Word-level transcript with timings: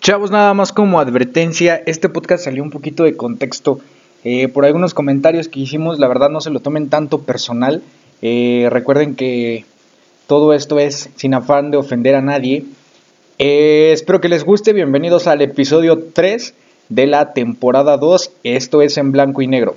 Chavos, 0.00 0.30
nada 0.30 0.54
más 0.54 0.72
como 0.72 0.98
advertencia, 0.98 1.76
este 1.84 2.08
podcast 2.08 2.44
salió 2.44 2.62
un 2.62 2.70
poquito 2.70 3.04
de 3.04 3.18
contexto 3.18 3.80
eh, 4.24 4.48
por 4.48 4.64
algunos 4.64 4.94
comentarios 4.94 5.48
que 5.48 5.60
hicimos, 5.60 5.98
la 5.98 6.08
verdad 6.08 6.30
no 6.30 6.40
se 6.40 6.48
lo 6.48 6.60
tomen 6.60 6.88
tanto 6.88 7.20
personal. 7.20 7.82
Eh, 8.22 8.68
recuerden 8.70 9.14
que 9.14 9.66
todo 10.26 10.54
esto 10.54 10.78
es 10.78 11.10
sin 11.16 11.34
afán 11.34 11.70
de 11.70 11.76
ofender 11.76 12.14
a 12.14 12.22
nadie. 12.22 12.64
Eh, 13.38 13.90
espero 13.92 14.22
que 14.22 14.30
les 14.30 14.42
guste, 14.42 14.72
bienvenidos 14.72 15.26
al 15.26 15.42
episodio 15.42 16.02
3 16.14 16.54
de 16.88 17.06
la 17.06 17.34
temporada 17.34 17.98
2, 17.98 18.32
esto 18.42 18.80
es 18.80 18.96
en 18.96 19.12
blanco 19.12 19.42
y 19.42 19.48
negro. 19.48 19.76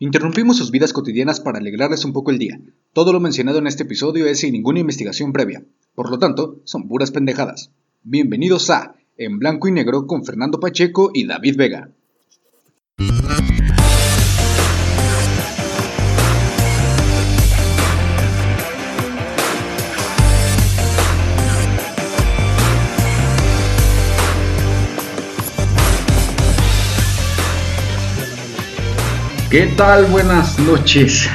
Interrumpimos 0.00 0.56
sus 0.56 0.72
vidas 0.72 0.92
cotidianas 0.92 1.38
para 1.38 1.58
alegrarles 1.58 2.04
un 2.04 2.12
poco 2.12 2.32
el 2.32 2.38
día. 2.38 2.58
Todo 2.94 3.12
lo 3.12 3.20
mencionado 3.20 3.60
en 3.60 3.68
este 3.68 3.84
episodio 3.84 4.26
es 4.26 4.40
sin 4.40 4.54
ninguna 4.54 4.80
investigación 4.80 5.32
previa. 5.32 5.62
Por 5.94 6.10
lo 6.10 6.18
tanto, 6.18 6.56
son 6.64 6.88
puras 6.88 7.12
pendejadas. 7.12 7.70
Bienvenidos 8.04 8.68
a 8.68 8.96
En 9.16 9.38
Blanco 9.38 9.68
y 9.68 9.72
Negro 9.72 10.08
con 10.08 10.24
Fernando 10.24 10.58
Pacheco 10.58 11.12
y 11.14 11.24
David 11.24 11.56
Vega. 11.56 11.88
¿Qué 29.48 29.66
tal? 29.76 30.06
Buenas 30.06 30.58
noches. 30.58 31.30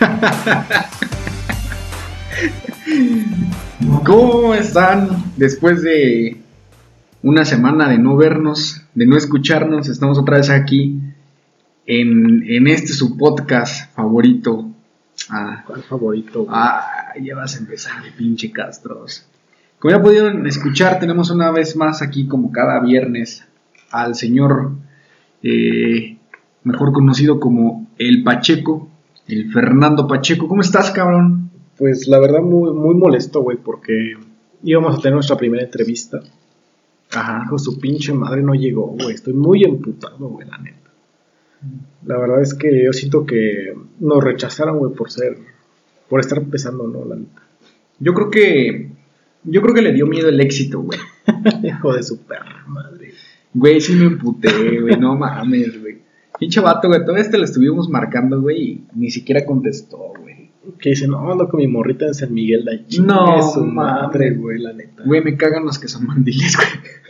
¿Cómo 4.04 4.54
están? 4.54 5.34
Después 5.36 5.82
de 5.82 6.38
una 7.22 7.44
semana 7.44 7.90
de 7.90 7.98
no 7.98 8.16
vernos, 8.16 8.82
de 8.94 9.04
no 9.04 9.18
escucharnos, 9.18 9.88
estamos 9.88 10.18
otra 10.18 10.38
vez 10.38 10.48
aquí 10.48 10.98
en, 11.84 12.66
este 12.68 12.94
su 12.94 13.18
podcast 13.18 13.94
favorito. 13.94 14.70
Ah, 15.28 15.62
¿Cuál 15.66 15.82
favorito? 15.82 16.46
Ah, 16.48 17.12
ya 17.20 17.36
vas 17.36 17.56
a 17.56 17.58
empezar, 17.58 18.02
pinche 18.16 18.50
Castros. 18.50 19.26
Como 19.78 19.94
ya 19.94 20.02
pudieron 20.02 20.46
escuchar, 20.46 20.98
tenemos 20.98 21.30
una 21.30 21.50
vez 21.50 21.76
más 21.76 22.00
aquí, 22.00 22.26
como 22.26 22.52
cada 22.52 22.80
viernes, 22.80 23.44
al 23.90 24.14
señor 24.14 24.72
eh, 25.42 26.16
mejor 26.64 26.94
conocido 26.94 27.38
como 27.38 27.88
el 27.98 28.22
Pacheco, 28.22 28.88
el 29.28 29.52
Fernando 29.52 30.08
Pacheco. 30.08 30.48
¿Cómo 30.48 30.62
estás, 30.62 30.90
cabrón? 30.92 31.45
Pues 31.76 32.08
la 32.08 32.18
verdad 32.18 32.40
muy, 32.40 32.72
muy 32.72 32.94
molesto, 32.94 33.42
güey, 33.42 33.58
porque 33.58 34.14
íbamos 34.62 34.96
a 34.96 34.98
tener 34.98 35.14
nuestra 35.14 35.36
primera 35.36 35.62
entrevista. 35.62 36.20
Ajá. 37.12 37.42
Hijo, 37.44 37.58
su 37.58 37.78
pinche 37.78 38.12
madre 38.12 38.42
no 38.42 38.54
llegó, 38.54 38.86
güey. 38.86 39.14
Estoy 39.14 39.34
muy 39.34 39.62
emputado, 39.62 40.28
güey, 40.28 40.48
la 40.48 40.58
neta. 40.58 40.90
La 42.06 42.18
verdad 42.18 42.40
es 42.40 42.54
que 42.54 42.84
yo 42.84 42.92
siento 42.92 43.26
que 43.26 43.74
nos 44.00 44.24
rechazaron, 44.24 44.78
güey, 44.78 44.94
por 44.94 45.10
ser, 45.10 45.36
por 46.08 46.20
estar 46.20 46.38
empezando, 46.38 46.86
¿no? 46.86 47.04
La 47.04 47.16
neta. 47.16 47.42
Yo 47.98 48.14
creo 48.14 48.30
que, 48.30 48.90
yo 49.44 49.60
creo 49.60 49.74
que 49.74 49.82
le 49.82 49.92
dio 49.92 50.06
miedo 50.06 50.28
el 50.28 50.40
éxito, 50.40 50.80
güey. 50.80 50.98
Hijo 51.62 51.94
de 51.94 52.02
su 52.02 52.22
perra 52.22 52.64
madre. 52.66 53.12
Güey, 53.52 53.80
sí 53.80 53.94
me 53.94 54.06
emputé, 54.06 54.80
güey, 54.80 54.98
no 54.98 55.16
mames, 55.16 55.80
güey. 55.80 55.98
Pinche 56.38 56.60
vato, 56.60 56.88
güey, 56.88 57.04
todo 57.04 57.16
este 57.16 57.38
lo 57.38 57.44
estuvimos 57.44 57.88
marcando, 57.88 58.40
güey, 58.40 58.62
y 58.62 58.84
ni 58.94 59.10
siquiera 59.10 59.46
contestó, 59.46 60.12
güey 60.18 60.25
que 60.78 60.90
dicen, 60.90 61.10
no, 61.10 61.30
ando 61.30 61.48
con 61.48 61.58
mi 61.58 61.66
morrita 61.66 62.06
en 62.06 62.14
San 62.14 62.32
Miguel 62.32 62.64
de 62.64 62.72
allí. 62.72 63.00
No, 63.00 63.42
su 63.42 63.64
madre, 63.64 64.34
güey, 64.34 64.58
la 64.58 64.72
neta. 64.72 65.02
Güey, 65.04 65.22
me 65.22 65.36
cagan 65.36 65.64
los 65.64 65.78
que 65.78 65.88
son 65.88 66.06
mandiles, 66.06 66.56
güey. 66.56 66.68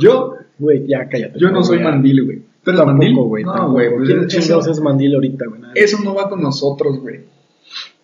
Yo, 0.00 0.36
güey, 0.58 0.86
ya 0.86 1.08
cállate. 1.08 1.38
Yo 1.38 1.50
no 1.50 1.62
soy 1.62 1.80
mandil, 1.80 2.24
güey. 2.24 2.42
¿Tú 2.64 2.70
eres 2.70 2.84
mandil? 2.84 3.14
güey. 3.14 3.44
No, 3.44 3.72
güey. 3.72 3.94
Pues 3.94 4.08
¿Quién 4.08 4.26
chingados 4.28 4.66
es 4.68 4.80
mandil 4.80 5.14
ahorita, 5.14 5.46
güey? 5.46 5.60
Eso 5.74 5.98
no 6.02 6.14
va 6.14 6.28
con 6.28 6.40
nosotros, 6.40 7.00
güey. 7.00 7.20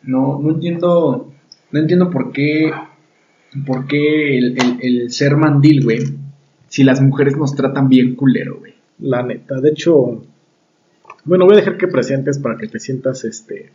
No, 0.02 0.38
no 0.40 0.50
entiendo. 0.50 1.32
No 1.70 1.80
entiendo 1.80 2.10
por 2.10 2.32
qué. 2.32 2.70
Por 3.66 3.86
qué 3.86 4.36
el, 4.36 4.56
el, 4.58 4.78
el 4.82 5.10
ser 5.10 5.36
mandil, 5.36 5.84
güey. 5.84 6.00
Si 6.66 6.84
las 6.84 7.00
mujeres 7.00 7.36
nos 7.36 7.54
tratan 7.54 7.88
bien 7.88 8.14
culero, 8.14 8.58
güey. 8.58 8.74
La 8.98 9.22
neta. 9.22 9.60
De 9.60 9.70
hecho, 9.70 10.22
bueno, 11.28 11.44
voy 11.44 11.54
a 11.54 11.58
dejar 11.58 11.76
que 11.76 11.88
presentes 11.88 12.38
para 12.38 12.56
que 12.56 12.68
te 12.68 12.80
sientas 12.80 13.24
este 13.24 13.70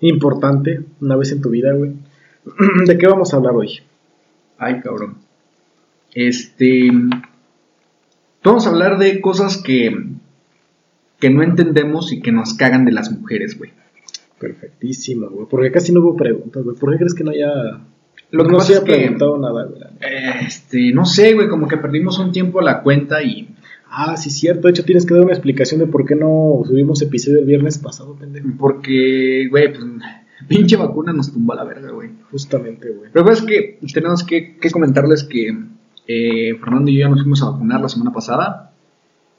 importante 0.00 0.80
una 1.00 1.16
vez 1.16 1.32
en 1.32 1.42
tu 1.42 1.50
vida, 1.50 1.72
güey. 1.72 1.92
¿De 2.86 2.96
qué 2.96 3.06
vamos 3.06 3.34
a 3.34 3.36
hablar 3.36 3.54
hoy? 3.54 3.80
Ay, 4.56 4.80
cabrón. 4.80 5.16
Este. 6.14 6.90
Vamos 8.44 8.66
a 8.66 8.70
hablar 8.70 8.98
de 8.98 9.20
cosas 9.20 9.58
que. 9.58 9.90
que 11.18 11.30
no 11.30 11.42
entendemos 11.42 12.12
y 12.12 12.20
que 12.20 12.32
nos 12.32 12.54
cagan 12.54 12.84
de 12.84 12.92
las 12.92 13.10
mujeres, 13.10 13.58
güey. 13.58 13.72
Perfectísimo, 14.38 15.28
güey. 15.28 15.46
Porque 15.50 15.72
casi 15.72 15.92
no 15.92 16.00
hubo 16.00 16.16
preguntas, 16.16 16.62
güey. 16.62 16.76
¿Por 16.76 16.92
qué 16.92 16.98
crees 16.98 17.14
que 17.14 17.24
no 17.24 17.32
haya. 17.32 17.80
Lo 18.30 18.44
que 18.44 18.52
no 18.52 18.60
se 18.60 18.76
haya 18.76 18.84
preguntado 18.84 19.38
nada, 19.38 19.64
güey? 19.64 19.82
Este, 20.46 20.92
no 20.92 21.04
sé, 21.04 21.34
güey, 21.34 21.48
como 21.48 21.66
que 21.66 21.76
perdimos 21.76 22.18
un 22.20 22.30
tiempo 22.30 22.60
la 22.60 22.80
cuenta 22.80 23.22
y 23.22 23.48
Ah, 23.92 24.16
sí, 24.16 24.30
cierto. 24.30 24.68
De 24.68 24.70
hecho, 24.70 24.84
tienes 24.84 25.04
que 25.04 25.14
dar 25.14 25.24
una 25.24 25.32
explicación 25.32 25.80
de 25.80 25.88
por 25.88 26.06
qué 26.06 26.14
no 26.14 26.62
subimos 26.64 27.02
episodio 27.02 27.40
el 27.40 27.44
viernes 27.44 27.78
pasado, 27.78 28.14
pendejo. 28.14 28.48
Porque, 28.56 29.48
güey, 29.50 29.72
pues, 29.72 29.84
pinche 30.48 30.76
vacuna 30.76 31.12
nos 31.12 31.32
tumba 31.32 31.56
la 31.56 31.64
verga, 31.64 31.90
güey. 31.90 32.10
Justamente, 32.30 32.88
güey. 32.90 33.10
Pero 33.12 33.30
es 33.32 33.42
que 33.42 33.78
tenemos 33.92 34.22
que, 34.22 34.58
comentarles 34.72 35.24
que 35.24 35.56
eh, 36.06 36.54
Fernando 36.60 36.90
y 36.90 36.94
yo 36.94 37.00
ya 37.00 37.08
nos 37.08 37.22
fuimos 37.22 37.42
a 37.42 37.50
vacunar 37.50 37.80
la 37.80 37.88
semana 37.88 38.12
pasada. 38.12 38.72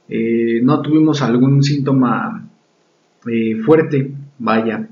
Eh, 0.09 0.59
no 0.61 0.81
tuvimos 0.81 1.21
algún 1.21 1.63
síntoma 1.63 2.49
eh, 3.31 3.55
fuerte, 3.63 4.11
vaya. 4.37 4.89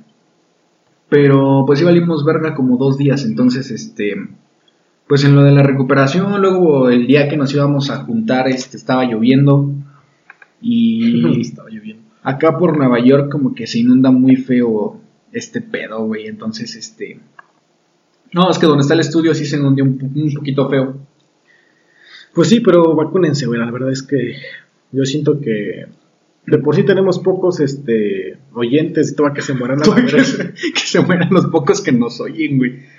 Pero 1.09 1.63
pues 1.67 1.79
sí 1.79 1.85
valimos 1.85 2.23
verga 2.23 2.55
como 2.55 2.77
dos 2.77 2.97
días, 2.97 3.25
entonces, 3.25 3.71
este 3.71 4.15
pues 5.09 5.23
en 5.23 5.35
lo 5.35 5.43
de 5.43 5.51
la 5.51 5.63
recuperación, 5.63 6.39
luego 6.39 6.87
el 6.87 7.07
día 7.07 7.27
que 7.27 7.35
nos 7.35 7.51
íbamos 7.51 7.89
a 7.89 8.03
juntar, 8.03 8.47
este, 8.47 8.77
estaba 8.77 9.05
lloviendo 9.05 9.73
y 10.61 11.41
estaba 11.41 11.67
lloviendo. 11.67 12.03
Acá 12.21 12.59
por 12.59 12.77
Nueva 12.77 13.03
York 13.03 13.31
como 13.31 13.55
que 13.55 13.65
se 13.65 13.79
inunda 13.79 14.11
muy 14.11 14.35
feo 14.35 15.01
este 15.31 15.61
pedo, 15.61 16.05
güey, 16.05 16.27
entonces 16.27 16.75
este 16.75 17.19
no, 18.31 18.51
es 18.51 18.59
que 18.59 18.67
donde 18.67 18.83
está 18.83 18.93
el 18.93 18.99
estudio 18.99 19.33
sí 19.33 19.45
se 19.45 19.57
inundó 19.57 19.83
un, 19.83 20.31
poquito 20.35 20.69
feo. 20.69 20.95
Pues 22.35 22.49
sí, 22.49 22.59
pero 22.59 22.93
vacúnense, 22.93 23.47
güey, 23.47 23.59
la 23.59 23.71
verdad 23.71 23.91
es 23.91 24.03
que 24.03 24.35
yo 24.91 25.05
siento 25.05 25.41
que 25.41 25.87
de 26.45 26.57
por 26.59 26.75
sí 26.75 26.83
tenemos 26.83 27.17
pocos 27.17 27.59
este 27.61 28.37
oyentes 28.53 29.11
y 29.11 29.15
todo 29.15 29.33
que 29.33 29.41
se 29.41 29.55
mueran 29.55 29.79
que, 29.81 29.91
que 30.73 30.79
se 30.79 31.01
mueran 31.01 31.29
los 31.31 31.47
pocos 31.47 31.81
que 31.81 31.93
nos 31.93 32.21
oyen, 32.21 32.59
güey. 32.59 32.98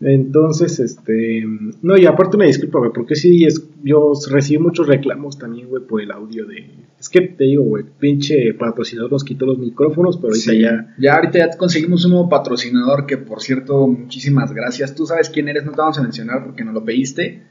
Entonces, 0.00 0.80
este, 0.80 1.44
no, 1.82 1.96
y 1.96 2.06
aparte 2.06 2.36
una 2.36 2.46
disculpa, 2.46 2.78
güey, 2.80 2.90
porque 2.92 3.14
sí, 3.14 3.44
es, 3.44 3.68
yo 3.84 4.12
recibí 4.30 4.62
muchos 4.62 4.88
reclamos 4.88 5.38
también, 5.38 5.68
güey, 5.68 5.84
por 5.84 6.00
el 6.00 6.10
audio 6.10 6.44
de, 6.46 6.66
es 7.02 7.08
que 7.08 7.20
te 7.20 7.42
digo, 7.42 7.64
güey, 7.64 7.84
pinche 7.98 8.54
patrocinador 8.54 9.10
nos 9.10 9.24
quitó 9.24 9.44
los 9.44 9.58
micrófonos, 9.58 10.18
pero 10.18 10.28
ahorita 10.28 10.54
ya. 10.54 10.94
Ya 10.98 11.14
ahorita 11.14 11.38
ya 11.38 11.56
conseguimos 11.56 12.04
un 12.04 12.12
nuevo 12.12 12.28
patrocinador 12.28 13.06
que, 13.06 13.16
por 13.16 13.42
cierto, 13.42 13.88
muchísimas 13.88 14.52
gracias. 14.54 14.94
Tú 14.94 15.04
sabes 15.04 15.28
quién 15.28 15.48
eres, 15.48 15.64
no 15.64 15.72
te 15.72 15.78
vamos 15.78 15.98
a 15.98 16.02
mencionar 16.02 16.44
porque 16.44 16.62
no 16.62 16.70
lo 16.70 16.84
pediste. 16.84 17.42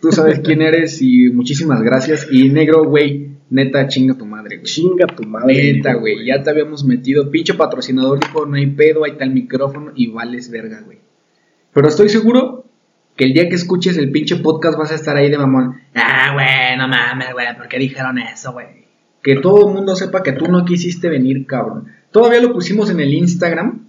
Tú 0.00 0.12
sabes 0.12 0.38
quién 0.44 0.62
eres 0.62 1.02
y 1.02 1.28
muchísimas 1.28 1.82
gracias. 1.82 2.26
Y 2.30 2.48
negro, 2.48 2.84
güey, 2.84 3.32
neta, 3.50 3.86
chinga 3.86 4.16
tu 4.16 4.24
madre, 4.24 4.56
güey. 4.56 4.64
Chinga 4.64 5.06
tu 5.08 5.24
madre. 5.24 5.74
Neta, 5.74 5.92
güey, 5.96 6.24
ya 6.24 6.42
te 6.42 6.48
habíamos 6.48 6.82
metido. 6.82 7.30
Pinche 7.30 7.52
patrocinador 7.52 8.18
dijo, 8.18 8.46
no 8.46 8.56
hay 8.56 8.68
pedo, 8.68 9.04
ahí 9.04 9.10
está 9.10 9.24
el 9.24 9.32
micrófono 9.32 9.92
y 9.94 10.06
vales 10.06 10.50
verga, 10.50 10.80
güey. 10.80 11.00
Pero 11.72 11.88
estoy 11.88 12.08
seguro 12.08 12.64
que 13.16 13.24
el 13.24 13.34
día 13.34 13.48
que 13.48 13.54
escuches 13.54 13.96
el 13.96 14.10
pinche 14.10 14.36
podcast 14.36 14.78
vas 14.78 14.92
a 14.92 14.94
estar 14.94 15.16
ahí 15.16 15.30
de 15.30 15.38
mamón. 15.38 15.80
Ah, 15.94 16.32
güey, 16.32 16.76
no 16.78 16.88
mames, 16.88 17.32
güey, 17.32 17.56
¿por 17.56 17.68
qué 17.68 17.78
dijeron 17.78 18.18
eso, 18.18 18.52
güey? 18.52 18.66
Que 19.22 19.36
todo 19.36 19.68
el 19.68 19.74
mundo 19.74 19.94
sepa 19.94 20.22
que 20.22 20.32
tú 20.32 20.48
no 20.48 20.64
quisiste 20.64 21.08
venir, 21.08 21.46
cabrón. 21.46 21.88
Todavía 22.10 22.40
lo 22.40 22.52
pusimos 22.52 22.90
en 22.90 23.00
el 23.00 23.12
Instagram. 23.12 23.86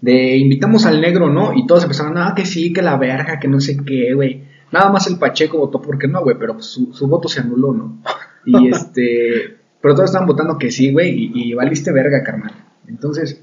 De 0.00 0.36
invitamos 0.36 0.84
al 0.84 1.00
negro, 1.00 1.30
¿no? 1.30 1.54
Y 1.54 1.66
todos 1.66 1.84
empezaron, 1.84 2.18
ah, 2.18 2.34
que 2.36 2.44
sí, 2.44 2.72
que 2.72 2.82
la 2.82 2.96
verga, 2.98 3.38
que 3.38 3.48
no 3.48 3.60
sé 3.60 3.78
qué, 3.84 4.12
güey. 4.12 4.42
Nada 4.70 4.90
más 4.90 5.06
el 5.06 5.18
Pacheco 5.18 5.58
votó 5.58 5.80
porque 5.80 6.06
no, 6.06 6.22
güey, 6.22 6.36
pero 6.38 6.60
su, 6.60 6.90
voto 7.08 7.28
se 7.28 7.40
anuló, 7.40 7.72
¿no? 7.72 8.02
Y 8.44 8.68
este. 8.72 9.56
pero 9.80 9.94
todos 9.94 10.10
estaban 10.10 10.26
votando 10.26 10.58
que 10.58 10.70
sí, 10.70 10.92
güey, 10.92 11.30
y, 11.32 11.50
y 11.50 11.54
valiste 11.54 11.92
verga, 11.92 12.22
carnal. 12.22 12.52
Entonces, 12.88 13.42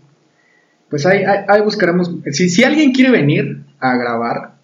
pues 0.89 1.07
ahí, 1.07 1.23
buscaremos. 1.63 2.11
Si, 2.31 2.49
si 2.49 2.63
alguien 2.63 2.91
quiere 2.91 3.09
venir 3.09 3.62
a 3.91 3.97
grabar, 3.97 4.56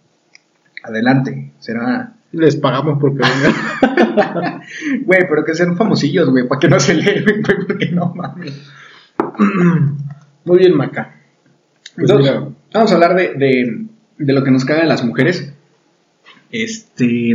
adelante. 0.83 1.51
Será. 1.59 2.13
Les 2.31 2.55
pagamos 2.55 2.99
porque 2.99 3.23
vengan. 3.23 4.61
Güey, 5.03 5.21
pero 5.27 5.43
que 5.45 5.55
sean 5.55 5.75
famosillos, 5.75 6.29
güey, 6.29 6.47
para 6.47 6.59
que 6.59 6.67
no 6.67 6.79
se 6.79 6.91
eleven, 6.91 7.41
güey, 7.41 7.57
porque 7.65 7.87
no 7.87 8.13
mames. 8.13 8.69
Muy 10.45 10.57
bien, 10.57 10.77
Maca. 10.77 11.15
Pues 11.95 12.11
vamos 12.71 12.91
a 12.91 12.93
hablar 12.93 13.15
de, 13.15 13.87
de 14.19 14.33
lo 14.33 14.43
que 14.43 14.51
nos 14.51 14.65
caga 14.65 14.81
de 14.81 14.87
las 14.87 15.03
mujeres, 15.03 15.53
este, 16.51 17.33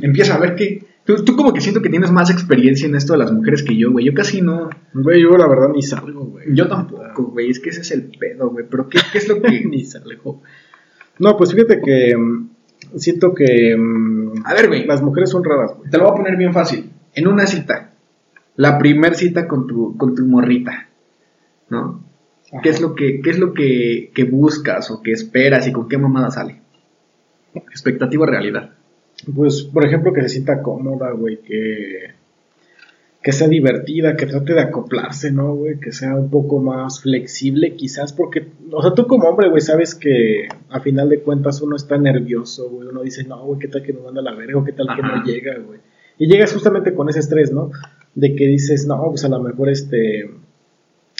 empieza 0.00 0.34
a 0.34 0.38
ver 0.38 0.54
que, 0.54 0.86
tú, 1.04 1.24
tú 1.24 1.36
como 1.36 1.52
que 1.52 1.60
siento 1.60 1.82
que 1.82 1.88
tienes 1.88 2.12
más 2.12 2.30
experiencia 2.30 2.86
en 2.86 2.94
esto 2.94 3.12
de 3.12 3.18
las 3.18 3.32
mujeres 3.32 3.62
que 3.62 3.76
yo, 3.76 3.90
güey, 3.90 4.06
yo 4.06 4.14
casi 4.14 4.40
no, 4.40 4.70
Güey, 4.94 5.22
yo 5.22 5.36
la 5.36 5.48
verdad 5.48 5.68
ni 5.74 5.82
salgo, 5.82 6.24
güey. 6.26 6.46
yo 6.54 6.68
tampoco, 6.68 7.24
güey, 7.24 7.50
es 7.50 7.58
que 7.58 7.70
ese 7.70 7.80
es 7.80 7.90
el 7.90 8.04
pedo, 8.18 8.50
güey, 8.50 8.64
pero 8.70 8.88
¿qué, 8.88 9.00
qué 9.12 9.18
es 9.18 9.28
lo 9.28 9.42
que... 9.42 9.64
ni 9.64 9.84
salgo. 9.84 10.42
No, 11.18 11.36
pues 11.36 11.52
fíjate 11.52 11.80
que 11.80 12.16
mm, 12.16 12.50
siento 12.96 13.34
que 13.34 13.76
mm, 13.76 14.44
A 14.44 14.54
ver, 14.54 14.68
güey, 14.68 14.84
las 14.86 15.02
mujeres 15.02 15.30
son 15.30 15.44
raras, 15.44 15.76
güey. 15.76 15.90
te 15.90 15.98
lo 15.98 16.04
voy 16.04 16.12
a 16.12 16.16
poner 16.16 16.36
bien 16.36 16.52
fácil, 16.52 16.90
en 17.14 17.26
una 17.26 17.46
cita, 17.46 17.92
la 18.56 18.78
primer 18.78 19.14
cita 19.14 19.46
con 19.46 19.66
tu, 19.66 19.96
con 19.96 20.14
tu 20.14 20.26
morrita, 20.26 20.88
¿no? 21.70 22.04
¿Qué 22.62 22.68
es 22.68 22.80
lo 22.80 22.94
que, 22.94 23.20
qué 23.20 23.30
es 23.30 23.38
lo 23.38 23.52
que, 23.52 24.12
que 24.14 24.24
buscas 24.24 24.90
o 24.90 25.02
que 25.02 25.10
esperas 25.10 25.66
y 25.66 25.72
con 25.72 25.88
qué 25.88 25.98
mamada 25.98 26.30
sale? 26.30 26.60
Expectativa 27.54 28.26
realidad. 28.26 28.70
Pues, 29.34 29.62
por 29.62 29.84
ejemplo, 29.84 30.12
que 30.12 30.22
se 30.22 30.28
sienta 30.28 30.62
cómoda, 30.62 31.10
güey, 31.12 31.40
que, 31.40 32.14
que 33.24 33.32
sea 33.32 33.48
divertida, 33.48 34.16
que 34.16 34.26
trate 34.26 34.52
de 34.52 34.60
acoplarse, 34.60 35.32
¿no, 35.32 35.54
güey? 35.54 35.80
Que 35.80 35.92
sea 35.92 36.14
un 36.14 36.28
poco 36.28 36.60
más 36.60 37.00
flexible, 37.00 37.74
quizás, 37.74 38.12
porque, 38.12 38.48
o 38.70 38.82
sea, 38.82 38.92
tú 38.92 39.06
como 39.06 39.30
hombre, 39.30 39.48
güey, 39.48 39.62
sabes 39.62 39.94
que 39.94 40.46
a 40.68 40.80
final 40.80 41.08
de 41.08 41.20
cuentas 41.20 41.62
uno 41.62 41.74
está 41.74 41.96
nervioso, 41.96 42.68
güey, 42.68 42.88
uno 42.88 43.00
dice, 43.00 43.24
no, 43.24 43.42
güey, 43.46 43.58
¿qué 43.58 43.68
tal 43.68 43.82
que 43.82 43.94
nos 43.94 44.04
manda 44.04 44.20
la 44.20 44.34
verga 44.34 44.58
o 44.58 44.64
qué 44.64 44.72
tal 44.72 44.88
que 44.94 45.00
no 45.00 45.24
llega, 45.24 45.58
güey? 45.58 45.80
Y 46.18 46.26
llegas 46.26 46.52
justamente 46.52 46.94
con 46.94 47.08
ese 47.08 47.20
estrés, 47.20 47.50
¿no? 47.50 47.70
De 48.14 48.36
que 48.36 48.46
dices, 48.46 48.86
no, 48.86 49.02
pues 49.08 49.24
a 49.24 49.30
lo 49.30 49.42
mejor 49.42 49.70
este 49.70 50.28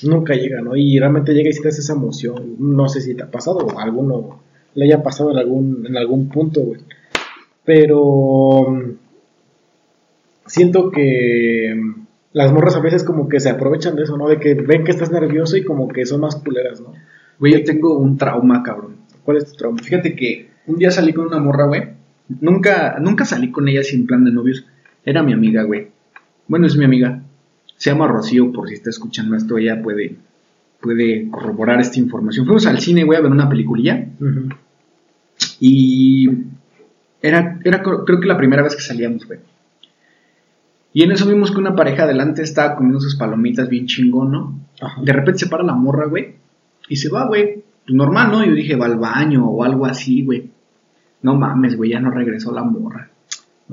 nunca 0.03 0.35
llega, 0.35 0.61
¿no? 0.61 0.77
Y 0.77 0.99
realmente 0.99 1.33
llega 1.33 1.49
y 1.49 1.55
sientes 1.55 1.79
esa 1.79 1.95
emoción. 1.95 2.57
No 2.59 2.87
sé 2.87 3.00
si 3.00 3.15
te 3.15 3.23
ha 3.23 3.31
pasado 3.31 3.61
o 3.61 3.79
alguno 3.79 4.43
le 4.75 4.85
haya 4.85 5.03
pasado 5.03 5.31
en 5.31 5.39
algún, 5.39 5.87
en 5.87 5.97
algún 5.97 6.29
punto, 6.29 6.61
güey. 6.61 6.81
Pero 7.65 8.67
siento 10.46 10.91
que 10.91 11.75
mm, 11.76 12.00
las 12.32 12.52
morras 12.52 12.76
a 12.76 12.81
veces 12.81 13.05
como 13.05 13.29
que 13.29 13.41
se 13.41 13.50
aprovechan 13.50 13.96
de 13.96 14.02
eso, 14.05 14.17
¿no? 14.17 14.29
De 14.29 14.38
que 14.41 14.55
ven 14.55 14.85
que 14.85 14.91
estás 14.91 15.11
nervioso 15.11 15.56
y 15.56 15.64
como 15.64 15.88
que 15.88 16.05
son 16.06 16.20
más 16.20 16.37
culeras, 16.37 16.81
¿no? 16.81 16.93
Güey, 17.38 17.52
yo 17.55 17.64
tengo 17.64 17.99
un 17.99 18.17
trauma, 18.17 18.62
cabrón. 18.62 18.96
¿Cuál 19.25 19.38
es 19.38 19.46
tu 19.50 19.56
trauma? 19.56 19.79
Fíjate 19.82 20.14
que 20.14 20.50
un 20.67 20.76
día 20.76 20.91
salí 20.91 21.12
con 21.12 21.26
una 21.26 21.38
morra, 21.38 21.67
güey. 21.67 21.82
Nunca, 22.41 22.96
nunca 23.00 23.25
salí 23.25 23.50
con 23.50 23.69
ella 23.69 23.82
sin 23.82 24.06
plan 24.06 24.25
de 24.25 24.31
novios. 24.32 24.64
Era 25.05 25.23
mi 25.23 25.32
amiga, 25.32 25.62
güey. 25.64 25.88
Bueno, 26.49 26.67
es 26.67 26.76
mi 26.76 26.85
amiga. 26.85 27.23
Se 27.76 27.90
llama 27.90 28.06
Rocío, 28.06 28.52
por 28.52 28.69
si 28.69 28.75
está 28.75 28.90
escuchando 28.90 29.37
esto, 29.37 29.58
ella 29.58 29.82
puede, 29.82 30.17
puede 30.81 31.29
corroborar 31.31 31.81
esta 31.81 31.99
información. 31.99 32.47
Fuimos 32.47 32.67
al 32.67 32.79
cine, 32.81 33.05
güey, 33.05 33.19
a 33.19 33.23
ver 33.23 33.31
una 33.32 33.49
peliculilla. 33.49 34.06
Y 35.61 36.29
era, 37.23 37.58
era 37.64 37.82
cr- 37.82 38.05
creo 38.05 38.20
que 38.20 38.26
la 38.29 38.37
primera 38.37 38.62
vez 38.62 38.75
que 38.76 38.82
salíamos, 38.82 39.26
güey. 39.26 39.40
Y 40.94 41.02
en 41.02 41.12
eso 41.12 41.29
vimos 41.29 41.50
que 41.50 41.58
una 41.58 41.75
pareja 41.75 42.05
adelante 42.05 42.41
estaba 42.43 42.76
comiendo 42.76 43.00
sus 43.00 43.17
palomitas 43.17 43.69
bien 43.69 43.85
chingón, 43.87 44.31
¿no? 44.32 44.61
Ajá. 44.81 45.02
De 45.02 45.12
repente 45.12 45.41
se 45.41 45.49
para 45.49 45.62
la 45.64 45.75
morra, 45.75 46.06
güey. 46.06 46.37
Y 46.88 46.96
se 46.96 47.11
va, 47.11 47.26
güey. 47.26 47.62
Pues 47.85 47.94
normal, 47.94 48.31
¿no? 48.31 48.44
Yo 48.46 48.52
dije, 48.55 48.76
va 48.76 48.87
al 48.87 48.96
baño 48.99 49.44
o 49.46 49.62
algo 49.64 49.85
así, 49.87 50.25
güey. 50.25 50.50
No 51.20 51.35
mames, 51.35 51.76
güey, 51.76 51.91
ya 51.91 52.00
no 52.00 52.11
regresó 52.11 52.52
la 52.52 52.62
morra. 52.62 53.11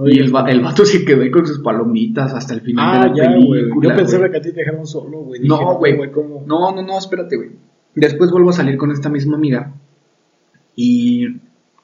y 0.06 0.20
el, 0.20 0.34
va- 0.36 0.50
el 0.50 0.62
vato 0.62 0.84
se 0.86 1.06
quedó 1.06 1.22
ahí 1.22 1.30
con 1.32 1.46
sus 1.46 1.60
palomitas 1.60 2.34
hasta 2.34 2.54
el 2.56 2.62
final 2.62 2.86
Ah, 2.90 3.04
de 3.04 3.10
la 3.10 3.16
ya. 3.16 3.36
Yo 3.82 3.96
pensaba 3.96 4.30
que 4.32 4.38
a 4.38 4.42
ti 4.42 4.50
te 4.52 4.60
dejaron 4.62 4.86
solo, 4.88 5.20
güey. 5.20 5.42
No, 5.48 5.76
güey. 5.78 5.96
No, 6.48 6.74
no, 6.74 6.82
no, 6.82 6.98
espérate, 6.98 7.36
güey. 7.38 7.52
Después 7.94 8.32
vuelvo 8.32 8.50
a 8.50 8.54
salir 8.54 8.78
con 8.78 8.90
esta 8.92 9.10
misma 9.10 9.36
amiga. 9.38 9.74
Y, 10.76 11.28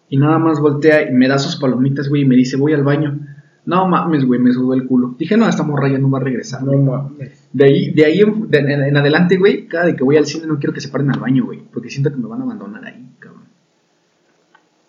y 0.10 0.18
nada 0.18 0.40
más 0.40 0.60
voltea 0.60 1.10
y 1.10 1.14
me 1.14 1.28
da 1.28 1.38
sus 1.38 1.58
palomitas, 1.58 2.08
güey, 2.10 2.22
y 2.24 2.26
me 2.26 2.36
dice, 2.36 2.58
voy 2.58 2.74
al 2.74 2.84
baño. 2.84 3.20
No 3.68 3.86
mames, 3.88 4.24
güey, 4.26 4.40
me 4.40 4.52
sudó 4.54 4.74
el 4.74 4.86
culo. 4.88 5.14
Dije, 5.20 5.36
no, 5.38 5.48
esta 5.48 5.62
morra 5.62 5.90
ya 5.92 5.98
no 6.00 6.10
va 6.10 6.20
a 6.20 6.24
regresar. 6.24 6.64
No 6.64 6.72
mames. 6.78 7.48
De 7.54 7.66
ahí, 7.66 7.92
de 7.92 8.06
ahí 8.06 8.20
en, 8.22 8.50
de- 8.50 8.60
en- 8.60 8.70
en 8.84 8.98
adelante, 8.98 9.36
güey, 9.38 9.68
cada 9.68 9.86
vez 9.86 9.96
que 9.96 10.04
voy 10.06 10.16
al 10.18 10.26
cine 10.26 10.48
no 10.48 10.58
quiero 10.58 10.74
que 10.74 10.80
se 10.82 10.88
paren 10.90 11.12
al 11.12 11.20
baño, 11.20 11.46
güey. 11.46 11.60
Porque 11.74 11.90
siento 11.90 12.10
que 12.10 12.16
me 12.18 12.28
van 12.28 12.40
a 12.42 12.44
abandonar 12.46 12.84
ahí, 12.86 13.10
cabrón. 13.20 13.44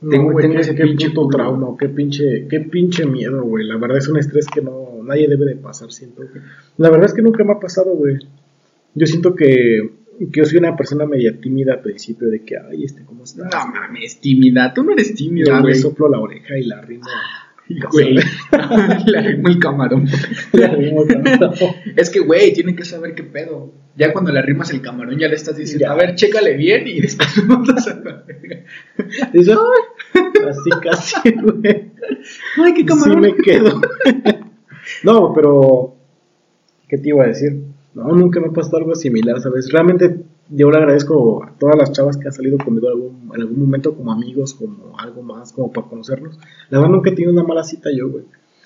No, 0.01 0.11
Tengo- 0.11 0.31
güey, 0.33 0.47
tengo 0.47 0.61
ese 0.61 0.77
qué 0.77 0.85
pinche 0.85 1.09
puto 1.09 1.23
culo. 1.25 1.37
trauma, 1.37 1.77
qué 1.79 1.89
pinche, 1.89 2.47
qué 2.49 2.61
pinche 2.61 3.05
miedo, 3.05 3.43
güey. 3.43 3.67
La 3.67 3.77
verdad 3.79 3.99
es 3.99 4.09
un 4.09 4.17
estrés 4.17 4.47
que 4.47 4.63
no, 4.63 5.03
nadie 5.05 5.27
debe 5.29 5.45
de 5.47 5.57
pasar, 5.57 5.91
siento. 5.91 6.23
que- 6.33 6.41
La 6.77 6.89
verdad 6.89 7.07
es 7.07 7.15
que 7.15 7.23
nunca 7.23 7.43
me 7.43 7.53
ha 7.55 7.59
pasado, 7.59 7.91
güey. 7.97 8.17
Yo 8.95 9.07
siento 9.09 9.35
que, 9.35 9.91
que 10.21 10.41
yo 10.41 10.45
soy 10.45 10.59
una 10.59 10.77
persona 10.77 11.05
media 11.05 11.37
tímida 11.41 11.73
al 11.75 11.81
principio 11.81 12.29
de 12.29 12.45
que, 12.45 12.55
ay, 12.57 12.85
este, 12.85 13.03
¿cómo 13.05 13.25
estás? 13.25 13.53
No 13.53 13.73
mames, 13.73 14.21
tímida. 14.21 14.73
Tú 14.73 14.85
no 14.85 14.93
eres 14.93 15.15
tímido, 15.15 15.49
Ya 15.49 15.57
me 15.57 15.63
güey. 15.63 15.75
soplo 15.75 16.09
la 16.09 16.21
oreja 16.21 16.57
y 16.57 16.65
la 16.65 16.81
rimo. 16.81 17.05
Güey, 17.93 18.15
le 19.07 19.19
arrimo 19.19 19.49
el 19.49 19.59
camarón. 19.59 20.09
La 20.53 20.69
rimo 20.69 21.05
tanto. 21.05 21.53
Es 21.97 22.09
que, 22.11 22.21
güey, 22.21 22.53
tienen 22.55 22.75
que 22.77 22.85
saber 22.85 23.15
qué 23.15 23.23
pedo. 23.25 23.73
Ya 23.97 24.13
cuando 24.13 24.33
le 24.33 24.39
arrimas 24.39 24.71
el 24.71 24.81
camarón, 24.81 25.19
ya 25.19 25.29
le 25.29 25.35
estás 25.35 25.57
diciendo, 25.57 25.87
Ya. 25.87 25.93
a 25.93 25.97
ver, 25.97 26.15
chécale 26.15 26.57
bien 26.57 26.87
y 26.87 27.01
después 27.01 27.29
me 27.37 27.45
mandas 27.57 27.87
a 27.89 27.95
la 27.97 28.23
verga. 28.27 28.65
Dice, 29.33 29.53
así 30.49 30.71
casi, 30.83 31.31
güey. 31.33 31.91
Ay, 32.57 32.73
qué 32.75 32.81
Sí 32.81 32.87
camarón. 32.87 33.21
me 33.21 33.37
quedo. 33.37 33.81
no, 35.03 35.33
pero. 35.35 35.95
¿Qué 36.89 36.97
te 36.97 37.11
iba 37.11 37.25
a 37.25 37.29
decir? 37.29 37.55
No, 37.95 38.05
nunca 38.13 38.41
me 38.41 38.47
ha 38.47 38.53
pasado 38.53 38.79
algo 38.79 38.95
similar, 38.95 39.41
¿sabes? 39.41 39.71
Realmente 39.71 40.17
yo 40.51 40.71
le 40.71 40.79
agradezco 40.79 41.45
a 41.45 41.53
todas 41.59 41.77
las 41.77 41.93
chavas 41.93 42.17
que 42.17 42.27
han 42.27 42.33
salido 42.33 42.59
conmigo 42.59 42.89
en 42.89 42.93
algún, 42.93 43.31
en 43.35 43.41
algún 43.43 43.61
momento 43.61 43.95
como 43.95 44.13
amigos, 44.13 44.55
como 44.55 44.99
algo 44.99 45.23
más, 45.23 45.53
como 45.53 45.73
para 45.73 45.87
conocernos. 45.87 46.39
La 46.71 46.79
verdad 46.79 46.93
nunca 46.93 47.11
he 47.11 47.15
tenido 47.15 47.33
una 47.33 47.45
mala 47.45 47.65
cita 47.65 47.91
yo, 47.95 48.09
güey. 48.09 48.25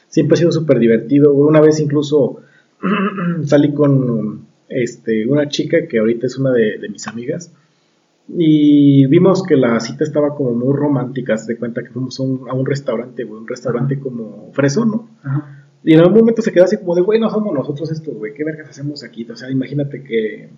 Siempre 0.08 0.34
ha 0.34 0.38
sido 0.38 0.52
súper 0.52 0.78
divertido, 0.78 1.32
güey. 1.32 1.48
Una 1.48 1.60
vez 1.60 1.80
incluso 1.80 2.38
salí 3.44 3.72
con 3.72 4.46
este, 4.68 5.26
una 5.26 5.48
chica 5.48 5.86
que 5.88 5.98
ahorita 5.98 6.26
es 6.26 6.38
una 6.38 6.52
de, 6.52 6.78
de 6.78 6.88
mis 6.88 7.06
amigas. 7.08 7.52
Y 8.28 9.06
vimos 9.06 9.42
que 9.42 9.56
la 9.56 9.80
cita 9.80 10.04
estaba 10.04 10.34
como 10.36 10.54
muy 10.54 10.74
romántica, 10.76 11.36
se 11.36 11.54
de 11.54 11.58
cuenta 11.58 11.82
que 11.82 11.90
fuimos 11.90 12.18
a 12.20 12.22
un, 12.22 12.48
a 12.48 12.54
un 12.54 12.64
restaurante, 12.64 13.24
güey, 13.24 13.40
un 13.40 13.48
restaurante 13.48 13.98
como 13.98 14.50
fresón, 14.52 14.90
¿no? 14.90 15.08
Ajá. 15.24 15.51
Y 15.84 15.94
en 15.94 16.00
algún 16.00 16.18
momento 16.20 16.42
se 16.42 16.52
quedó 16.52 16.64
así 16.64 16.76
como 16.76 16.94
de, 16.94 17.02
güey, 17.02 17.18
no 17.18 17.28
somos 17.28 17.52
nosotros 17.52 17.90
estos, 17.90 18.14
güey, 18.14 18.34
¿qué 18.34 18.44
vergas 18.44 18.68
hacemos 18.68 19.02
aquí? 19.02 19.26
O 19.28 19.34
sea, 19.36 19.50
imagínate 19.50 20.04
que 20.04 20.48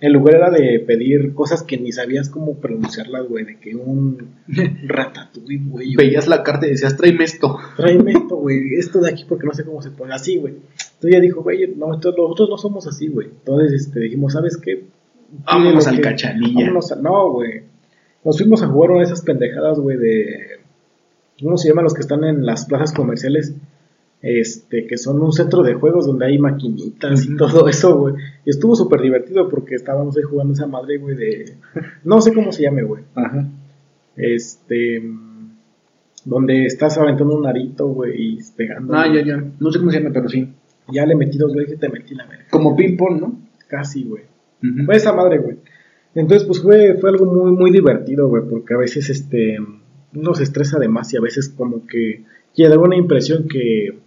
el 0.00 0.12
lugar 0.14 0.36
era 0.36 0.50
de 0.50 0.80
pedir 0.80 1.34
cosas 1.34 1.62
que 1.62 1.76
ni 1.76 1.92
sabías 1.92 2.30
cómo 2.30 2.54
pronunciarlas, 2.60 3.28
güey, 3.28 3.44
de 3.44 3.58
que 3.58 3.74
un 3.74 4.36
ratatouille, 4.86 5.60
güey. 5.66 5.94
Veías 5.96 6.28
la 6.28 6.42
carta 6.42 6.66
y 6.66 6.70
decías, 6.70 6.96
tráeme 6.96 7.24
esto. 7.24 7.58
Tráeme 7.76 8.12
esto, 8.12 8.36
güey, 8.36 8.74
esto 8.78 9.00
de 9.00 9.10
aquí 9.10 9.26
porque 9.28 9.46
no 9.46 9.52
sé 9.52 9.64
cómo 9.64 9.82
se 9.82 9.90
pone 9.90 10.14
así, 10.14 10.38
güey. 10.38 10.54
Entonces 10.54 11.10
ella 11.10 11.20
dijo, 11.20 11.42
güey, 11.42 11.74
no, 11.76 11.94
entonces 11.94 12.14
nosotros 12.18 12.48
no 12.48 12.56
somos 12.58 12.86
así, 12.86 13.08
güey. 13.08 13.26
Entonces 13.28 13.72
este, 13.86 14.00
dijimos, 14.00 14.32
¿sabes 14.32 14.56
qué? 14.56 14.84
Vámonos 15.44 15.86
al 15.86 15.96
que- 15.96 16.02
cachanilla. 16.02 16.60
Vámonos 16.66 16.90
a- 16.92 16.96
no, 16.96 17.32
güey. 17.32 17.62
Nos 18.24 18.38
fuimos 18.38 18.62
a 18.62 18.66
jugar 18.68 18.90
una 18.92 19.00
de 19.00 19.06
esas 19.06 19.22
pendejadas, 19.22 19.78
güey, 19.78 19.96
de... 19.98 20.60
¿Cómo 21.42 21.56
se 21.56 21.68
llaman 21.68 21.84
los 21.84 21.94
que 21.94 22.00
están 22.02 22.22
en 22.24 22.44
las 22.44 22.66
plazas 22.66 22.92
comerciales? 22.92 23.54
Este, 24.22 24.86
que 24.86 24.98
son 24.98 25.22
un 25.22 25.32
centro 25.32 25.62
de 25.62 25.74
juegos 25.74 26.06
donde 26.06 26.26
hay 26.26 26.38
maquinitas 26.38 27.24
y 27.24 27.36
todo 27.36 27.68
eso, 27.68 27.96
güey. 27.96 28.14
Y 28.44 28.50
estuvo 28.50 28.76
súper 28.76 29.00
divertido 29.00 29.48
porque 29.48 29.74
estábamos 29.74 30.16
ahí 30.16 30.22
jugando 30.22 30.52
esa 30.52 30.66
madre, 30.66 30.98
güey, 30.98 31.16
de... 31.16 31.56
No 32.04 32.20
sé 32.20 32.32
cómo 32.34 32.52
se 32.52 32.62
llame, 32.62 32.82
güey. 32.82 33.02
Ajá. 33.14 33.48
Este... 34.16 35.02
Donde 36.22 36.66
estás 36.66 36.98
aventando 36.98 37.34
un 37.34 37.46
arito, 37.46 37.88
güey, 37.88 38.34
y 38.34 38.38
pegando. 38.54 38.94
Ah, 38.94 39.06
ya, 39.06 39.24
ya. 39.24 39.42
No 39.58 39.72
sé 39.72 39.78
cómo 39.78 39.90
se 39.90 40.00
llama, 40.00 40.12
pero 40.12 40.28
sí. 40.28 40.52
Ya 40.92 41.06
le 41.06 41.14
metí 41.14 41.38
dos 41.38 41.54
veces 41.54 41.76
y 41.76 41.78
te 41.78 41.88
metí 41.88 42.14
la 42.14 42.26
verga. 42.26 42.44
Como 42.50 42.76
ping-pong, 42.76 43.20
¿no? 43.20 43.40
Casi, 43.68 44.04
güey. 44.04 44.24
Fue 44.84 44.96
esa 44.96 45.14
madre, 45.14 45.38
güey. 45.38 45.56
Entonces, 46.14 46.46
pues 46.46 46.60
fue, 46.60 46.98
fue 47.00 47.08
algo 47.08 47.24
muy, 47.24 47.52
muy 47.52 47.70
divertido, 47.70 48.28
güey, 48.28 48.42
porque 48.48 48.74
a 48.74 48.76
veces, 48.78 49.08
este, 49.08 49.56
uno 50.14 50.34
se 50.34 50.42
estresa 50.42 50.78
de 50.78 50.88
más 50.88 51.12
y 51.14 51.16
a 51.16 51.20
veces 51.20 51.48
como 51.48 51.86
que 51.86 52.24
quiere 52.54 52.70
dar 52.70 52.80
una 52.80 52.96
impresión 52.96 53.46
que, 53.48 53.98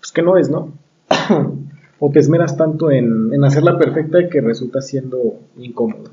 pues 0.00 0.12
que 0.12 0.22
no 0.22 0.36
es, 0.36 0.48
¿no? 0.50 0.72
o 1.98 2.10
te 2.10 2.20
esmeras 2.20 2.56
tanto 2.56 2.90
en, 2.90 3.32
en 3.32 3.44
hacerla 3.44 3.78
perfecta 3.78 4.28
que 4.28 4.40
resulta 4.40 4.80
siendo 4.80 5.40
incómodo. 5.58 6.10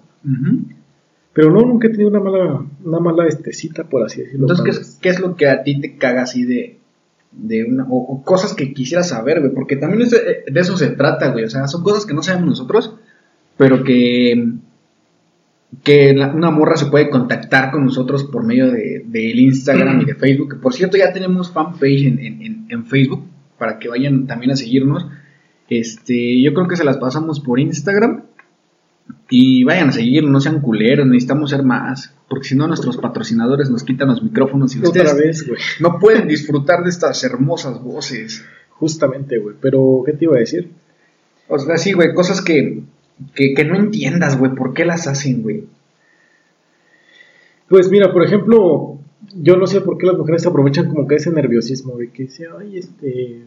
Pero 1.34 1.52
no, 1.52 1.62
nunca 1.62 1.88
he 1.88 1.92
tenido 1.92 2.10
una 2.10 2.20
mala, 2.22 2.66
una 2.84 3.00
mala 3.00 3.28
este, 3.28 3.52
cita, 3.54 3.84
por 3.84 4.04
así 4.04 4.22
decirlo. 4.22 4.48
Entonces, 4.50 4.64
¿qué 4.66 4.72
es, 4.72 4.98
qué 5.02 5.10
es 5.10 5.20
lo 5.20 5.36
que 5.36 5.48
a 5.50 5.64
ti 5.64 5.80
te 5.82 5.98
caga 5.98 6.24
así 6.24 6.46
de, 6.46 6.80
de 7.34 7.66
una, 7.66 7.84
o, 7.90 7.98
o 7.98 8.24
cosas 8.24 8.54
que 8.54 8.74
quisieras 8.74 9.10
saber, 9.10 9.42
güey? 9.42 9.54
Porque 9.54 9.76
también 9.76 10.02
es 10.04 10.12
de, 10.12 10.44
de 10.52 10.60
eso 10.60 10.78
se 10.78 10.92
trata, 10.92 11.32
güey. 11.32 11.44
O 11.44 11.50
sea, 11.50 11.68
son 11.68 11.84
cosas 11.84 12.06
que 12.06 12.14
no 12.14 12.24
sabemos 12.24 12.50
nosotros, 12.50 12.96
pero 13.58 13.84
que, 13.84 14.54
que 15.84 16.14
la- 16.14 16.34
una 16.34 16.52
morra 16.52 16.78
se 16.78 16.86
puede 16.88 17.10
contactar 17.10 17.70
con 17.72 17.84
nosotros 17.86 18.24
por 18.24 18.44
medio 18.46 18.72
de, 18.72 19.04
del 19.06 19.38
Instagram 19.40 20.02
y 20.02 20.06
de 20.06 20.16
Facebook. 20.16 20.60
Por 20.62 20.74
cierto, 20.74 20.98
ya 20.98 21.12
tenemos 21.14 21.52
fanpage 21.52 22.06
en, 22.06 22.66
en 22.70 22.86
Facebook 22.86 23.26
para 23.58 23.80
que 23.80 23.90
vayan 23.90 24.28
también 24.28 24.52
a 24.52 24.56
seguirnos. 24.56 25.08
Este, 25.70 26.42
yo 26.42 26.54
creo 26.54 26.68
que 26.68 26.76
se 26.76 26.84
las 26.84 26.98
pasamos 26.98 27.40
por 27.40 27.60
Instagram. 27.60 28.24
Y 29.30 29.64
vayan 29.64 29.90
a 29.90 29.92
seguir, 29.92 30.24
no 30.24 30.40
sean 30.40 30.62
culeros, 30.62 31.06
necesitamos 31.06 31.52
ser 31.52 31.64
más. 31.64 32.14
Porque 32.28 32.48
si 32.48 32.56
no, 32.56 32.68
nuestros 32.68 32.98
patrocinadores 32.98 33.70
nos 33.70 33.84
quitan 33.84 34.08
los 34.08 34.24
micrófonos 34.24 34.76
y 34.76 34.80
Otra 34.80 34.90
ustedes 34.90 35.18
vez, 35.18 35.48
güey. 35.48 35.60
no 35.80 36.00
pueden 36.00 36.28
disfrutar 36.28 36.84
de 36.84 36.90
estas 36.90 37.24
hermosas 37.24 37.82
voces. 37.84 38.44
Justamente, 38.70 39.38
güey. 39.38 39.56
Pero, 39.62 40.02
¿qué 40.06 40.14
te 40.14 40.26
iba 40.26 40.36
a 40.36 40.40
decir? 40.40 40.72
O 41.48 41.60
sea, 41.60 41.78
sí, 41.78 41.94
güey, 41.94 42.14
cosas 42.14 42.42
que, 42.42 42.82
que, 43.36 43.54
que 43.54 43.64
no 43.64 43.76
entiendas, 43.76 44.38
güey, 44.38 44.56
¿por 44.56 44.74
qué 44.74 44.86
las 44.86 45.08
hacen, 45.08 45.44
güey? 45.44 45.66
Pues 47.70 47.90
mira, 47.90 48.12
por 48.12 48.24
ejemplo, 48.24 48.95
yo 49.36 49.58
no 49.58 49.68
sé 49.68 49.82
por 49.82 49.98
qué 49.98 50.08
las 50.08 50.18
mujeres 50.18 50.46
aprovechan 50.46 50.90
como 50.90 51.08
que 51.08 51.16
ese 51.16 51.32
nerviosismo 51.32 51.98
de 51.98 52.10
que 52.12 52.24
dice, 52.24 52.48
ay, 52.58 52.78
este, 52.78 53.44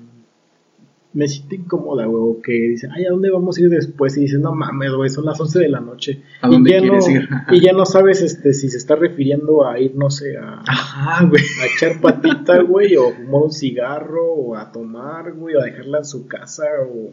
me 1.14 1.26
siento 1.26 1.54
incómoda, 1.54 2.04
güey, 2.06 2.22
o 2.22 2.42
que 2.42 2.52
dicen, 2.52 2.90
ay, 2.92 3.06
¿a 3.06 3.10
dónde 3.10 3.30
vamos 3.30 3.56
a 3.56 3.60
ir 3.62 3.70
después? 3.70 4.16
Y 4.16 4.22
dicen, 4.22 4.42
no 4.42 4.54
mames, 4.54 4.92
güey, 4.92 5.08
son 5.08 5.24
las 5.24 5.40
11 5.40 5.58
de 5.58 5.68
la 5.68 5.80
noche. 5.80 6.22
¿A 6.42 6.48
dónde 6.48 6.70
y 6.70 6.72
ya 6.74 6.80
quieres 6.80 7.08
no, 7.08 7.14
ir? 7.14 7.28
Y 7.50 7.60
ya 7.60 7.72
no 7.72 7.86
sabes 7.86 8.22
este, 8.22 8.52
si 8.52 8.68
se 8.68 8.76
está 8.76 8.96
refiriendo 8.96 9.66
a 9.66 9.80
ir, 9.80 9.96
no 9.96 10.10
sé, 10.10 10.36
a, 10.36 10.62
Ajá, 10.66 11.24
güey. 11.24 11.42
a 11.62 11.66
echar 11.66 12.00
patita, 12.00 12.62
güey, 12.62 12.96
o 12.96 13.10
fumar 13.10 13.42
un 13.42 13.52
cigarro, 13.52 14.32
o 14.32 14.56
a 14.56 14.70
tomar, 14.70 15.32
güey, 15.32 15.54
o 15.54 15.60
a 15.60 15.64
dejarla 15.64 15.98
en 15.98 16.04
su 16.04 16.26
casa, 16.26 16.64
o... 16.88 17.10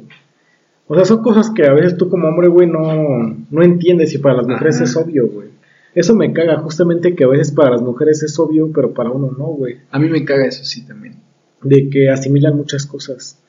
O 0.88 0.94
sea, 0.94 1.04
son 1.04 1.24
cosas 1.24 1.50
que 1.50 1.66
a 1.66 1.74
veces 1.74 1.98
tú 1.98 2.10
como 2.10 2.28
hombre, 2.28 2.48
güey, 2.48 2.70
no, 2.70 3.36
no 3.50 3.64
entiendes 3.64 4.14
y 4.14 4.20
para 4.20 4.36
las 4.36 4.48
mujeres 4.48 4.76
Ajá. 4.76 4.84
es 4.84 4.96
obvio, 4.96 5.28
güey. 5.28 5.45
Eso 5.96 6.14
me 6.14 6.34
caga, 6.34 6.60
justamente 6.60 7.16
que 7.16 7.24
a 7.24 7.28
veces 7.30 7.54
para 7.54 7.72
las 7.72 7.82
mujeres 7.82 8.22
es 8.22 8.38
obvio, 8.38 8.70
pero 8.74 8.94
para 8.94 9.12
uno 9.12 9.32
no, 9.36 9.46
güey. 9.46 9.78
A 9.90 9.98
mí 9.98 10.10
me 10.10 10.26
caga 10.26 10.46
eso, 10.46 10.66
sí, 10.66 10.86
también. 10.86 11.22
De 11.64 11.90
que 11.90 12.10
asimilan 12.10 12.58
muchas 12.58 12.86
cosas. 12.86 13.42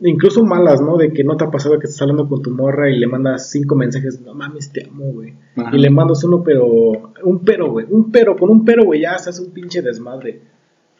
Incluso 0.00 0.44
malas, 0.44 0.82
¿no? 0.82 0.98
De 0.98 1.10
que 1.10 1.24
no 1.24 1.38
te 1.38 1.44
ha 1.44 1.50
pasado 1.50 1.78
que 1.78 1.86
estás 1.86 2.02
hablando 2.02 2.28
con 2.28 2.42
tu 2.42 2.50
morra 2.50 2.90
y 2.90 2.98
le 2.98 3.06
mandas 3.06 3.50
cinco 3.50 3.76
mensajes, 3.76 4.20
no 4.20 4.34
mames, 4.34 4.70
te 4.70 4.84
amo, 4.84 5.10
güey. 5.10 5.32
Y 5.72 5.78
le 5.78 5.88
mandas 5.88 6.22
uno, 6.24 6.42
pero. 6.44 7.14
Un 7.24 7.42
pero, 7.42 7.70
güey. 7.70 7.86
Un 7.88 8.12
pero, 8.12 8.36
con 8.36 8.50
un 8.50 8.62
pero, 8.62 8.84
güey, 8.84 9.00
ya 9.00 9.16
se 9.16 9.30
hace 9.30 9.42
un 9.42 9.52
pinche 9.52 9.80
desmadre. 9.80 10.42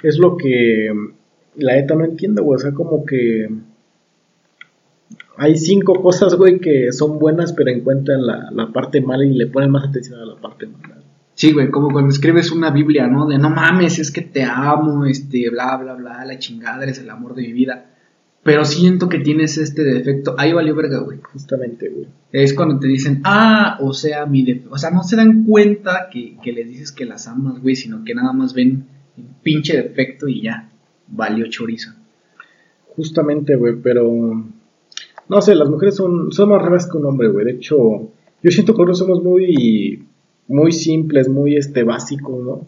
Es 0.03 0.19
lo 0.19 0.38
que 0.38 0.91
la 1.57 1.79
ETA 1.79 1.95
no 1.95 2.07
entiende, 2.07 2.41
güey. 2.41 2.57
O 2.57 2.59
sea, 2.59 2.73
como 2.73 3.05
que. 3.05 3.47
Hay 5.38 5.57
cinco 5.57 6.00
cosas, 6.00 6.35
güey, 6.35 6.59
que 6.61 6.93
son 6.93 7.19
buenas, 7.19 7.52
pero 7.52 7.71
encuentran 7.71 8.26
la, 8.26 8.50
la 8.52 8.73
parte 8.73 9.00
mala 9.00 9.25
y 9.25 9.35
le 9.35 9.47
ponen 9.47 9.71
más 9.71 9.88
atención 9.88 10.21
a 10.21 10.25
la 10.25 10.37
parte 10.37 10.66
mala. 10.66 10.97
Sí, 11.35 11.52
güey, 11.52 11.71
como 11.71 11.90
cuando 11.90 12.11
escribes 12.11 12.50
una 12.50 12.71
Biblia, 12.71 13.09
¿no? 13.09 13.26
De 13.26 13.37
no 13.37 13.50
mames, 13.50 13.99
es 13.99 14.11
que 14.11 14.23
te 14.23 14.43
amo, 14.43 15.05
este, 15.05 15.50
bla, 15.50 15.76
bla, 15.76 15.93
bla, 15.93 16.25
la 16.25 16.38
chingada, 16.38 16.83
eres 16.83 16.99
el 16.99 17.11
amor 17.11 17.35
de 17.35 17.43
mi 17.43 17.52
vida. 17.52 17.90
Pero 18.43 18.64
siento 18.64 19.09
que 19.11 19.19
tienes 19.19 19.59
este 19.59 19.83
defecto. 19.83 20.37
Ahí 20.38 20.52
valió 20.52 20.75
verga, 20.75 21.00
güey. 21.00 21.19
Justamente, 21.21 21.90
güey. 21.90 22.07
Es 22.33 22.55
cuando 22.55 22.78
te 22.78 22.87
dicen, 22.87 23.21
ah, 23.25 23.76
o 23.81 23.93
sea, 23.93 24.25
mi 24.25 24.45
defecto. 24.45 24.71
O 24.73 24.78
sea, 24.78 24.90
no 24.90 25.02
se 25.02 25.16
dan 25.16 25.45
cuenta 25.45 26.09
que, 26.11 26.38
que 26.43 26.52
les 26.52 26.69
dices 26.69 26.93
que 26.93 27.05
las 27.05 27.26
amas, 27.26 27.61
güey, 27.61 27.76
sino 27.76 28.05
que 28.05 28.14
nada 28.14 28.33
más 28.33 28.55
ven 28.55 28.87
el 29.19 29.25
pinche 29.43 29.76
defecto 29.76 30.28
y 30.28 30.43
ya. 30.43 30.71
Valió 31.09 31.47
chorizo. 31.49 31.90
Justamente, 32.95 33.57
güey, 33.57 33.75
pero. 33.83 34.43
No 35.28 35.40
sé, 35.40 35.54
las 35.54 35.68
mujeres 35.68 35.97
son, 35.97 36.33
son 36.33 36.49
más 36.50 36.62
raras 36.62 36.88
que 36.90 36.97
un 36.97 37.06
hombre, 37.06 37.28
güey. 37.28 37.45
De 37.45 37.52
hecho, 37.52 37.76
yo 38.42 38.50
siento 38.50 38.75
que 38.75 38.85
nosotros 38.85 38.99
somos 38.99 39.23
muy. 39.23 40.06
Muy 40.49 40.71
simples, 40.71 41.28
muy 41.28 41.56
este 41.56 41.83
básicos, 41.83 42.45
¿no? 42.45 42.66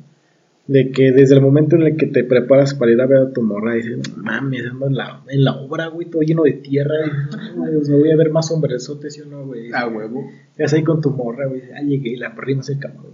De 0.66 0.90
que 0.90 1.12
desde 1.12 1.36
el 1.36 1.40
momento 1.40 1.76
en 1.76 1.82
el 1.82 1.96
que 1.96 2.06
te 2.06 2.24
preparas 2.24 2.74
para 2.74 2.90
ir 2.90 3.00
a 3.00 3.06
ver 3.06 3.18
a 3.18 3.32
tu 3.32 3.40
morra, 3.40 3.74
dices, 3.74 3.98
"No 4.16 4.22
mames, 4.22 4.66
ando 4.66 4.88
en 4.88 4.96
la, 4.96 5.22
en 5.28 5.44
la 5.44 5.52
obra, 5.54 5.86
güey, 5.86 6.10
todo 6.10 6.22
lleno 6.22 6.42
de 6.42 6.54
tierra. 6.54 6.96
Y, 7.06 7.56
"No, 7.56 7.70
Dios, 7.70 7.88
me 7.88 7.98
voy 7.98 8.10
a 8.10 8.16
ver 8.16 8.30
más 8.32 8.50
hombresotes, 8.50 9.14
¿sí 9.14 9.20
o 9.20 9.26
no, 9.26 9.46
güey? 9.46 9.70
A 9.72 9.86
huevo. 9.86 10.28
Estás 10.50 10.72
ahí 10.72 10.82
con 10.82 11.00
tu 11.00 11.10
morra, 11.10 11.46
güey. 11.46 11.62
Ah, 11.72 11.82
llegué 11.82 12.10
y 12.10 12.16
la 12.16 12.30
rimas 12.30 12.68
el 12.68 12.80
camarón. 12.80 13.12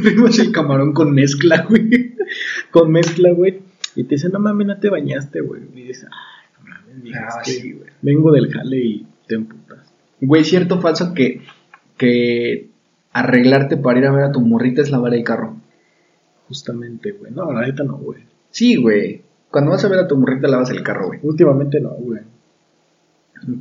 Rimos 0.00 0.38
el 0.38 0.52
camarón 0.52 0.92
con 0.92 1.12
mezcla, 1.12 1.66
güey. 1.68 2.14
Con 2.70 2.92
mezcla, 2.92 3.32
güey. 3.32 3.58
Y 3.96 4.04
te 4.04 4.14
dicen, 4.14 4.30
no 4.32 4.38
mames, 4.38 4.68
no 4.68 4.78
te 4.78 4.88
bañaste, 4.88 5.40
güey. 5.40 5.62
Y 5.74 5.82
dices, 5.82 6.06
ah, 6.10 6.39
mames, 6.94 7.14
Ah, 7.16 7.40
sí, 7.44 7.72
güey. 7.72 7.90
vengo 8.02 8.32
del 8.32 8.50
jale 8.52 8.78
y 8.78 9.06
te 9.26 9.34
emputas. 9.36 9.92
Güey, 10.20 10.44
cierto 10.44 10.76
o 10.76 10.80
falso 10.80 11.14
que, 11.14 11.40
que 11.96 12.68
arreglarte 13.12 13.76
para 13.76 13.98
ir 13.98 14.06
a 14.06 14.12
ver 14.12 14.24
a 14.24 14.32
tu 14.32 14.40
morrita 14.40 14.82
es 14.82 14.90
lavar 14.90 15.14
el 15.14 15.24
carro. 15.24 15.56
Justamente, 16.48 17.12
güey. 17.12 17.32
No, 17.32 17.52
la 17.52 17.62
neta 17.62 17.84
no, 17.84 17.96
güey. 17.96 18.20
Sí, 18.50 18.76
güey. 18.76 19.22
Cuando 19.50 19.70
vas 19.72 19.84
a 19.84 19.88
ver 19.88 20.00
a 20.00 20.08
tu 20.08 20.16
morrita 20.16 20.48
lavas 20.48 20.70
el 20.70 20.82
carro, 20.82 21.06
güey. 21.08 21.20
Últimamente 21.22 21.80
no, 21.80 21.90
güey. 21.90 22.20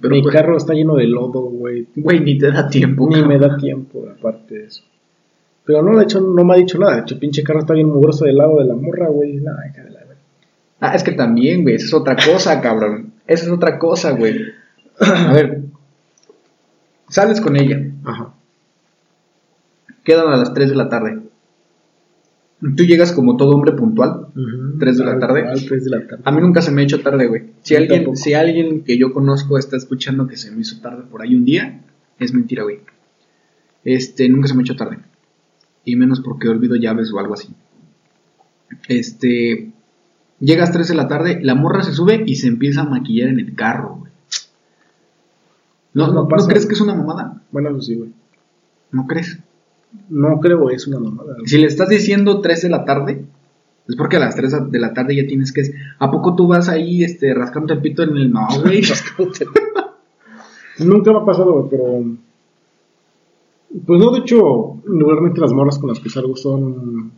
Pero, 0.01 0.13
Mi 0.13 0.21
pues, 0.21 0.33
carro 0.33 0.57
está 0.57 0.73
lleno 0.73 0.95
de 0.95 1.07
lodo, 1.07 1.41
güey. 1.41 1.87
Güey, 1.95 2.19
ni 2.19 2.37
te 2.37 2.51
da 2.51 2.67
tiempo. 2.67 3.07
Ni 3.07 3.15
cabrón. 3.15 3.29
me 3.29 3.39
da 3.39 3.57
tiempo, 3.57 4.05
aparte 4.09 4.55
de 4.55 4.65
eso. 4.65 4.83
Pero 5.63 5.81
no, 5.83 5.97
de 5.97 6.03
hecho, 6.03 6.19
no 6.19 6.43
me 6.43 6.53
ha 6.53 6.57
dicho 6.57 6.77
nada. 6.79 6.95
De 6.95 7.01
hecho, 7.01 7.19
pinche 7.19 7.43
carro 7.43 7.59
está 7.59 7.73
bien 7.73 7.87
mugroso 7.87 8.25
del 8.25 8.37
lado 8.37 8.59
de 8.59 8.65
la 8.65 8.75
morra, 8.75 9.07
güey. 9.07 9.35
Nada, 9.35 9.67
hija 9.67 9.83
de 9.83 9.91
la. 9.91 9.99
Ah, 10.81 10.95
es 10.95 11.03
que 11.03 11.11
también, 11.11 11.63
güey. 11.63 11.75
Esa 11.75 11.85
es 11.87 11.93
otra 11.93 12.15
cosa, 12.15 12.59
cabrón. 12.61 13.08
Esa 13.29 13.45
es 13.45 13.51
otra 13.51 13.77
cosa, 13.79 14.11
güey. 14.11 14.37
A 14.99 15.31
ver. 15.33 15.61
Sales 17.07 17.39
con 17.41 17.55
ella. 17.55 17.79
Ajá. 18.03 18.33
Quedan 20.03 20.27
a 20.27 20.37
las 20.37 20.53
3 20.53 20.69
de 20.69 20.75
la 20.75 20.89
tarde. 20.89 21.19
Tú 22.61 22.83
llegas 22.83 23.13
como 23.13 23.37
todo 23.37 23.51
hombre 23.51 23.71
puntual. 23.71 24.27
¿Tres 24.79 24.97
de 24.97 25.05
la 25.05 25.11
Tal 25.11 25.19
tarde? 25.21 25.43
cual, 25.43 25.65
tres 25.65 25.85
de 25.85 25.91
la 25.91 26.05
tarde. 26.07 26.23
A 26.25 26.31
mí 26.31 26.41
nunca 26.41 26.61
se 26.61 26.71
me 26.71 26.81
ha 26.81 26.83
hecho 26.83 27.01
tarde, 27.01 27.27
güey. 27.27 27.43
Si 27.61 27.75
alguien, 27.75 27.99
tampoco. 28.01 28.15
si 28.17 28.33
alguien 28.33 28.83
que 28.83 28.97
yo 28.97 29.13
conozco 29.13 29.57
está 29.57 29.77
escuchando 29.77 30.27
que 30.27 30.35
se 30.35 30.51
me 30.51 30.59
hizo 30.61 30.81
tarde 30.81 31.03
por 31.09 31.21
ahí 31.21 31.35
un 31.35 31.45
día, 31.45 31.79
es 32.19 32.33
mentira, 32.33 32.63
güey. 32.63 32.79
Este, 33.85 34.27
nunca 34.27 34.49
se 34.49 34.55
me 34.55 34.61
ha 34.61 34.63
hecho 34.63 34.75
tarde. 34.75 34.97
Y 35.85 35.95
menos 35.95 36.19
porque 36.19 36.49
olvido 36.49 36.75
llaves 36.75 37.13
o 37.13 37.19
algo 37.19 37.33
así. 37.35 37.47
Este, 38.89 39.71
llegas 40.39 40.71
3 40.71 40.87
de 40.87 40.95
la 40.95 41.07
tarde, 41.07 41.39
la 41.41 41.55
morra 41.55 41.83
se 41.83 41.93
sube 41.93 42.23
y 42.25 42.35
se 42.35 42.47
empieza 42.47 42.81
a 42.81 42.89
maquillar 42.89 43.29
en 43.29 43.39
el 43.39 43.55
carro, 43.55 43.97
güey. 43.99 44.11
¿No, 45.93 46.07
No 46.07 46.13
no, 46.13 46.21
¿no 46.23 46.27
pasa. 46.27 46.47
crees 46.47 46.65
que 46.65 46.73
es 46.73 46.81
una 46.81 46.95
mamada? 46.95 47.41
Bueno, 47.51 47.69
eso 47.69 47.81
sí, 47.81 47.95
güey. 47.95 48.11
¿No 48.91 49.07
crees? 49.07 49.39
No 50.09 50.39
creo, 50.39 50.69
es 50.69 50.87
una 50.87 50.99
mamada. 50.99 51.33
güey. 51.35 51.47
Si 51.47 51.57
le 51.57 51.67
estás 51.67 51.89
diciendo 51.89 52.41
3 52.41 52.61
de 52.63 52.69
la 52.69 52.85
tarde, 52.85 53.25
es 53.87 53.95
porque 53.95 54.17
a 54.17 54.19
las 54.19 54.35
3 54.35 54.71
de 54.71 54.79
la 54.79 54.93
tarde 54.93 55.15
ya 55.15 55.27
tienes 55.27 55.51
que... 55.51 55.63
¿A 55.97 56.11
poco 56.11 56.35
tú 56.35 56.47
vas 56.47 56.69
ahí 56.69 57.03
este, 57.03 57.33
rascando 57.33 57.73
el 57.73 57.81
pito 57.81 58.03
en 58.03 58.15
el... 58.17 58.31
No, 58.31 58.47
güey. 58.63 58.83
Nunca 60.79 61.11
me 61.11 61.17
ha 61.19 61.25
pasado, 61.25 61.53
güey, 61.53 61.69
pero. 61.69 62.03
Pues 63.85 63.99
no, 63.99 64.11
de 64.11 64.19
hecho, 64.19 64.81
regularmente 64.85 65.41
las 65.41 65.51
morras 65.51 65.77
con 65.77 65.89
las 65.89 65.99
que 65.99 66.09
salgo 66.09 66.35
son. 66.35 67.11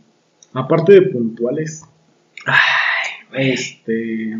Aparte 0.52 0.92
de 0.94 1.02
puntuales. 1.02 1.84
Este. 3.34 4.36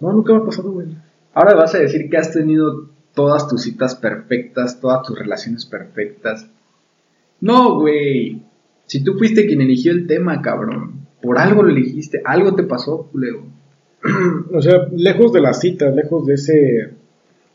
No, 0.00 0.12
nunca 0.12 0.32
me 0.32 0.40
ha 0.40 0.44
pasado, 0.44 0.72
güey. 0.72 0.88
Ahora 1.34 1.54
vas 1.54 1.74
a 1.74 1.78
decir 1.78 2.08
que 2.08 2.16
has 2.16 2.32
tenido 2.32 2.88
todas 3.14 3.48
tus 3.48 3.62
citas 3.62 3.94
perfectas, 3.96 4.80
todas 4.80 5.06
tus 5.06 5.18
relaciones 5.18 5.66
perfectas. 5.66 6.48
No, 7.40 7.80
güey. 7.80 8.42
Si 8.86 9.04
tú 9.04 9.14
fuiste 9.14 9.46
quien 9.46 9.60
eligió 9.60 9.92
el 9.92 10.06
tema, 10.06 10.40
cabrón. 10.40 11.06
Por 11.20 11.38
algo 11.38 11.62
lo 11.62 11.70
elegiste, 11.70 12.22
algo 12.24 12.54
te 12.54 12.62
pasó, 12.62 13.08
culero. 13.10 13.42
O 14.52 14.62
sea, 14.62 14.88
lejos 14.92 15.32
de 15.32 15.40
las 15.40 15.60
citas, 15.60 15.94
lejos 15.94 16.26
de 16.26 16.34
ese. 16.34 16.90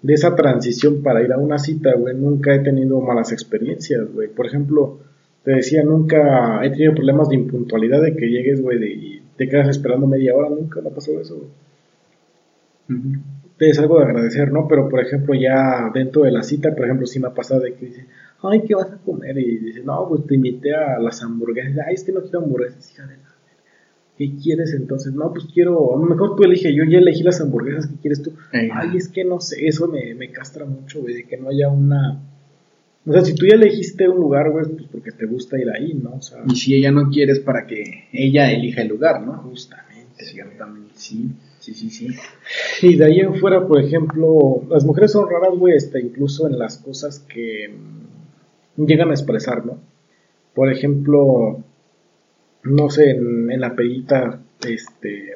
De 0.02 0.14
esa 0.14 0.36
transición 0.36 1.02
para 1.02 1.24
ir 1.24 1.32
a 1.32 1.38
una 1.38 1.58
cita, 1.58 1.94
güey, 1.96 2.14
nunca 2.14 2.54
he 2.54 2.60
tenido 2.60 3.00
malas 3.00 3.32
experiencias, 3.32 4.12
güey. 4.14 4.28
Por 4.28 4.46
ejemplo, 4.46 5.00
te 5.44 5.52
decía, 5.52 5.82
nunca 5.84 6.60
he 6.62 6.70
tenido 6.72 6.94
problemas 6.94 7.30
de 7.30 7.36
impuntualidad 7.36 8.02
de 8.02 8.14
que 8.14 8.28
llegues, 8.28 8.62
güey, 8.62 9.23
te 9.38 9.48
quedas 9.48 9.70
esperando 9.70 10.08
media 10.08 10.36
hora, 10.36 10.50
nunca 10.50 10.82
me 10.82 10.90
ha 10.90 10.94
pasado 10.94 11.20
eso, 11.20 11.38
güey. 11.38 13.20
es 13.60 13.80
algo 13.80 14.00
de 14.00 14.06
agradecer, 14.06 14.52
¿no? 14.52 14.68
Pero, 14.68 14.90
por 14.90 15.00
ejemplo, 15.00 15.34
ya 15.34 15.90
dentro 15.94 16.24
de 16.24 16.32
la 16.32 16.44
cita, 16.44 16.74
por 16.76 16.86
ejemplo, 16.86 17.06
sí 17.06 17.20
me 17.20 17.28
ha 17.28 17.34
pasado 17.34 17.62
de 17.62 17.74
que 17.74 17.86
dice, 17.86 18.08
ay, 18.42 18.64
¿qué 18.68 18.76
vas 18.76 18.92
a 18.92 18.98
comer? 18.98 19.38
Y 19.38 19.58
dice, 19.60 19.84
no, 19.84 20.08
pues 20.08 20.26
te 20.26 20.36
invité 20.36 20.76
a 20.76 21.00
las 21.00 21.22
hamburguesas. 21.24 21.86
Ay, 21.88 21.96
es 21.96 22.04
que 22.04 22.12
no 22.12 22.22
quiero 22.22 22.40
hamburguesas, 22.40 22.92
hija 22.92 23.08
de 23.08 23.18
la... 23.18 23.24
¿Qué 24.18 24.36
quieres 24.36 24.74
entonces? 24.74 25.14
No, 25.14 25.34
pues 25.34 25.46
quiero, 25.52 25.96
a 25.96 26.00
lo 26.00 26.06
mejor 26.06 26.36
tú 26.36 26.44
elige, 26.44 26.74
yo 26.76 26.84
ya 26.84 27.00
elegí 27.00 27.24
las 27.24 27.42
hamburguesas, 27.42 27.88
¿qué 27.88 27.96
quieres 27.96 28.22
tú? 28.22 28.34
Ey. 28.52 28.70
Ay, 28.72 28.96
es 28.96 29.10
que 29.10 29.24
no 29.24 29.40
sé, 29.40 29.66
eso 29.68 29.88
me, 29.88 30.14
me 30.14 30.32
castra 30.32 30.66
mucho, 30.66 31.02
güey, 31.02 31.16
de 31.16 31.24
que 31.24 31.38
no 31.38 31.50
haya 31.50 31.70
una... 31.70 32.22
O 33.06 33.12
sea, 33.12 33.24
si 33.24 33.36
tú 33.36 33.46
ya 33.46 33.56
elegiste 33.56 34.08
un 34.08 34.18
lugar, 34.18 34.50
güey, 34.50 34.66
pues 34.66 34.86
porque 34.92 35.12
te 35.12 35.26
gusta 35.26 35.60
ir 35.60 35.70
ahí, 35.70 35.94
¿no? 35.94 36.16
O 36.16 36.22
sea, 36.22 36.40
Y 36.48 36.56
si 36.56 36.74
ella 36.74 36.92
no 36.92 37.10
quiere 37.10 37.34
es 37.34 37.40
para 37.40 37.68
que 37.68 38.06
ella 38.14 38.52
elija 38.52 38.82
el 38.82 38.88
lugar, 38.88 39.22
¿no? 39.22 39.34
justamente. 39.44 40.24
Ciertamente, 40.24 40.92
sí. 40.96 41.30
Sí, 41.60 41.74
sí, 41.74 41.90
sí. 41.90 42.08
Y 42.82 42.96
de 42.98 43.06
ahí 43.06 43.20
en 43.22 43.36
fuera, 43.36 43.66
por 43.66 43.80
ejemplo, 43.80 44.64
las 44.70 44.84
mujeres 44.84 45.14
son 45.14 45.30
raras, 45.30 45.58
güey, 45.58 45.76
este, 45.76 46.02
incluso 46.02 46.46
en 46.48 46.60
las 46.60 46.78
cosas 46.78 47.20
que 47.20 47.70
mm, 48.78 48.86
llegan 48.86 49.10
a 49.10 49.14
expresar, 49.14 49.66
¿no? 49.66 49.80
Por 50.54 50.70
ejemplo, 50.72 51.64
no 52.64 52.90
sé, 52.90 53.12
en, 53.12 53.50
en 53.50 53.62
la 53.62 53.76
pedita, 53.76 54.42
este, 54.68 55.36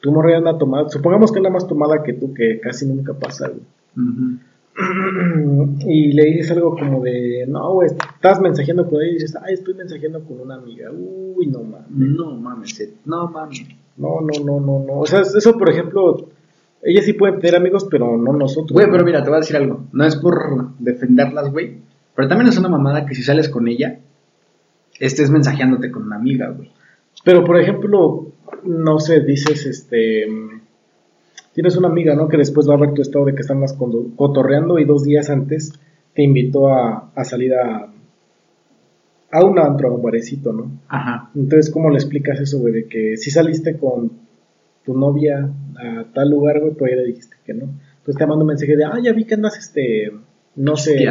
tu 0.00 0.12
morra 0.12 0.36
anda 0.36 0.58
tomada, 0.58 0.88
supongamos 0.90 1.32
que 1.32 1.38
anda 1.38 1.50
más 1.50 1.66
tomada 1.66 2.02
que 2.02 2.12
tú, 2.12 2.34
que 2.34 2.60
casi 2.60 2.86
nunca 2.86 3.14
pasa, 3.14 3.48
güey. 3.48 3.62
Ujú. 3.96 4.38
y 5.86 6.12
le 6.12 6.24
dices 6.24 6.50
algo 6.50 6.76
como 6.76 7.02
de, 7.02 7.46
no, 7.48 7.72
güey, 7.74 7.88
estás 7.88 8.40
mensajeando 8.40 8.88
con 8.88 9.00
ella 9.00 9.10
y 9.10 9.14
dices, 9.14 9.36
ay, 9.42 9.54
estoy 9.54 9.74
mensajeando 9.74 10.22
con 10.24 10.40
una 10.40 10.56
amiga. 10.56 10.90
Uy, 10.92 11.46
no 11.46 11.62
mames. 11.62 11.88
No 11.90 12.36
mames, 12.36 12.80
eh, 12.80 12.94
no 13.04 13.28
mames. 13.28 13.64
No, 13.96 14.20
no, 14.20 14.44
no, 14.44 14.60
no, 14.60 14.84
no. 14.86 14.98
O 15.00 15.06
sea, 15.06 15.20
eso, 15.20 15.56
por 15.56 15.70
ejemplo, 15.70 16.28
ella 16.82 17.02
sí 17.02 17.14
puede 17.14 17.38
tener 17.38 17.56
amigos, 17.56 17.86
pero 17.90 18.16
no 18.18 18.32
nosotros. 18.34 18.72
Güey, 18.72 18.90
pero 18.90 19.04
mira, 19.04 19.22
te 19.22 19.30
voy 19.30 19.38
a 19.38 19.40
decir 19.40 19.56
algo. 19.56 19.86
No 19.92 20.04
es 20.04 20.16
por 20.16 20.76
defenderlas, 20.78 21.50
güey. 21.50 21.78
Pero 22.14 22.28
también 22.28 22.48
es 22.48 22.58
una 22.58 22.68
mamada 22.68 23.06
que 23.06 23.14
si 23.14 23.22
sales 23.22 23.48
con 23.48 23.68
ella, 23.68 23.98
estés 25.00 25.30
mensajeándote 25.30 25.90
con 25.90 26.02
una 26.04 26.16
amiga, 26.16 26.48
güey. 26.50 26.70
Pero, 27.24 27.44
por 27.44 27.58
ejemplo, 27.58 28.26
no 28.64 28.98
sé, 28.98 29.20
dices, 29.20 29.64
este 29.64 30.26
tienes 31.56 31.74
una 31.78 31.88
amiga, 31.88 32.14
¿no? 32.14 32.28
Que 32.28 32.36
después 32.36 32.68
va 32.68 32.74
a 32.74 32.78
ver 32.78 32.92
tu 32.92 33.00
estado 33.00 33.24
de 33.24 33.34
que 33.34 33.40
están 33.40 33.58
más 33.58 33.72
cotorreando 33.72 34.78
y 34.78 34.84
dos 34.84 35.04
días 35.04 35.30
antes 35.30 35.72
te 36.14 36.22
invitó 36.22 36.68
a, 36.68 37.10
salir 37.24 37.54
a, 37.54 37.90
a 39.32 39.44
un 39.44 39.58
antro, 39.58 39.88
a 39.88 39.94
un 39.94 40.02
barecito, 40.02 40.52
¿no? 40.52 40.70
Ajá. 40.86 41.30
Entonces, 41.34 41.72
¿cómo 41.72 41.88
le 41.88 41.96
explicas 41.96 42.38
eso, 42.40 42.58
güey? 42.58 42.74
De 42.74 42.84
que 42.86 43.16
si 43.16 43.30
saliste 43.30 43.78
con 43.78 44.12
tu 44.84 44.92
novia 44.92 45.50
a 45.78 46.04
tal 46.12 46.28
lugar, 46.28 46.60
güey, 46.60 46.74
pero 46.74 46.90
ya 46.90 46.96
le 46.96 47.06
dijiste 47.06 47.36
que 47.46 47.54
no. 47.54 47.64
Entonces 47.64 48.16
te 48.18 48.26
mando 48.26 48.44
un 48.44 48.48
mensaje 48.48 48.76
de, 48.76 48.84
ah, 48.84 49.00
ya 49.02 49.14
vi 49.14 49.24
que 49.24 49.34
andas, 49.34 49.56
este, 49.56 50.12
no 50.56 50.76
sé, 50.76 51.06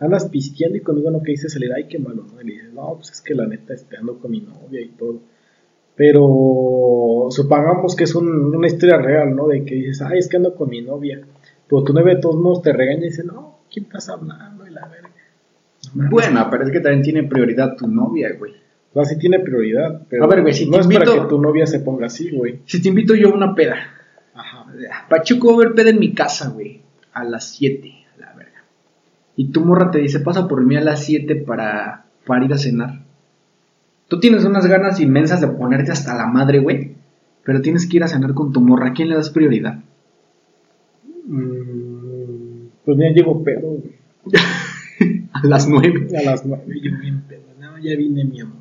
andas 0.00 0.28
pisteando 0.28 0.76
y 0.76 0.80
conmigo 0.80 1.12
no 1.12 1.22
que 1.22 1.32
hice 1.32 1.48
salir, 1.48 1.70
ay, 1.72 1.86
qué 1.88 2.00
malo, 2.00 2.26
¿no? 2.34 2.42
Y 2.42 2.46
le 2.46 2.52
dices, 2.54 2.72
no, 2.72 2.94
pues 2.96 3.12
es 3.12 3.20
que 3.20 3.34
la 3.36 3.46
neta, 3.46 3.74
este, 3.74 3.96
ando 3.96 4.18
con 4.18 4.32
mi 4.32 4.40
novia 4.40 4.80
y 4.80 4.88
todo. 4.88 5.20
Pero 5.96 7.28
supongamos 7.30 7.94
que 7.94 8.04
es 8.04 8.14
una 8.14 8.66
historia 8.66 8.98
real, 8.98 9.34
¿no? 9.34 9.48
De 9.48 9.64
que 9.64 9.76
dices, 9.76 10.02
ay, 10.02 10.18
es 10.18 10.28
que 10.28 10.36
ando 10.36 10.54
con 10.54 10.68
mi 10.68 10.82
novia. 10.82 11.20
Pero 11.68 11.84
tu 11.84 11.92
novia 11.92 12.14
de 12.14 12.20
todos 12.20 12.36
modos 12.36 12.62
te 12.62 12.72
regaña 12.72 13.02
y 13.02 13.10
dice, 13.10 13.24
no, 13.24 13.60
¿quién 13.72 13.86
estás 13.86 14.08
hablando? 14.08 14.66
Y 14.66 14.70
la 14.70 14.88
verga. 14.88 15.10
bueno, 16.10 16.48
pero 16.50 16.64
es 16.64 16.70
que 16.70 16.80
también 16.80 17.02
tiene 17.02 17.22
prioridad 17.24 17.76
tu 17.76 17.86
novia, 17.86 18.34
güey. 18.38 18.52
O 18.92 18.94
sea, 18.94 19.04
sí 19.04 19.18
tiene 19.18 19.40
prioridad, 19.40 20.02
pero 20.08 20.24
a 20.24 20.28
ver, 20.28 20.42
güey, 20.42 20.54
si 20.54 20.68
no 20.68 20.78
es 20.78 20.86
para 20.86 21.04
que 21.04 21.28
tu 21.28 21.40
novia 21.40 21.66
se 21.66 21.80
ponga 21.80 22.06
así, 22.06 22.30
güey. 22.30 22.60
Si 22.64 22.80
te 22.80 22.88
invito 22.88 23.14
yo 23.14 23.30
a 23.30 23.34
una 23.34 23.54
peda. 23.54 23.76
Ajá. 24.34 24.66
Pachuco 25.08 25.48
va 25.48 25.54
a 25.54 25.66
ver 25.66 25.74
peda 25.74 25.90
en 25.90 25.98
mi 25.98 26.12
casa, 26.12 26.50
güey. 26.50 26.82
A 27.12 27.24
las 27.24 27.50
7, 27.56 27.92
a 28.14 28.20
la 28.20 28.32
verga. 28.34 28.64
Y 29.36 29.50
tu 29.50 29.60
morra 29.62 29.90
te 29.90 29.98
dice, 29.98 30.20
pasa 30.20 30.46
por 30.46 30.64
mí 30.64 30.76
a 30.76 30.80
las 30.80 31.04
7 31.04 31.36
para, 31.36 32.06
para 32.26 32.44
ir 32.44 32.52
a 32.52 32.58
cenar. 32.58 33.03
Tú 34.14 34.20
tienes 34.20 34.44
unas 34.44 34.64
ganas 34.68 35.00
inmensas 35.00 35.40
de 35.40 35.48
ponerte 35.48 35.90
hasta 35.90 36.14
la 36.14 36.28
madre, 36.28 36.60
güey. 36.60 36.92
Pero 37.42 37.60
tienes 37.60 37.84
que 37.88 37.96
ir 37.96 38.04
a 38.04 38.06
cenar 38.06 38.32
con 38.32 38.52
tu 38.52 38.60
morra. 38.60 38.90
¿A 38.90 38.92
quién 38.92 39.08
le 39.08 39.16
das 39.16 39.28
prioridad? 39.28 39.80
Mm, 41.26 42.68
pues 42.84 42.96
ya 42.96 43.12
llego 43.12 43.42
pedo, 43.42 43.70
güey. 43.70 43.94
a 45.32 45.46
las 45.48 45.68
nueve. 45.68 46.06
A 46.16 46.22
las 46.22 46.46
nueve, 46.46 46.78
yo 46.80 46.92
bien 46.96 47.22
pedo. 47.22 47.42
No, 47.58 47.76
ya 47.80 47.96
vine, 47.96 48.24
mi 48.24 48.40
amor. 48.40 48.58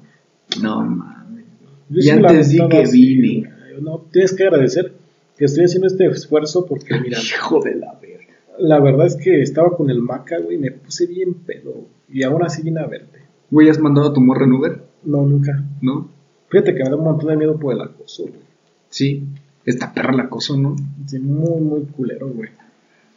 No 0.60 0.84
mames. 0.84 1.46
Y 1.92 2.10
antes 2.10 2.50
di 2.50 2.68
que 2.68 2.86
vine. 2.92 3.52
No, 3.80 4.00
tienes 4.12 4.34
que 4.34 4.46
agradecer 4.46 4.94
que 5.38 5.46
estoy 5.46 5.66
haciendo 5.66 5.86
este 5.86 6.08
esfuerzo 6.08 6.66
porque, 6.66 7.00
mira. 7.00 7.20
Hijo 7.22 7.60
de 7.60 7.76
la 7.76 7.94
verga. 8.02 8.34
La 8.58 8.80
verdad 8.80 9.06
es 9.06 9.18
que 9.18 9.44
estaba 9.44 9.78
con 9.78 9.92
el 9.92 10.02
maca, 10.02 10.40
güey, 10.40 10.58
me 10.58 10.72
puse 10.72 11.06
bien 11.06 11.36
pedo. 11.36 11.90
Y 12.10 12.24
ahora 12.24 12.50
sí 12.50 12.64
vine 12.64 12.80
a 12.80 12.88
verte. 12.88 13.20
Güey, 13.52 13.70
¿has 13.70 13.78
mandado 13.78 14.10
a 14.10 14.14
tu 14.14 14.20
morra 14.20 14.46
en 14.46 14.54
Uber? 14.54 14.93
No, 15.06 15.26
nunca. 15.26 15.64
¿No? 15.82 16.10
Fíjate 16.50 16.76
que 16.76 16.84
me 16.84 16.90
da 16.90 16.96
un 16.96 17.04
montón 17.04 17.30
de 17.30 17.38
miedo 17.38 17.58
por 17.58 17.74
el 17.74 17.82
acoso, 17.82 18.24
güey. 18.24 18.42
Sí, 18.90 19.24
esta 19.66 19.94
perra 19.94 20.14
el 20.14 20.20
acoso, 20.20 20.56
¿no? 20.56 20.76
Sí, 21.08 21.18
muy, 21.20 21.62
muy 21.62 21.82
culero, 21.86 22.30
güey. 22.30 22.50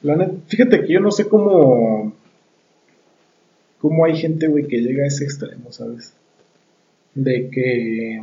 La 0.02 0.30
fíjate 0.46 0.82
que 0.82 0.92
yo 0.92 1.00
no 1.00 1.10
sé 1.10 1.28
cómo. 1.28 2.14
cómo 3.78 4.04
hay 4.04 4.16
gente, 4.16 4.46
güey, 4.46 4.66
que 4.66 4.80
llega 4.80 5.04
a 5.04 5.08
ese 5.08 5.24
extremo, 5.24 5.72
¿sabes? 5.72 6.14
De 7.14 7.50
que. 7.50 8.22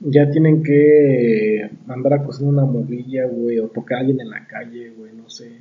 Ya 0.00 0.30
tienen 0.30 0.62
que 0.62 1.70
andar 1.88 2.14
acosando 2.14 2.50
una 2.50 2.64
morrilla, 2.64 3.26
güey, 3.26 3.58
o 3.58 3.68
tocar 3.68 3.98
a 3.98 4.00
alguien 4.00 4.20
en 4.20 4.30
la 4.30 4.46
calle, 4.46 4.90
güey, 4.96 5.12
no 5.12 5.28
sé. 5.30 5.58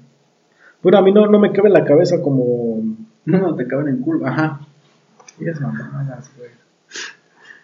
Bueno, 0.82 0.98
a 0.98 1.02
mí 1.02 1.12
no, 1.12 1.28
no 1.28 1.40
me 1.40 1.52
cabe 1.52 1.68
en 1.68 1.74
la 1.74 1.86
cabeza 1.86 2.22
como. 2.22 2.82
No, 3.26 3.56
te 3.56 3.68
caben 3.68 3.88
en 3.90 4.02
curva, 4.02 4.30
ajá. 4.30 4.68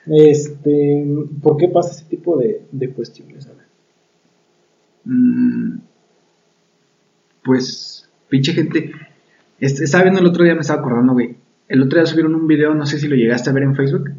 Este, 0.05 1.05
¿por 1.41 1.57
qué 1.57 1.67
pasa 1.67 1.91
ese 1.91 2.05
tipo 2.05 2.37
de, 2.37 2.89
cuestiones? 2.93 3.49
Mm, 5.03 5.79
pues, 7.43 8.09
pinche 8.29 8.53
gente. 8.53 8.91
Este, 9.59 9.83
estaba 9.83 10.03
viendo 10.03 10.21
el 10.21 10.27
otro 10.27 10.43
día, 10.43 10.55
me 10.55 10.61
estaba 10.61 10.79
acordando, 10.79 11.13
güey. 11.13 11.35
El 11.67 11.81
otro 11.81 11.99
día 11.99 12.05
subieron 12.05 12.35
un 12.35 12.47
video, 12.47 12.73
no 12.73 12.85
sé 12.85 12.99
si 12.99 13.07
lo 13.07 13.15
llegaste 13.15 13.49
a 13.49 13.53
ver 13.53 13.63
en 13.63 13.75
Facebook, 13.75 14.11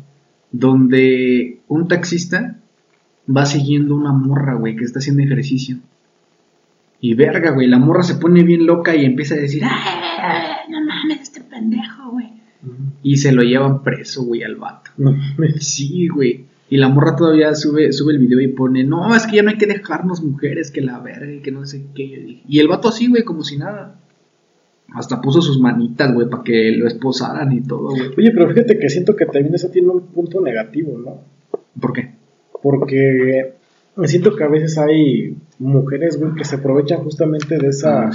donde 0.53 1.61
un 1.69 1.89
taxista 1.89 2.59
va 3.35 3.47
siguiendo 3.47 3.95
una 3.95 4.13
morra, 4.13 4.55
güey, 4.55 4.77
que 4.77 4.85
está 4.85 4.99
haciendo 4.99 5.23
ejercicio. 5.23 5.79
Y 7.01 7.15
verga, 7.15 7.53
güey, 7.53 7.69
la 7.69 7.79
morra 7.79 8.03
se 8.03 8.17
pone 8.17 8.43
bien 8.43 8.67
loca 8.67 8.95
y 8.97 9.05
empieza 9.05 9.35
a 9.35 9.39
decir, 9.39 9.63
¡Ah, 9.65 10.59
no 10.69 10.81
mames, 10.85 11.21
este 11.23 11.41
pendejo, 11.43 11.98
güey! 11.98 11.98
Y 13.03 13.17
se 13.17 13.33
lo 13.33 13.43
llevan 13.43 13.83
preso, 13.83 14.25
güey, 14.25 14.43
al 14.43 14.57
vato. 14.57 14.91
No. 14.97 15.17
Sí, 15.61 16.09
güey. 16.09 16.47
Y 16.71 16.77
la 16.77 16.89
morra 16.89 17.17
todavía 17.17 17.55
sube, 17.55 17.93
sube 17.93 18.13
el 18.13 18.19
video 18.19 18.41
y 18.41 18.49
pone, 18.49 18.85
no, 18.85 19.15
es 19.15 19.27
que 19.27 19.37
ya 19.37 19.43
no 19.43 19.51
hay 19.51 19.57
que 19.57 19.67
dejarnos 19.67 20.23
mujeres, 20.23 20.71
que 20.71 20.83
la 20.83 20.99
verga, 20.99 21.33
y 21.33 21.41
que 21.41 21.51
no 21.51 21.65
sé 21.65 21.87
qué. 21.95 22.43
Y 22.47 22.59
el 22.59 22.69
vato 22.69 22.89
así, 22.89 23.09
güey, 23.09 23.25
como 23.25 23.43
si 23.43 23.57
nada. 23.57 23.99
Hasta 24.93 25.21
puso 25.21 25.41
sus 25.41 25.61
manitas, 25.61 26.13
güey, 26.13 26.29
para 26.29 26.43
que 26.43 26.73
lo 26.73 26.87
esposaran 26.87 27.53
y 27.53 27.63
todo, 27.63 27.91
güey. 27.91 28.09
Oye, 28.17 28.31
pero 28.33 28.49
fíjate 28.49 28.79
que 28.79 28.91
siento 28.91 29.17
que 29.17 29.27
también 29.27 29.55
eso 29.55 29.69
tiene 29.71 29.89
un 29.89 30.07
punto 30.09 30.41
negativo, 30.41 30.99
¿no? 30.99 31.23
¿Por 31.81 31.93
qué? 31.93 32.15
Porque 32.63 33.55
me 33.97 34.09
siento 34.09 34.35
que 34.37 34.45
a 34.45 34.49
veces 34.49 34.77
hay 34.79 35.37
mujeres, 35.59 36.19
güey, 36.19 36.35
que 36.35 36.45
se 36.45 36.57
aprovechan 36.57 37.01
justamente 37.01 37.59
de 37.59 37.69
esa 37.69 38.09
ah, 38.09 38.13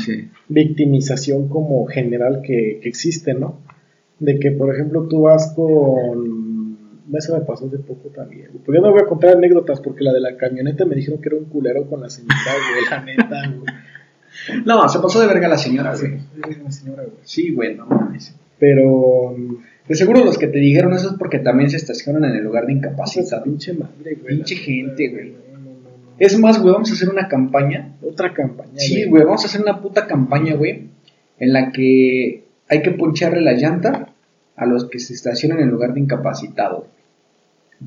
victimización 0.48 1.48
como 1.48 1.86
general 1.88 2.42
que, 2.44 2.80
que 2.82 2.90
existe, 2.90 3.34
¿no? 3.34 3.60
De 4.20 4.40
que, 4.40 4.52
por 4.52 4.74
ejemplo, 4.74 5.08
tú 5.08 5.22
vas 5.22 5.54
con... 5.56 6.78
Eso 7.14 7.38
me 7.38 7.46
pasó 7.46 7.68
hace 7.68 7.78
poco 7.80 8.10
también. 8.10 8.50
Pues 8.66 8.76
yo 8.76 8.82
no 8.82 8.92
voy 8.92 9.02
a 9.02 9.06
contar 9.06 9.36
anécdotas 9.36 9.80
porque 9.82 10.04
la 10.04 10.14
de 10.14 10.22
la 10.22 10.36
camioneta 10.36 10.86
me 10.86 10.96
dijeron 10.96 11.22
que 11.22 11.30
era 11.30 11.38
un 11.38 11.46
culero 11.46 11.88
con 11.88 12.02
la 12.02 12.10
señora, 12.10 12.36
güey, 12.72 12.86
la 12.90 13.04
neta, 13.04 13.54
güey. 13.56 14.64
No, 14.66 14.90
se 14.90 15.00
pasó 15.00 15.20
de 15.20 15.28
verga 15.28 15.48
la 15.48 15.58
señora, 15.58 15.96
güey. 15.96 16.18
La 16.64 16.72
señora, 16.72 17.04
güey. 17.04 17.18
Sí, 17.22 17.54
güey, 17.54 17.76
no 17.76 17.86
mames. 17.86 18.36
Pero... 18.58 19.36
De 19.88 19.96
seguro 19.96 20.24
los 20.24 20.38
que 20.38 20.48
te 20.48 20.60
dijeron 20.60 20.94
eso 20.94 21.10
es 21.10 21.16
porque 21.20 21.40
también 21.40 21.70
se 21.70 21.76
estacionan 21.78 22.24
en 22.24 22.38
el 22.38 22.44
lugar 22.44 22.66
de 22.66 22.74
incapacitado. 22.74 23.44
Pinche 23.44 23.74
madre, 23.74 24.16
güey. 24.22 24.38
Pinche 24.38 24.56
gente, 24.56 25.10
güey. 25.10 25.34
Es 26.18 26.40
más, 26.40 26.62
güey, 26.62 26.74
vamos 26.74 26.90
a 26.90 26.94
hacer 26.94 27.10
una 27.10 27.28
campaña. 27.28 27.96
Otra 28.02 28.34
campaña. 28.34 28.72
Sí, 28.76 29.06
güey, 29.06 29.24
vamos 29.24 29.44
a 29.44 29.48
hacer 29.48 29.62
una 29.62 29.82
puta 29.82 30.08
campaña, 30.08 30.56
güey. 30.56 30.88
En 31.38 31.52
la 31.52 31.72
que 31.72 32.43
hay 32.74 32.82
que 32.82 32.92
poncharle 32.92 33.42
la 33.42 33.54
llanta 33.54 34.10
a 34.56 34.66
los 34.66 34.86
que 34.86 35.00
se 35.00 35.14
estacionan 35.14 35.60
en 35.60 35.70
lugar 35.70 35.94
de 35.94 36.00
incapacitados. 36.00 36.86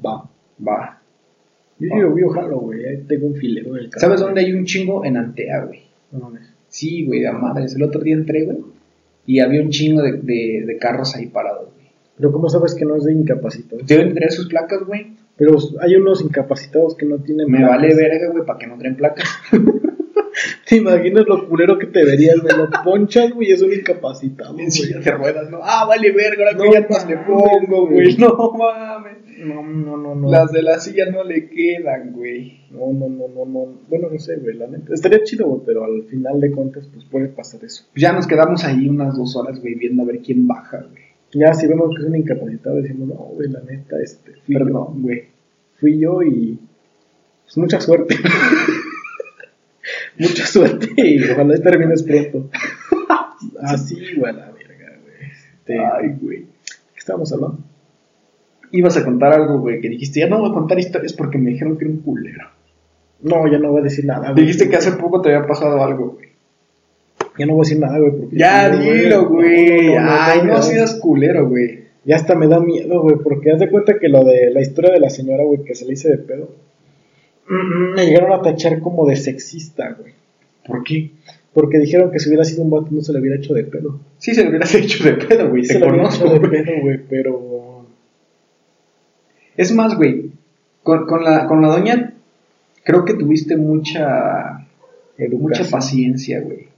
Va. 0.04 0.28
Va. 0.66 1.00
Yo 1.78 1.94
digo, 1.94 2.18
yo 2.18 2.28
jalo, 2.30 2.60
güey. 2.60 3.04
Tengo 3.06 3.26
un 3.26 3.34
filero 3.34 3.74
del 3.74 3.90
carro. 3.90 4.00
¿Sabes 4.00 4.20
dónde 4.20 4.40
hay 4.42 4.52
un 4.52 4.64
chingo? 4.64 5.04
En 5.04 5.16
Antea, 5.16 5.64
güey. 5.64 5.82
No 6.12 6.32
Sí, 6.68 7.04
güey, 7.04 7.20
de 7.20 7.32
madres. 7.32 7.74
El 7.74 7.82
otro 7.82 8.00
día 8.00 8.14
entré, 8.14 8.44
güey. 8.44 8.58
Y 9.26 9.40
había 9.40 9.60
un 9.60 9.70
chingo 9.70 10.02
de, 10.02 10.12
de, 10.12 10.78
carros 10.78 11.16
ahí 11.16 11.26
parados, 11.26 11.72
güey. 11.74 11.86
Pero 12.16 12.32
¿cómo 12.32 12.48
sabes 12.48 12.74
que 12.74 12.84
no 12.84 12.96
es 12.96 13.04
de 13.04 13.12
incapacitados? 13.12 13.86
Deben 13.86 14.14
tener 14.14 14.30
sus 14.30 14.48
placas, 14.48 14.84
güey. 14.86 15.16
Pero 15.36 15.56
hay 15.80 15.96
unos 15.96 16.22
incapacitados 16.22 16.96
que 16.96 17.04
no 17.04 17.18
tienen 17.18 17.50
Me 17.50 17.62
vale 17.62 17.94
verga, 17.94 18.30
güey, 18.30 18.46
para 18.46 18.58
que 18.58 18.66
no 18.66 18.78
traen 18.78 18.96
placas. 18.96 19.28
¿Te 20.68 20.76
imaginas 20.76 21.26
lo 21.26 21.48
culero 21.48 21.78
que 21.78 21.86
te 21.86 22.04
verías? 22.04 22.42
Me 22.42 22.52
lo 22.52 22.68
ponchas, 22.84 23.32
güey, 23.32 23.52
es 23.52 23.62
un 23.62 23.72
incapacitado. 23.72 24.58
En 24.58 24.70
silla 24.70 25.00
de 25.00 25.10
ruedas, 25.10 25.50
¿no? 25.50 25.60
Ah, 25.62 25.84
vale 25.86 26.12
verga, 26.12 26.46
ahora 26.46 26.56
no, 26.56 26.64
que 26.64 26.72
ya 26.72 27.06
le 27.06 27.16
pongo, 27.18 27.88
güey. 27.88 28.16
No 28.16 28.52
mames. 28.52 29.16
No, 29.38 29.62
no, 29.62 29.96
no, 29.96 30.14
no. 30.14 30.30
Las 30.30 30.52
de 30.52 30.62
la 30.62 30.78
silla 30.78 31.06
no 31.10 31.22
le 31.24 31.48
quedan, 31.48 32.12
güey. 32.12 32.60
No, 32.70 32.92
no, 32.92 33.08
no, 33.08 33.28
no, 33.28 33.46
no. 33.46 33.78
Bueno, 33.88 34.08
no 34.10 34.18
sé, 34.18 34.36
güey, 34.36 34.56
la 34.56 34.66
neta. 34.66 34.94
Estaría 34.94 35.22
chido, 35.24 35.46
güey, 35.46 35.62
pero 35.64 35.84
al 35.84 36.04
final 36.04 36.40
de 36.40 36.50
cuentas, 36.50 36.88
pues 36.92 37.04
puede 37.04 37.28
pasar 37.28 37.64
eso. 37.64 37.84
Ya 37.94 38.12
nos 38.12 38.26
quedamos 38.26 38.64
ahí 38.64 38.88
unas 38.88 39.16
dos 39.16 39.36
horas, 39.36 39.60
güey, 39.60 39.74
viendo 39.74 40.02
a 40.02 40.06
ver 40.06 40.20
quién 40.20 40.46
baja, 40.46 40.84
güey. 40.90 41.04
Ya, 41.32 41.52
si 41.52 41.66
vemos 41.66 41.90
que 41.94 42.02
es 42.02 42.08
un 42.08 42.16
incapacitado, 42.16 42.76
decimos, 42.76 43.08
no, 43.08 43.14
güey, 43.14 43.50
la 43.50 43.60
neta, 43.60 43.96
este. 44.02 44.32
Perdón, 44.46 45.02
güey. 45.02 45.24
Fui 45.78 45.98
yo 45.98 46.22
y. 46.22 46.58
Pues 47.44 47.58
mucha 47.58 47.80
suerte. 47.80 48.16
Mucha 50.18 50.46
suerte 50.46 50.88
y 50.96 51.22
ojalá 51.30 51.56
termines 51.58 52.02
pronto. 52.02 52.48
Así, 53.62 53.96
güey, 54.16 54.32
la 54.34 54.46
verga, 54.50 54.98
güey. 55.02 55.30
Este, 55.30 55.78
Ay, 55.78 56.16
güey. 56.20 56.42
¿Qué 56.42 56.98
estábamos 56.98 57.32
hablando? 57.32 57.58
Ibas 58.72 58.96
a 58.96 59.04
contar 59.04 59.32
algo, 59.32 59.60
güey, 59.60 59.80
que 59.80 59.88
dijiste, 59.88 60.20
ya 60.20 60.28
no 60.28 60.40
voy 60.40 60.50
a 60.50 60.54
contar 60.54 60.78
historias 60.78 61.12
porque 61.12 61.38
me 61.38 61.50
dijeron 61.50 61.76
que 61.78 61.84
era 61.84 61.94
un 61.94 62.00
culero. 62.00 62.48
No, 63.22 63.50
ya 63.50 63.58
no 63.58 63.70
voy 63.70 63.80
a 63.80 63.84
decir 63.84 64.04
nada. 64.04 64.32
Dijiste 64.34 64.68
que 64.68 64.76
hace 64.76 64.92
poco 64.92 65.20
te 65.22 65.32
había 65.34 65.46
pasado 65.46 65.82
algo, 65.82 66.12
güey. 66.12 66.26
Ya 67.38 67.46
no 67.46 67.54
voy 67.54 67.60
a 67.60 67.68
decir 67.68 67.78
nada, 67.80 67.98
güey. 67.98 68.10
porque- 68.12 68.36
Ya, 68.36 68.68
no, 68.70 68.78
dilo, 68.78 69.28
güey. 69.28 69.94
no, 69.94 70.00
Ay, 70.08 70.40
no, 70.44 70.62
seas 70.62 70.94
culero, 71.00 71.48
güey. 71.48 71.86
Ya 72.04 72.16
hasta 72.16 72.34
me 72.34 72.46
da 72.48 72.60
miedo, 72.60 73.02
güey, 73.02 73.16
porque 73.22 73.52
haz 73.52 73.58
de 73.60 73.68
cuenta 73.70 73.98
que 73.98 74.08
lo 74.08 74.24
de 74.24 74.50
la 74.50 74.60
historia 74.60 74.92
de 74.92 75.00
la 75.00 75.10
señora, 75.10 75.44
güey, 75.44 75.62
que 75.64 75.74
se 75.74 75.84
le 75.86 75.94
hice 75.94 76.08
de 76.10 76.18
pedo, 76.18 76.50
me 77.48 78.06
llegaron 78.06 78.32
a 78.32 78.42
tachar 78.42 78.80
como 78.80 79.06
de 79.06 79.16
sexista, 79.16 79.96
güey. 79.98 80.14
¿Por 80.66 80.82
qué? 80.82 81.10
Porque 81.52 81.78
dijeron 81.78 82.10
que 82.10 82.18
si 82.18 82.28
hubiera 82.28 82.44
sido 82.44 82.62
un 82.62 82.70
vato 82.70 82.88
no 82.90 83.00
se 83.00 83.12
le 83.12 83.20
hubiera 83.20 83.36
hecho 83.36 83.54
de 83.54 83.64
pedo. 83.64 84.00
Sí, 84.18 84.34
se 84.34 84.42
lo 84.42 84.50
hubieras 84.50 84.74
hecho 84.74 85.04
de 85.04 85.12
pedo, 85.14 85.48
güey. 85.48 85.64
Se 85.64 85.78
le 85.78 85.88
hubiera 85.88 86.08
hecho 86.08 86.28
de 86.28 86.40
pedo, 86.40 86.72
güey, 86.82 87.00
pero... 87.08 87.86
Es 89.56 89.72
más, 89.72 89.96
güey, 89.96 90.30
con, 90.82 91.06
con, 91.06 91.24
la, 91.24 91.46
con 91.46 91.62
la 91.62 91.68
doña 91.68 92.12
creo 92.86 93.04
que 93.04 93.14
tuviste 93.14 93.56
mucha, 93.56 94.66
mucha 95.18 95.64
paciencia, 95.64 96.40
güey. 96.40 96.68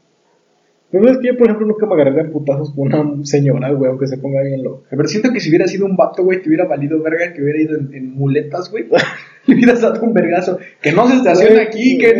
Pero 0.90 1.11
es 1.11 1.18
que 1.18 1.27
yo, 1.27 1.37
por 1.37 1.48
ejemplo, 1.48 1.66
nunca 1.66 1.87
me 1.87 1.94
agarraría 1.94 2.22
a 2.22 2.33
putazos 2.33 2.72
con 2.74 2.94
una 2.94 3.24
señora, 3.27 3.70
güey, 3.72 3.90
aunque 3.90 4.07
se 4.07 4.16
ponga 4.16 4.42
bien 4.42 4.62
loca. 4.62 4.88
Pero 4.90 5.07
siento 5.07 5.31
que 5.33 5.40
si 5.40 5.51
hubiera 5.51 5.66
sido 5.66 5.85
un 5.85 5.96
vato, 5.96 6.24
güey, 6.24 6.40
te 6.40 6.48
hubiera 6.48 6.64
valido 6.64 7.03
verga 7.03 7.35
que 7.35 7.42
hubiera 7.42 7.61
ido 7.61 7.77
en, 7.77 7.92
en 7.92 8.14
muletas, 8.14 8.70
güey. 8.70 8.87
Le 9.46 9.55
hubieras 9.55 9.83
dado 9.83 10.03
un 10.03 10.14
vergazo. 10.14 10.59
Que 10.81 10.92
no 10.92 11.07
se 11.07 11.16
estaciona 11.16 11.62
aquí, 11.62 11.98
que. 11.98 12.14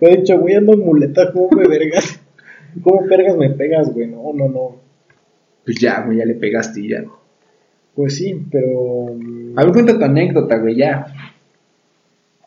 Me 0.00 0.08
he 0.08 0.16
dicho, 0.16 0.38
güey, 0.38 0.56
ando 0.56 0.72
en 0.72 0.80
muleta, 0.80 1.32
¿cómo 1.32 1.50
me 1.50 1.68
vergas? 1.68 2.20
¿Cómo 2.82 3.06
vergas 3.06 3.36
me 3.36 3.50
pegas, 3.50 3.92
güey? 3.92 4.08
No, 4.08 4.32
no, 4.34 4.48
no. 4.48 4.76
Pues 5.64 5.78
ya, 5.78 6.02
güey, 6.02 6.18
ya 6.18 6.24
le 6.24 6.34
pegaste 6.34 6.80
y 6.80 6.88
ya. 6.88 7.04
Pues 7.94 8.16
sí, 8.16 8.44
pero... 8.50 9.08
A 9.56 9.64
ver, 9.64 9.72
cuenta 9.72 9.98
tu 9.98 10.04
anécdota, 10.04 10.58
güey, 10.58 10.76
ya. 10.76 11.06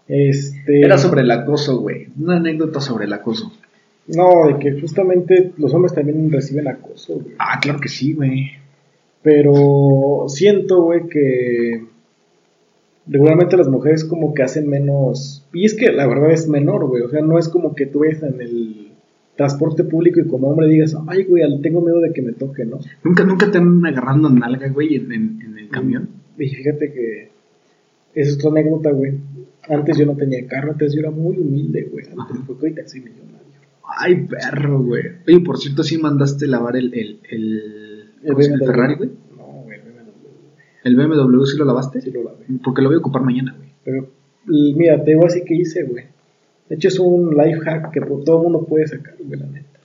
Este... 0.08 0.82
Era 0.82 0.98
sobre 0.98 1.22
el 1.22 1.32
acoso, 1.32 1.80
güey. 1.80 2.08
Una 2.20 2.38
anécdota 2.38 2.80
sobre 2.80 3.06
el 3.06 3.14
acoso. 3.14 3.52
No, 4.08 4.48
de 4.48 4.58
que 4.60 4.80
justamente 4.82 5.52
los 5.58 5.74
hombres 5.74 5.94
también 5.94 6.32
reciben 6.32 6.68
acoso, 6.68 7.16
güey. 7.20 7.36
Ah, 7.40 7.60
claro 7.62 7.80
que 7.80 7.88
sí, 7.90 8.14
güey. 8.14 8.52
Pero 9.22 10.26
siento, 10.28 10.82
güey, 10.84 11.08
que 11.08 11.84
regularmente 13.08 13.58
las 13.58 13.68
mujeres 13.68 14.04
como 14.06 14.34
que 14.34 14.44
hacen 14.44 14.68
menos... 14.68 15.46
Y 15.54 15.66
es 15.66 15.74
que 15.76 15.92
la 15.92 16.08
verdad 16.08 16.32
es 16.32 16.48
menor, 16.48 16.88
güey. 16.88 17.04
O 17.04 17.10
sea, 17.10 17.22
no 17.22 17.38
es 17.40 17.50
como 17.50 17.76
que 17.76 17.86
tú 17.86 18.00
vayas 18.00 18.24
en 18.24 18.42
el 18.42 18.88
transporte 19.36 19.84
público 19.84 20.20
y 20.20 20.28
como 20.28 20.50
hombre 20.50 20.68
digas, 20.68 20.96
ay, 21.08 21.24
güey, 21.24 21.44
tengo 21.62 21.82
miedo 21.82 22.00
de 22.00 22.12
que 22.14 22.22
me 22.22 22.34
toque, 22.34 22.66
¿no? 22.66 22.80
¿Nunca, 23.04 23.24
nunca 23.24 23.50
te 23.52 23.58
han 23.58 23.86
agarrando 23.86 24.30
nalga, 24.30 24.68
güey, 24.70 24.96
en, 24.96 25.12
en- 25.12 25.40
en 25.46 25.58
el 25.58 25.70
camión? 25.70 26.10
Y 26.38 26.48
fíjate 26.50 26.92
que 26.92 27.30
es 28.16 28.36
otra 28.36 28.50
anécdota, 28.50 28.92
güey. 28.92 29.14
Antes 29.70 29.98
yo 29.98 30.06
no 30.06 30.16
tenía 30.16 30.46
carro, 30.48 30.72
antes 30.72 30.94
yo 30.94 31.00
era 31.02 31.12
muy 31.12 31.38
humilde, 31.38 31.88
güey. 31.92 32.06
Antes, 32.18 32.38
porque 32.48 32.68
ahorita 32.68 32.88
soy 32.88 33.02
millonario. 33.02 33.51
Ay, 33.98 34.26
perro, 34.28 34.82
güey. 34.82 35.04
Oye, 35.28 35.40
por 35.42 35.58
cierto, 35.58 35.84
sí 35.84 35.98
mandaste 35.98 36.48
lavar 36.48 36.76
el, 36.78 36.94
el, 36.94 37.20
el, 37.30 38.04
el 38.24 38.60
Ferrari, 38.60 38.96
güey. 38.96 39.10
No, 39.38 39.46
güey, 39.64 39.80
el 39.80 39.86
BMW. 39.92 40.30
¿El 40.84 40.96
BMW 40.96 41.46
sí 41.46 41.58
lo 41.58 41.66
lavaste? 41.66 42.02
Sí 42.02 42.12
lo 42.12 42.24
lavé. 42.24 42.46
Porque 42.64 42.82
lo 42.82 42.90
voy 42.90 42.96
a 42.96 43.00
ocupar 43.00 43.22
mañana, 43.24 43.54
güey. 43.58 43.70
Pero 43.84 44.10
mira, 44.46 45.04
te 45.04 45.12
digo 45.12 45.26
así 45.26 45.44
que 45.44 45.56
hice, 45.56 45.84
güey. 45.84 46.06
De 46.70 46.76
hecho 46.76 46.88
es 46.88 47.00
un 47.00 47.36
life 47.36 47.60
hack 47.66 47.92
que 47.92 48.02
por 48.02 48.24
todo 48.24 48.38
el 48.38 48.44
mundo 48.44 48.66
puede 48.66 48.88
sacar, 48.88 49.16
güey, 49.20 49.40
la 49.40 49.46
neta. 49.48 49.80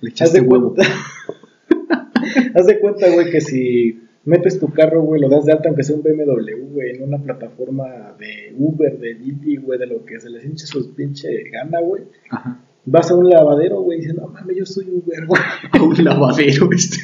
Le 0.00 0.10
Haz 0.10 0.14
echaste 0.14 0.40
de 0.40 0.46
huevo. 0.46 0.74
cuenta, 0.74 0.92
haz 2.54 2.66
de 2.66 2.78
cuenta, 2.78 3.10
güey, 3.12 3.30
que 3.30 3.40
si 3.40 4.02
metes 4.24 4.60
tu 4.60 4.70
carro, 4.72 5.02
güey, 5.02 5.20
lo 5.20 5.28
das 5.28 5.44
de 5.46 5.52
alta 5.52 5.68
aunque 5.68 5.82
sea 5.82 5.96
un 5.96 6.02
BMW, 6.02 6.72
güey, 6.72 6.90
en 6.96 7.02
una 7.02 7.18
plataforma 7.18 8.14
de 8.20 8.54
Uber, 8.56 8.98
de 8.98 9.14
Didi, 9.14 9.56
güey, 9.56 9.78
de 9.78 9.86
lo 9.86 10.04
que 10.04 10.20
se 10.20 10.30
les 10.30 10.44
hinche 10.44 10.66
su 10.66 10.94
pinche 10.94 11.28
gana, 11.50 11.80
güey. 11.80 12.04
Ajá. 12.30 12.60
Vas 12.90 13.10
a 13.10 13.14
un 13.14 13.28
lavadero, 13.28 13.82
güey, 13.82 13.98
y 13.98 14.00
dices, 14.00 14.16
no 14.16 14.28
mames, 14.28 14.56
yo 14.56 14.64
soy 14.64 14.86
Uber, 14.90 15.26
güey. 15.26 15.40
Un 15.82 16.04
lavadero, 16.04 16.70
este. 16.72 16.96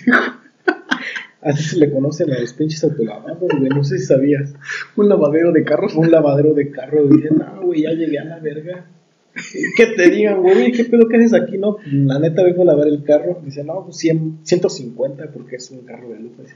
Así 1.43 1.63
se 1.63 1.77
le 1.77 1.93
conocen 1.93 2.33
a 2.33 2.39
los 2.39 2.55
pinches 2.55 2.83
autolavados, 2.85 3.51
güey, 3.59 3.69
no 3.69 3.85
sé 3.85 3.99
si 3.99 4.07
sabías. 4.07 4.55
Un 4.97 5.11
lavadero 5.11 5.53
de 5.53 5.63
carros. 5.63 5.95
Un 5.95 6.11
lavadero 6.11 6.55
de 6.55 6.71
carro, 6.71 7.07
dicen, 7.07 7.37
no, 7.37 7.67
güey, 7.67 7.83
ya 7.83 7.91
llegué 7.91 8.19
a 8.19 8.25
la 8.25 8.39
verga. 8.39 8.87
Que 9.77 9.87
te 9.87 10.11
digan, 10.11 10.41
güey, 10.41 10.73
¿qué 10.73 10.85
pedo 10.85 11.07
que 11.09 11.17
haces 11.17 11.35
aquí? 11.35 11.59
No, 11.59 11.77
la 11.85 12.19
neta 12.19 12.43
vengo 12.45 12.63
a 12.63 12.67
lavar 12.67 12.87
el 12.87 13.03
carro. 13.03 13.43
Dice, 13.45 13.63
no, 13.65 13.85
pues 13.85 13.97
100, 13.99 14.39
150 14.43 15.33
porque 15.33 15.57
es 15.57 15.71
un 15.71 15.81
carro 15.81 16.09
de 16.11 16.21
lujo. 16.21 16.43
Dice, 16.43 16.55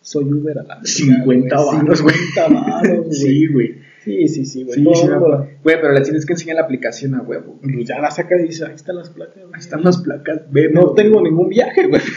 soy 0.00 0.32
Uber 0.32 0.58
a 0.58 0.62
la 0.62 0.74
verga, 0.76 0.86
50 0.86 1.24
güey, 1.24 1.76
varos, 1.76 2.02
güey. 2.02 2.14
50 2.14 2.48
varos, 2.48 3.06
güey. 3.06 3.12
Sí, 3.12 3.46
güey. 3.48 3.89
Sí, 4.04 4.28
sí, 4.28 4.46
sí, 4.46 4.64
güey. 4.64 4.74
Sí, 4.76 4.84
sí, 4.94 5.06
acuerdo. 5.06 5.46
Güey, 5.62 5.76
pero 5.80 5.92
le 5.92 6.00
tienes 6.00 6.24
que 6.24 6.32
enseñar 6.32 6.56
la 6.56 6.62
aplicación 6.62 7.14
a 7.14 7.22
huevo. 7.22 7.58
pues 7.62 7.86
ya 7.86 7.98
la 8.00 8.10
saca 8.10 8.34
y 8.38 8.44
dice, 8.44 8.64
ahí 8.66 8.74
están 8.74 8.96
las 8.96 9.10
placas. 9.10 9.36
güey. 9.36 9.50
Ahí 9.54 9.60
están 9.60 9.82
las 9.82 9.98
placas. 9.98 10.42
Ve, 10.50 10.70
No 10.72 10.92
tengo 10.92 11.20
ningún 11.22 11.48
viaje, 11.48 11.86
güey. 11.86 12.00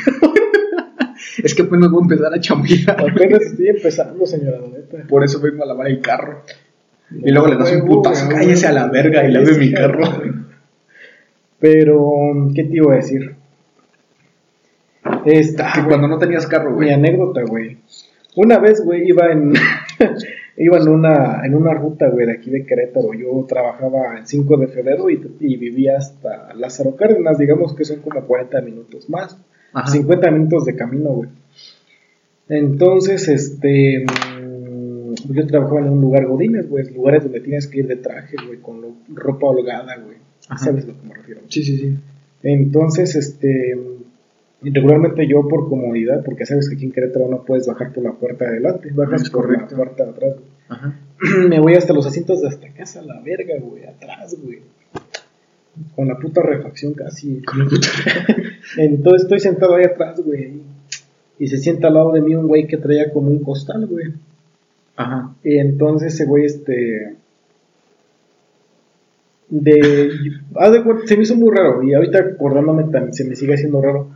Es 1.44 1.56
que 1.56 1.64
apenas 1.64 1.90
voy 1.90 2.02
a 2.02 2.04
empezar 2.04 2.34
a 2.34 2.40
chambear. 2.40 2.92
Apenas 3.12 3.42
estoy 3.42 3.70
empezando, 3.70 4.26
señora, 4.26 4.60
la 4.60 4.68
neta. 4.68 5.08
Por 5.08 5.24
eso 5.24 5.40
vengo 5.42 5.64
a 5.64 5.66
lavar 5.66 5.88
el 5.88 6.00
carro. 6.00 6.44
Y 7.12 7.32
luego 7.32 7.48
le 7.48 7.56
das 7.58 7.72
un 7.72 7.86
putazo. 7.88 8.26
güey, 8.26 8.38
Cállese 8.38 8.68
a 8.68 8.72
la 8.72 8.88
verga 8.88 9.28
y 9.28 9.32
lave 9.32 9.58
mi 9.58 9.70
la 9.70 9.80
carro. 9.82 10.04
Pero, 11.60 11.98
¿qué 12.54 12.64
te 12.66 12.76
iba 12.76 12.94
a 12.94 12.98
decir? 12.98 13.36
Esta, 15.26 15.72
Que 15.74 15.84
cuando 15.84 16.08
no 16.08 16.18
tenías 16.18 16.46
carro, 16.48 16.72
Mi 16.72 16.76
güey. 16.76 16.92
anécdota, 16.92 17.42
güey. 17.44 17.78
Una 18.36 18.60
vez, 18.60 18.84
güey, 18.84 19.08
iba 19.08 19.32
en 19.32 19.54
iba 20.58 20.78
en 20.78 20.88
una 20.90 21.46
en 21.46 21.56
una 21.56 21.74
ruta, 21.74 22.10
güey, 22.10 22.26
de 22.28 22.34
aquí 22.34 22.50
de 22.50 22.66
Querétaro. 22.66 23.14
Yo 23.14 23.46
trabajaba 23.48 24.18
en 24.20 24.28
5 24.28 24.58
de 24.58 24.68
febrero 24.68 25.10
y, 25.10 25.20
y 25.40 25.58
vivía 25.58 25.98
hasta 25.98 26.54
Lázaro 26.54 26.96
Cárdenas, 26.96 27.38
digamos 27.38 27.74
que 27.76 27.86
son 27.86 28.00
como 28.02 28.22
40 28.26 28.62
minutos 28.62 29.10
más. 29.10 29.38
Ajá. 29.74 29.88
50 29.92 30.32
minutos 30.32 30.66
de 30.66 30.76
camino, 30.76 31.10
güey. 31.12 31.30
Entonces, 32.50 33.28
este 33.28 34.06
mm, 34.06 35.14
yo 35.34 35.48
trabajaba 35.48 35.80
en 35.82 35.90
un 35.90 36.02
lugar 36.02 36.26
godines, 36.28 36.70
güey, 36.70 36.94
lugares 36.94 37.24
donde 37.24 37.40
tienes 37.40 37.68
que 37.68 37.80
ir 37.80 37.88
de 37.88 37.96
traje, 37.96 38.36
güey, 38.46 38.60
con 38.60 38.82
lo- 38.82 38.96
ropa 39.14 39.48
holgada, 39.48 39.96
güey. 39.98 40.18
¿Sabes 40.40 40.84
a 40.84 40.88
lo 40.90 41.00
que 41.02 41.08
me 41.08 41.14
refiero? 41.16 41.42
Sí, 41.48 41.64
sí, 41.64 41.78
sí. 41.78 41.96
Entonces, 42.44 43.16
este, 43.16 43.78
regularmente 44.72 45.28
yo 45.28 45.48
por 45.48 45.70
comodidad, 45.70 46.24
porque 46.24 46.46
sabes 46.46 46.70
que 46.70 46.76
aquí 46.76 46.86
en 46.86 46.92
Querétaro 46.92 47.28
no 47.28 47.44
puedes 47.44 47.68
bajar 47.68 47.92
por 47.92 48.04
la 48.04 48.14
puerta 48.14 48.46
de 48.46 48.52
adelante, 48.52 48.92
bajas 48.94 49.30
por 49.30 49.52
la 49.52 49.68
puerta 49.68 50.06
de 50.06 50.10
atrás. 50.10 50.36
Ajá. 50.70 51.00
Me 51.50 51.60
voy 51.60 51.76
hasta 51.76 51.94
los 51.94 52.06
asientos 52.06 52.42
de 52.42 52.48
hasta 52.48 52.70
casa, 52.74 53.02
la 53.02 53.20
verga, 53.22 53.56
güey, 53.60 53.86
atrás, 53.86 54.36
güey. 54.42 54.60
Con 55.96 56.08
la 56.08 56.18
puta 56.18 56.42
refacción 56.42 56.94
casi. 56.94 57.42
Con 57.42 57.60
la 57.60 57.66
puta. 57.66 57.88
Entonces 58.78 59.24
estoy 59.24 59.40
sentado 59.40 59.76
ahí 59.76 59.86
atrás, 59.86 60.22
güey. 60.24 60.62
Y 61.40 61.48
se 61.48 61.58
sienta 61.58 61.88
al 61.88 61.96
lado 61.96 62.12
de 62.12 62.22
mí 62.22 62.36
un 62.36 62.48
güey 62.48 62.68
que 62.68 62.78
traía 62.78 63.12
como 63.12 63.30
un 63.30 63.40
costal, 63.40 63.88
güey. 63.88 64.14
Ajá. 64.96 65.34
Y 65.44 65.58
entonces 65.58 66.14
ese 66.14 66.26
güey, 66.26 66.46
este. 66.46 67.16
De. 69.50 70.12
haz 70.56 70.72
de 70.72 70.84
cuenta, 70.84 71.08
se 71.08 71.18
me 71.18 71.24
hizo 71.24 71.36
muy 71.36 71.56
raro. 71.56 71.82
Y 71.84 71.94
ahorita 71.94 72.20
acordándome 72.20 72.84
también 72.84 73.14
se 73.14 73.26
me 73.26 73.36
sigue 73.36 73.56
haciendo 73.56 73.82
raro. 73.82 74.10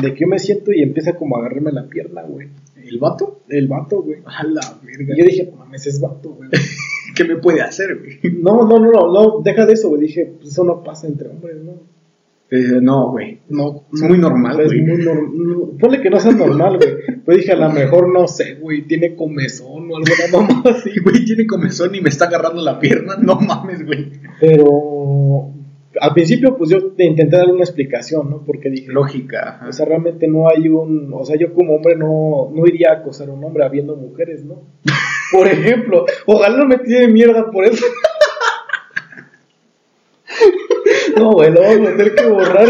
De 0.00 0.14
que 0.14 0.20
yo 0.20 0.26
me 0.28 0.38
siento 0.38 0.72
y 0.72 0.82
empieza 0.82 1.14
como 1.14 1.36
a 1.36 1.40
agarrarme 1.40 1.72
la 1.72 1.88
pierna, 1.88 2.22
güey. 2.22 2.48
¿El 2.84 2.98
vato? 2.98 3.40
El 3.48 3.68
vato, 3.68 4.02
güey. 4.02 4.20
A 4.24 4.44
la 4.44 4.60
verga. 4.82 5.14
Y 5.14 5.18
yo 5.20 5.24
dije, 5.26 5.52
mames, 5.58 5.86
es 5.86 6.00
vato, 6.00 6.30
güey. 6.30 6.50
¿Qué 7.16 7.24
me 7.24 7.36
puede 7.36 7.62
hacer, 7.62 7.98
güey? 7.98 8.18
No, 8.40 8.64
no, 8.66 8.78
no, 8.78 8.90
no, 8.92 9.12
no, 9.12 9.40
deja 9.42 9.66
de 9.66 9.72
eso, 9.72 9.88
güey. 9.88 10.02
Dije, 10.02 10.32
pues 10.36 10.52
eso 10.52 10.64
no 10.64 10.82
pasa 10.84 11.06
entre 11.06 11.28
hombres, 11.28 11.56
¿no? 11.62 11.72
Eh, 12.50 12.78
no, 12.80 13.10
güey. 13.10 13.40
No, 13.50 13.84
es 13.92 14.00
muy 14.02 14.16
normal, 14.18 14.58
Es 14.60 14.68
güey. 14.68 14.80
muy 14.80 15.04
normal. 15.04 15.76
Ponle 15.78 16.00
que 16.00 16.08
no 16.08 16.18
sea 16.20 16.32
normal, 16.32 16.78
güey. 16.78 16.90
Pero 17.26 17.36
dije, 17.36 17.52
a 17.52 17.56
lo 17.56 17.70
mejor, 17.70 18.10
no 18.12 18.26
sé, 18.26 18.54
güey, 18.54 18.86
tiene 18.86 19.16
comezón 19.16 19.90
o 19.90 19.96
alguna 19.96 20.28
mamá 20.32 20.62
así. 20.70 20.90
Güey, 21.02 21.24
tiene 21.26 21.46
comezón 21.46 21.94
y 21.94 22.00
me 22.00 22.08
está 22.08 22.26
agarrando 22.26 22.62
la 22.62 22.78
pierna. 22.78 23.16
No 23.20 23.34
mames, 23.40 23.84
güey. 23.84 24.12
Pero 24.40 25.52
al 26.00 26.14
principio, 26.14 26.56
pues 26.56 26.70
yo 26.70 26.92
te 26.92 27.04
intenté 27.04 27.36
dar 27.36 27.48
una 27.48 27.64
explicación, 27.64 28.30
¿no? 28.30 28.42
Porque 28.44 28.70
dije, 28.70 28.90
Lógica. 28.90 29.56
ajá. 29.56 29.68
o 29.68 29.72
sea, 29.72 29.86
realmente 29.86 30.26
no 30.28 30.48
hay 30.48 30.68
un. 30.68 31.10
O 31.12 31.24
sea, 31.24 31.36
yo 31.36 31.52
como 31.54 31.76
hombre 31.76 31.96
no, 31.96 32.50
no 32.54 32.66
iría 32.66 32.90
a 32.90 32.94
acosar 32.94 33.28
a 33.28 33.32
un 33.32 33.44
hombre 33.44 33.64
habiendo 33.64 33.96
mujeres, 33.96 34.44
¿no? 34.44 34.62
Por 35.32 35.46
ejemplo, 35.46 36.06
ojalá 36.26 36.56
no 36.56 36.66
me 36.66 36.78
tire 36.78 37.08
mierda 37.08 37.50
por 37.50 37.64
eso. 37.64 37.84
No, 41.16 41.32
güey, 41.32 41.50
lo 41.50 41.60
vamos 41.62 41.88
a 41.88 41.96
tener 41.96 42.14
que 42.14 42.26
borrar. 42.26 42.68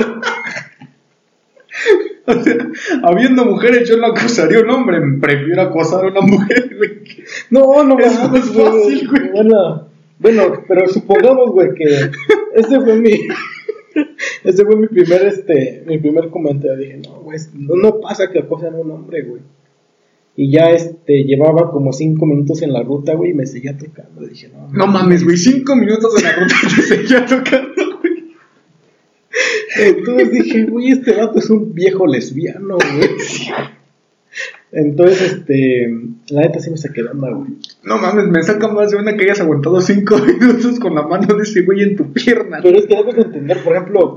O 2.26 2.34
sea, 2.42 2.56
habiendo 3.04 3.44
mujeres, 3.44 3.88
yo 3.88 3.96
no 3.96 4.06
acosaría 4.08 4.58
a 4.58 4.62
un 4.62 4.70
hombre. 4.70 4.98
Prefiero 5.20 5.62
acosar 5.62 6.04
a 6.04 6.08
una 6.08 6.20
mujer, 6.20 6.74
güey. 6.76 7.00
No, 7.50 7.84
no 7.84 7.98
Es 7.98 8.18
mames, 8.18 8.54
más 8.54 8.64
fácil, 8.64 9.08
güey. 9.08 9.30
Bueno, 9.32 9.87
bueno, 10.18 10.64
pero 10.66 10.88
supongamos, 10.88 11.50
güey, 11.50 11.74
que 11.74 11.84
ese 12.54 12.80
fue 12.80 12.96
mi. 12.96 13.12
Ese 14.44 14.64
fue 14.64 14.76
mi 14.76 14.86
primer, 14.86 15.26
este, 15.26 15.82
mi 15.86 15.98
primer 15.98 16.28
comentario. 16.30 16.76
Dije, 16.76 17.00
no, 17.04 17.20
güey, 17.20 17.38
no, 17.54 17.74
no 17.74 18.00
pasa 18.00 18.30
que 18.30 18.38
acosen 18.40 18.74
a 18.74 18.78
un 18.78 18.90
hombre, 18.90 19.22
güey. 19.22 19.42
Y 20.36 20.52
ya, 20.52 20.70
este, 20.70 21.24
llevaba 21.24 21.70
como 21.72 21.92
cinco 21.92 22.24
minutos 22.24 22.62
en 22.62 22.72
la 22.72 22.82
ruta, 22.82 23.14
güey, 23.14 23.32
y 23.32 23.34
me 23.34 23.46
seguía 23.46 23.76
tocando. 23.76 24.24
Dije, 24.24 24.48
no, 24.48 24.68
No 24.68 24.86
mames, 24.86 25.24
güey. 25.24 25.36
Cinco 25.36 25.74
minutos 25.74 26.16
en 26.18 26.24
la 26.24 26.32
ruta 26.32 26.54
y 26.62 26.76
te 26.76 26.82
seguía 26.82 27.26
tocando, 27.26 27.98
güey. 28.00 28.36
Entonces 29.78 30.30
dije, 30.30 30.64
güey, 30.66 30.90
este 30.90 31.14
vato 31.14 31.38
es 31.40 31.50
un 31.50 31.74
viejo 31.74 32.06
lesbiano, 32.06 32.76
güey. 32.76 33.10
Entonces, 34.70 35.22
este, 35.32 35.88
la 36.30 36.42
neta 36.42 36.60
sí 36.60 36.70
me 36.70 36.76
saqué 36.76 37.02
de 37.02 37.08
onda, 37.08 37.30
güey. 37.30 37.52
No 37.84 37.98
mames, 37.98 38.26
me 38.28 38.42
saca 38.42 38.68
más 38.68 38.90
de 38.90 38.98
una 38.98 39.16
que 39.16 39.24
hayas 39.24 39.40
aguantado 39.40 39.80
cinco 39.80 40.18
minutos 40.40 40.78
con 40.78 40.94
la 40.94 41.02
mano 41.02 41.34
de 41.34 41.42
ese 41.42 41.62
güey 41.62 41.82
en 41.82 41.96
tu 41.96 42.12
pierna. 42.12 42.58
Pero 42.62 42.78
es 42.78 42.86
que 42.86 42.96
debes 42.96 43.16
de 43.16 43.22
entender, 43.22 43.58
por 43.64 43.74
ejemplo, 43.74 44.16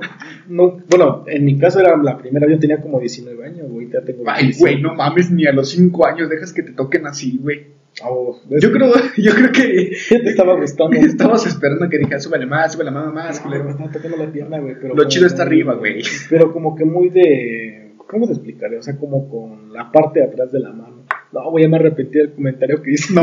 no, 0.49 0.81
bueno, 0.89 1.23
en 1.27 1.45
mi 1.45 1.57
caso 1.57 1.79
era 1.79 1.95
la 1.95 2.17
primera, 2.17 2.49
yo 2.49 2.59
tenía 2.59 2.81
como 2.81 2.99
19 2.99 3.45
años, 3.45 3.69
güey, 3.69 3.89
ya 3.89 4.01
tengo 4.01 4.23
Ay, 4.27 4.51
güey, 4.59 4.81
no 4.81 4.93
mames, 4.93 5.31
ni 5.31 5.45
a 5.45 5.53
los 5.53 5.69
cinco 5.69 6.05
años 6.05 6.29
dejas 6.29 6.51
que 6.51 6.63
te 6.63 6.73
toquen 6.73 7.07
así, 7.07 7.39
güey. 7.41 7.81
Oh, 8.03 8.39
Yo 8.49 8.71
creo, 8.71 8.93
yo 9.17 9.33
creo 9.33 9.51
que 9.51 9.91
te 10.07 10.29
estaba 10.29 10.55
gustando. 10.55 10.95
estabas 10.97 11.45
esperando 11.45 11.89
que 11.89 11.97
dijera, 11.97 12.19
súbele 12.19 12.45
más, 12.45 12.73
súbele 12.73 12.91
más, 12.91 13.13
más. 13.13 13.37
No, 13.37 13.43
culero". 13.43 13.63
me 13.65 13.71
estaba 13.71 13.91
tocando 13.91 14.17
la 14.17 14.31
pierna, 14.31 14.59
güey. 14.59 14.75
pero 14.81 14.95
Lo 14.95 15.03
chido 15.09 15.27
está 15.27 15.43
arriba, 15.43 15.75
güey. 15.75 16.01
Pero 16.29 16.53
como 16.53 16.75
que 16.75 16.85
muy 16.85 17.09
de. 17.09 17.80
¿Cómo 18.11 18.27
te 18.27 18.33
explicaré? 18.33 18.77
O 18.77 18.81
sea, 18.83 18.97
como 18.97 19.27
con 19.29 19.71
la 19.73 19.91
parte 19.91 20.19
de 20.19 20.25
atrás 20.27 20.51
de 20.51 20.59
la 20.59 20.71
mano. 20.71 21.05
No, 21.31 21.49
voy 21.49 21.63
a 21.63 21.69
me 21.69 21.77
arrepentir 21.77 22.23
del 22.23 22.33
comentario 22.33 22.81
que 22.81 22.91
hice. 22.91 23.13
No, 23.13 23.21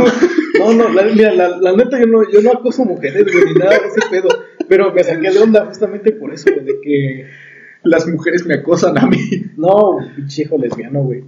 no, 0.59 0.73
no 0.73 0.89
la, 0.89 1.03
mira, 1.05 1.33
la, 1.35 1.59
la 1.59 1.73
neta, 1.77 2.01
yo 2.01 2.07
no, 2.07 2.23
yo 2.31 2.41
no 2.41 2.53
acoso 2.53 2.85
mujeres, 2.85 3.25
güey, 3.25 3.45
ni 3.53 3.55
nada 3.61 3.73
de 3.79 3.87
ese 3.87 4.01
pedo. 4.11 4.29
Pero 4.69 4.93
me 4.93 5.05
saqué 5.05 5.31
de 5.31 5.39
onda 5.39 5.67
justamente 5.67 6.13
por 6.13 6.33
eso, 6.33 6.51
güey, 6.53 6.65
de 6.65 6.81
que. 6.83 7.27
Las 7.85 8.09
mujeres 8.09 8.45
me 8.47 8.55
acosan 8.55 8.99
a 8.99 9.07
mí. 9.07 9.19
No, 9.57 9.99
pinche 10.17 10.43
hijo 10.43 10.59
lesbiano, 10.59 11.03
güey. 11.03 11.23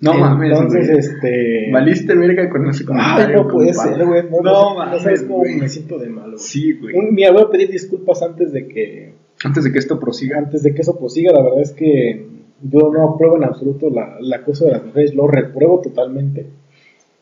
No 0.00 0.14
mames. 0.14 0.50
Entonces, 0.52 0.86
güey. 0.88 0.98
este. 0.98 1.70
Valiste 1.72 2.14
verga 2.14 2.48
con 2.50 2.68
ese 2.68 2.82
Ay, 2.82 2.86
comentario. 2.86 3.36
no 3.42 3.48
puede 3.48 3.72
compadre. 3.74 3.96
ser, 3.96 4.06
güey. 4.06 4.22
No, 4.24 4.30
No, 4.30 4.42
no, 4.42 4.52
no 4.70 4.74
mames, 4.76 5.02
sabes 5.02 5.22
cómo 5.22 5.38
güey. 5.38 5.56
me 5.56 5.68
siento 5.68 5.98
de 5.98 6.08
malo, 6.08 6.32
güey. 6.32 6.38
Sí, 6.38 6.72
güey. 6.74 6.94
Un- 6.96 7.14
Mira, 7.14 7.32
voy 7.32 7.42
a 7.42 7.50
pedir 7.50 7.70
disculpas 7.70 8.22
antes 8.22 8.52
de 8.52 8.66
que 8.68 9.12
Antes 9.44 9.64
de 9.64 9.72
que 9.72 9.78
esto 9.78 9.98
prosiga. 10.00 10.38
antes 10.38 10.62
de 10.62 10.74
que 10.74 10.82
eso 10.82 10.98
prosiga, 10.98 11.32
la 11.32 11.42
verdad 11.42 11.60
es 11.62 11.72
que 11.72 12.26
yo 12.62 12.90
no 12.92 13.10
apruebo 13.10 13.36
en 13.36 13.44
absoluto 13.44 13.90
la, 13.90 14.16
el 14.18 14.32
acoso 14.32 14.66
de 14.66 14.72
las 14.72 14.84
mujeres, 14.84 15.14
lo 15.14 15.26
repruebo 15.26 15.80
totalmente. 15.80 16.46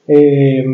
Eh, 0.07 0.65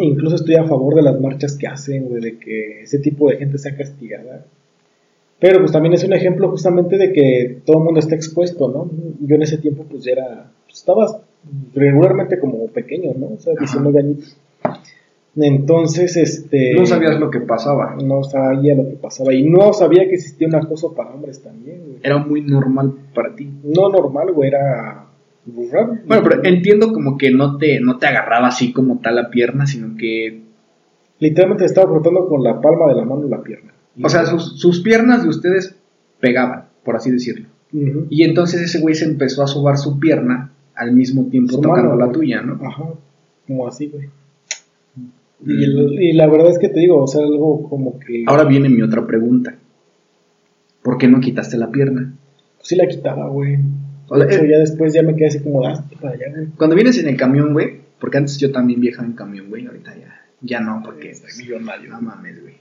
incluso 0.00 0.36
estoy 0.36 0.54
a 0.54 0.64
favor 0.64 0.94
de 0.94 1.02
las 1.02 1.20
marchas 1.20 1.56
que 1.56 1.66
hacen, 1.66 2.08
güey, 2.08 2.22
de 2.22 2.38
que 2.38 2.82
ese 2.82 2.98
tipo 2.98 3.28
de 3.28 3.36
gente 3.36 3.58
sea 3.58 3.76
castigada. 3.76 4.44
Pero 5.38 5.60
pues 5.60 5.72
también 5.72 5.94
es 5.94 6.04
un 6.04 6.12
ejemplo 6.12 6.50
justamente 6.50 6.98
de 6.98 7.12
que 7.12 7.62
todo 7.64 7.78
el 7.78 7.84
mundo 7.84 8.00
está 8.00 8.14
expuesto, 8.14 8.68
¿no? 8.68 8.90
Yo 9.20 9.36
en 9.36 9.42
ese 9.42 9.58
tiempo 9.58 9.84
pues 9.88 10.04
ya 10.04 10.12
era, 10.12 10.50
pues, 10.66 10.78
estaba 10.78 11.22
regularmente 11.74 12.38
como 12.38 12.66
pequeño, 12.66 13.12
¿no? 13.16 13.28
O 13.34 13.38
sea, 13.38 13.54
Ajá. 13.54 13.60
19 13.60 13.98
añitos. 13.98 14.36
Entonces, 15.36 16.16
este... 16.16 16.74
No 16.74 16.86
sabías 16.86 17.18
lo 17.20 17.30
que 17.30 17.40
pasaba. 17.40 17.96
No 18.02 18.22
sabía 18.24 18.74
lo 18.74 18.84
que 18.88 18.96
pasaba 18.96 19.32
y 19.32 19.48
no 19.48 19.72
sabía 19.72 20.08
que 20.08 20.14
existía 20.16 20.48
un 20.48 20.56
acoso 20.56 20.94
para 20.94 21.10
hombres 21.10 21.42
también, 21.42 21.80
güey. 21.84 21.98
Era 22.02 22.18
muy 22.18 22.42
normal 22.42 22.92
para 23.14 23.34
ti. 23.34 23.48
No 23.62 23.88
normal, 23.90 24.32
güey, 24.32 24.48
era 24.48 25.06
raro. 25.72 25.98
Bueno, 26.06 26.22
pero 26.22 26.44
entiendo 26.44 26.92
como 26.92 27.16
que 27.16 27.30
no 27.30 27.56
te, 27.58 27.80
no 27.80 27.98
te 27.98 28.06
agarraba 28.06 28.48
así 28.48 28.72
como 28.72 28.98
tal 28.98 29.16
la 29.16 29.30
pierna, 29.30 29.66
sino 29.66 29.96
que. 29.96 30.42
Literalmente 31.18 31.64
estaba 31.66 31.90
frotando 31.90 32.26
con 32.28 32.42
la 32.42 32.60
palma 32.60 32.88
de 32.88 32.94
la 32.94 33.04
mano 33.04 33.28
la 33.28 33.42
pierna. 33.42 33.72
O 34.02 34.08
sea, 34.08 34.24
sus, 34.24 34.58
sus 34.58 34.80
piernas 34.80 35.22
de 35.22 35.28
ustedes 35.28 35.76
pegaban, 36.18 36.64
por 36.84 36.96
así 36.96 37.10
decirlo. 37.10 37.46
Y 38.08 38.24
entonces 38.24 38.62
ese 38.62 38.80
güey 38.80 38.94
se 38.94 39.04
empezó 39.04 39.42
a 39.42 39.46
sobar 39.46 39.76
su 39.76 40.00
pierna 40.00 40.50
al 40.74 40.92
mismo 40.92 41.26
tiempo 41.26 41.52
Su 41.52 41.60
tocando 41.60 41.90
mano, 41.90 41.96
la 41.98 42.06
güey. 42.06 42.14
tuya, 42.14 42.42
¿no? 42.42 42.58
Ajá, 42.66 42.84
como 43.46 43.68
así, 43.68 43.88
güey. 43.88 44.08
Y, 45.46 45.64
el- 45.64 46.02
y 46.02 46.12
la 46.12 46.26
verdad 46.26 46.50
es 46.50 46.58
que 46.58 46.68
te 46.68 46.80
digo, 46.80 47.02
o 47.02 47.06
sea, 47.06 47.22
algo 47.24 47.68
como 47.68 47.98
que... 47.98 48.24
Ahora 48.26 48.44
viene 48.44 48.68
mi 48.68 48.82
otra 48.82 49.06
pregunta. 49.06 49.56
¿Por 50.82 50.98
qué 50.98 51.08
no 51.08 51.20
quitaste 51.20 51.56
la 51.56 51.70
pierna? 51.70 52.14
Sí 52.60 52.76
la 52.76 52.86
quitaba, 52.88 53.28
güey. 53.28 53.58
O 54.08 54.16
sea, 54.18 54.26
eh, 54.26 54.48
ya 54.50 54.58
después 54.58 54.92
ya 54.92 55.02
me 55.02 55.14
quedé 55.14 55.28
así 55.28 55.40
como, 55.40 55.64
ah, 55.66 55.84
para 56.00 56.14
allá, 56.14 56.26
güey. 56.34 56.46
Cuando 56.56 56.74
vienes 56.76 56.98
en 56.98 57.08
el 57.08 57.16
camión, 57.16 57.52
güey, 57.52 57.80
porque 57.98 58.18
antes 58.18 58.38
yo 58.38 58.50
también 58.50 58.80
viajaba 58.80 59.06
en 59.06 59.14
camión, 59.14 59.48
güey, 59.48 59.66
ahorita 59.66 59.94
ya, 59.96 60.20
ya 60.40 60.60
no, 60.60 60.82
porque 60.84 61.14
Soy 61.14 61.22
pues, 61.22 61.38
millonario. 61.38 61.90
no 61.90 62.00
mames, 62.02 62.40
güey. 62.42 62.54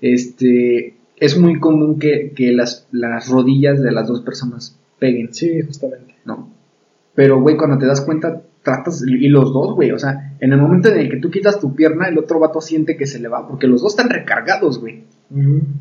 Este, 0.00 0.94
es 1.16 1.38
muy 1.38 1.58
común 1.60 1.98
que, 1.98 2.32
que 2.34 2.52
las, 2.52 2.86
las 2.92 3.28
rodillas 3.28 3.82
de 3.82 3.92
las 3.92 4.08
dos 4.08 4.22
personas 4.22 4.78
peguen, 4.98 5.32
Sí, 5.32 5.60
justamente. 5.62 6.14
¿no? 6.24 6.50
Pero, 7.14 7.40
güey, 7.40 7.56
cuando 7.56 7.78
te 7.78 7.86
das 7.86 8.00
cuenta, 8.00 8.42
tratas, 8.68 9.02
y 9.06 9.28
los 9.28 9.52
dos, 9.52 9.74
güey, 9.74 9.92
o 9.92 9.98
sea, 9.98 10.36
en 10.40 10.52
el 10.52 10.60
momento 10.60 10.90
en 10.90 10.98
el 10.98 11.10
que 11.10 11.16
tú 11.16 11.30
quitas 11.30 11.58
tu 11.58 11.74
pierna, 11.74 12.08
el 12.08 12.18
otro 12.18 12.38
vato 12.38 12.60
siente 12.60 12.96
que 12.96 13.06
se 13.06 13.18
le 13.18 13.28
va, 13.28 13.48
porque 13.48 13.66
los 13.66 13.80
dos 13.80 13.92
están 13.92 14.10
recargados, 14.10 14.78
güey. 14.78 15.04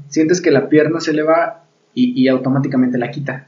Sientes 0.07 0.41
que 0.41 0.51
la 0.51 0.69
pierna 0.69 0.99
se 1.01 1.13
le 1.13 1.23
va 1.23 1.65
y, 1.93 2.21
y 2.21 2.27
automáticamente 2.29 2.97
la 2.97 3.11
quita. 3.11 3.47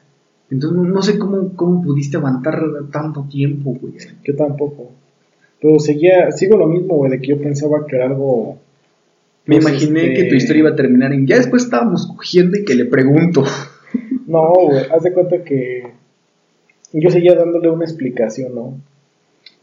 Entonces, 0.51 0.77
no, 0.77 0.83
no 0.83 1.01
sé 1.01 1.17
cómo, 1.17 1.55
cómo 1.55 1.81
pudiste 1.81 2.17
aguantar 2.17 2.61
tanto 2.91 3.25
tiempo, 3.29 3.77
güey. 3.79 3.93
Yo 4.23 4.35
tampoco. 4.35 4.91
Pero 5.61 5.79
seguía, 5.79 6.31
sigo 6.31 6.57
lo 6.57 6.67
mismo, 6.67 6.95
güey, 6.95 7.11
de 7.11 7.21
que 7.21 7.27
yo 7.27 7.41
pensaba 7.41 7.85
que 7.87 7.95
era 7.95 8.07
algo... 8.07 8.59
Me 9.45 9.59
pues, 9.59 9.69
imaginé 9.69 10.01
este, 10.01 10.13
que 10.15 10.29
tu 10.29 10.35
historia 10.35 10.59
iba 10.59 10.69
a 10.71 10.75
terminar 10.75 11.13
en. 11.13 11.25
Ya 11.25 11.37
después 11.37 11.63
estábamos 11.63 12.07
cogiendo 12.07 12.57
y 12.57 12.65
que 12.65 12.75
le 12.75 12.85
pregunto. 12.85 13.43
No, 14.27 14.53
güey, 14.53 14.83
haz 14.95 15.01
de 15.01 15.11
cuenta 15.11 15.43
que 15.43 15.91
yo 16.93 17.09
seguía 17.09 17.33
dándole 17.33 17.69
una 17.69 17.83
explicación, 17.83 18.53
¿no? 18.53 18.79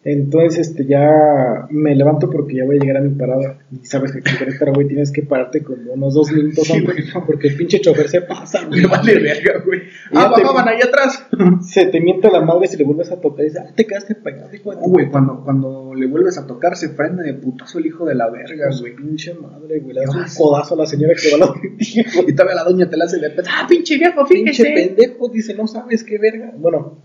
Entonces, 0.09 0.69
este, 0.69 0.87
ya 0.87 1.67
me 1.71 1.97
levanto 1.97 2.31
porque 2.31 2.55
ya 2.55 2.65
voy 2.65 2.77
a 2.77 2.79
llegar 2.81 2.99
a 2.99 3.01
mi 3.01 3.11
parada. 3.17 3.59
Y 3.73 3.85
sabes 3.87 4.13
que 4.13 4.19
en 4.19 4.25
Querétaro, 4.39 4.73
güey, 4.73 4.87
tienes 4.87 5.11
que 5.11 5.23
pararte 5.23 5.65
como 5.65 5.95
unos 5.95 6.15
dos 6.15 6.31
minutos 6.31 6.65
Sí, 6.65 6.75
antes, 6.75 7.13
porque 7.27 7.49
el 7.49 7.57
pinche 7.57 7.81
chofer 7.81 8.09
se 8.09 8.21
pasa, 8.21 8.65
güey. 8.67 8.83
Me 8.83 8.87
vale 8.87 9.19
verga, 9.19 9.65
güey. 9.67 9.81
Ah, 10.13 10.33
te- 10.33 10.43
bajaban 10.43 10.69
ahí 10.69 10.79
atrás. 10.81 11.27
Se 11.63 11.87
te 11.87 12.01
mienta 12.01 12.31
la 12.31 12.41
madre 12.41 12.69
si 12.69 12.77
le 12.77 12.85
vuelves 12.85 13.11
a 13.11 13.21
tocar 13.21 13.41
y 13.41 13.49
dices, 13.49 13.63
ah, 13.67 13.73
te 13.75 13.85
quedaste 13.85 14.15
pegado, 14.15 14.55
hijo 14.55 14.71
de 14.71 14.77
güey, 14.81 15.11
cuando, 15.11 15.43
cuando 15.43 15.93
le 15.93 16.07
vuelves 16.07 16.39
a 16.39 16.47
tocar, 16.47 16.77
se 16.77 16.91
frena 16.91 17.25
de 17.25 17.35
putazo 17.35 17.81
el 17.81 17.87
hijo 17.87 18.05
de 18.07 18.15
la 18.15 18.31
verga, 18.31 18.71
Su 18.71 18.83
güey. 18.85 18.95
pinche 18.95 19.35
madre, 19.35 19.81
güey. 19.81 19.93
Le 19.97 20.03
das 20.03 20.15
un 20.15 20.25
codazo 20.45 20.75
a 20.75 20.79
la 20.79 20.87
señora 20.87 21.15
que 21.21 21.37
va 21.37 21.45
a 21.47 21.49
la. 21.51 21.61
Y 22.29 22.33
todavía 22.33 22.55
la 22.55 22.63
doña 22.63 22.89
te 22.89 22.97
la 22.97 23.07
hace 23.07 23.19
de 23.19 23.31
pedo. 23.31 23.47
Ah, 23.51 23.67
pinche 23.69 23.97
viejo, 23.99 24.25
Pinche 24.25 24.53
fíjese. 24.63 24.87
pendejo, 24.95 25.29
dice, 25.31 25.53
no 25.55 25.67
sabes 25.67 26.05
qué 26.05 26.17
verga. 26.19 26.53
Bueno, 26.57 27.03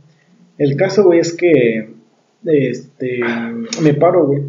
el 0.59 0.75
caso, 0.75 1.03
güey, 1.03 1.19
es 1.19 1.33
que 1.33 1.99
este 2.43 3.21
me 3.81 3.93
paro, 3.93 4.27
güey. 4.27 4.43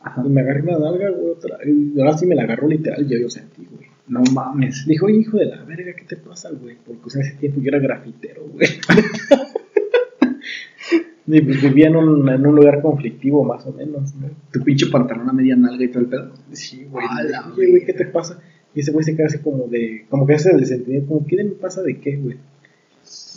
Ajá. 0.00 0.22
Y 0.24 0.28
me 0.28 0.40
agarré 0.40 0.62
una 0.62 0.78
nalga, 0.78 1.10
güey, 1.10 1.30
otra. 1.30 1.58
Y 1.64 1.98
ahora 2.00 2.16
sí 2.16 2.26
me 2.26 2.34
la 2.34 2.42
agarró 2.42 2.68
literal, 2.68 3.06
yo 3.08 3.18
yo 3.18 3.28
sentí, 3.28 3.66
güey. 3.70 3.88
No 4.08 4.22
mames. 4.32 4.86
Dijo, 4.86 5.06
oye, 5.06 5.18
hijo 5.18 5.36
de 5.36 5.46
la 5.46 5.62
verga, 5.64 5.92
¿qué 5.94 6.04
te 6.04 6.16
pasa, 6.16 6.50
güey? 6.50 6.76
Porque 6.84 7.02
o 7.04 7.10
sea, 7.10 7.22
ese 7.22 7.36
tiempo 7.36 7.60
yo 7.60 7.68
era 7.68 7.78
grafitero, 7.78 8.46
güey. 8.48 8.68
y 11.26 11.40
pues 11.42 11.62
vivía 11.62 11.88
en 11.88 11.96
un, 11.96 12.28
en 12.28 12.46
un 12.46 12.56
lugar 12.56 12.80
conflictivo, 12.80 13.44
más 13.44 13.66
o 13.66 13.72
menos, 13.72 14.14
¿no? 14.14 14.30
Tu 14.50 14.62
pinche 14.62 14.86
pantalón 14.86 15.28
a 15.28 15.32
media 15.32 15.56
nalga 15.56 15.84
y 15.84 15.88
todo 15.88 16.04
el 16.04 16.08
pedo. 16.08 16.32
Sí, 16.52 16.86
güey. 16.90 17.06
Oye, 17.54 17.70
güey, 17.70 17.84
¿qué 17.84 17.92
te 17.92 18.06
pasa? 18.06 18.40
Y 18.74 18.80
ese 18.80 18.92
güey 18.92 19.04
se 19.04 19.14
queda 19.14 19.26
así 19.26 19.38
como 19.38 19.66
de, 19.66 20.06
como 20.08 20.26
que 20.26 20.34
hace 20.34 20.52
el 20.52 20.64
sentimiento, 20.64 21.08
como, 21.08 21.26
¿qué 21.26 21.36
me 21.36 21.50
pasa 21.50 21.82
de 21.82 21.98
qué, 21.98 22.16
güey? 22.16 22.36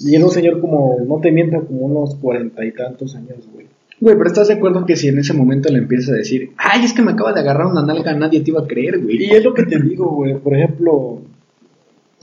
Y 0.03 0.15
era 0.15 0.25
un 0.25 0.31
señor 0.31 0.59
como, 0.59 0.97
no 1.05 1.19
te 1.19 1.31
mienta, 1.31 1.59
como 1.59 1.81
unos 1.81 2.15
cuarenta 2.15 2.65
y 2.65 2.71
tantos 2.71 3.15
años, 3.15 3.47
güey. 3.53 3.67
Güey, 3.99 4.17
pero 4.17 4.27
estás 4.29 4.47
de 4.47 4.55
acuerdo 4.55 4.83
que 4.83 4.95
si 4.95 5.09
en 5.09 5.19
ese 5.19 5.33
momento 5.33 5.69
le 5.69 5.77
empiezas 5.77 6.09
a 6.09 6.17
decir, 6.17 6.53
ay, 6.57 6.83
es 6.83 6.93
que 6.93 7.03
me 7.03 7.11
acaba 7.11 7.33
de 7.33 7.41
agarrar 7.41 7.67
una 7.67 7.85
nalga, 7.85 8.15
nadie 8.15 8.41
te 8.41 8.49
iba 8.49 8.61
a 8.61 8.67
creer, 8.67 8.99
güey. 8.99 9.25
Y 9.25 9.29
es 9.29 9.43
lo 9.43 9.53
que 9.53 9.63
te 9.63 9.79
digo, 9.79 10.09
güey. 10.09 10.39
Por 10.39 10.55
ejemplo, 10.55 11.21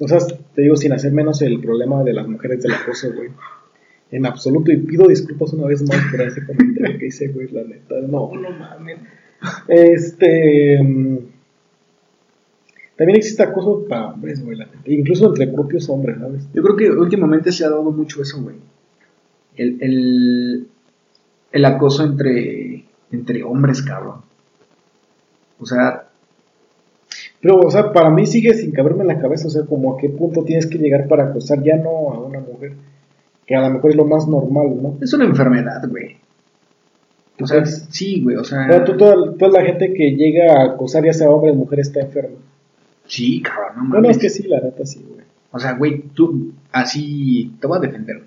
o 0.01 0.09
sea, 0.09 0.19
te 0.55 0.63
digo 0.63 0.77
sin 0.77 0.93
hacer 0.93 1.13
menos 1.13 1.41
el 1.43 1.61
problema 1.61 2.03
de 2.03 2.15
las 2.15 2.27
mujeres 2.27 2.63
del 2.63 2.73
acoso, 2.73 3.13
güey. 3.15 3.29
En 4.11 4.27
absoluto, 4.27 4.73
y 4.73 4.79
pido 4.79 5.07
disculpas 5.07 5.53
una 5.53 5.67
vez 5.67 5.87
más 5.87 6.01
por 6.11 6.21
ese 6.23 6.45
comentario 6.45 6.99
que 6.99 7.07
hice, 7.07 7.29
güey, 7.29 7.49
la 7.53 7.63
neta. 7.63 7.95
No, 8.01 8.33
no 8.35 8.51
mames. 8.51 8.99
Este. 9.69 10.81
También 12.99 13.17
existe 13.17 13.45
acoso 13.45 13.87
para 13.89 14.09
hombres, 14.09 14.45
güey. 14.45 14.59
Incluso 14.87 15.29
entre 15.29 15.47
propios 15.47 15.89
hombres, 15.89 16.19
¿sabes? 16.19 16.49
Yo 16.53 16.63
creo 16.63 16.77
que 16.77 16.91
últimamente 16.91 17.53
se 17.53 17.65
ha 17.65 17.71
dado 17.71 17.91
mucho 17.93 18.21
eso, 18.21 18.43
güey. 18.43 18.57
El, 19.57 19.79
el, 19.81 20.69
el 21.53 21.65
acoso 21.65 22.05
entre, 22.05 22.85
entre 23.13 23.45
hombres, 23.45 23.83
cabrón. 23.83 24.23
O 25.61 25.65
sea, 25.65 26.09
Pero, 27.41 27.61
o 27.61 27.71
sea, 27.71 27.93
para 27.93 28.11
mí 28.11 28.27
sigue 28.27 28.53
sin 28.55 28.73
caberme 28.73 29.03
en 29.03 29.09
la 29.09 29.21
cabeza, 29.21 29.47
o 29.47 29.51
sea, 29.51 29.65
como 29.65 29.95
a 29.95 29.99
qué 29.99 30.09
punto 30.09 30.43
tienes 30.43 30.67
que 30.67 30.79
llegar 30.79 31.07
para 31.07 31.27
acosar 31.27 31.63
ya 31.63 31.77
no 31.77 32.13
a 32.13 32.19
una 32.21 32.41
mujer, 32.41 32.73
que 33.47 33.55
a 33.55 33.61
lo 33.61 33.75
mejor 33.75 33.91
es 33.91 33.97
lo 33.97 34.07
más 34.07 34.27
normal, 34.27 34.83
¿no? 34.83 34.99
es 35.01 35.13
una 35.13 35.25
enfermedad, 35.25 35.89
güey. 35.89 36.17
O 37.41 37.47
sea, 37.47 37.65
sí, 37.65 38.21
güey, 38.23 38.37
o 38.37 38.43
sea... 38.43 38.67
Pero 38.69 38.85
tú, 38.85 38.97
toda, 38.97 39.35
toda 39.35 39.61
la 39.61 39.65
gente 39.65 39.93
que 39.95 40.17
llega 40.17 40.53
a 40.53 40.65
acosar, 40.73 41.05
ya 41.05 41.13
sea 41.13 41.31
hombre 41.31 41.53
o 41.53 41.55
mujer, 41.55 41.79
está 41.79 42.01
enferma. 42.01 42.39
Sí, 43.09 43.43
cabrón, 43.43 43.75
no 43.75 43.81
Bueno, 43.89 44.03
mames. 44.03 44.17
es 44.19 44.23
que 44.23 44.31
sí, 44.31 44.47
la 44.47 44.61
neta 44.61 44.87
sí, 44.87 45.05
güey. 45.09 45.25
O 45.51 45.59
sea, 45.59 45.73
güey, 45.73 46.03
tú, 46.15 46.53
así, 46.71 47.57
te 47.61 47.67
voy 47.67 47.79
a 47.79 47.81
defender. 47.81 48.23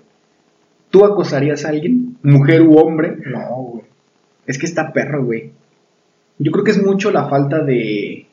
¿Tú 0.90 1.04
acosarías 1.06 1.64
a 1.64 1.70
alguien, 1.70 2.18
mujer 2.22 2.60
u 2.62 2.76
hombre? 2.76 3.16
No, 3.24 3.56
güey. 3.62 3.84
Es 4.46 4.58
que 4.58 4.66
está 4.66 4.92
perro, 4.92 5.24
güey. 5.24 5.52
Yo 6.38 6.52
creo 6.52 6.64
que 6.64 6.72
es 6.72 6.84
mucho 6.84 7.10
la 7.10 7.28
falta 7.28 7.62
de... 7.64 8.26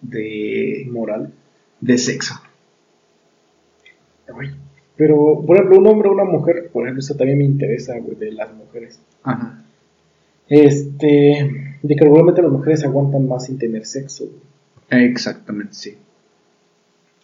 de... 0.00 0.88
Moral. 0.90 1.32
de 1.80 1.98
sexo. 1.98 2.34
Pero, 4.96 5.42
por 5.46 5.56
ejemplo, 5.56 5.78
un 5.78 5.86
hombre 5.86 6.08
o 6.08 6.12
una 6.12 6.24
mujer, 6.24 6.70
por 6.72 6.84
ejemplo, 6.84 7.00
eso 7.00 7.14
también 7.14 7.38
me 7.38 7.44
interesa, 7.44 7.98
güey, 7.98 8.16
de 8.16 8.32
las 8.32 8.52
mujeres. 8.54 9.00
Ajá. 9.22 9.62
Este, 10.48 11.78
de 11.82 11.94
que 11.96 12.04
regularmente 12.04 12.42
las 12.42 12.50
mujeres 12.52 12.84
aguantan 12.84 13.28
más 13.28 13.46
sin 13.46 13.58
tener 13.58 13.84
sexo. 13.84 14.24
Exactamente, 14.92 15.74
sí. 15.74 15.96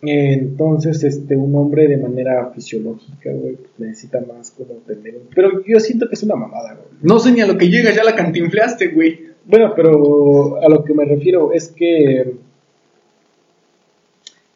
Entonces, 0.01 1.03
este, 1.03 1.37
un 1.37 1.55
hombre 1.57 1.89
de 1.89 1.97
manera 1.97 2.51
fisiológica, 2.55 3.33
güey, 3.33 3.59
necesita 3.79 4.21
más 4.21 4.53
como 4.53 4.75
tener 4.87 5.17
un... 5.17 5.23
Pero 5.35 5.65
yo 5.67 5.81
siento 5.81 6.09
que 6.09 6.15
es 6.15 6.23
una 6.23 6.37
mamada, 6.37 6.75
güey. 6.75 6.87
No 7.03 7.19
sé 7.19 7.33
ni 7.33 7.41
a 7.41 7.47
lo 7.47 7.59
que 7.59 7.69
llegas, 7.69 7.97
ya 7.97 8.05
la 8.05 8.15
cantinfleaste, 8.15 8.89
güey. 8.89 9.29
Bueno, 9.45 9.73
pero 9.75 10.63
a 10.63 10.69
lo 10.69 10.85
que 10.85 10.95
me 10.95 11.05
refiero 11.05 11.53
es 11.53 11.69
que... 11.69 12.33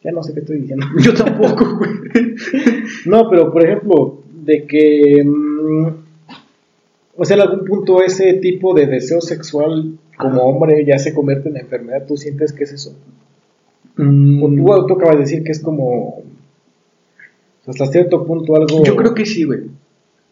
Ya 0.01 0.11
no 0.11 0.23
sé 0.23 0.33
qué 0.33 0.39
estoy 0.39 0.59
diciendo. 0.59 0.85
Yo 0.99 1.13
tampoco, 1.13 1.77
güey. 1.77 1.91
no, 3.05 3.29
pero 3.29 3.51
por 3.51 3.65
ejemplo, 3.65 4.23
de 4.45 4.65
que... 4.65 5.23
Mm, 5.25 5.87
o 7.17 7.25
sea, 7.25 7.35
en 7.35 7.41
algún 7.41 7.65
punto 7.65 8.01
ese 8.01 8.33
tipo 8.35 8.73
de 8.73 8.87
deseo 8.87 9.19
sexual 9.19 9.99
como 10.17 10.43
hombre 10.43 10.85
ya 10.85 10.97
se 10.99 11.13
convierte 11.13 11.49
en 11.49 11.57
enfermedad, 11.57 12.05
¿tú 12.07 12.17
sientes 12.17 12.53
que 12.53 12.63
es 12.63 12.73
eso? 12.73 12.95
Mm. 13.97 14.63
O 14.65 14.85
tú, 14.85 14.93
acabas 14.95 15.15
de 15.15 15.21
decir 15.21 15.43
que 15.43 15.51
es 15.51 15.61
como 15.61 16.23
hasta 17.65 17.85
cierto 17.87 18.25
punto 18.25 18.55
algo... 18.55 18.83
Yo 18.83 18.95
creo 18.95 19.13
que 19.13 19.25
sí, 19.25 19.43
güey. 19.43 19.61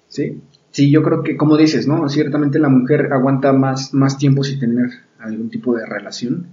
¿Sí? 0.08 0.42
Sí, 0.72 0.90
yo 0.92 1.04
creo 1.04 1.24
que, 1.24 1.38
como 1.38 1.58
dices, 1.58 1.88
¿no? 1.88 2.08
Ciertamente 2.10 2.60
la 2.60 2.70
mujer 2.70 3.12
aguanta 3.14 3.54
más, 3.54 3.94
más 3.94 4.18
tiempo 4.18 4.44
sin 4.44 4.60
tener 4.60 4.90
algún 5.20 5.50
tipo 5.50 5.76
de 5.76 5.86
relación. 5.86 6.48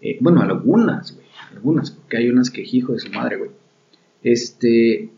Eh, 0.00 0.18
bueno, 0.20 0.40
algunas, 0.42 1.14
güey. 1.14 1.26
Algunas, 1.52 1.90
porque 1.90 2.18
hay 2.18 2.28
unas 2.28 2.50
que 2.50 2.62
hijo 2.62 2.92
de 2.92 2.98
su 2.98 3.10
madre, 3.10 3.36
güey. 3.36 3.50
Este... 4.22 5.10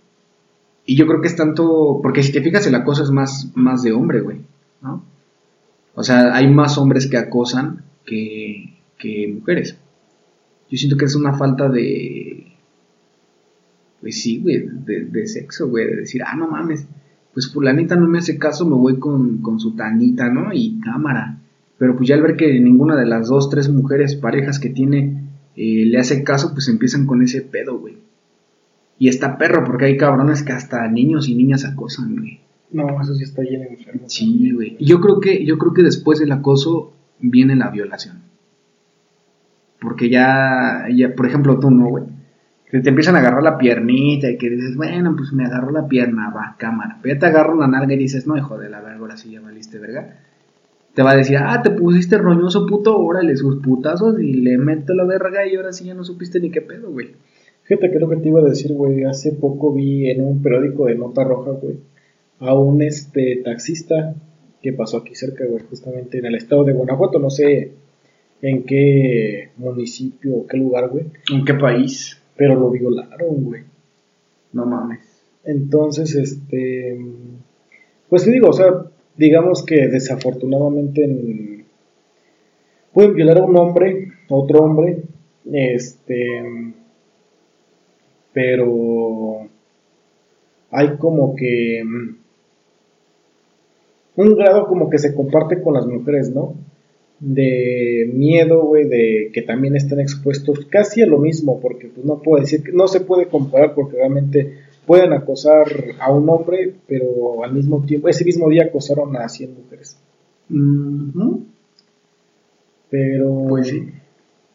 Y 0.84 0.96
yo 0.96 1.06
creo 1.06 1.20
que 1.20 1.28
es 1.28 1.36
tanto... 1.36 2.00
Porque 2.02 2.22
si 2.22 2.32
te 2.32 2.42
fijas, 2.42 2.66
el 2.66 2.74
acoso 2.74 3.02
es 3.02 3.10
más, 3.10 3.50
más 3.54 3.82
de 3.82 3.92
hombre, 3.92 4.20
güey. 4.20 4.38
¿No? 4.82 5.04
O 6.00 6.02
sea, 6.02 6.34
hay 6.34 6.48
más 6.48 6.78
hombres 6.78 7.06
que 7.08 7.18
acosan 7.18 7.82
que, 8.06 8.78
que 8.96 9.30
mujeres. 9.34 9.76
Yo 10.70 10.78
siento 10.78 10.96
que 10.96 11.04
es 11.04 11.14
una 11.14 11.34
falta 11.34 11.68
de. 11.68 12.54
Pues 14.00 14.22
sí, 14.22 14.38
güey, 14.40 14.66
de, 14.66 15.26
sexo, 15.26 15.68
güey, 15.68 15.84
de 15.84 15.96
decir, 15.96 16.22
ah, 16.24 16.34
no 16.36 16.48
mames, 16.48 16.86
pues 17.34 17.52
fulanita 17.52 17.96
no 17.96 18.08
me 18.08 18.16
hace 18.16 18.38
caso, 18.38 18.64
me 18.64 18.76
voy 18.76 18.98
con, 18.98 19.42
con 19.42 19.60
su 19.60 19.76
tanita, 19.76 20.30
¿no? 20.30 20.54
Y 20.54 20.80
cámara. 20.80 21.38
Pero 21.76 21.94
pues 21.94 22.08
ya 22.08 22.14
al 22.14 22.22
ver 22.22 22.36
que 22.36 22.58
ninguna 22.58 22.96
de 22.96 23.04
las 23.04 23.28
dos, 23.28 23.50
tres 23.50 23.68
mujeres, 23.68 24.16
parejas 24.16 24.58
que 24.58 24.70
tiene, 24.70 25.24
eh, 25.54 25.84
le 25.84 25.98
hace 25.98 26.24
caso, 26.24 26.54
pues 26.54 26.66
empiezan 26.68 27.04
con 27.04 27.20
ese 27.20 27.42
pedo, 27.42 27.78
güey. 27.78 27.98
Y 28.98 29.08
está 29.08 29.36
perro, 29.36 29.64
porque 29.66 29.84
hay 29.84 29.98
cabrones 29.98 30.42
que 30.42 30.52
hasta 30.52 30.88
niños 30.88 31.28
y 31.28 31.34
niñas 31.34 31.66
acosan, 31.66 32.16
güey. 32.16 32.40
No, 32.72 33.00
eso 33.00 33.14
sí 33.14 33.24
está 33.24 33.42
lleno 33.42 33.64
de 33.64 33.70
enfermo. 33.70 34.02
Sí, 34.06 34.52
güey. 34.52 34.76
Yo 34.78 35.00
creo 35.00 35.20
que, 35.20 35.44
yo 35.44 35.58
creo 35.58 35.72
que 35.72 35.82
después 35.82 36.18
del 36.18 36.32
acoso 36.32 36.92
viene 37.18 37.56
la 37.56 37.70
violación. 37.70 38.22
Porque 39.80 40.08
ya, 40.08 40.86
ya 40.94 41.14
por 41.14 41.26
ejemplo, 41.26 41.58
tú 41.58 41.70
no, 41.70 41.88
güey. 41.88 42.04
Que 42.70 42.80
te 42.80 42.90
empiezan 42.90 43.16
a 43.16 43.18
agarrar 43.18 43.42
la 43.42 43.58
piernita 43.58 44.30
y 44.30 44.38
que 44.38 44.48
dices, 44.50 44.76
bueno, 44.76 45.16
pues 45.16 45.32
me 45.32 45.44
agarró 45.44 45.72
la 45.72 45.88
pierna, 45.88 46.30
va, 46.30 46.54
cámara. 46.56 46.98
Pero 47.02 47.14
ya 47.14 47.20
te 47.20 47.26
agarro 47.26 47.56
la 47.56 47.66
nalga 47.66 47.94
y 47.94 47.98
dices, 47.98 48.28
no, 48.28 48.36
hijo 48.36 48.58
de 48.58 48.68
la 48.68 48.80
verga, 48.80 49.00
ahora 49.00 49.16
sí 49.16 49.32
ya 49.32 49.40
valiste, 49.40 49.78
verga. 49.78 50.18
Te 50.94 51.02
va 51.02 51.12
a 51.12 51.16
decir, 51.16 51.38
ah, 51.38 51.62
te 51.62 51.70
pusiste 51.70 52.18
roñoso 52.18 52.66
puto, 52.66 52.96
órale, 52.96 53.36
sus 53.36 53.60
putazos 53.60 54.20
y 54.20 54.34
le 54.34 54.58
meto 54.58 54.94
la 54.94 55.04
verga 55.04 55.46
y 55.46 55.56
ahora 55.56 55.72
sí 55.72 55.86
ya 55.86 55.94
no 55.94 56.04
supiste 56.04 56.38
ni 56.38 56.50
qué 56.50 56.60
pedo, 56.60 56.90
güey. 56.90 57.14
Fíjate 57.64 57.90
que 57.90 57.98
lo 57.98 58.08
que 58.08 58.16
te 58.16 58.28
iba 58.28 58.40
a 58.40 58.44
decir, 58.44 58.72
güey. 58.72 59.04
Hace 59.04 59.32
poco 59.32 59.72
vi 59.72 60.08
en 60.10 60.24
un 60.24 60.42
periódico 60.42 60.86
de 60.86 60.96
Nota 60.96 61.24
Roja, 61.24 61.52
güey, 61.52 61.76
a 62.40 62.54
un 62.54 62.82
este 62.82 63.36
taxista 63.44 64.14
que 64.62 64.72
pasó 64.72 64.98
aquí 64.98 65.14
cerca, 65.14 65.44
güey, 65.46 65.62
justamente 65.68 66.18
en 66.18 66.26
el 66.26 66.34
estado 66.34 66.64
de 66.64 66.72
Guanajuato. 66.72 67.18
No 67.18 67.30
sé 67.30 67.72
en 68.42 68.64
qué 68.64 69.50
municipio 69.56 70.36
o 70.36 70.46
qué 70.46 70.56
lugar, 70.56 70.88
güey. 70.88 71.06
¿En 71.32 71.44
qué 71.44 71.54
país? 71.54 72.20
Pero 72.36 72.54
lo 72.54 72.70
violaron, 72.70 73.44
güey. 73.44 73.62
No 74.52 74.66
mames. 74.66 75.00
Entonces, 75.44 76.14
este. 76.14 76.98
Pues 78.08 78.24
te 78.24 78.32
digo, 78.32 78.48
o 78.48 78.52
sea, 78.52 78.66
digamos 79.16 79.64
que 79.64 79.88
desafortunadamente 79.88 81.64
pueden 82.92 83.14
violar 83.14 83.38
a 83.38 83.44
un 83.44 83.56
hombre, 83.56 84.08
a 84.28 84.34
otro 84.34 84.60
hombre, 84.60 85.02
este. 85.52 86.72
Pero 88.32 89.48
hay 90.70 90.96
como 90.96 91.34
que 91.34 91.82
un 94.16 94.34
grado 94.36 94.66
como 94.66 94.90
que 94.90 94.98
se 94.98 95.14
comparte 95.14 95.62
con 95.62 95.74
las 95.74 95.86
mujeres, 95.86 96.30
¿no? 96.34 96.54
de 97.20 98.10
miedo, 98.12 98.64
güey, 98.64 98.88
de 98.88 99.30
que 99.32 99.42
también 99.42 99.76
están 99.76 100.00
expuestos 100.00 100.66
casi 100.66 101.02
a 101.02 101.06
lo 101.06 101.18
mismo, 101.18 101.60
porque 101.60 101.88
pues 101.88 102.04
no 102.04 102.20
puedo 102.20 102.40
decir 102.40 102.62
que 102.62 102.72
no 102.72 102.88
se 102.88 103.00
puede 103.00 103.26
comparar 103.26 103.74
porque 103.74 103.98
realmente 103.98 104.54
pueden 104.86 105.12
acosar 105.12 105.66
a 106.00 106.10
un 106.10 106.28
hombre, 106.30 106.74
pero 106.88 107.44
al 107.44 107.52
mismo 107.52 107.84
tiempo, 107.84 108.08
ese 108.08 108.24
mismo 108.24 108.48
día 108.48 108.64
acosaron 108.64 109.14
a 109.16 109.28
100 109.28 109.54
mujeres. 109.54 109.98
Pero... 112.88 113.46
Pues 113.48 113.68
sí. 113.68 113.88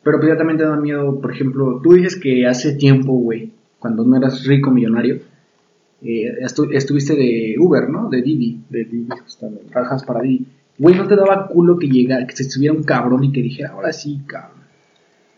Pero 0.03 0.19
pues 0.19 0.31
ya 0.31 0.37
también 0.37 0.59
te 0.59 0.65
da 0.65 0.75
miedo, 0.75 1.19
por 1.19 1.31
ejemplo, 1.31 1.79
tú 1.81 1.93
dices 1.93 2.15
que 2.15 2.45
hace 2.45 2.73
tiempo, 2.73 3.13
güey, 3.13 3.51
cuando 3.79 4.03
no 4.03 4.15
eras 4.17 4.45
rico 4.45 4.69
millonario, 4.69 5.19
eh, 6.01 6.33
estuviste 6.71 7.15
de 7.15 7.55
Uber, 7.59 7.89
¿no? 7.89 8.09
De 8.09 8.21
Didi. 8.21 8.61
De 8.69 8.85
Didi, 8.85 9.07
justamente. 9.23 9.65
Trabajas 9.71 10.03
para 10.03 10.21
Didi. 10.21 10.45
Güey, 10.77 10.95
no 10.95 11.07
te 11.07 11.15
daba 11.15 11.47
culo 11.47 11.77
que 11.77 11.87
llegara, 11.87 12.27
que 12.27 12.35
se 12.35 12.43
estuviera 12.43 12.73
un 12.73 12.83
cabrón 12.83 13.23
y 13.23 13.31
que 13.31 13.41
dijera, 13.41 13.71
ahora 13.71 13.93
sí, 13.93 14.21
cabrón. 14.27 14.65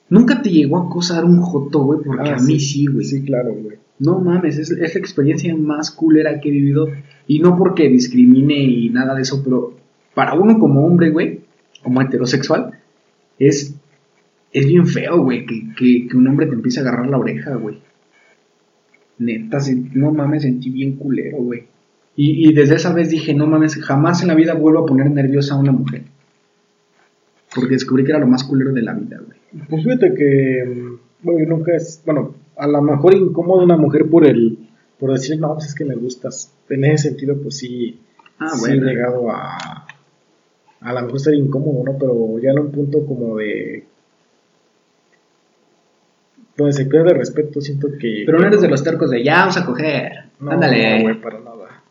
Nunca 0.10 0.42
te 0.42 0.50
llegó 0.50 0.78
a 0.78 0.86
acosar 0.86 1.26
un 1.26 1.42
joto, 1.42 1.84
güey, 1.84 2.00
porque 2.04 2.30
ah, 2.30 2.38
a 2.38 2.42
mí 2.42 2.60
sí, 2.60 2.86
güey. 2.88 3.06
Sí, 3.06 3.24
claro, 3.24 3.54
güey. 3.54 3.78
No 4.00 4.20
mames, 4.20 4.58
es, 4.58 4.72
es, 4.72 4.96
la 4.96 5.00
experiencia 5.00 5.56
más 5.56 5.92
culera 5.92 6.40
que 6.40 6.50
he 6.50 6.52
vivido. 6.52 6.88
Y 7.28 7.40
no 7.40 7.58
porque 7.58 7.90
discrimine 7.90 8.64
y 8.64 8.90
nada 8.90 9.16
de 9.16 9.22
eso, 9.22 9.42
pero 9.44 9.76
para 10.14 10.34
uno 10.34 10.58
como 10.60 10.86
hombre, 10.86 11.12
güey, 11.12 11.42
como 11.84 12.02
heterosexual, 12.02 12.72
es, 13.38 13.76
es 14.54 14.66
bien 14.66 14.88
feo, 14.88 15.22
güey, 15.24 15.46
que, 15.46 15.74
que, 15.78 16.08
que 16.08 16.18
un 16.18 16.28
hombre 16.28 16.48
te 16.48 16.56
empiece 16.56 16.80
a 16.80 16.84
agarrar 16.84 17.08
la 17.10 17.18
oreja, 17.18 17.56
güey. 17.56 17.80
Neta, 19.20 19.60
no 19.94 20.12
mames, 20.12 20.44
sentí 20.44 20.70
bien 20.70 20.98
culero, 20.98 21.38
güey. 21.38 21.64
Y, 22.20 22.52
desde 22.54 22.76
esa 22.76 22.94
vez 22.94 23.12
dije, 23.12 23.36
no 23.36 23.46
mames, 23.46 23.76
jamás 23.76 24.24
en 24.24 24.30
la 24.30 24.34
vida 24.34 24.56
vuelvo 24.56 24.80
a 24.80 24.86
poner 24.88 25.12
nerviosa 25.12 25.54
a 25.54 25.60
una 25.60 25.72
mujer. 25.72 26.02
Porque 27.54 27.76
descubrí 27.76 28.04
que 28.04 28.10
era 28.10 28.20
lo 28.20 28.26
más 28.28 28.44
culero 28.44 28.74
de 28.74 28.82
la 28.82 28.94
vida, 28.96 29.20
güey. 29.24 29.38
Pues 29.70 29.84
fíjate 29.84 30.16
que, 30.16 30.98
bueno, 31.22 31.58
nunca 31.58 31.76
es, 31.76 32.02
bueno, 32.06 32.34
a 32.56 32.68
lo 32.68 32.82
mejor 32.82 33.14
incómodo 33.14 33.64
una 33.64 33.78
mujer 33.78 34.10
por 34.10 34.26
el, 34.26 34.58
por 35.00 35.12
decir, 35.12 35.40
no, 35.40 35.54
pues 35.54 35.68
es 35.68 35.76
que 35.76 35.86
me 35.86 35.96
gustas. 35.96 36.52
En 36.70 36.86
ese 36.86 37.10
sentido, 37.10 37.40
pues 37.40 37.58
sí, 37.58 38.00
ah, 38.40 38.50
sí 38.50 38.72
he 38.72 38.76
llegado 38.78 39.30
a, 39.30 39.86
a 40.82 40.94
lo 40.94 41.02
mejor 41.02 41.20
ser 41.20 41.36
incómodo, 41.36 41.84
¿no? 41.84 41.98
Pero 42.00 42.40
ya 42.40 42.50
en 42.50 42.60
un 42.60 42.72
punto 42.72 43.06
como 43.06 43.38
de 43.38 43.86
donde 46.58 46.74
se 46.74 46.86
pierde 46.86 47.12
el 47.12 47.18
respeto, 47.18 47.62
siento 47.62 47.88
que. 48.00 48.24
Pero 48.26 48.40
no 48.40 48.48
eres 48.48 48.62
de 48.62 48.68
los 48.68 48.84
tercos 48.84 49.12
de 49.12 49.24
ya 49.24 49.42
vamos 49.42 49.58
a 49.58 49.66
coger. 49.66 50.12
No, 50.40 50.52
Ándale. 50.52 50.98
No, 50.98 51.04
güey, 51.04 51.22
para 51.22 51.40
nada. 51.40 51.84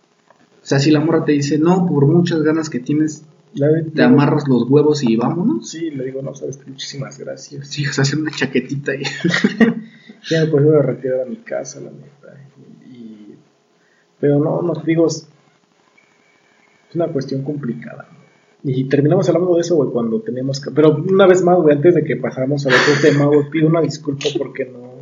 O 0.63 0.69
sea, 0.69 0.81
si 0.81 0.91
la 0.91 1.01
morra 1.01 1.25
te 1.25 1.33
dice, 1.33 1.59
no, 1.59 1.87
por 1.87 2.07
muchas 2.07 2.43
ganas 2.43 2.69
que 2.69 2.81
tienes, 2.81 3.25
te 3.95 4.03
amarras 4.03 4.49
los 4.49 4.69
huevos 4.69 5.05
y 5.05 5.17
vámonos. 5.17 5.71
Sí, 5.71 5.91
le 5.91 6.07
digo, 6.07 6.23
no, 6.23 6.35
sabes, 6.35 6.59
muchísimas 6.67 7.19
gracias. 7.19 7.69
Sí, 7.69 7.87
o 7.87 7.93
sea, 7.93 8.03
hacer 8.03 8.19
una 8.19 8.33
chaquetita 8.33 8.95
y... 8.95 9.05
ya 10.29 10.45
me 10.45 10.51
puedo 10.51 10.83
retirar 10.83 11.21
a 11.21 11.25
mi 11.27 11.37
casa, 11.37 11.81
la 11.81 11.91
neta. 11.91 12.37
Y... 12.85 13.35
Pero 14.19 14.41
no, 14.41 14.61
no, 14.61 14.75
digo, 14.85 15.07
es 15.07 15.29
una 16.95 17.07
cuestión 17.07 17.43
complicada. 17.43 18.09
Y 18.63 18.89
terminamos 18.89 19.29
hablando 19.29 19.55
de 19.55 19.61
eso, 19.61 19.77
güey, 19.77 19.91
cuando 19.91 20.21
teníamos 20.21 20.61
que... 20.61 20.71
Pero 20.71 20.97
una 20.97 21.27
vez 21.27 21.43
más, 21.43 21.57
güey, 21.57 21.77
antes 21.77 21.95
de 21.95 22.05
que 22.05 22.17
pasáramos 22.17 22.67
al 22.67 22.73
otro 22.73 22.95
tema, 23.01 23.27
güey, 23.27 23.49
pido 23.51 23.69
una 23.69 23.81
disculpa 23.81 24.27
porque 24.37 24.65
no... 24.65 24.97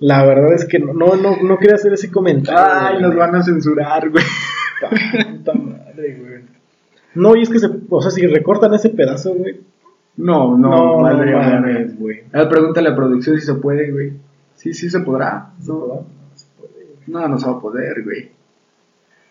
La 0.00 0.24
verdad 0.24 0.52
es 0.52 0.64
que 0.64 0.80
no, 0.80 0.92
no, 0.92 1.14
no, 1.14 1.36
no 1.42 1.58
quería 1.58 1.76
hacer 1.76 1.92
ese 1.92 2.10
comentario. 2.10 2.60
Ay, 2.60 3.00
nos 3.00 3.14
van 3.14 3.36
a 3.36 3.42
censurar, 3.42 4.10
güey. 4.10 4.24
Puta 4.80 5.54
madre, 5.54 6.18
güey. 6.18 6.40
No, 7.14 7.36
y 7.36 7.42
es 7.42 7.48
que 7.48 7.60
se, 7.60 7.68
o 7.88 8.02
sea, 8.02 8.10
si 8.10 8.26
recortan 8.26 8.74
ese 8.74 8.88
pedazo, 8.88 9.32
güey. 9.34 9.60
No, 10.16 10.58
no, 10.58 10.70
no 10.70 10.98
madre, 10.98 11.36
madre, 11.36 11.88
güey. 11.96 12.22
A 12.32 12.38
ver, 12.38 12.48
pregúntale 12.48 12.88
a 12.88 12.96
producción 12.96 13.38
si 13.38 13.46
se 13.46 13.54
puede, 13.54 13.92
güey. 13.92 14.12
Sí, 14.56 14.74
sí 14.74 14.90
se 14.90 15.00
podrá. 15.00 15.52
No, 15.66 16.04
se 16.34 16.46
puede. 16.58 16.86
No, 17.06 17.28
no 17.28 17.38
se 17.38 17.46
va 17.46 17.52
a 17.52 17.60
poder, 17.60 18.02
güey. 18.02 18.30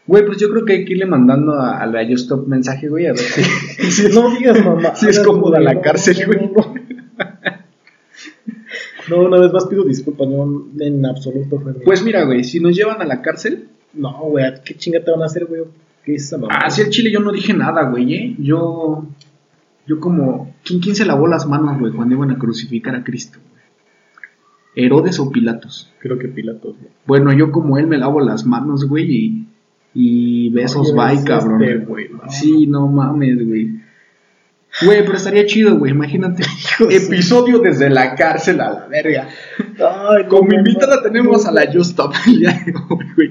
Güey, 0.08 0.26
pues 0.26 0.39
yo 0.39 0.49
creo 0.49 0.66
que 0.66 0.74
hay 0.74 0.86
que 0.86 0.93
irle 0.93 1.06
mandando 1.06 1.54
a, 1.54 1.86
la 1.86 2.02
Stop 2.02 2.47
mensaje, 2.47 2.89
güey, 2.89 3.06
a 3.06 3.14
ver 3.14 3.20
si. 3.20 4.10
no 4.14 4.32
digas 4.32 4.64
mamá. 4.66 4.95
si 4.95 5.08
es 5.08 5.20
cómoda 5.20 5.60
la 5.60 5.80
cárcel, 5.80 6.26
güey. 6.26 6.52
No, 9.10 9.24
una 9.24 9.39
vez 9.39 9.52
más 9.52 9.66
pido 9.66 9.84
disculpas, 9.84 10.28
no 10.28 10.68
en 10.80 11.06
absoluto. 11.06 11.62
Pues 11.84 12.04
mira, 12.04 12.24
güey, 12.24 12.43
si 12.43 12.60
nos 12.60 12.76
llevan 12.76 13.02
a 13.02 13.06
la 13.06 13.22
cárcel. 13.22 13.68
No, 13.93 14.12
güey, 14.22 14.45
¿qué 14.64 14.76
chinga 14.76 15.04
te 15.04 15.12
van 15.12 15.22
a 15.22 15.26
hacer, 15.26 15.45
güey? 15.45 15.64
¿Qué 16.06 16.16
es 16.16 16.24
esa 16.24 16.38
mamá? 16.38 16.60
Ah, 16.64 16.70
sí, 16.70 16.82
el 16.82 16.89
chile 16.89 17.12
yo 17.12 17.20
no 17.20 17.32
dije 17.32 17.54
nada, 17.54 17.89
güey, 17.89 18.14
¿eh? 18.14 18.36
Yo. 18.39 19.06
Yo 19.86 19.99
como. 19.99 20.56
¿Quién, 20.64 20.80
quién 20.80 20.95
se 20.95 21.06
lavó 21.06 21.28
las 21.28 21.47
manos, 21.47 21.80
güey, 21.80 21.91
cuando 21.91 22.16
iban 22.16 22.32
a 22.32 22.38
crucificar 22.38 22.95
a 22.95 23.04
Cristo? 23.04 23.39
¿Herodes 24.76 25.20
o 25.20 25.30
Pilatos? 25.30 25.91
Creo 25.99 26.18
que 26.18 26.30
Pilatos, 26.30 26.78
güey. 26.78 26.91
Bueno, 27.06 27.34
yo 27.34 27.52
como 27.52 27.78
él 27.78 27.88
me 27.88 27.97
lavo 27.97 28.22
las 28.22 28.45
manos, 28.45 28.88
güey, 28.88 29.12
y. 29.12 29.41
Y 29.94 30.50
besos, 30.52 30.94
bye, 30.94 31.24
cabrón. 31.24 31.64
Este, 31.64 32.30
sí, 32.30 32.68
no 32.68 32.88
mames, 32.88 33.46
güey. 33.46 33.82
Güey, 34.84 35.04
pero 35.04 35.18
estaría 35.18 35.46
chido, 35.46 35.78
güey. 35.78 35.92
Imagínate. 35.92 36.44
Episodio 36.89 37.60
desde 37.60 37.89
la 37.89 38.16
cárcel 38.16 38.62
a 38.62 38.72
la 38.72 38.88
verga. 38.88 39.28
Ay, 39.60 40.26
Como 40.28 40.54
invitada 40.54 41.04
tenemos 41.04 41.46
a 41.46 41.52
la 41.52 41.66
Just 41.72 41.92
Stop. 41.92 42.14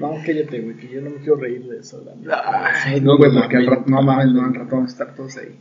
No, 0.00 0.14
cállate, 0.24 0.60
güey, 0.60 0.76
que 0.76 0.88
yo 0.88 1.00
no 1.00 1.10
me 1.10 1.16
quiero 1.16 1.36
reír 1.36 1.64
de 1.64 1.78
eso. 1.78 2.04
Ay, 2.84 3.00
no, 3.00 3.16
güey, 3.16 3.32
porque 3.32 3.56
al 3.56 3.66
rato, 3.66 3.84
no 3.86 4.02
mames, 4.02 4.32
no, 4.32 4.44
al 4.44 4.54
rato 4.54 4.76
vamos 4.76 4.90
a 4.90 4.92
estar 4.92 5.14
todos 5.14 5.36
ahí. 5.38 5.58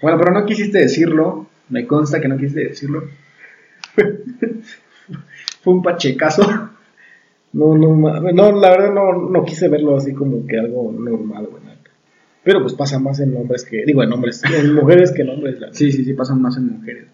Bueno, 0.00 0.18
pero 0.18 0.32
no 0.32 0.46
quisiste 0.46 0.78
decirlo. 0.78 1.46
Me 1.68 1.86
consta 1.86 2.20
que 2.20 2.28
no 2.28 2.36
quisiste 2.36 2.68
decirlo. 2.68 3.04
Fue 5.62 5.72
un 5.72 5.82
pachecazo. 5.82 6.70
No, 7.52 7.76
no, 7.76 7.96
no, 8.32 8.52
la 8.52 8.70
verdad 8.70 8.94
no, 8.94 9.28
no 9.28 9.44
quise 9.44 9.68
verlo 9.68 9.96
así 9.96 10.14
como 10.14 10.46
que 10.46 10.58
algo 10.58 10.90
normal, 10.92 11.48
güey. 11.50 11.62
Pero 12.44 12.60
pues 12.60 12.74
pasa 12.74 12.98
más 12.98 13.20
en 13.20 13.36
hombres 13.36 13.64
que, 13.64 13.84
digo, 13.84 14.02
en 14.02 14.12
hombres, 14.12 14.42
en 14.58 14.74
mujeres 14.74 15.12
que 15.12 15.22
en 15.22 15.30
hombres. 15.30 15.58
Sí, 15.72 15.92
sí, 15.92 16.04
sí, 16.04 16.14
pasan 16.14 16.42
más 16.42 16.56
en 16.56 16.78
mujeres. 16.78 17.06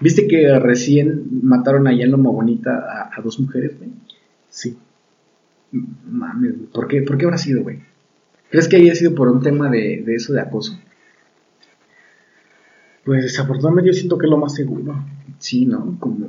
¿Viste 0.00 0.28
que 0.28 0.58
recién 0.60 1.26
mataron 1.42 1.88
allá 1.88 2.04
en 2.04 2.12
Loma 2.12 2.30
Bonita 2.30 3.10
a, 3.12 3.20
dos 3.20 3.40
mujeres, 3.40 3.76
güey? 3.78 3.90
Sí. 4.48 4.78
Mames, 5.72 6.54
¿Por 6.72 6.86
qué, 6.86 7.02
¿Por 7.02 7.18
qué 7.18 7.24
habrá 7.24 7.38
sido, 7.38 7.62
güey? 7.62 7.80
¿Crees 8.50 8.68
que 8.68 8.76
haya 8.76 8.94
sido 8.94 9.14
por 9.14 9.28
un 9.28 9.42
tema 9.42 9.68
de, 9.68 10.02
de 10.06 10.14
eso 10.14 10.32
de 10.32 10.40
acoso? 10.40 10.78
Pues 13.04 13.24
desafortunadamente 13.24 13.88
yo 13.88 13.94
siento 13.94 14.16
que 14.16 14.26
es 14.26 14.30
lo 14.30 14.38
más 14.38 14.54
seguro. 14.54 14.94
Sí, 15.38 15.66
¿no? 15.66 15.96
Como... 15.98 16.28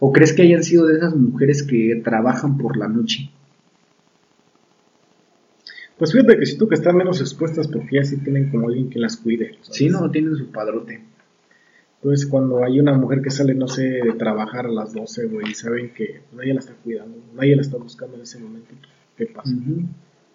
¿O 0.00 0.12
crees 0.12 0.32
que 0.32 0.42
hayan 0.42 0.62
sido 0.62 0.86
de 0.86 0.96
esas 0.96 1.14
mujeres 1.14 1.62
que 1.62 2.00
trabajan 2.04 2.58
por 2.58 2.76
la 2.76 2.88
noche? 2.88 3.30
Pues 5.98 6.12
fíjate 6.12 6.38
que 6.38 6.46
siento 6.46 6.68
que 6.68 6.74
están 6.74 6.96
menos 6.96 7.20
expuestas 7.20 7.68
porque 7.68 7.96
ya 7.96 8.04
sí 8.04 8.16
tienen 8.18 8.50
como 8.50 8.68
alguien 8.68 8.90
que 8.90 8.98
las 8.98 9.16
cuide. 9.16 9.58
Sí, 9.62 9.88
no, 9.88 10.10
tienen 10.10 10.34
su 10.34 10.50
padrote. 10.50 11.02
Entonces 11.96 12.26
cuando 12.26 12.64
hay 12.64 12.80
una 12.80 12.92
mujer 12.98 13.22
que 13.22 13.30
sale, 13.30 13.54
no 13.54 13.68
sé, 13.68 13.82
de 13.82 14.12
trabajar 14.18 14.66
a 14.66 14.70
las 14.70 14.92
12, 14.92 15.26
güey, 15.26 15.52
y 15.52 15.54
saben 15.54 15.94
que 15.94 16.22
nadie 16.36 16.52
la 16.52 16.60
está 16.60 16.74
cuidando, 16.74 17.16
nadie 17.34 17.56
la 17.56 17.62
está 17.62 17.78
buscando 17.78 18.16
en 18.16 18.22
ese 18.22 18.38
momento, 18.38 18.74
¿qué 19.16 19.26
pasa? 19.26 19.54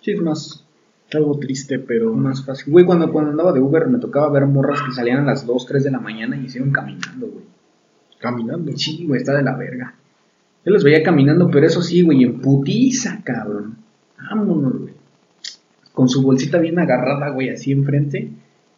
Sí, 0.02 0.12
es 0.12 0.22
más... 0.22 0.66
Algo 1.12 1.40
triste, 1.40 1.80
pero... 1.80 2.14
Más 2.14 2.46
fácil. 2.46 2.72
Güey, 2.72 2.86
cuando, 2.86 3.12
cuando 3.12 3.32
andaba 3.32 3.52
de 3.52 3.60
Uber 3.60 3.88
me 3.88 3.98
tocaba 3.98 4.32
ver 4.32 4.46
morras 4.46 4.82
que 4.84 4.92
salían 4.92 5.20
a 5.20 5.26
las 5.26 5.46
2, 5.46 5.66
3 5.66 5.84
de 5.84 5.92
la 5.92 6.00
mañana 6.00 6.38
y 6.38 6.48
se 6.50 6.60
iban 6.60 6.72
caminando, 6.72 7.28
güey. 7.28 7.46
¿Caminando? 8.20 8.76
Sí, 8.78 9.06
güey, 9.08 9.22
está 9.22 9.36
de 9.36 9.44
la 9.44 9.56
verga. 9.56 9.96
Yo 10.66 10.72
los 10.72 10.84
veía 10.84 11.04
caminando, 11.04 11.50
pero 11.50 11.66
eso 11.66 11.82
sí, 11.82 12.02
güey, 12.02 12.24
en 12.24 12.40
putiza, 12.40 13.22
cabrón. 13.24 13.78
Vámonos, 14.18 14.80
güey 14.80 15.00
con 16.00 16.08
su 16.08 16.22
bolsita 16.22 16.60
bien 16.60 16.80
agarrada, 16.80 17.28
güey, 17.32 17.50
así 17.50 17.74
enfrente. 17.74 18.30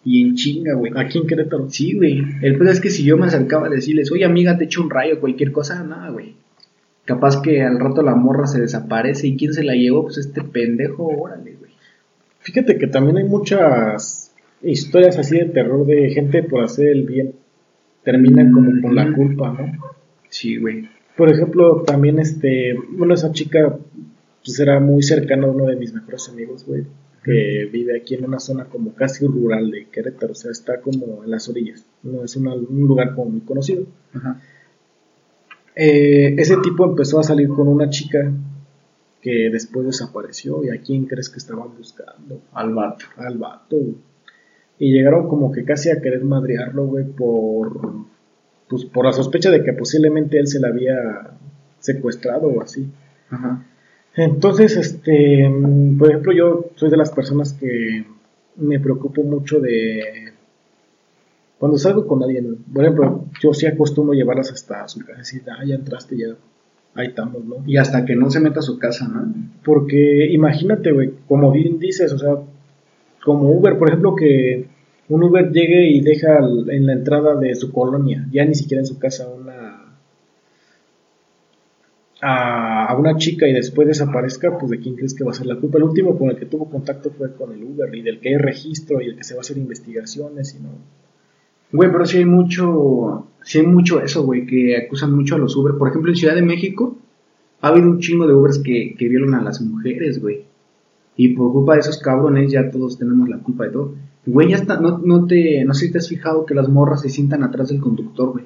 Y 0.04 0.24
en 0.24 0.34
chinga, 0.34 0.74
güey. 0.74 0.92
Aquí 0.96 1.20
en 1.20 1.28
Querétaro. 1.28 1.70
Sí, 1.70 1.96
güey. 1.96 2.20
El 2.42 2.58
peor 2.58 2.72
es 2.72 2.82
que 2.82 2.90
si 2.90 3.04
yo 3.04 3.16
me 3.16 3.28
acercaba 3.28 3.68
a 3.68 3.70
decirles, 3.70 4.12
oye 4.12 4.26
amiga, 4.26 4.58
te 4.58 4.64
echo 4.64 4.82
un 4.82 4.90
rayo, 4.90 5.20
cualquier 5.20 5.52
cosa, 5.52 5.84
nada, 5.84 6.10
güey. 6.10 6.34
Capaz 7.06 7.40
que 7.44 7.62
al 7.62 7.80
rato 7.80 8.02
la 8.02 8.16
morra 8.16 8.48
se 8.48 8.60
desaparece 8.60 9.28
y 9.28 9.38
quién 9.38 9.54
se 9.54 9.64
la 9.64 9.76
llevó, 9.76 10.02
pues 10.02 10.18
este 10.18 10.42
pendejo, 10.42 11.06
órale, 11.06 11.58
güey. 11.60 11.70
Fíjate 12.40 12.80
que 12.80 12.88
también 12.88 13.18
hay 13.18 13.26
muchas 13.26 14.34
historias 14.64 15.20
así 15.20 15.38
de 15.38 15.46
terror 15.46 15.86
de 15.86 16.10
gente 16.10 16.42
por 16.42 16.64
hacer 16.64 16.88
el 16.88 17.06
bien. 17.06 17.34
Terminan 18.04 18.52
como 18.52 18.82
con 18.82 18.96
la 18.96 19.14
culpa, 19.14 19.52
¿no? 19.52 19.72
Sí, 20.30 20.58
güey. 20.58 20.90
Por 21.16 21.30
ejemplo, 21.30 21.84
también 21.84 22.20
este, 22.20 22.74
bueno, 22.92 23.14
esa 23.14 23.32
chica 23.32 23.78
pues 24.44 24.60
era 24.60 24.80
muy 24.80 25.04
cercana 25.04 25.46
a 25.46 25.52
uno 25.52 25.66
de 25.66 25.76
mis 25.76 25.94
mejores 25.94 26.30
amigos, 26.30 26.66
güey 26.66 26.86
que 27.24 27.70
vive 27.72 27.98
aquí 27.98 28.16
en 28.16 28.26
una 28.26 28.40
zona 28.40 28.66
como 28.66 28.94
casi 28.96 29.26
rural 29.26 29.70
de 29.70 29.88
Querétaro, 29.90 30.32
o 30.32 30.36
sea, 30.36 30.52
está 30.52 30.82
como 30.82 31.24
en 31.24 31.30
las 31.30 31.48
orillas, 31.50 31.86
no 32.04 32.24
es 32.24 32.36
un 32.36 32.88
lugar 32.88 33.14
como 33.14 33.32
muy 33.32 33.42
conocido. 33.42 33.86
Eh, 35.76 36.36
ese 36.38 36.58
tipo 36.58 36.86
empezó 36.86 37.20
a 37.20 37.24
salir 37.24 37.50
con 37.50 37.68
una 37.68 37.90
chica 37.90 38.32
que 39.22 39.50
después 39.52 39.86
desapareció 39.86 40.64
y 40.64 40.70
a 40.70 40.82
quién 40.82 41.06
crees 41.06 41.30
que 41.30 41.38
estaban 41.38 41.78
buscando? 41.78 42.42
Al 42.54 42.74
vato. 42.74 43.06
Al 43.18 43.38
vato. 43.38 43.78
Y 44.84 44.92
llegaron 44.94 45.28
como 45.28 45.52
que 45.52 45.64
casi 45.64 45.92
a 45.92 46.02
querer 46.02 46.24
madrearlo, 46.24 46.88
güey, 46.88 47.06
por, 47.06 48.04
pues, 48.68 48.84
por 48.86 49.06
la 49.06 49.14
sospecha 49.14 49.52
de 49.52 49.64
que 49.64 49.74
posiblemente 49.74 50.40
él 50.40 50.48
se 50.48 50.60
la 50.60 50.70
había 50.70 51.38
secuestrado 51.78 52.48
o 52.48 52.64
así. 52.64 52.90
Ajá. 53.30 53.64
Entonces, 54.16 54.78
este, 54.78 55.48
por 56.00 56.10
ejemplo, 56.10 56.34
yo 56.34 56.72
soy 56.74 56.90
de 56.90 56.98
las 56.98 57.12
personas 57.12 57.54
que 57.54 58.08
me 58.56 58.80
preocupo 58.80 59.22
mucho 59.22 59.60
de 59.60 60.34
cuando 61.60 61.78
salgo 61.78 62.08
con 62.08 62.24
alguien. 62.24 62.58
Por 62.74 62.84
ejemplo, 62.84 63.26
yo 63.40 63.54
sí 63.54 63.68
acostumbro 63.68 64.16
llevarlas 64.16 64.52
hasta 64.52 64.88
su 64.88 65.02
casa 65.02 65.12
y 65.12 65.18
decir, 65.20 65.44
ah, 65.48 65.64
ya 65.64 65.76
entraste, 65.76 66.18
ya 66.18 66.36
ahí 66.96 67.10
estamos, 67.10 67.46
¿no? 67.46 67.58
Y 67.68 67.78
hasta 67.78 68.04
que 68.04 68.16
no 68.16 68.32
se 68.32 68.40
meta 68.40 68.62
a 68.62 68.64
su 68.64 68.80
casa, 68.80 69.08
¿no? 69.08 69.32
Porque 69.64 70.26
imagínate, 70.32 70.92
güey, 70.92 71.14
como 71.28 71.52
bien 71.52 71.78
dices, 71.78 72.12
o 72.14 72.18
sea, 72.18 72.36
como 73.24 73.52
Uber, 73.52 73.78
por 73.78 73.90
ejemplo, 73.90 74.16
que 74.16 74.66
un 75.10 75.24
Uber 75.24 75.52
llegue 75.52 75.90
y 75.90 76.02
deja 76.02 76.40
en 76.40 76.86
la 76.86 76.94
entrada 76.94 77.36
de 77.36 77.54
su 77.56 77.72
colonia, 77.72 78.28
ya 78.32 78.46
ni 78.46 78.56
siquiera 78.56 78.82
en 78.82 78.86
su 78.86 78.98
casa, 78.98 79.30
una 79.30 79.82
a, 82.22 82.96
una 82.98 83.18
chica 83.18 83.48
y 83.48 83.54
después 83.54 83.88
desaparezca, 83.88 84.58
pues 84.58 84.72
de 84.72 84.80
quién 84.80 84.96
crees 84.96 85.14
que 85.14 85.24
va 85.24 85.32
a 85.32 85.34
ser 85.34 85.48
la 85.48 85.56
culpa. 85.56 85.78
El 85.78 85.86
último 85.86 86.18
con 86.18 86.30
el 86.30 86.38
que 86.38 86.46
tuvo 86.46 86.70
contacto 86.70 87.12
fue 87.12 87.34
con 87.34 87.52
el 87.52 87.64
Uber 87.64 87.94
y 87.96 88.02
del 88.02 88.20
que 88.20 88.30
hay 88.30 88.38
registro 88.38 89.02
y 89.02 89.08
el 89.08 89.16
que 89.16 89.24
se 89.24 89.34
va 89.34 89.40
a 89.40 89.42
hacer 89.42 89.58
investigaciones 89.58 90.56
y 90.56 90.64
no. 90.64 90.70
Güey, 91.72 91.92
pero 91.92 92.06
sí 92.06 92.18
hay 92.18 92.26
mucho, 92.26 93.28
sí 93.44 93.60
hay 93.60 93.66
mucho 93.66 94.02
eso, 94.02 94.24
güey, 94.24 94.46
que 94.46 94.78
acusan 94.78 95.14
mucho 95.16 95.36
a 95.36 95.40
los 95.40 95.56
Uber. 95.56 95.76
Por 95.78 95.90
ejemplo, 95.90 96.12
en 96.12 96.18
Ciudad 96.18 96.36
de 96.36 96.42
México 96.42 96.98
ha 97.62 97.70
habido 97.70 97.90
un 97.90 98.00
chingo 98.00 98.28
de 98.28 98.34
Ubers 98.34 98.60
que, 98.60 98.96
que 98.98 99.08
violan 99.08 99.36
a 99.36 99.42
las 99.42 99.62
mujeres, 99.62 100.22
güey. 100.22 100.46
Y 101.22 101.36
por 101.36 101.52
culpa 101.52 101.74
de 101.74 101.82
esos 101.82 102.00
cabrones 102.00 102.52
ya 102.52 102.72
todos 102.72 102.98
tenemos 102.98 103.30
la 103.30 103.38
culpa 103.40 103.66
de 103.66 103.72
todo. 103.72 103.96
Güey, 104.26 104.50
ya 104.50 104.56
está, 104.58 104.80
no, 104.80 104.98
no 105.00 105.26
te, 105.26 105.64
no 105.66 105.74
sé 105.74 105.88
si 105.88 105.92
te 105.92 105.98
has 106.00 106.08
fijado 106.08 106.46
que 106.46 106.56
las 106.56 106.70
morras 106.70 107.02
se 107.02 107.10
sientan 107.10 107.44
atrás 107.44 107.70
del 107.70 107.80
conductor, 107.80 108.32
güey 108.32 108.46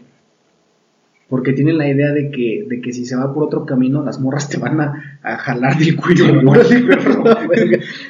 porque 1.27 1.53
tienen 1.53 1.77
la 1.77 1.89
idea 1.89 2.11
de 2.13 2.29
que, 2.29 2.65
de 2.67 2.81
que 2.81 2.93
si 2.93 3.05
se 3.05 3.15
va 3.15 3.33
por 3.33 3.43
otro 3.43 3.65
camino, 3.65 4.03
las 4.03 4.19
morras 4.19 4.47
te 4.47 4.57
van 4.57 4.79
a, 4.79 5.19
a 5.23 5.37
jalar 5.37 5.77
del 5.77 5.95
cuello. 5.95 6.25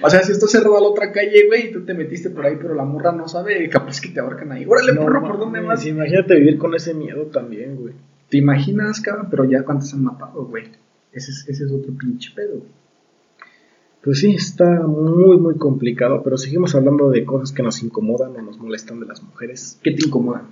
o 0.02 0.10
sea, 0.10 0.22
si 0.22 0.34
esto 0.34 0.48
se 0.48 0.60
roba 0.60 0.80
a 0.80 0.82
la 0.82 0.88
otra 0.88 1.12
calle, 1.12 1.48
güey, 1.48 1.70
y 1.70 1.72
tú 1.72 1.86
te 1.86 1.94
metiste 1.94 2.30
por 2.30 2.46
ahí, 2.46 2.58
pero 2.62 2.76
la 2.76 2.84
morra 2.84 3.14
no 3.14 3.28
sabe, 3.28 3.70
capaz 3.70 4.02
que 4.02 4.10
te 4.10 4.20
ahorcan 4.20 4.52
ahí. 4.52 4.66
Órale, 4.68 4.94
porro, 4.94 5.22
¿por 5.22 5.40
dónde 5.40 5.62
vas? 5.62 5.86
Imagínate 5.86 6.36
vivir 6.36 6.58
con 6.58 6.76
ese 6.76 6.94
miedo 6.94 7.28
también, 7.28 7.78
güey. 7.78 7.94
¿Te 8.30 8.38
imaginas, 8.38 9.00
cabrón? 9.00 9.28
Pero 9.30 9.46
ya 9.46 9.64
cuántos 9.64 9.94
han 9.94 10.04
matado, 10.04 10.46
güey. 10.46 10.66
Ese 11.14 11.32
es, 11.32 11.46
ese 11.48 11.66
es 11.66 11.72
otro 11.72 11.94
pinche 11.98 12.32
pedo, 12.36 12.66
Pues 14.06 14.20
sí, 14.20 14.36
está 14.36 14.86
muy, 14.86 15.38
muy 15.38 15.56
complicado, 15.56 16.22
pero 16.24 16.38
seguimos 16.38 16.76
hablando 16.76 17.10
de 17.10 17.26
cosas 17.26 17.52
que 17.52 17.64
nos 17.64 17.82
incomodan 17.82 18.36
o 18.36 18.42
nos 18.44 18.60
molestan 18.60 19.00
de 19.00 19.08
las 19.08 19.24
mujeres. 19.24 19.80
¿Qué 19.82 19.92
te 19.92 20.06
incomodan? 20.06 20.52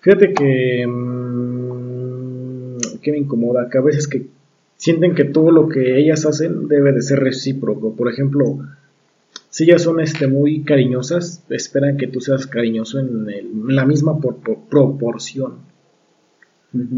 Fíjate 0.00 0.34
que... 0.34 0.86
Mm, 0.86 2.76
que 3.00 3.10
me 3.12 3.18
incomoda, 3.18 3.70
que 3.70 3.78
a 3.78 3.80
veces 3.80 4.06
que 4.06 4.26
sienten 4.76 5.14
que 5.14 5.24
todo 5.24 5.50
lo 5.50 5.68
que 5.68 5.98
ellas 5.98 6.26
hacen 6.26 6.68
debe 6.68 6.92
de 6.92 7.00
ser 7.00 7.20
recíproco. 7.20 7.96
Por 7.96 8.12
ejemplo, 8.12 8.58
si 9.48 9.64
ellas 9.64 9.82
son 9.82 10.00
este, 10.00 10.26
muy 10.26 10.62
cariñosas, 10.62 11.44
esperan 11.48 11.96
que 11.96 12.08
tú 12.08 12.20
seas 12.20 12.46
cariñoso 12.46 12.98
en, 13.00 13.74
la 13.74 13.86
misma 13.86 14.18
proporción. 14.20 15.54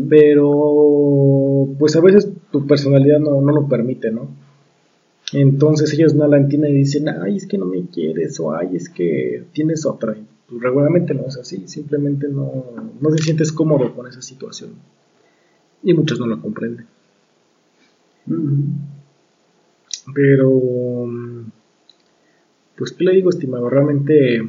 Pero, 0.08 1.68
pues 1.78 1.94
a 1.94 2.00
veces 2.00 2.28
tu 2.50 2.66
personalidad 2.66 3.20
no, 3.20 3.40
lo 3.40 3.68
permite, 3.68 4.10
¿no? 4.10 4.28
Entonces 5.32 5.92
ellos 5.94 6.14
no 6.14 6.28
la 6.28 6.36
entienden 6.36 6.74
y 6.74 6.78
dicen, 6.78 7.08
ay, 7.08 7.36
es 7.36 7.46
que 7.46 7.58
no 7.58 7.66
me 7.66 7.86
quieres, 7.86 8.38
o 8.40 8.54
ay, 8.54 8.76
es 8.76 8.88
que 8.88 9.44
tienes 9.52 9.86
otra. 9.86 10.14
Pues 10.48 10.62
regularmente 10.62 11.14
no 11.14 11.26
es 11.26 11.36
así, 11.38 11.66
simplemente 11.66 12.28
no, 12.28 12.92
no 13.00 13.10
te 13.10 13.22
sientes 13.22 13.50
cómodo 13.50 13.94
con 13.94 14.06
esa 14.06 14.22
situación 14.22 14.72
y 15.82 15.94
muchos 15.94 16.18
no 16.18 16.26
lo 16.26 16.40
comprenden. 16.40 16.86
Pero, 20.14 21.10
pues, 22.76 22.92
¿qué 22.92 23.04
le 23.04 23.12
digo, 23.12 23.30
estimado? 23.30 23.68
Realmente 23.68 24.48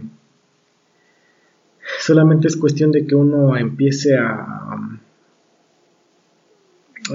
solamente 2.00 2.48
es 2.48 2.58
cuestión 2.58 2.92
de 2.92 3.06
que 3.06 3.16
uno 3.16 3.56
empiece 3.58 4.18
a, 4.18 5.00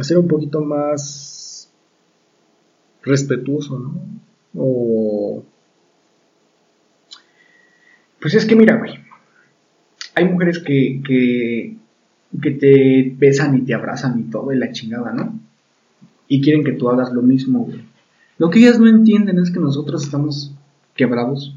ser 0.02 0.18
un 0.18 0.28
poquito 0.28 0.61
más 0.61 1.49
respetuoso, 3.03 3.78
¿no? 3.78 3.94
O... 4.55 5.44
Pues 8.20 8.34
es 8.34 8.44
que 8.44 8.57
mira, 8.57 8.76
güey, 8.76 8.92
hay 10.14 10.24
mujeres 10.26 10.59
que, 10.59 11.01
que, 11.07 11.76
que 12.40 12.51
te 12.51 13.14
besan 13.16 13.57
y 13.57 13.62
te 13.62 13.74
abrazan 13.74 14.20
y 14.20 14.24
todo 14.24 14.53
y 14.53 14.59
la 14.59 14.72
chingada, 14.72 15.12
¿no? 15.12 15.38
Y 16.28 16.42
quieren 16.42 16.64
que 16.64 16.72
tú 16.72 16.90
hagas 16.90 17.12
lo 17.12 17.22
mismo, 17.22 17.64
güey. 17.64 17.80
Lo 18.38 18.51
que 18.51 18.59
ellas 18.59 18.78
no 18.78 18.88
entienden 18.88 19.38
es 19.38 19.51
que 19.51 19.61
nosotros 19.61 20.03
estamos 20.03 20.55
quebrados 20.94 21.55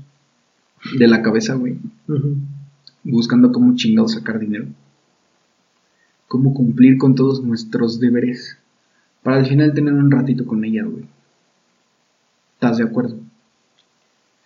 de 0.98 1.08
la 1.08 1.22
cabeza, 1.22 1.56
güey. 1.56 1.78
Buscando 3.04 3.52
cómo 3.52 3.76
chingado 3.76 4.08
sacar 4.08 4.40
dinero. 4.40 4.66
Cómo 6.28 6.54
cumplir 6.54 6.98
con 6.98 7.16
todos 7.16 7.44
nuestros 7.44 8.00
deberes. 8.00 8.58
Para 9.22 9.38
al 9.38 9.46
final 9.46 9.74
tener 9.74 9.94
un 9.94 10.12
ratito 10.12 10.46
con 10.46 10.64
ella, 10.66 10.84
güey. 10.84 11.06
¿Estás 12.64 12.78
de 12.78 12.86
acuerdo? 12.86 13.18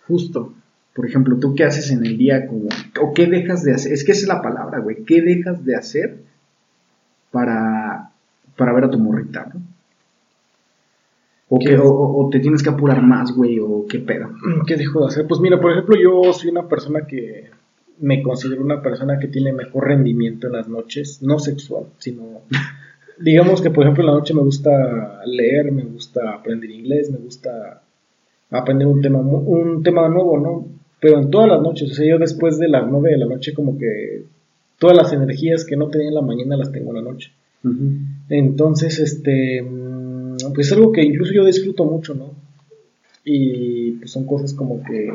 Justo. 0.08 0.52
Por 0.92 1.06
ejemplo, 1.06 1.38
¿tú 1.38 1.54
qué 1.54 1.62
haces 1.62 1.92
en 1.92 2.04
el 2.04 2.18
día 2.18 2.48
como... 2.48 2.64
o 3.00 3.14
qué 3.14 3.26
dejas 3.26 3.62
de 3.62 3.72
hacer? 3.72 3.92
Es 3.92 4.02
que 4.02 4.10
esa 4.10 4.22
es 4.22 4.28
la 4.28 4.42
palabra, 4.42 4.80
güey. 4.80 5.04
¿Qué 5.04 5.22
dejas 5.22 5.64
de 5.64 5.76
hacer 5.76 6.24
para, 7.30 8.10
para 8.56 8.72
ver 8.72 8.84
a 8.84 8.90
tu 8.90 8.98
morrita, 8.98 9.48
¿no? 9.54 9.60
O, 11.48 11.60
que, 11.60 11.78
o, 11.80 12.28
te 12.30 12.40
tienes 12.40 12.60
que 12.60 12.70
apurar 12.70 13.00
más, 13.02 13.30
güey, 13.30 13.60
o 13.60 13.86
qué 13.88 14.00
pedo. 14.00 14.30
¿Qué 14.66 14.74
dejo 14.74 15.02
de 15.02 15.06
hacer? 15.06 15.26
Pues 15.28 15.40
mira, 15.40 15.60
por 15.60 15.70
ejemplo, 15.70 15.94
yo 15.96 16.32
soy 16.32 16.50
una 16.50 16.66
persona 16.66 17.06
que 17.06 17.50
me 18.00 18.20
considero 18.20 18.62
una 18.62 18.82
persona 18.82 19.20
que 19.20 19.28
tiene 19.28 19.52
mejor 19.52 19.86
rendimiento 19.86 20.48
en 20.48 20.54
las 20.54 20.68
noches, 20.68 21.22
no 21.22 21.38
sexual, 21.38 21.84
sino 21.98 22.42
digamos 23.20 23.62
que 23.62 23.70
por 23.70 23.84
ejemplo 23.84 24.02
en 24.02 24.08
la 24.08 24.14
noche 24.14 24.34
me 24.34 24.42
gusta 24.42 25.22
leer, 25.24 25.72
me 25.72 25.84
gusta 25.84 26.34
aprender 26.34 26.70
inglés, 26.70 27.10
me 27.10 27.18
gusta 27.18 27.82
aprender 28.50 28.86
un 28.86 29.00
tema 29.00 29.20
un 29.20 29.82
tema 29.82 30.08
nuevo, 30.08 30.38
¿no? 30.38 30.66
Pero 31.00 31.20
en 31.20 31.30
todas 31.30 31.48
las 31.48 31.60
noches, 31.60 31.92
o 31.92 31.94
sea, 31.94 32.06
yo 32.06 32.18
después 32.18 32.58
de 32.58 32.68
las 32.68 32.86
nueve 32.88 33.10
de 33.10 33.18
la 33.18 33.26
noche 33.26 33.54
como 33.54 33.78
que 33.78 34.24
todas 34.78 34.96
las 34.96 35.12
energías 35.12 35.64
que 35.64 35.76
no 35.76 35.88
tenía 35.88 36.08
en 36.08 36.14
la 36.14 36.22
mañana 36.22 36.56
las 36.56 36.72
tengo 36.72 36.90
en 36.90 37.04
la 37.04 37.10
noche. 37.10 37.32
Entonces, 38.28 38.98
este 38.98 39.64
pues 40.54 40.68
es 40.68 40.72
algo 40.72 40.92
que 40.92 41.02
incluso 41.02 41.32
yo 41.32 41.44
disfruto 41.44 41.84
mucho, 41.84 42.14
¿no? 42.14 42.30
Y 43.24 43.92
pues 43.92 44.10
son 44.10 44.24
cosas 44.24 44.54
como 44.54 44.82
que 44.82 45.12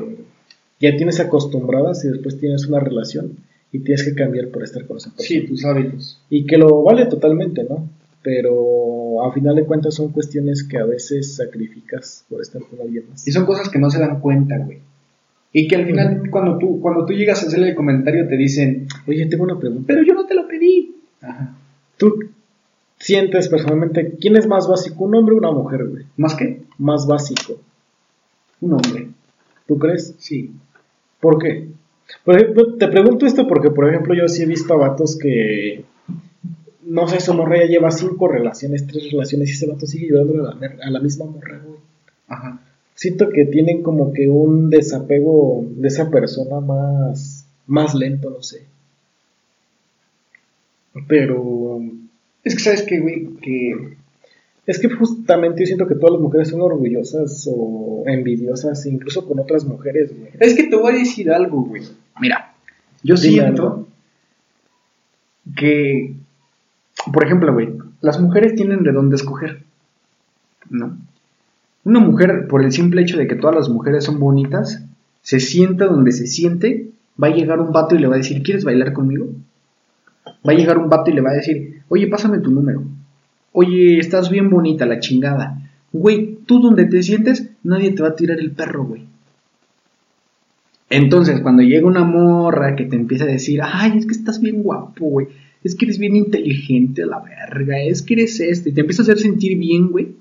ya 0.80 0.96
tienes 0.96 1.20
acostumbradas 1.20 2.04
y 2.06 2.10
después 2.10 2.40
tienes 2.40 2.68
una 2.68 2.80
relación 2.80 3.38
y 3.72 3.80
tienes 3.80 4.04
que 4.04 4.14
cambiar 4.14 4.50
por 4.50 4.64
estar 4.64 4.86
con 4.86 4.98
esa 4.98 5.10
persona. 5.10 5.28
Sí, 5.28 5.48
tus 5.48 5.66
hábitos. 5.66 6.20
Y 6.30 6.46
que 6.46 6.58
lo 6.58 6.84
vale 6.84 7.06
totalmente, 7.06 7.64
¿no? 7.64 7.90
Pero 8.24 9.24
a 9.26 9.34
final 9.34 9.56
de 9.56 9.66
cuentas 9.66 9.96
son 9.96 10.12
cuestiones 10.12 10.64
que 10.64 10.78
a 10.78 10.86
veces 10.86 11.36
sacrificas 11.36 12.26
por 12.30 12.42
estar 12.42 12.62
con 12.64 12.80
alguien 12.82 13.10
más. 13.10 13.28
Y 13.28 13.32
son 13.32 13.46
cosas 13.46 13.70
que 13.70 13.80
no 13.80 13.90
se 13.90 14.00
dan 14.00 14.22
cuenta, 14.22 14.58
güey. 14.58 14.80
Y 15.52 15.68
que 15.68 15.76
al 15.76 15.86
final, 15.86 16.30
cuando, 16.32 16.58
tú, 16.58 16.80
cuando 16.82 17.06
tú 17.06 17.14
llegas 17.14 17.44
a 17.44 17.48
hacerle 17.48 17.70
el 17.70 17.76
comentario, 17.76 18.28
te 18.28 18.38
dicen, 18.38 18.88
oye, 19.06 19.26
tengo 19.28 19.44
una 19.44 19.60
pregunta. 19.60 19.84
Pero 19.88 20.04
yo 20.04 20.14
no 20.14 20.26
te 20.26 20.34
lo 20.34 20.48
pedí. 20.48 20.96
Ajá. 21.22 21.56
Tú 21.98 22.18
sientes 22.98 23.50
personalmente, 23.50 24.16
¿quién 24.20 24.36
es 24.38 24.48
más 24.48 24.68
básico, 24.68 25.04
un 25.04 25.16
hombre 25.16 25.36
o 25.36 25.38
una 25.38 25.52
mujer, 25.52 25.86
güey? 25.86 26.06
¿Más 26.18 26.36
qué? 26.36 26.64
Más 26.78 27.06
básico. 27.06 27.60
Un 28.62 28.74
hombre. 28.74 29.10
¿Tú 29.68 29.78
crees? 29.78 30.16
Sí. 30.18 30.52
¿Por 31.20 31.38
qué? 31.38 31.68
Por 32.24 32.36
ejemplo, 32.36 32.76
te 32.76 32.88
pregunto 32.88 33.26
esto 33.26 33.48
porque, 33.48 33.70
por 33.70 33.90
ejemplo, 33.90 34.16
yo 34.16 34.28
sí 34.28 34.44
he 34.44 34.46
visto 34.46 34.74
a 34.74 34.78
vatos 34.78 35.18
que, 35.18 35.86
no 36.86 37.08
sé, 37.08 37.20
su 37.20 37.34
morra 37.34 37.60
ya 37.60 37.68
lleva 37.68 37.92
cinco 37.92 38.28
relaciones, 38.28 38.88
tres 38.88 39.12
relaciones 39.12 39.50
y 39.50 39.52
ese 39.54 39.68
vato 39.68 39.86
sigue 39.86 40.06
ayudando 40.06 40.50
a 40.50 40.56
la, 40.56 40.86
a 40.86 40.90
la 40.90 41.00
misma 41.00 41.26
morra, 41.26 41.62
güey. 41.64 41.80
Ajá. 42.28 42.62
Siento 42.96 43.30
que 43.30 43.46
tienen 43.46 43.82
como 43.82 44.14
que 44.14 44.30
un 44.30 44.70
desapego 44.70 45.66
de 45.68 45.88
esa 45.88 46.10
persona 46.10 46.60
más, 46.60 47.48
más 47.68 47.96
lento, 47.96 48.30
no 48.30 48.42
sé. 48.42 48.66
Pero 51.08 51.82
es 52.44 52.56
que 52.56 52.62
sabes 52.62 52.84
que, 52.84 53.00
güey, 53.00 53.28
que... 53.42 53.96
Es 54.66 54.80
que 54.80 54.90
justamente 54.90 55.62
yo 55.62 55.66
siento 55.66 55.88
que 55.88 55.96
todas 55.96 56.14
las 56.14 56.22
mujeres 56.22 56.48
son 56.48 56.62
orgullosas 56.62 57.50
o 57.52 58.04
envidiosas, 58.06 58.86
incluso 58.86 59.28
con 59.28 59.40
otras 59.40 59.66
mujeres, 59.66 60.18
güey. 60.18 60.32
Es 60.40 60.54
que 60.54 60.64
te 60.64 60.76
voy 60.78 60.94
a 60.94 61.00
decir 61.00 61.30
algo, 61.32 61.64
güey. 61.64 61.84
Mira, 62.22 62.54
yo 63.02 63.18
siento 63.18 63.88
que, 65.58 66.14
por 67.12 67.26
ejemplo, 67.26 67.54
güey, 67.54 67.74
las 68.02 68.20
mujeres 68.20 68.56
tienen 68.56 68.84
de 68.84 68.92
dónde 68.92 69.16
escoger, 69.16 69.64
¿no? 70.70 70.98
Una 71.84 72.00
mujer, 72.00 72.48
por 72.48 72.64
el 72.64 72.72
simple 72.72 73.02
hecho 73.02 73.18
de 73.18 73.28
que 73.28 73.36
todas 73.36 73.56
las 73.56 73.70
mujeres 73.70 74.06
son 74.06 74.20
bonitas, 74.20 74.84
se 75.22 75.40
sienta 75.40 75.86
donde 75.86 76.12
se 76.12 76.28
siente, 76.28 76.92
va 77.22 77.28
a 77.28 77.34
llegar 77.34 77.60
un 77.60 77.72
vato 77.72 77.96
y 77.96 78.00
le 78.00 78.08
va 78.08 78.16
a 78.16 78.20
decir, 78.20 78.42
¿quieres 78.42 78.64
bailar 78.64 78.94
conmigo? 78.94 79.28
Va 80.48 80.54
a 80.54 80.56
llegar 80.56 80.78
un 80.78 80.90
vato 80.90 81.12
y 81.12 81.14
le 81.14 81.22
va 81.22 81.32
a 81.32 81.36
decir, 81.36 81.74
Oye, 81.94 82.08
pásame 82.08 82.40
tu 82.40 82.50
número. 82.50 82.84
Oye, 83.52 84.00
estás 84.00 84.32
bien 84.32 84.50
bonita, 84.50 84.88
la 84.88 85.00
chingada. 85.00 85.62
Güey, 85.92 86.40
tú 86.48 86.60
donde 86.60 86.86
te 86.86 87.04
sientes, 87.04 87.52
nadie 87.64 87.92
te 87.92 88.02
va 88.02 88.10
a 88.10 88.16
tirar 88.16 88.40
el 88.40 88.50
perro, 88.50 88.86
güey. 88.86 89.06
Entonces, 90.90 91.40
cuando 91.42 91.62
llega 91.62 91.86
una 91.86 92.04
morra 92.04 92.76
que 92.76 92.86
te 92.86 92.96
empieza 92.96 93.26
a 93.26 93.28
decir, 93.28 93.60
ay, 93.64 94.00
es 94.00 94.08
que 94.08 94.14
estás 94.14 94.42
bien 94.42 94.64
guapo, 94.64 95.06
güey. 95.06 95.28
Es 95.64 95.76
que 95.76 95.86
eres 95.86 95.98
bien 95.98 96.16
inteligente, 96.16 97.06
la 97.06 97.20
verga. 97.20 97.80
Es 97.80 98.02
que 98.02 98.16
eres 98.16 98.40
este. 98.40 98.70
Y 98.70 98.74
te 98.74 98.82
empieza 98.82 99.02
a 99.02 99.04
hacer 99.04 99.20
sentir 99.20 99.58
bien, 99.58 99.90
güey. 99.90 100.16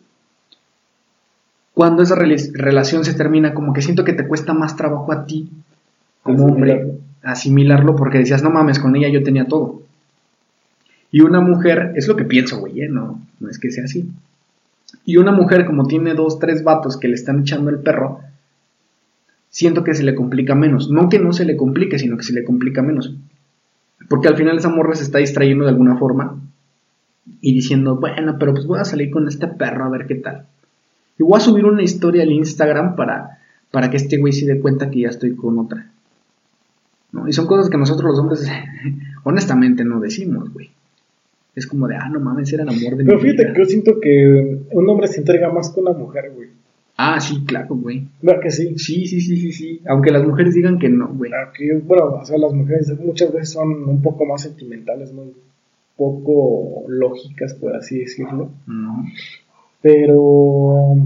Cuando 1.74 2.02
esa 2.02 2.14
relación 2.14 3.04
se 3.04 3.14
termina, 3.14 3.54
como 3.54 3.72
que 3.72 3.82
siento 3.82 4.04
que 4.04 4.12
te 4.12 4.26
cuesta 4.26 4.52
más 4.52 4.76
trabajo 4.76 5.10
a 5.10 5.24
ti, 5.24 5.48
como 6.22 6.44
hombre, 6.46 6.98
asimilarlo, 7.22 7.96
porque 7.96 8.18
decías, 8.18 8.42
no 8.42 8.50
mames, 8.50 8.78
con 8.78 8.94
ella 8.94 9.08
yo 9.08 9.22
tenía 9.22 9.46
todo. 9.46 9.82
Y 11.10 11.20
una 11.20 11.40
mujer, 11.40 11.92
es 11.96 12.08
lo 12.08 12.16
que 12.16 12.24
pienso, 12.24 12.58
güey, 12.58 12.82
¿eh? 12.82 12.88
no, 12.88 13.22
no 13.40 13.48
es 13.48 13.58
que 13.58 13.70
sea 13.70 13.84
así. 13.84 14.08
Y 15.04 15.16
una 15.16 15.32
mujer, 15.32 15.64
como 15.64 15.86
tiene 15.86 16.14
dos, 16.14 16.38
tres 16.38 16.62
vatos 16.62 16.96
que 16.96 17.08
le 17.08 17.14
están 17.14 17.40
echando 17.40 17.70
el 17.70 17.78
perro, 17.78 18.20
siento 19.48 19.84
que 19.84 19.94
se 19.94 20.02
le 20.02 20.14
complica 20.14 20.54
menos. 20.54 20.90
No 20.90 21.08
que 21.08 21.18
no 21.18 21.32
se 21.32 21.44
le 21.44 21.56
complique, 21.56 21.98
sino 21.98 22.16
que 22.16 22.24
se 22.24 22.32
le 22.32 22.44
complica 22.44 22.82
menos. 22.82 23.14
Porque 24.08 24.28
al 24.28 24.36
final 24.36 24.58
esa 24.58 24.68
morra 24.68 24.94
se 24.94 25.04
está 25.04 25.18
distrayendo 25.18 25.64
de 25.64 25.70
alguna 25.70 25.96
forma 25.96 26.40
y 27.40 27.54
diciendo, 27.54 27.96
bueno, 27.96 28.36
pero 28.38 28.52
pues 28.52 28.66
voy 28.66 28.80
a 28.80 28.84
salir 28.84 29.10
con 29.10 29.28
este 29.28 29.48
perro 29.48 29.84
a 29.84 29.90
ver 29.90 30.06
qué 30.06 30.16
tal. 30.16 30.46
Y 31.18 31.22
voy 31.22 31.36
a 31.36 31.40
subir 31.40 31.64
una 31.64 31.82
historia 31.82 32.22
al 32.22 32.32
Instagram 32.32 32.96
para, 32.96 33.38
para 33.70 33.90
que 33.90 33.96
este 33.96 34.18
güey 34.18 34.32
se 34.32 34.46
dé 34.46 34.60
cuenta 34.60 34.90
que 34.90 35.00
ya 35.00 35.08
estoy 35.08 35.34
con 35.34 35.58
otra. 35.58 35.90
¿No? 37.12 37.28
Y 37.28 37.32
son 37.32 37.46
cosas 37.46 37.68
que 37.68 37.78
nosotros 37.78 38.10
los 38.10 38.18
hombres 38.18 38.50
honestamente 39.24 39.84
no 39.84 40.00
decimos, 40.00 40.52
güey 40.52 40.70
es 41.54 41.66
como 41.66 41.86
de, 41.86 41.96
ah, 41.96 42.08
no 42.08 42.20
mames, 42.20 42.52
era 42.52 42.62
el 42.62 42.70
amor 42.70 42.96
de 42.96 43.04
Pero 43.04 43.18
fíjate 43.18 43.52
que 43.52 43.58
yo 43.58 43.64
siento 43.64 44.00
que 44.00 44.60
un 44.70 44.88
hombre 44.88 45.08
se 45.08 45.20
entrega 45.20 45.52
más 45.52 45.70
con 45.70 45.86
una 45.86 45.96
mujer, 45.96 46.32
güey. 46.34 46.48
Ah, 46.96 47.20
sí, 47.20 47.44
claro, 47.46 47.74
güey. 47.74 48.06
¿Verdad 48.20 48.42
que 48.42 48.50
sí? 48.50 48.78
Sí, 48.78 49.06
sí, 49.06 49.20
sí, 49.20 49.36
sí, 49.36 49.52
sí. 49.52 49.80
Aunque 49.86 50.10
las 50.10 50.24
mujeres 50.24 50.54
digan 50.54 50.78
que 50.78 50.88
no, 50.88 51.08
güey. 51.08 51.30
bueno, 51.84 52.06
o 52.20 52.24
sea, 52.24 52.38
las 52.38 52.52
mujeres 52.52 52.92
muchas 53.00 53.32
veces 53.32 53.50
son 53.50 53.88
un 53.88 54.02
poco 54.02 54.24
más 54.24 54.42
sentimentales, 54.42 55.12
muy 55.12 55.32
poco 55.96 56.84
lógicas, 56.88 57.54
por 57.54 57.74
así 57.74 58.00
decirlo. 58.00 58.50
No. 58.66 59.04
Pero, 59.80 60.96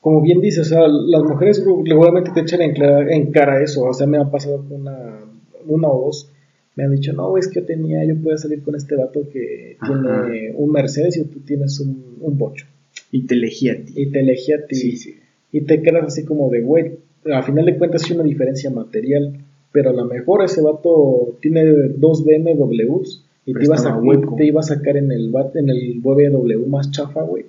como 0.00 0.20
bien 0.20 0.40
dices, 0.40 0.66
o 0.66 0.70
sea, 0.70 0.88
las 0.88 1.22
mujeres 1.22 1.64
regularmente 1.64 2.32
te 2.32 2.40
echan 2.40 2.60
en, 2.62 3.30
cara 3.30 3.62
eso. 3.62 3.84
O 3.84 3.94
sea, 3.94 4.06
me 4.06 4.18
ha 4.18 4.30
pasado 4.30 4.64
una, 4.70 5.20
una 5.66 5.88
o 5.88 6.06
dos 6.06 6.30
me 6.78 6.84
han 6.84 6.94
dicho, 6.94 7.12
no, 7.12 7.36
es 7.36 7.48
que 7.48 7.60
tenía, 7.62 8.04
yo 8.04 8.14
puedo 8.22 8.38
salir 8.38 8.62
con 8.62 8.76
este 8.76 8.94
vato 8.94 9.28
que 9.32 9.76
tiene 9.84 10.52
un 10.54 10.70
Mercedes 10.70 11.16
y 11.16 11.24
tú 11.24 11.40
tienes 11.40 11.80
un, 11.80 12.18
un 12.20 12.38
bocho. 12.38 12.66
Y 13.10 13.26
te 13.26 13.34
elegí 13.34 13.68
a 13.68 13.84
ti. 13.84 13.92
Y 13.96 14.06
te 14.10 14.20
elegí 14.20 14.52
a 14.52 14.66
ti. 14.66 14.74
Sí, 14.74 14.96
sí. 14.96 15.16
Y 15.52 15.62
te 15.62 15.82
quedas 15.82 16.04
así 16.04 16.24
como 16.24 16.50
de, 16.50 16.60
güey, 16.60 16.98
al 17.24 17.44
final 17.44 17.66
de 17.66 17.76
cuentas 17.76 18.04
es 18.04 18.10
una 18.10 18.24
diferencia 18.24 18.70
material, 18.70 19.38
pero 19.72 19.90
a 19.90 19.92
lo 19.92 20.04
mejor 20.04 20.44
ese 20.44 20.62
vato 20.62 21.36
tiene 21.40 21.64
dos 21.96 22.24
BMWs 22.24 23.24
y 23.46 23.54
te 23.54 23.64
iba, 23.64 23.76
a 23.76 24.36
te 24.36 24.46
iba 24.46 24.60
a 24.60 24.62
sacar 24.62 24.96
en 24.98 25.10
el, 25.10 25.32
en 25.54 25.70
el 25.70 26.00
BMW 26.00 26.66
más 26.66 26.90
chafa, 26.90 27.22
güey. 27.22 27.46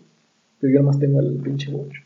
Pero 0.59 0.73
yo 0.73 0.83
más 0.83 0.99
tengo 0.99 1.19
el 1.19 1.37
pinche 1.37 1.71
bocho. 1.71 2.01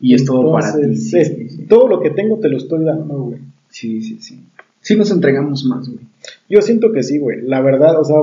Y 0.00 0.14
es 0.14 0.24
todo 0.24 0.52
para 0.52 0.72
ti. 0.80 1.64
Todo 1.68 1.88
lo 1.88 2.00
que 2.00 2.10
tengo 2.10 2.38
te 2.38 2.48
lo 2.48 2.58
estoy 2.58 2.84
dando, 2.84 3.22
güey. 3.22 3.38
Sí, 3.68 4.00
sí, 4.02 4.18
sí. 4.20 4.40
Sí 4.80 4.96
nos 4.96 5.10
entregamos 5.10 5.64
más, 5.64 5.88
güey. 5.88 6.00
Yo 6.48 6.62
siento 6.62 6.92
que 6.92 7.02
sí, 7.02 7.18
güey. 7.18 7.42
La 7.42 7.60
verdad, 7.60 8.00
o 8.00 8.04
sea, 8.04 8.16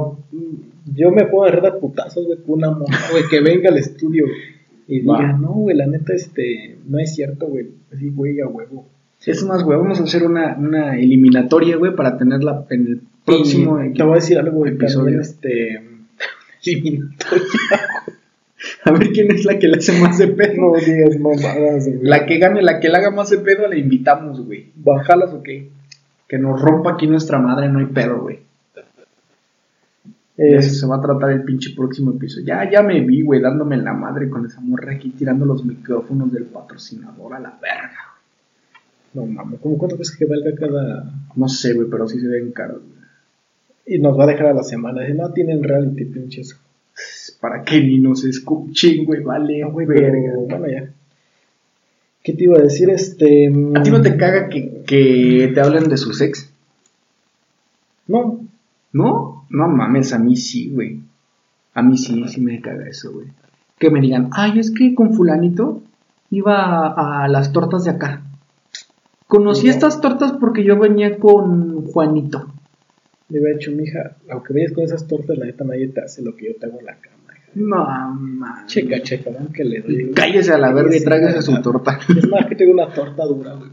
yo 0.96 1.12
me 1.12 1.26
puedo 1.26 1.46
agarrar 1.46 1.74
a 1.74 1.80
putazos, 1.80 2.26
güey, 2.26 2.40
con 2.40 2.56
una 2.56 2.72
mujer, 2.72 2.98
güey, 3.12 3.24
que 3.30 3.42
venga 3.42 3.70
al 3.70 3.78
estudio 3.78 4.26
y 4.88 5.02
diga, 5.02 5.34
no, 5.34 5.54
güey, 5.54 5.76
la 5.76 5.88
neta, 5.88 6.14
este, 6.14 6.78
no 6.88 7.00
es 7.00 7.16
cierto, 7.16 7.48
güey. 7.48 7.68
Así, 7.94 8.10
güey, 8.10 8.40
a 8.40 8.48
huevo. 8.48 8.86
Es 9.26 9.44
más, 9.44 9.64
güey, 9.64 9.80
vamos 9.80 10.00
a 10.00 10.04
hacer 10.04 10.24
una, 10.24 10.56
una 10.56 11.00
eliminatoria, 11.00 11.78
güey, 11.78 11.96
para 11.96 12.18
tenerla 12.18 12.66
en 12.70 12.88
el 12.88 13.02
próximo 13.26 13.80
Te 13.96 14.04
voy 14.04 14.12
a 14.12 14.16
decir 14.16 14.38
algo, 14.38 14.60
güey, 14.60 14.74
episodio. 14.74 15.20
este, 15.20 15.82
A 18.84 18.92
ver 18.92 19.12
quién 19.12 19.32
es 19.32 19.46
la 19.46 19.60
que 19.60 19.68
le 19.68 19.78
hace 19.78 20.00
más 20.00 20.18
de 20.18 20.28
pedo. 20.28 20.74
No 20.74 20.80
digas 20.80 21.20
mamadas, 21.20 21.88
güey. 21.88 22.00
La 22.02 22.26
que 22.26 22.38
gane, 22.38 22.62
la 22.62 22.80
que 22.80 22.90
le 22.90 22.98
haga 22.98 23.12
más 23.12 23.30
de 23.30 23.38
pedo, 23.40 23.68
la 23.68 23.78
invitamos, 23.78 24.46
güey. 24.46 24.68
¿Bajalas 24.76 25.34
o 25.34 25.44
qué? 25.44 25.70
Que 26.28 26.38
nos 26.38 26.62
rompa 26.62 26.94
aquí 26.94 27.08
nuestra 27.08 27.40
madre, 27.40 27.70
no 27.70 27.80
hay 27.80 27.86
pedo, 27.86 28.22
güey. 28.22 28.40
Eso 30.38 30.74
se 30.74 30.86
va 30.86 30.98
a 30.98 31.02
tratar 31.02 31.32
el 31.32 31.44
pinche 31.44 31.74
próximo 31.74 32.12
episodio. 32.12 32.48
Ya, 32.48 32.70
ya 32.70 32.82
me 32.82 33.00
vi, 33.02 33.22
güey, 33.22 33.40
dándome 33.40 33.78
la 33.78 33.94
madre 33.94 34.30
con 34.30 34.46
esa 34.46 34.60
morra 34.60 34.94
aquí, 34.94 35.12
tirando 35.12 35.46
los 35.46 35.64
micrófonos 35.64 36.32
del 36.32 36.44
patrocinador 36.46 37.36
a 37.36 37.40
la 37.40 37.58
verga. 37.62 38.16
No 39.14 39.26
mames, 39.26 39.62
¿cómo 39.62 39.78
cuánto 39.78 39.96
crees 39.96 40.16
que 40.16 40.26
valga 40.26 40.54
cada.? 40.56 41.10
No 41.36 41.48
sé, 41.48 41.74
güey, 41.74 41.88
pero 41.90 42.06
sí 42.06 42.20
se 42.20 42.28
ven 42.28 42.52
caros, 42.52 42.82
güey. 42.82 42.96
Y 43.86 44.00
nos 44.00 44.20
va 44.20 44.26
a 44.26 44.28
dejar 44.28 44.48
a 44.48 44.54
la 44.54 44.64
semana. 44.64 45.02
Dice, 45.02 45.14
no 45.14 45.32
tienen 45.32 45.64
reality, 45.64 46.04
pinches. 46.06 46.60
Para 47.40 47.64
que 47.64 47.82
ni 47.82 48.00
nos 48.00 48.26
escuchen, 48.26 49.06
güey, 49.06 49.22
vale, 49.24 49.64
güey, 49.64 49.86
verga. 49.86 50.34
Bueno, 50.50 50.68
ya. 50.68 50.90
¿Qué 52.26 52.34
te 52.34 52.46
iba 52.46 52.58
a 52.58 52.62
decir? 52.64 52.90
Este. 52.90 53.54
¿A 53.76 53.84
ti 53.84 53.92
no 53.92 54.02
te 54.02 54.18
caga 54.18 54.50
que, 54.50 54.82
que 54.88 55.52
te 55.54 55.62
hablen 55.62 55.88
de 55.90 55.96
su 55.96 56.12
sex? 56.12 56.52
No. 58.08 58.40
¿No? 58.92 59.46
No 59.52 59.68
mames, 59.68 60.12
a 60.12 60.18
mí 60.18 60.36
sí, 60.36 60.72
güey. 60.72 61.02
A 61.76 61.84
mí 61.84 62.00
sí, 62.00 62.24
sí 62.28 62.42
me 62.42 62.60
caga 62.62 62.90
eso, 62.90 63.14
güey. 63.14 63.28
Que 63.78 63.92
me 63.92 64.02
digan, 64.02 64.30
ay, 64.32 64.58
es 64.58 64.72
que 64.72 64.96
con 64.96 65.14
fulanito 65.14 65.84
iba 66.32 66.88
a, 66.88 67.28
las 67.28 67.52
tortas 67.52 67.84
de 67.84 67.92
acá. 67.92 68.24
Conocí 69.28 69.70
estas 69.70 70.02
tortas 70.02 70.32
porque 70.34 70.64
yo 70.64 70.80
venía 70.80 71.20
con 71.20 71.86
Juanito. 71.86 72.48
Le 73.30 73.40
hubiera 73.40 73.60
dicho, 73.60 73.72
mija, 73.72 74.16
aunque 74.32 74.52
vayas 74.52 74.72
con 74.72 74.84
esas 74.84 75.06
tortas, 75.06 75.38
la 75.38 75.46
neta 75.46 75.64
nadie 75.64 75.90
te 75.90 76.02
hace 76.02 76.24
lo 76.24 76.36
que 76.36 76.46
yo 76.46 76.56
te 76.60 76.66
hago 76.66 76.80
en 76.80 76.86
la 76.86 76.96
cama. 76.96 77.15
No, 77.56 77.86
mames. 77.86 78.68
Checa, 78.68 79.02
checa, 79.02 79.32
¿no? 79.32 79.52
que 79.52 79.64
le 79.64 79.82
doy. 79.82 80.12
Cállese 80.12 80.54
a 80.54 80.58
la 80.58 80.72
verga 80.74 80.96
y 80.96 81.04
tráigase 81.04 81.42
su 81.42 81.62
torta. 81.62 82.00
Es 82.16 82.28
más, 82.30 82.46
que 82.48 82.56
tengo 82.56 82.74
una 82.74 82.94
torta 82.94 83.26
dura, 83.26 83.56
güey. 83.56 83.70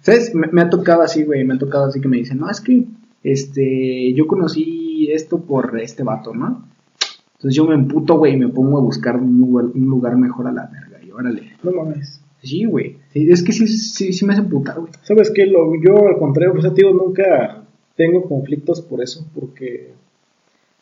¿Sabes? 0.00 0.34
Me, 0.34 0.48
me, 0.48 0.62
ha 0.62 0.70
tocado 0.70 1.02
así, 1.02 1.24
güey. 1.24 1.44
Me 1.44 1.54
ha 1.54 1.58
tocado 1.58 1.86
así 1.86 2.00
que 2.00 2.08
me 2.08 2.16
dicen, 2.16 2.38
no, 2.38 2.50
es 2.50 2.60
que 2.60 2.84
este, 3.22 4.12
yo 4.14 4.26
conocí 4.26 5.10
esto 5.12 5.40
por 5.40 5.78
este 5.80 6.02
vato, 6.02 6.34
¿no? 6.34 6.66
Entonces 7.34 7.56
yo 7.56 7.66
me 7.66 7.74
emputo, 7.74 8.16
güey, 8.16 8.34
y 8.34 8.38
me 8.38 8.48
pongo 8.48 8.78
a 8.78 8.82
buscar 8.82 9.16
un 9.16 9.38
lugar, 9.74 10.16
mejor 10.16 10.46
a 10.46 10.52
la 10.52 10.66
verga. 10.66 11.04
Y 11.04 11.10
órale. 11.10 11.52
No 11.62 11.72
mames. 11.72 12.20
Sí, 12.42 12.64
güey. 12.64 12.96
es 13.14 13.42
que 13.42 13.52
sí, 13.52 13.66
sí, 13.66 14.12
sí 14.12 14.24
me 14.24 14.32
hace 14.32 14.42
emputar, 14.42 14.78
güey. 14.80 14.92
¿Sabes 15.02 15.30
qué? 15.30 15.46
Lo, 15.46 15.72
yo, 15.82 16.06
al 16.06 16.18
contrario, 16.18 16.54
pues, 16.54 16.74
digo, 16.74 16.92
nunca 16.92 17.64
tengo 17.96 18.22
conflictos 18.28 18.82
por 18.82 19.02
eso, 19.02 19.26
porque 19.34 19.92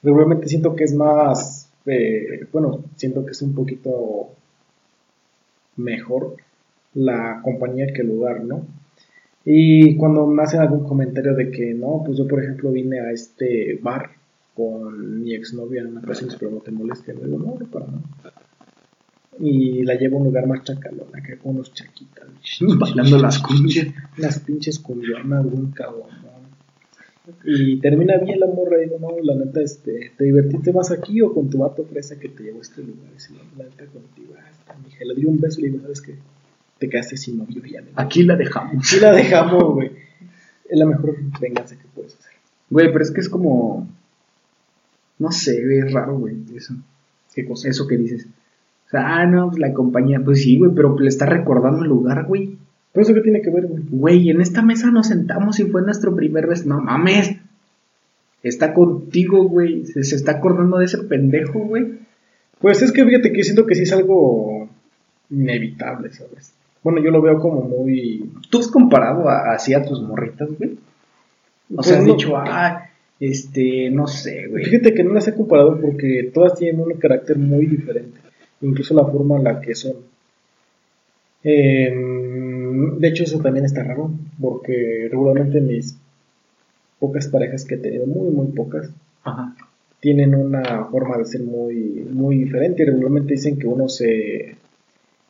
regularmente 0.02 0.48
siento 0.48 0.74
que 0.74 0.84
es 0.84 0.94
más, 0.94 1.61
bueno, 1.84 2.84
siento 2.96 3.24
que 3.24 3.32
es 3.32 3.42
un 3.42 3.54
poquito 3.54 4.30
mejor 5.76 6.36
la 6.94 7.40
compañía 7.42 7.92
que 7.92 8.02
el 8.02 8.08
lugar, 8.08 8.44
¿no? 8.44 8.66
Y 9.44 9.96
cuando 9.96 10.26
me 10.26 10.42
hacen 10.42 10.60
algún 10.60 10.84
comentario 10.84 11.34
de 11.34 11.50
que 11.50 11.74
no, 11.74 12.02
pues 12.04 12.18
yo 12.18 12.28
por 12.28 12.42
ejemplo 12.42 12.70
vine 12.70 13.00
a 13.00 13.10
este 13.10 13.78
bar 13.82 14.10
con 14.54 15.22
mi 15.22 15.34
exnovia 15.34 15.80
en 15.80 15.88
una 15.88 16.00
ocasión, 16.00 16.30
pero 16.38 16.50
no 16.52 16.58
te 16.58 16.70
moleste, 16.70 17.14
le 17.14 17.24
digo, 17.24 17.38
no, 17.38 17.56
no 17.58 17.66
para 17.66 17.86
nada. 17.86 18.02
Y 19.40 19.82
la 19.82 19.94
llevo 19.94 20.18
a 20.18 20.20
un 20.20 20.26
lugar 20.26 20.46
más 20.46 20.62
chacalona, 20.62 21.22
que 21.22 21.38
con 21.38 21.56
unos 21.56 21.72
chaquitas, 21.72 22.28
bailando 22.78 23.18
las 23.18 23.38
cumbias, 23.38 23.88
las 24.18 24.38
pinches 24.40 24.78
cumbionas, 24.78 25.44
un 25.46 25.72
cabrón. 25.72 26.10
Y 27.44 27.80
termina 27.80 28.18
bien 28.18 28.40
la 28.40 28.46
morra, 28.46 28.78
digo, 28.78 28.98
no, 28.98 29.10
la 29.22 29.44
neta, 29.44 29.60
este, 29.60 30.12
¿te 30.16 30.24
divertiste 30.24 30.72
más 30.72 30.90
aquí 30.90 31.22
o 31.22 31.32
con 31.32 31.48
tu 31.48 31.58
vato 31.58 31.84
fresa 31.84 32.18
que 32.18 32.28
te 32.28 32.42
llevó 32.42 32.58
a 32.58 32.62
este 32.62 32.82
lugar? 32.82 33.10
Y 33.16 33.20
si 33.20 33.32
no, 33.32 33.40
la 33.56 33.64
neta 33.64 33.86
contigo, 33.86 34.34
hasta 34.36 34.74
mi 34.78 34.88
hija, 34.88 35.04
le 35.04 35.14
di 35.14 35.24
un 35.24 35.40
beso 35.40 35.60
y 35.60 35.62
le 35.62 35.68
digo, 35.70 35.82
¿sabes 35.82 36.02
qué? 36.02 36.14
te 36.82 36.88
quedaste 36.88 37.16
sin 37.16 37.38
novio 37.38 37.62
ya. 37.64 37.80
Aquí 37.94 38.24
la 38.24 38.34
dejamos. 38.34 38.84
Aquí 38.84 39.00
la 39.00 39.12
dejamos, 39.12 39.72
güey. 39.72 39.92
Es 40.68 40.76
la 40.76 40.84
mejor 40.84 41.16
venganza 41.40 41.76
que 41.76 41.84
puedes 41.94 42.16
hacer. 42.18 42.32
Güey, 42.70 42.90
pero 42.92 43.04
es 43.04 43.12
que 43.12 43.20
es 43.20 43.28
como. 43.28 43.86
No 45.20 45.30
sé, 45.30 45.62
güey, 45.64 45.78
es 45.78 45.92
raro, 45.92 46.18
güey. 46.18 46.38
Eso. 46.56 46.74
¿Qué 47.32 47.44
cosa? 47.46 47.68
Eso 47.68 47.86
que 47.86 47.96
dices. 47.96 48.26
O 48.86 48.90
sea, 48.90 49.20
ah, 49.20 49.26
no, 49.26 49.50
pues 49.50 49.60
la 49.60 49.72
compañía. 49.72 50.20
Pues 50.24 50.42
sí, 50.42 50.58
güey, 50.58 50.72
pero 50.74 50.98
le 50.98 51.08
está 51.08 51.26
recordando 51.26 51.82
el 51.82 51.88
lugar, 51.88 52.26
güey. 52.26 52.58
¿Pero 52.92 53.02
eso 53.02 53.14
qué 53.14 53.20
tiene 53.20 53.42
que 53.42 53.50
ver, 53.50 53.66
güey? 53.66 53.82
Güey, 53.88 54.30
en 54.30 54.40
esta 54.40 54.62
mesa 54.62 54.90
nos 54.90 55.08
sentamos 55.08 55.58
y 55.60 55.64
fue 55.64 55.82
nuestro 55.82 56.14
primer 56.14 56.46
vez. 56.46 56.66
No 56.66 56.80
mames. 56.80 57.36
Está 58.42 58.74
contigo, 58.74 59.44
güey. 59.48 59.86
Se, 59.86 60.04
se 60.04 60.16
está 60.16 60.32
acordando 60.32 60.78
de 60.78 60.84
ese 60.84 60.98
pendejo, 60.98 61.60
güey. 61.60 62.00
Pues 62.60 62.82
es 62.82 62.92
que 62.92 63.04
fíjate 63.04 63.32
que 63.32 63.44
siento 63.44 63.66
que 63.66 63.74
sí 63.74 63.82
es 63.82 63.92
algo 63.92 64.68
inevitable, 65.30 66.12
¿sabes? 66.12 66.54
Bueno, 66.82 67.00
yo 67.02 67.10
lo 67.10 67.22
veo 67.22 67.38
como 67.38 67.62
muy. 67.62 68.30
¿Tú 68.50 68.58
has 68.58 68.68
comparado 68.68 69.28
así 69.28 69.72
a 69.74 69.84
tus 69.84 70.02
morritas, 70.02 70.48
güey? 70.58 70.72
O 70.72 71.76
pues 71.76 71.86
sea, 71.86 71.98
has 71.98 72.04
dicho, 72.04 72.36
ah, 72.36 72.90
este, 73.18 73.88
no 73.90 74.06
sé, 74.06 74.48
güey. 74.48 74.64
Fíjate 74.64 74.94
que 74.94 75.04
no 75.04 75.14
las 75.14 75.28
he 75.28 75.34
comparado 75.34 75.80
porque 75.80 76.30
todas 76.34 76.58
tienen 76.58 76.80
un 76.80 76.92
carácter 76.94 77.38
muy 77.38 77.66
diferente. 77.66 78.18
Incluso 78.60 78.94
la 78.94 79.04
forma 79.04 79.36
en 79.38 79.44
la 79.44 79.60
que 79.60 79.74
son. 79.74 79.94
Em, 81.44 82.21
de 82.72 83.08
hecho, 83.08 83.24
eso 83.24 83.38
también 83.38 83.64
está 83.64 83.82
raro. 83.82 84.10
Porque 84.40 85.08
regularmente 85.10 85.60
mis 85.60 85.96
pocas 86.98 87.28
parejas 87.28 87.64
que 87.64 87.74
he 87.76 87.78
tenido, 87.78 88.06
muy, 88.06 88.30
muy 88.30 88.48
pocas, 88.48 88.90
tienen 90.00 90.34
una 90.34 90.86
forma 90.86 91.18
de 91.18 91.24
ser 91.24 91.42
muy, 91.42 92.06
muy 92.10 92.38
diferente. 92.38 92.82
Y 92.82 92.86
regularmente 92.86 93.34
dicen 93.34 93.58
que 93.58 93.66
uno 93.66 93.88
se 93.88 94.56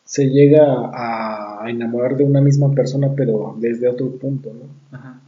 se 0.04 0.28
llega 0.28 0.90
a 0.92 1.70
enamorar 1.70 2.18
de 2.18 2.24
una 2.24 2.42
misma 2.42 2.70
persona, 2.72 3.14
pero 3.16 3.56
desde 3.58 3.88
otro 3.88 4.10
punto, 4.10 4.52
¿no? 4.52 4.96
Ajá. 4.96 5.22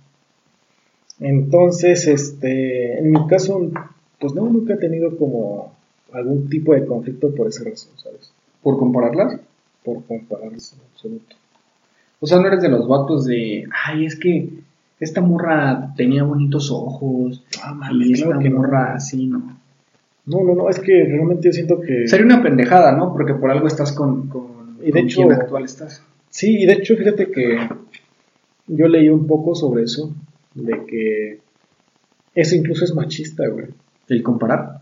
Entonces, 1.20 2.06
este, 2.06 2.98
en 2.98 3.10
mi 3.10 3.26
caso, 3.26 3.70
pues 4.18 4.34
no, 4.34 4.48
nunca 4.48 4.74
he 4.74 4.76
tenido 4.76 5.16
como 5.16 5.72
algún 6.12 6.50
tipo 6.50 6.74
de 6.74 6.84
conflicto 6.84 7.34
por 7.34 7.48
esa 7.48 7.64
razón, 7.64 7.92
¿sabes? 7.96 8.32
¿Por 8.62 8.78
compararlas? 8.78 9.40
Por 9.84 10.04
compararlas, 10.04 10.74
en 10.74 10.80
absoluto. 10.92 11.36
O 12.24 12.26
sea, 12.26 12.38
no 12.38 12.46
eres 12.46 12.62
de 12.62 12.70
los 12.70 12.88
vatos 12.88 13.26
de, 13.26 13.66
ay, 13.84 14.06
es 14.06 14.18
que 14.18 14.48
esta 14.98 15.20
morra 15.20 15.92
tenía 15.94 16.22
bonitos 16.22 16.70
ojos, 16.70 17.44
ah, 17.62 17.90
y 17.92 18.14
esta 18.14 18.40
morra 18.40 18.94
así, 18.94 19.26
¿no? 19.26 19.58
No, 20.24 20.42
no, 20.42 20.54
no, 20.54 20.70
es 20.70 20.80
que 20.80 21.04
realmente 21.04 21.48
yo 21.48 21.52
siento 21.52 21.82
que... 21.82 22.08
Sería 22.08 22.24
una 22.24 22.42
pendejada, 22.42 22.92
¿no? 22.92 23.12
Porque 23.12 23.34
por 23.34 23.50
algo 23.50 23.66
estás 23.66 23.92
con 23.92 24.30
y 24.82 24.90
de 24.90 25.00
hecho, 25.00 25.30
actual 25.30 25.64
estás? 25.64 26.02
Sí, 26.30 26.62
y 26.62 26.64
de 26.64 26.72
hecho, 26.72 26.96
fíjate 26.96 27.30
que 27.30 27.58
yo 28.68 28.88
leí 28.88 29.10
un 29.10 29.26
poco 29.26 29.54
sobre 29.54 29.82
eso, 29.82 30.16
de 30.54 30.86
que 30.86 31.40
eso 32.34 32.56
incluso 32.56 32.86
es 32.86 32.94
machista, 32.94 33.46
güey. 33.48 33.66
¿El 34.08 34.22
comparar? 34.22 34.80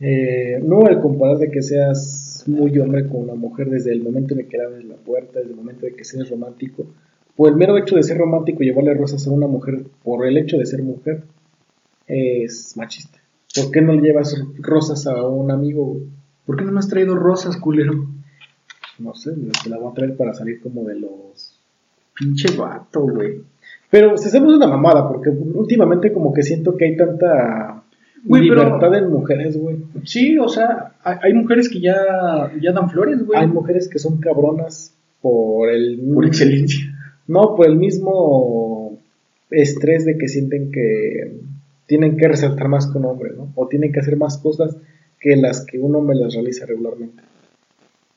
Eh, 0.00 0.58
no 0.60 0.88
el 0.88 0.98
comparar 0.98 1.38
de 1.38 1.52
que 1.52 1.62
seas 1.62 2.23
muy 2.48 2.78
hombre 2.78 3.08
con 3.08 3.22
una 3.22 3.34
mujer 3.34 3.68
desde 3.70 3.92
el 3.92 4.02
momento 4.02 4.34
en 4.34 4.40
el 4.40 4.48
que 4.48 4.58
le 4.58 4.64
abres 4.64 4.84
la 4.84 4.96
puerta, 4.96 5.38
desde 5.38 5.50
el 5.50 5.56
momento 5.56 5.86
de 5.86 5.94
que 5.94 6.04
seas 6.04 6.28
romántico, 6.30 6.86
o 7.36 7.48
el 7.48 7.56
mero 7.56 7.76
hecho 7.76 7.96
de 7.96 8.02
ser 8.02 8.18
romántico 8.18 8.62
y 8.62 8.66
llevarle 8.66 8.94
rosas 8.94 9.26
a 9.26 9.30
una 9.30 9.46
mujer 9.46 9.84
por 10.02 10.26
el 10.26 10.36
hecho 10.36 10.56
de 10.56 10.66
ser 10.66 10.82
mujer, 10.82 11.24
es 12.06 12.76
machista. 12.76 13.18
¿Por 13.54 13.70
qué 13.70 13.80
no 13.80 13.92
le 13.92 14.02
llevas 14.02 14.36
rosas 14.58 15.06
a 15.06 15.26
un 15.26 15.50
amigo? 15.50 16.00
¿Por 16.44 16.56
qué 16.56 16.64
no 16.64 16.72
me 16.72 16.78
has 16.78 16.88
traído 16.88 17.14
rosas, 17.14 17.56
culero? 17.56 18.06
no 18.98 19.14
sé, 19.14 19.32
te 19.62 19.70
la 19.70 19.78
voy 19.78 19.90
a 19.90 19.94
traer 19.94 20.16
para 20.16 20.34
salir 20.34 20.60
como 20.60 20.84
de 20.84 20.96
los 20.96 21.60
pinche 22.14 22.56
vato, 22.56 23.00
güey. 23.00 23.40
Pero 23.90 24.16
se 24.16 24.28
hacemos 24.28 24.52
una 24.54 24.66
mamada, 24.66 25.08
porque 25.08 25.30
últimamente 25.30 26.12
como 26.12 26.32
que 26.32 26.42
siento 26.42 26.76
que 26.76 26.86
hay 26.86 26.96
tanta 26.96 27.73
libertad 28.24 28.94
en 28.94 29.10
mujeres, 29.10 29.56
güey. 29.56 29.76
Sí, 30.04 30.38
o 30.38 30.48
sea, 30.48 30.94
hay, 31.02 31.32
mujeres 31.34 31.68
que 31.68 31.80
ya, 31.80 31.96
ya 32.60 32.72
dan 32.72 32.90
flores, 32.90 33.24
güey. 33.24 33.38
Hay 33.38 33.46
mujeres 33.46 33.88
que 33.88 33.98
son 33.98 34.18
cabronas 34.18 34.94
por 35.20 35.70
el... 35.70 36.00
Por 36.14 36.26
excelencia. 36.26 36.84
No, 37.26 37.54
por 37.54 37.66
el 37.66 37.76
mismo 37.76 38.98
estrés 39.50 40.04
de 40.04 40.18
que 40.18 40.28
sienten 40.28 40.70
que 40.70 41.32
tienen 41.86 42.16
que 42.16 42.28
resaltar 42.28 42.68
más 42.68 42.86
que 42.86 42.98
un 42.98 43.04
hombre, 43.04 43.32
¿no? 43.36 43.52
O 43.54 43.68
tienen 43.68 43.92
que 43.92 44.00
hacer 44.00 44.16
más 44.16 44.38
cosas 44.38 44.76
que 45.20 45.36
las 45.36 45.64
que 45.64 45.78
un 45.78 45.94
hombre 45.94 46.16
les 46.16 46.34
realiza 46.34 46.66
regularmente. 46.66 47.22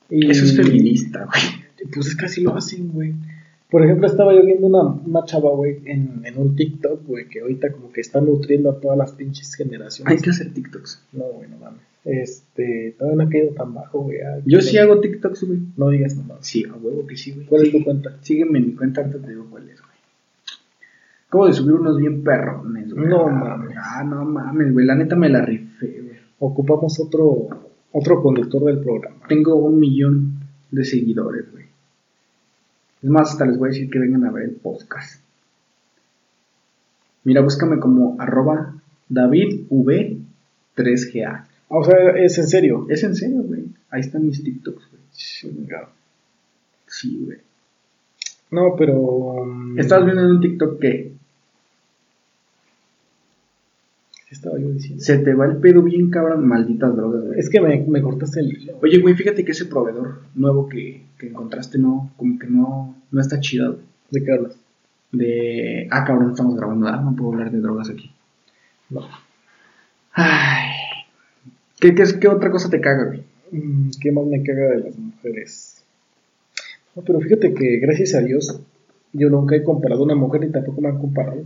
Eso 0.10 0.46
es 0.46 0.56
feminista, 0.56 1.26
güey. 1.26 1.90
Pues 1.94 2.08
es 2.08 2.16
casi 2.16 2.42
lo 2.42 2.56
hacen, 2.56 2.92
güey. 2.92 3.14
Por 3.70 3.84
ejemplo, 3.84 4.08
estaba 4.08 4.34
yo 4.34 4.46
viendo 4.46 4.68
una, 4.68 4.84
una 4.84 5.26
chava, 5.26 5.50
güey, 5.52 5.82
en, 5.86 6.22
en 6.24 6.38
un 6.38 6.56
TikTok, 6.56 7.06
güey, 7.06 7.28
que 7.28 7.42
ahorita 7.42 7.72
como 7.74 7.92
que 7.92 8.00
está 8.00 8.22
nutriendo 8.22 8.72
a 8.72 8.80
todas 8.80 8.98
las 8.98 9.12
pinches 9.12 9.54
generaciones. 9.56 10.12
Hay 10.12 10.22
que 10.22 10.30
hacer 10.30 10.54
TikToks. 10.54 11.08
No, 11.12 11.26
güey, 11.26 11.50
no 11.50 11.58
mames. 11.58 11.82
Este, 12.06 12.96
todavía 12.98 13.24
no 13.24 13.28
ha 13.28 13.30
caído 13.30 13.50
tan 13.50 13.74
bajo, 13.74 14.04
güey. 14.04 14.20
Yo 14.46 14.62
sí 14.62 14.78
hago 14.78 15.02
TikToks, 15.02 15.44
güey. 15.44 15.60
No 15.76 15.90
digas 15.90 16.16
nada. 16.16 16.38
Sí, 16.40 16.64
a 16.64 16.74
huevo 16.76 17.06
que 17.06 17.18
sí, 17.18 17.34
güey. 17.34 17.46
¿Cuál 17.46 17.64
es 17.64 17.72
tu 17.74 17.84
cuenta? 17.84 18.18
Sígueme 18.22 18.60
en 18.60 18.68
mi 18.68 18.74
cuenta, 18.74 19.02
antes 19.02 19.22
te 19.22 19.28
digo 19.28 19.46
cuál 19.50 19.70
es, 19.70 19.82
güey. 19.82 19.92
Acabo 21.28 21.48
de 21.48 21.54
subir 21.54 21.74
unos 21.74 21.98
bien 21.98 22.24
perrones, 22.24 22.94
güey. 22.94 23.08
No 23.08 23.28
mames. 23.28 23.76
Ah, 23.78 24.06
no 24.06 24.24
mames, 24.24 24.72
güey. 24.72 24.86
La 24.86 24.96
neta 24.96 25.18
me 25.18 25.28
la 25.28 25.42
rifé, 25.42 26.02
güey. 26.02 26.18
ocupamos 26.40 26.98
otro, 27.02 27.50
otro 27.92 28.22
conductor 28.22 28.64
del 28.64 28.80
programa. 28.80 29.18
Tengo 29.28 29.56
un 29.56 29.78
millón 29.78 30.40
de 30.72 30.86
seguidores, 30.86 31.52
güey. 31.52 31.57
Es 33.02 33.10
más, 33.10 33.32
hasta 33.32 33.46
les 33.46 33.58
voy 33.58 33.70
a 33.70 33.72
decir 33.72 33.90
que 33.90 34.00
vengan 34.00 34.26
a 34.26 34.32
ver 34.32 34.44
el 34.44 34.56
podcast. 34.56 35.22
Mira, 37.24 37.40
búscame 37.42 37.80
como 37.80 38.18
arroba 38.20 38.76
DavidV3GA. 39.10 41.46
Ah, 41.70 41.70
o 41.70 41.84
sea, 41.84 41.98
es 42.16 42.38
en 42.38 42.48
serio. 42.48 42.86
Es 42.90 43.04
en 43.04 43.16
serio, 43.16 43.42
güey. 43.44 43.66
Ahí 43.90 44.02
están 44.02 44.26
mis 44.26 44.44
TikToks, 44.44 44.90
güey. 44.90 45.02
Sí, 46.88 47.24
güey. 47.26 47.38
No, 48.52 48.76
pero. 48.78 48.94
Um, 48.94 49.78
¿Estabas 49.78 50.06
viendo 50.06 50.24
en 50.24 50.32
un 50.32 50.42
TikTok 50.42 50.80
qué? 50.80 51.12
¿Qué 54.28 54.36
estaba 54.36 54.60
yo 54.60 54.70
diciendo? 54.70 55.02
Se 55.02 55.20
te 55.20 55.34
va 55.34 55.46
el 55.46 55.58
pedo 55.58 55.82
bien, 55.82 56.10
cabrón, 56.10 56.46
malditas 56.46 56.96
drogas, 56.96 57.24
güey. 57.26 57.40
Es 57.40 57.50
que 57.50 57.62
me, 57.62 57.80
me 57.88 58.02
cortaste 58.02 58.42
el 58.42 58.52
hilo. 58.52 58.78
Oye, 58.82 59.00
güey, 59.00 59.16
fíjate 59.16 59.46
que 59.46 59.54
ese 59.54 59.66
proveedor 59.66 60.24
nuevo 60.36 60.68
que, 60.68 61.06
que 61.18 61.28
encontraste 61.28 61.78
no, 61.78 62.12
como 62.18 62.38
que 62.38 62.48
no, 62.48 62.96
no 63.10 63.22
está 63.22 63.40
chido, 63.40 63.74
güey. 63.74 63.86
¿De 64.12 64.24
qué 64.24 64.32
hablas? 64.34 64.58
De. 65.14 65.88
Ah, 65.92 66.04
cabrón, 66.04 66.32
estamos 66.32 66.56
grabando, 66.58 66.88
¿ah? 66.88 67.02
No 67.02 67.16
puedo 67.16 67.34
hablar 67.34 67.52
de 67.52 67.60
drogas 67.60 67.90
aquí. 67.90 68.12
No. 68.90 69.02
Ay. 70.12 70.72
¿Qué, 71.80 71.96
qué, 71.96 72.04
qué 72.20 72.28
otra 72.28 72.52
cosa 72.52 72.70
te 72.70 72.82
caga, 72.82 73.06
güey? 73.06 73.24
Mm, 73.52 73.92
¿Qué 74.02 74.12
más 74.12 74.26
me 74.26 74.44
caga 74.44 74.72
de 74.72 74.80
las 74.80 74.98
mujeres? 74.98 75.86
No, 76.96 77.02
pero 77.04 77.22
fíjate 77.22 77.54
que 77.54 77.78
gracias 77.78 78.16
a 78.16 78.22
Dios 78.22 78.60
yo 79.14 79.30
nunca 79.30 79.56
he 79.56 79.64
comparado 79.64 80.02
a 80.02 80.06
una 80.06 80.16
mujer 80.16 80.44
y 80.44 80.52
tampoco 80.52 80.82
me 80.82 80.90
han 80.90 80.98
comparado. 80.98 81.44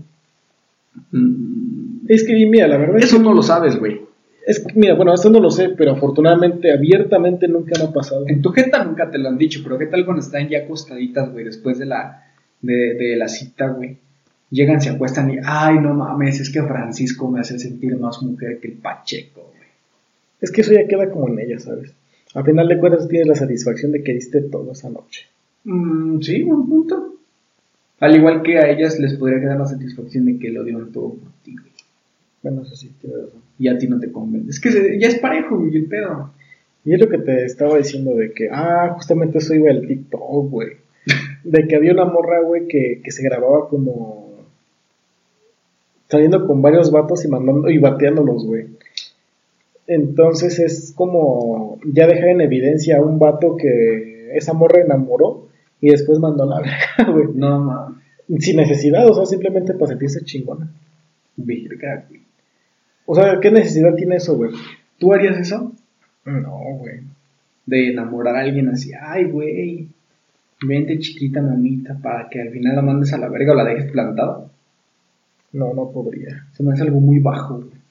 Mm, 1.11 2.07
Es 2.07 2.23
que, 2.23 2.33
mira, 2.45 2.67
la 2.67 2.77
verdad 2.77 2.97
es 2.97 3.05
Eso 3.05 3.19
no 3.19 3.33
lo 3.33 3.41
sabes, 3.41 3.77
güey. 3.77 4.01
Es 4.45 4.59
que, 4.59 4.73
mira, 4.75 4.95
bueno, 4.95 5.13
esto 5.13 5.29
no 5.29 5.39
lo 5.39 5.51
sé, 5.51 5.69
pero 5.69 5.91
afortunadamente, 5.91 6.71
abiertamente 6.71 7.47
nunca 7.47 7.73
me 7.77 7.85
ha 7.85 7.93
pasado. 7.93 8.25
En 8.27 8.41
tu 8.41 8.49
jeta 8.49 8.83
nunca 8.83 9.09
te 9.09 9.17
lo 9.19 9.29
han 9.29 9.37
dicho, 9.37 9.61
pero 9.63 9.77
¿qué 9.77 9.85
tal 9.85 10.03
cuando 10.03 10.21
están 10.21 10.49
ya 10.49 10.59
acostaditas, 10.59 11.31
güey, 11.31 11.45
después 11.45 11.77
de 11.77 11.85
la, 11.85 12.25
de, 12.61 12.95
de 12.95 13.15
la 13.15 13.27
cita, 13.27 13.67
güey? 13.67 13.97
Llegan, 14.49 14.81
se 14.81 14.89
acuestan 14.89 15.31
y, 15.31 15.37
ay, 15.43 15.79
no 15.79 15.93
mames, 15.93 16.41
es 16.41 16.49
que 16.49 16.61
Francisco 16.63 17.29
me 17.29 17.39
hace 17.39 17.57
sentir 17.59 17.95
más 17.97 18.21
mujer 18.21 18.59
que 18.59 18.67
el 18.69 18.73
Pacheco, 18.73 19.41
güey. 19.55 19.69
Es 20.41 20.51
que 20.51 20.61
eso 20.61 20.73
ya 20.73 20.87
queda 20.87 21.09
como 21.09 21.29
en 21.29 21.39
ella, 21.39 21.59
¿sabes? 21.59 21.93
A 22.33 22.43
final 22.43 22.67
de 22.67 22.79
cuentas 22.79 23.07
tienes 23.07 23.27
la 23.27 23.35
satisfacción 23.35 23.91
de 23.91 24.03
que 24.03 24.13
diste 24.13 24.41
todo 24.41 24.71
esa 24.71 24.89
noche. 24.89 25.27
Mm, 25.63 26.19
sí, 26.21 26.43
buen 26.43 26.67
punto. 26.67 27.15
Al 28.01 28.15
igual 28.15 28.41
que 28.43 28.57
a 28.57 28.69
ellas 28.69 28.99
les 28.99 29.13
podría 29.13 29.39
quedar 29.39 29.57
la 29.59 29.65
satisfacción 29.65 30.25
de 30.25 30.37
que 30.39 30.49
lo 30.49 30.63
dieron 30.65 30.91
todo 30.91 31.13
por 31.13 31.31
ti, 31.43 31.53
güey. 31.55 31.71
Bueno, 32.43 32.63
eso 32.63 32.75
sí, 32.75 32.91
razón. 33.03 33.41
Y 33.57 33.67
a 33.69 33.77
ti 33.77 33.87
no 33.87 33.99
te 33.99 34.11
convence. 34.11 34.49
Es 34.49 34.59
que 34.59 34.71
se- 34.71 34.99
ya 34.99 35.07
es 35.07 35.19
parejo, 35.19 35.57
güey, 35.59 35.75
el 35.77 35.85
pedo. 35.85 36.31
Y 36.83 36.93
es 36.95 36.99
lo 36.99 37.07
que 37.07 37.19
te 37.19 37.45
estaba 37.45 37.77
diciendo 37.77 38.15
de 38.15 38.33
que, 38.33 38.49
ah, 38.51 38.91
justamente 38.95 39.37
eso 39.37 39.53
iba 39.53 39.69
el 39.71 39.87
TikTok, 39.87 40.49
güey. 40.49 40.69
De 41.43 41.67
que 41.67 41.75
había 41.75 41.93
una 41.93 42.05
morra, 42.05 42.41
güey, 42.41 42.67
que, 42.67 43.01
que 43.03 43.11
se 43.11 43.23
grababa 43.23 43.69
como 43.69 44.31
saliendo 46.09 46.45
con 46.45 46.61
varios 46.61 46.91
vatos 46.91 47.23
y 47.23 47.27
mandando 47.29 47.69
y 47.69 47.77
bateándolos, 47.77 48.45
güey. 48.45 48.65
Entonces 49.87 50.59
es 50.59 50.93
como 50.95 51.79
ya 51.85 52.07
dejar 52.07 52.29
en 52.29 52.41
evidencia 52.41 52.97
a 52.97 53.01
un 53.01 53.19
vato 53.19 53.55
que 53.57 54.35
esa 54.35 54.53
morra 54.53 54.81
enamoró 54.81 55.47
y 55.81 55.89
después 55.89 56.19
mandó 56.19 56.43
a 56.43 56.45
la 56.45 56.61
verga, 56.61 57.11
güey. 57.11 57.27
No 57.33 57.59
mames. 57.59 57.97
Sin 58.39 58.55
necesidad, 58.55 59.05
o 59.09 59.13
sea, 59.13 59.25
simplemente 59.25 59.73
para 59.73 59.87
sentirse 59.87 60.23
chingona. 60.23 60.71
Verga, 61.35 62.05
güey. 62.07 62.21
O 63.05 63.15
sea, 63.15 63.39
¿qué 63.41 63.51
necesidad 63.51 63.93
tiene 63.95 64.15
eso, 64.15 64.37
güey? 64.37 64.51
¿Tú 64.97 65.11
harías 65.11 65.37
eso? 65.37 65.73
No, 66.23 66.57
güey. 66.77 67.01
De 67.65 67.89
enamorar 67.89 68.35
a 68.35 68.41
alguien 68.41 68.69
así, 68.69 68.91
ay, 68.93 69.25
güey, 69.25 69.89
vente 70.65 70.99
chiquita 70.99 71.41
mamita 71.41 71.97
para 72.01 72.29
que 72.29 72.41
al 72.41 72.51
final 72.51 72.75
la 72.75 72.81
mandes 72.81 73.11
a 73.13 73.17
la 73.17 73.27
verga 73.27 73.53
o 73.53 73.55
la 73.55 73.65
dejes 73.65 73.91
plantada. 73.91 74.45
No, 75.53 75.73
no 75.73 75.91
podría. 75.91 76.47
Se 76.53 76.63
me 76.63 76.71
hace 76.71 76.83
algo 76.83 77.01
muy 77.01 77.19
bajo, 77.19 77.57
güey. 77.57 77.81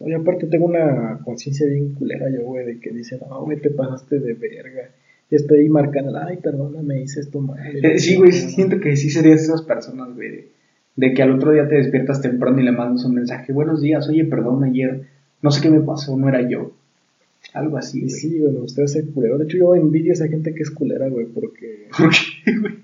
Oye, 0.00 0.14
aparte 0.14 0.46
tengo 0.46 0.66
una 0.66 1.20
conciencia 1.24 1.66
bien 1.66 1.94
culera 1.94 2.26
yo, 2.30 2.42
güey, 2.42 2.66
de 2.66 2.80
que 2.80 2.90
dicen, 2.90 3.20
no, 3.28 3.44
güey, 3.44 3.60
te 3.60 3.70
pasaste 3.70 4.18
de 4.18 4.32
verga. 4.34 4.90
Y 5.30 5.36
estoy 5.36 5.68
marcando, 5.68 6.18
ay, 6.18 6.38
perdóname, 6.38 7.02
hice 7.02 7.20
esto 7.20 7.40
mal. 7.40 7.58
Eh, 7.76 7.98
sí, 7.98 8.16
güey, 8.16 8.32
siento 8.32 8.80
que 8.80 8.96
sí 8.96 9.10
serías 9.10 9.38
de 9.38 9.44
esas 9.44 9.62
personas, 9.62 10.14
güey, 10.14 10.30
de, 10.30 10.48
de 10.96 11.14
que 11.14 11.22
al 11.22 11.30
otro 11.30 11.52
día 11.52 11.68
te 11.68 11.76
despiertas 11.76 12.20
temprano 12.20 12.60
y 12.60 12.64
le 12.64 12.72
mandas 12.72 13.04
un 13.04 13.14
mensaje, 13.14 13.52
buenos 13.52 13.80
días, 13.80 14.08
oye, 14.08 14.24
perdón, 14.24 14.64
ayer, 14.64 15.06
no 15.40 15.50
sé 15.50 15.62
qué 15.62 15.70
me 15.70 15.80
pasó, 15.80 16.16
no 16.16 16.28
era 16.28 16.48
yo. 16.48 16.72
Algo 17.54 17.78
así, 17.78 18.00
güey. 18.00 18.10
sí, 18.10 18.38
güey, 18.40 18.52
gustaría 18.54 18.88
ser 18.88 19.06
culero. 19.10 19.38
De 19.38 19.44
hecho, 19.44 19.56
yo 19.56 19.74
envidio 19.74 20.12
a 20.12 20.14
esa 20.14 20.28
gente 20.28 20.52
que 20.52 20.62
es 20.62 20.70
culera, 20.70 21.08
güey, 21.08 21.26
porque... 21.26 21.88
¿Por 21.96 22.10
qué, 22.10 22.58
güey? 22.58 22.74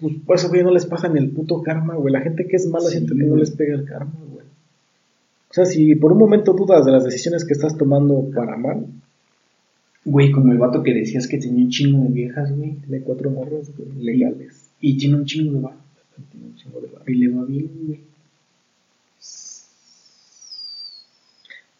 Pues 0.00 0.14
por 0.26 0.36
eso, 0.36 0.48
güey, 0.48 0.64
no 0.64 0.72
les 0.72 0.86
pasa 0.86 1.08
ni 1.08 1.20
el 1.20 1.30
puto 1.30 1.62
karma, 1.62 1.94
güey. 1.94 2.12
La 2.12 2.22
gente 2.22 2.48
que 2.48 2.56
es 2.56 2.66
mala 2.66 2.86
Sí, 2.86 2.96
siento 2.96 3.14
que 3.14 3.22
no 3.22 3.36
les 3.36 3.52
pega 3.52 3.74
el 3.74 3.84
karma, 3.84 4.18
güey. 4.32 4.44
O 5.48 5.54
sea, 5.54 5.64
si 5.64 5.94
por 5.94 6.12
un 6.12 6.18
momento 6.18 6.54
dudas 6.54 6.84
de 6.84 6.92
las 6.92 7.04
decisiones 7.04 7.44
que 7.44 7.52
estás 7.52 7.76
tomando 7.78 8.28
para 8.34 8.56
mal, 8.56 8.86
Güey, 10.04 10.32
como 10.32 10.52
el 10.52 10.58
vato 10.58 10.82
que 10.82 10.92
decías 10.94 11.28
que 11.28 11.38
tenía 11.38 11.64
un 11.64 11.70
chingo 11.70 12.02
de 12.04 12.10
viejas, 12.10 12.54
güey, 12.56 12.72
tiene 12.86 13.02
cuatro 13.04 13.30
morras, 13.30 13.72
güey, 13.76 13.92
legales. 14.02 14.70
y 14.80 14.96
tiene 14.98 15.16
un 15.16 15.24
chingo 15.24 15.52
de 15.54 15.60
bar, 15.60 15.76
Tiene 16.30 16.46
un 16.46 16.56
chingo 16.56 16.80
de 16.80 16.88
varo. 16.88 17.04
y 17.06 17.14
le 17.14 17.28
va 17.28 17.44
bien, 17.44 17.70
güey. 17.86 18.00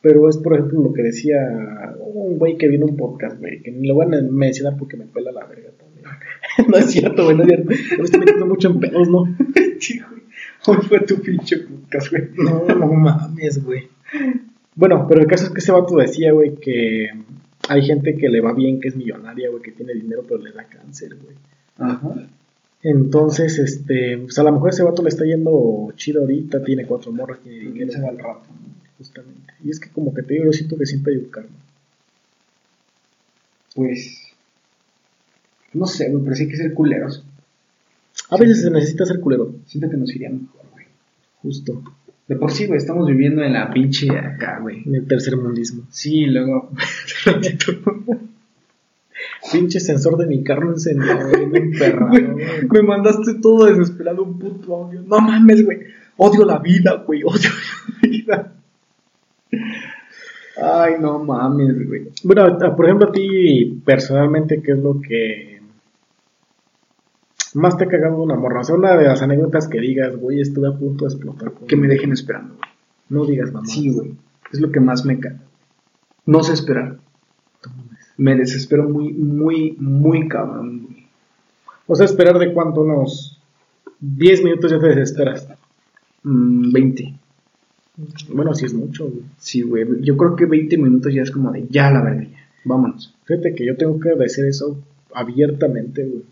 Pero 0.01 0.29
es, 0.29 0.37
por 0.39 0.55
ejemplo, 0.55 0.83
lo 0.83 0.93
que 0.93 1.03
decía 1.03 1.39
un 2.01 2.39
güey 2.39 2.57
que 2.59 2.67
vino 2.69 2.87
un 2.87 2.97
podcast, 2.97 3.39
güey, 3.39 3.61
que 3.63 3.71
ni 3.71 3.87
lo 3.87 3.95
van 3.95 4.15
a 4.15 4.21
mencionar 4.21 4.77
porque 4.77 4.97
me 4.97 5.07
pela 5.07 5.31
la 5.31 5.47
verga 5.47 5.71
también. 5.79 6.07
no 6.69 6.77
es 6.77 6.91
cierto, 6.91 7.25
güey, 7.25 7.37
no 7.37 7.45
es 7.45 7.49
cierto. 7.49 7.71
Me 7.71 8.05
estoy 8.05 8.21
metiendo 8.21 8.47
mucho 8.47 8.69
en 8.71 8.81
pedos, 8.81 9.09
¿no? 9.09 9.25
Sí, 9.79 9.99
güey. 9.99 10.23
¿Cómo 10.65 10.81
fue 10.83 11.01
tu 11.01 11.21
pinche 11.21 11.59
podcast, 11.59 12.11
güey? 12.11 12.29
No, 12.37 12.65
no 12.67 12.87
mames, 12.93 13.65
güey. 13.65 13.89
Bueno, 14.77 15.07
pero 15.09 15.21
el 15.21 15.27
caso 15.27 15.47
es 15.47 15.51
que 15.51 15.59
ese 15.59 15.73
vato 15.73 15.97
decía, 15.97 16.31
güey, 16.33 16.55
que 16.55 17.09
hay 17.69 17.83
gente 17.83 18.17
que 18.17 18.29
le 18.29 18.41
va 18.41 18.53
bien, 18.53 18.81
que 18.81 18.89
es 18.89 18.97
millonaria, 18.97 19.51
güey, 19.51 19.63
que 19.63 19.73
tiene 19.73 19.95
dinero, 19.95 20.25
pero 20.29 20.41
le 20.43 20.53
da 20.53 20.65
cáncer, 20.65 21.17
güey. 21.17 21.37
Ajá. 21.79 22.29
Entonces, 22.83 23.59
este, 23.59 24.19
pues 24.19 24.39
a 24.39 24.43
lo 24.43 24.53
mejor 24.53 24.71
ese 24.71 24.83
vato 24.83 25.03
le 25.03 25.09
está 25.09 25.25
yendo 25.25 25.93
chido 25.97 26.23
ahorita, 26.23 26.65
tiene 26.65 26.87
cuatro 26.87 27.13
morras, 27.13 27.41
tiene 27.41 27.61
¿Quién 27.61 27.73
dinero, 27.75 27.93
se 27.93 28.01
va 28.01 28.09
al 28.09 28.19
rato? 28.19 28.49
no? 28.51 28.73
justamente. 28.99 29.55
Y 29.65 29.71
es 29.71 29.81
que 29.81 29.91
como 29.91 30.13
que 30.13 30.23
te 30.23 30.35
digo, 30.35 30.47
yo 30.47 30.53
siento 30.53 30.77
que 30.77 30.87
siempre 30.87 31.13
hay 31.15 31.19
un 31.21 31.31
karma. 31.31 31.57
Pues. 33.75 34.19
No 35.73 35.87
sé, 35.87 36.11
güey, 36.11 36.23
pero 36.25 36.37
sí 36.37 36.43
hay 36.45 36.49
que 36.51 36.57
ser 36.57 36.75
culeros. 36.75 37.25
A 38.31 38.37
veces 38.37 38.63
se 38.63 38.71
necesita 38.71 39.07
ser 39.07 39.21
culero, 39.21 39.55
Siento 39.67 39.89
que 39.89 39.97
nos 39.97 40.15
iría 40.15 40.31
mejor, 40.31 40.63
güey. 40.73 40.87
justo, 41.43 41.83
De 42.29 42.37
por 42.37 42.53
sí, 42.53 42.67
güey, 42.67 42.79
estamos 42.79 43.07
viviendo 43.07 43.43
en 43.43 43.53
la 43.53 43.71
pinche 43.71 44.11
acá, 44.11 44.59
güey. 44.61 44.83
en 44.87 44.95
el 44.95 45.07
tercer 45.07 45.37
mundismo. 45.37 45.85
Sí, 45.91 46.27
luego. 46.27 46.71
Pinche 49.53 49.81
sensor 49.81 50.17
de 50.17 50.27
mi 50.27 50.43
carro 50.43 50.71
encendido, 50.71 51.19
güey, 51.29 51.47
me 52.71 52.83
mandaste 52.83 53.35
todo 53.41 53.67
desesperado 53.67 54.23
un 54.23 54.39
puto 54.39 54.77
audio. 54.77 55.03
No 55.03 55.21
mames, 55.21 55.65
güey. 55.65 55.79
Odio 56.17 56.45
la 56.45 56.59
vida, 56.59 57.03
güey. 57.07 57.23
Odio 57.25 57.51
la 58.03 58.09
vida. 58.09 58.53
Ay, 60.63 60.95
no 61.01 61.19
mames, 61.19 61.87
güey. 61.87 62.09
Bueno, 62.23 62.57
por 62.77 62.85
ejemplo, 62.87 63.09
a 63.09 63.13
ti 63.13 63.83
personalmente, 63.85 64.63
¿qué 64.63 64.73
es 64.73 64.79
lo 64.79 65.01
que 65.01 65.52
más 67.55 67.77
te 67.77 67.85
ha 67.85 67.89
cagado 67.89 68.23
una 68.23 68.37
morra? 68.37 68.61
O 68.61 68.65
sea, 68.65 68.75
una 68.75 68.97
de 68.97 69.05
las 69.05 69.23
anécdotas 69.23 69.69
que 69.69 69.81
digas, 69.81 70.17
güey, 70.17 70.41
estuve 70.41 70.69
a 70.69 70.73
punto 70.73 71.05
de 71.05 71.15
explotar. 71.15 71.53
Que 71.67 71.77
me 71.77 71.89
dejen 71.89 72.13
esperando, 72.13 72.55
güey. 72.55 72.71
No 73.09 73.27
digas 73.27 73.53
mamá. 73.53 73.67
Sí, 73.67 73.91
güey. 73.91 74.15
Es 74.53 74.61
lo 74.61 74.71
que 74.71 74.81
más 74.81 75.05
me 75.05 75.19
caga. 75.19 75.41
No 76.27 76.43
sé 76.43 76.53
esperar. 76.53 76.99
Me 78.17 78.37
desespero 78.37 78.89
muy, 78.89 79.13
muy, 79.13 79.77
muy 79.79 80.29
cabrón, 80.29 80.87
güey. 80.87 81.07
O 81.87 81.95
sea, 81.95 82.07
esperar 82.07 82.39
de 82.39 82.53
cuánto, 82.53 82.83
unos 82.83 83.41
10 84.01 84.45
minutos 84.45 84.71
ya 84.71 84.79
te 84.79 84.89
desesperas. 84.89 85.49
Mm, 86.23 86.73
20. 86.73 87.15
Bueno, 88.31 88.55
sí 88.55 88.67
es 88.67 88.75
mucho, 88.75 89.09
güey. 89.09 89.25
Sí, 89.39 89.63
güey. 89.63 89.87
Yo 90.01 90.17
creo 90.17 90.37
que 90.37 90.47
20 90.47 90.79
minutos 90.79 91.13
ya 91.13 91.23
es 91.23 91.31
como 91.31 91.51
de 91.51 91.67
ya 91.69 91.91
la 91.91 92.03
verga, 92.03 92.25
ya. 92.25 92.39
Vámonos. 92.65 93.15
Fíjate 93.25 93.55
que 93.55 93.67
yo 93.67 93.77
tengo 93.77 93.99
que 93.99 94.11
decir 94.15 94.45
eso 94.47 94.79
abiertamente, 95.13 96.05
güey. 96.05 96.25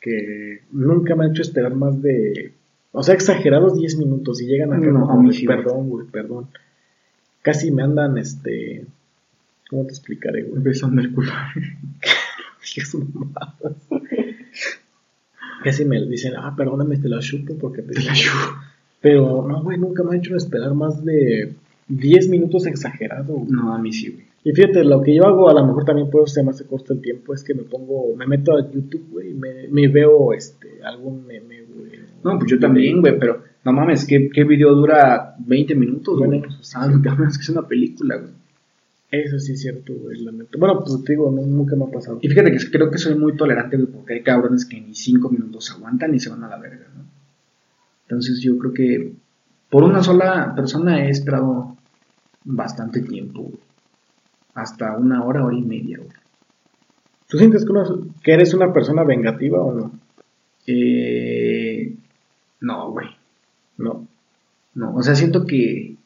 Que 0.00 0.62
nunca 0.72 1.14
me 1.14 1.24
han 1.24 1.32
hecho 1.32 1.42
esperar 1.42 1.74
más 1.74 2.00
de. 2.00 2.52
O 2.92 3.02
sea, 3.02 3.14
exagerados 3.14 3.78
10 3.78 3.98
minutos 3.98 4.40
y 4.40 4.46
llegan 4.46 4.72
a 4.72 4.78
No, 4.78 5.32
sí, 5.32 5.44
güey. 5.44 5.56
Perdón, 5.58 5.88
güey, 5.88 6.06
perdón. 6.06 6.48
Casi 7.42 7.70
me 7.70 7.82
andan, 7.82 8.18
este. 8.18 8.86
¿Cómo 9.68 9.84
te 9.84 9.90
explicaré, 9.90 10.42
güey? 10.42 10.62
Besando 10.62 11.00
el 11.00 11.12
culo. 11.12 11.30
Casi 15.62 15.84
me 15.84 16.04
dicen, 16.06 16.34
ah, 16.36 16.54
perdóname, 16.56 16.96
te 16.96 17.08
la 17.08 17.20
chupo 17.20 17.56
porque 17.56 17.82
te, 17.82 17.94
Te 17.94 18.02
la 18.02 18.14
chupo. 18.14 18.56
Pero 19.00 19.46
no, 19.46 19.62
güey, 19.62 19.78
nunca 19.78 20.02
me 20.02 20.10
han 20.10 20.16
hecho 20.16 20.36
esperar 20.36 20.74
más 20.74 21.04
de 21.04 21.54
10 21.88 22.28
minutos 22.28 22.66
exagerado. 22.66 23.34
güey. 23.34 23.50
No, 23.50 23.74
a 23.74 23.78
mí 23.78 23.92
sí, 23.92 24.10
güey. 24.10 24.29
Y 24.42 24.52
fíjate, 24.52 24.84
lo 24.84 25.02
que 25.02 25.14
yo 25.14 25.26
hago, 25.26 25.50
a 25.50 25.54
lo 25.54 25.66
mejor 25.66 25.84
también 25.84 26.08
puedo 26.08 26.26
ser 26.26 26.44
más 26.44 26.58
de 26.58 26.64
costo 26.64 26.94
el 26.94 27.02
tiempo, 27.02 27.34
es 27.34 27.44
que 27.44 27.54
me 27.54 27.62
pongo, 27.62 28.16
me 28.16 28.26
meto 28.26 28.56
a 28.56 28.70
YouTube, 28.70 29.08
güey, 29.10 29.30
y 29.30 29.34
me, 29.34 29.68
me 29.68 29.88
veo 29.88 30.32
este, 30.32 30.82
algún 30.82 31.26
meme, 31.26 31.62
güey. 31.62 31.90
No, 32.24 32.38
pues 32.38 32.50
yo 32.50 32.58
también, 32.58 33.00
güey, 33.00 33.18
pero 33.18 33.42
no 33.64 33.72
mames, 33.72 34.06
¿qué, 34.06 34.30
qué 34.32 34.44
video 34.44 34.74
dura 34.74 35.34
20 35.38 35.74
minutos, 35.74 36.16
güey? 36.16 36.30
Bueno, 36.30 36.48
que 36.48 37.24
es 37.28 37.36
que 37.36 37.42
es 37.42 37.48
una 37.50 37.68
película, 37.68 38.16
güey. 38.16 38.32
Eso 39.10 39.38
sí 39.40 39.52
es 39.52 39.60
cierto, 39.60 39.92
güey, 39.92 40.22
la 40.22 40.32
neta. 40.32 40.56
Bueno, 40.56 40.82
pues 40.84 41.02
te 41.04 41.12
digo, 41.12 41.30
no, 41.30 41.42
nunca 41.42 41.76
me 41.76 41.84
ha 41.84 41.90
pasado. 41.90 42.18
Y 42.22 42.28
fíjate 42.28 42.52
que 42.52 42.58
creo 42.70 42.90
que 42.90 42.98
soy 42.98 43.16
muy 43.16 43.36
tolerante, 43.36 43.76
güey, 43.76 43.88
porque 43.88 44.14
hay 44.14 44.22
cabrones 44.22 44.64
que 44.64 44.80
ni 44.80 44.94
5 44.94 45.28
minutos 45.28 45.70
aguantan 45.72 46.14
y 46.14 46.20
se 46.20 46.30
van 46.30 46.44
a 46.44 46.48
la 46.48 46.58
verga, 46.58 46.86
¿no? 46.96 47.04
Entonces 48.04 48.40
yo 48.40 48.56
creo 48.56 48.72
que 48.72 49.12
por 49.68 49.82
una 49.82 50.02
sola 50.02 50.52
persona 50.54 51.04
he 51.04 51.10
esperado 51.10 51.76
bastante 52.44 53.00
tiempo, 53.00 53.42
güey. 53.42 53.69
Hasta 54.54 54.96
una 54.96 55.24
hora, 55.24 55.44
hora 55.44 55.56
y 55.56 55.62
media, 55.62 55.98
güey. 55.98 56.10
¿Tú 57.28 57.38
sientes 57.38 57.64
que, 57.64 57.70
uno- 57.70 58.06
que 58.22 58.32
eres 58.32 58.52
una 58.54 58.72
persona 58.72 59.04
vengativa 59.04 59.62
o 59.62 59.72
no? 59.72 59.92
Eh, 60.66 61.94
no, 62.60 62.90
güey. 62.92 63.06
No. 63.78 64.06
No, 64.74 64.94
o 64.94 65.02
sea, 65.02 65.14
siento 65.14 65.46
que. 65.46 65.96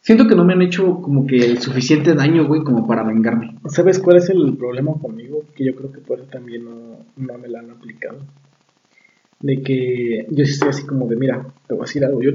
Siento 0.00 0.26
que 0.26 0.34
no 0.34 0.44
me 0.44 0.52
han 0.52 0.60
hecho 0.62 1.00
como 1.00 1.26
que 1.26 1.38
el 1.38 1.58
suficiente 1.60 2.14
daño, 2.14 2.46
güey, 2.46 2.62
como 2.62 2.86
para 2.86 3.02
vengarme. 3.02 3.56
¿Sabes 3.68 3.98
cuál 3.98 4.18
es 4.18 4.28
el 4.28 4.54
problema 4.58 4.92
conmigo? 5.00 5.44
Que 5.54 5.64
yo 5.64 5.74
creo 5.74 5.90
que 5.92 6.00
por 6.00 6.18
eso 6.20 6.28
también 6.28 6.64
no, 6.64 6.98
no 7.16 7.38
me 7.38 7.48
la 7.48 7.60
han 7.60 7.70
aplicado. 7.70 8.18
De 9.40 9.62
que 9.62 10.26
yo 10.30 10.44
sí 10.44 10.52
estoy 10.52 10.68
así 10.70 10.84
como 10.86 11.06
de, 11.06 11.16
mira, 11.16 11.46
te 11.66 11.72
voy 11.74 11.82
a 11.84 11.86
decir 11.86 12.04
algo. 12.04 12.20
Yo, 12.22 12.32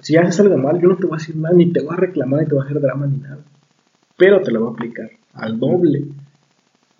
si 0.00 0.16
haces 0.16 0.40
algo 0.40 0.56
mal, 0.58 0.80
yo 0.80 0.88
no 0.88 0.96
te 0.96 1.06
voy 1.06 1.14
a 1.14 1.18
decir 1.18 1.36
nada, 1.36 1.54
ni 1.54 1.72
te 1.72 1.80
voy 1.80 1.92
a 1.94 1.96
reclamar, 1.96 2.40
ni 2.40 2.46
te 2.48 2.54
voy 2.54 2.62
a 2.62 2.64
hacer 2.66 2.80
drama, 2.80 3.06
ni 3.06 3.18
nada. 3.18 3.38
Pero 4.22 4.40
te 4.40 4.52
lo 4.52 4.60
voy 4.60 4.68
a 4.68 4.72
aplicar 4.74 5.10
al 5.32 5.58
doble. 5.58 6.04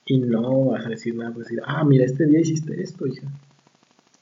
Y 0.07 0.19
no 0.19 0.65
vas 0.71 0.85
a 0.85 0.89
decir 0.89 1.15
nada, 1.15 1.31
vas 1.31 1.39
a 1.39 1.43
decir, 1.43 1.61
ah, 1.65 1.85
mira, 1.85 2.05
este 2.05 2.27
día 2.27 2.41
hiciste 2.41 2.83
esto, 2.83 3.07
hija. 3.07 3.29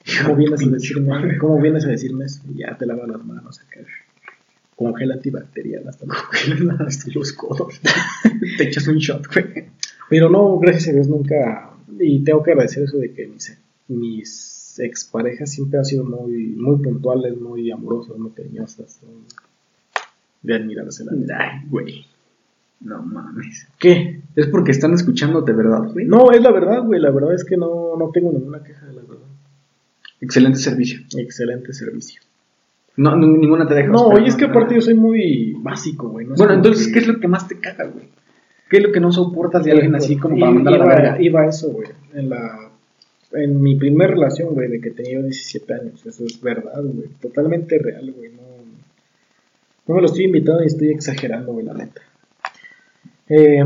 ¿Cómo 0.26 0.36
vienes 0.36 0.62
a 0.62 0.68
decirme, 0.68 1.38
¿cómo 1.38 1.62
vienes 1.62 1.86
a 1.86 1.88
decirme 1.88 2.26
eso? 2.26 2.42
Y 2.54 2.58
ya 2.58 2.76
te 2.76 2.84
lavas 2.84 3.08
las 3.08 3.24
manos 3.24 3.58
acá. 3.58 3.80
Con 4.76 4.94
gel 4.96 5.12
antibacterial 5.12 5.88
hasta, 5.88 6.04
hasta 6.86 7.10
los 7.14 7.32
codos. 7.32 7.80
Te 8.58 8.64
echas 8.64 8.86
un 8.86 8.98
shot, 8.98 9.26
güey. 9.32 9.64
Pero 10.10 10.28
no, 10.28 10.58
gracias 10.58 10.88
a 10.88 10.92
Dios 10.92 11.08
nunca. 11.08 11.70
Y 11.98 12.22
tengo 12.22 12.42
que 12.42 12.50
agradecer 12.50 12.82
eso 12.82 12.98
de 12.98 13.14
que 13.14 13.28
mis, 13.28 13.58
mis 13.88 14.78
exparejas 14.78 15.50
siempre 15.50 15.78
han 15.78 15.86
sido 15.86 16.04
muy, 16.04 16.48
muy 16.48 16.76
puntuales, 16.82 17.34
muy 17.40 17.70
amorosas, 17.70 18.18
muy 18.18 18.32
cariñosas. 18.32 19.00
De 20.42 20.54
admirarse 20.54 21.02
la. 21.06 21.12
Ay, 21.38 21.66
güey. 21.70 22.04
No 22.80 23.02
mames. 23.02 23.68
¿Qué? 23.78 24.20
Es 24.36 24.46
porque 24.46 24.70
están 24.70 24.94
escuchándote, 24.94 25.52
¿verdad, 25.52 25.90
güey? 25.92 26.06
No, 26.06 26.30
es 26.32 26.40
la 26.42 26.50
verdad, 26.50 26.82
güey. 26.84 27.00
La 27.00 27.10
verdad 27.10 27.34
es 27.34 27.44
que 27.44 27.56
no, 27.56 27.96
no 27.98 28.10
tengo 28.10 28.32
ninguna 28.32 28.62
queja 28.62 28.86
de 28.86 28.94
la 28.94 29.02
verdad. 29.02 29.26
Excelente 30.20 30.58
servicio. 30.58 31.00
Excelente 31.16 31.72
servicio. 31.72 32.22
No, 32.96 33.16
ninguna 33.16 33.66
te 33.66 33.74
deja. 33.74 33.88
No, 33.88 34.18
y 34.18 34.26
es 34.28 34.36
que 34.36 34.46
aparte 34.46 34.74
yo 34.74 34.80
soy 34.80 34.94
muy 34.94 35.54
básico, 35.58 36.08
güey. 36.08 36.26
no 36.26 36.34
Bueno, 36.34 36.54
entonces, 36.54 36.86
que- 36.88 36.94
¿qué 36.94 36.98
es 37.00 37.06
lo 37.08 37.20
que 37.20 37.28
más 37.28 37.46
te 37.48 37.58
caga, 37.58 37.84
güey? 37.86 38.06
¿Qué 38.68 38.76
es 38.78 38.82
lo 38.84 38.92
que 38.92 39.00
no 39.00 39.10
soportas 39.10 39.64
de 39.64 39.72
alguien 39.72 39.94
así 39.94 40.16
como 40.16 40.38
para 40.38 40.52
mandar 40.52 40.74
a 40.74 40.78
la 40.78 40.84
iba, 40.84 40.94
verga? 40.94 41.22
Iba 41.22 41.46
eso, 41.46 41.70
güey. 41.70 41.88
En 42.14 42.28
la 42.30 42.70
en 43.32 43.62
mi 43.62 43.76
primer 43.76 44.10
relación, 44.10 44.54
güey, 44.54 44.68
de 44.68 44.80
que 44.80 44.90
tenía 44.90 45.14
yo 45.14 45.22
17 45.22 45.72
años. 45.74 46.04
Eso 46.04 46.24
es 46.24 46.40
verdad, 46.40 46.82
güey. 46.82 47.08
Totalmente 47.20 47.78
real, 47.78 48.12
güey. 48.12 48.30
No, 48.32 48.42
no 49.86 49.94
me 49.94 50.00
lo 50.00 50.06
estoy 50.06 50.24
invitando 50.24 50.62
y 50.62 50.66
estoy 50.66 50.90
exagerando, 50.90 51.52
güey, 51.52 51.64
la 51.66 51.74
neta. 51.74 52.00
Eh, 53.32 53.62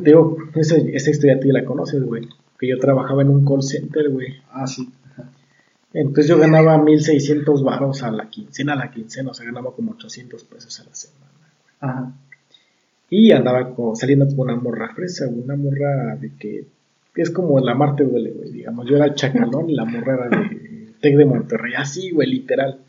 digo, 0.00 0.36
esa, 0.56 0.76
historia 0.76 1.38
tú 1.38 1.46
ya 1.46 1.52
la 1.52 1.64
conoces, 1.64 2.02
güey. 2.02 2.28
Que 2.58 2.66
yo 2.66 2.78
trabajaba 2.78 3.22
en 3.22 3.30
un 3.30 3.44
call 3.44 3.62
center, 3.62 4.10
güey. 4.10 4.34
Ah, 4.50 4.66
sí. 4.66 4.90
Entonces 5.92 6.26
yo 6.26 6.36
ganaba 6.36 6.76
1600 6.82 7.62
varos 7.62 8.02
a 8.02 8.10
la 8.10 8.28
quincena, 8.28 8.72
a 8.72 8.76
la 8.76 8.90
quincena, 8.90 9.30
o 9.30 9.34
sea, 9.34 9.46
ganaba 9.46 9.72
como 9.72 9.92
800 9.92 10.44
pesos 10.44 10.80
a 10.80 10.84
la 10.84 10.94
semana. 10.94 11.30
Ajá. 11.80 12.12
Y 13.08 13.30
andaba 13.30 13.74
saliendo 13.94 14.26
con 14.26 14.50
una 14.50 14.56
morra 14.56 14.92
fresa, 14.94 15.28
una 15.28 15.56
morra 15.56 16.16
de 16.16 16.32
que 16.36 16.66
es 17.14 17.30
como 17.30 17.58
la 17.60 17.74
Marte 17.74 18.04
duele, 18.04 18.32
güey, 18.32 18.50
digamos. 18.50 18.86
Yo 18.86 18.96
era 18.96 19.06
el 19.06 19.14
chacalón 19.14 19.70
y 19.70 19.74
la 19.74 19.84
morra 19.84 20.14
era 20.14 20.28
de 20.28 20.92
Tec 21.00 21.16
de 21.16 21.24
Monterrey, 21.24 21.74
así, 21.76 22.10
güey, 22.10 22.28
literal. 22.28 22.80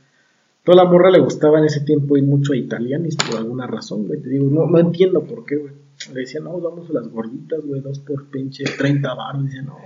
Toda 0.64 0.84
la 0.84 0.89
morra 0.89 1.10
le 1.10 1.20
gustaba 1.20 1.60
en 1.60 1.66
ese 1.66 1.82
tiempo 1.82 2.18
ir 2.18 2.24
mucho 2.24 2.53
a 2.53 2.57
Italianis 2.57 3.16
por 3.16 3.38
alguna 3.38 3.66
razón, 3.66 4.07
güey. 4.07 4.22
Te 4.22 4.30
digo, 4.30 4.49
no, 4.49 4.68
no 4.68 4.80
entiendo 4.80 5.24
por 5.24 5.45
qué, 5.45 5.55
güey. 5.55 5.74
Le 6.14 6.22
decía, 6.22 6.39
no, 6.41 6.60
vamos 6.60 6.89
a 6.89 6.93
las 6.93 7.07
gorditas, 7.10 7.62
güey, 7.66 7.82
dos 7.82 7.99
por 7.99 8.30
pinche 8.30 8.64
30 8.78 9.14
baros. 9.14 9.45
Dice, 9.45 9.62
no, 9.62 9.78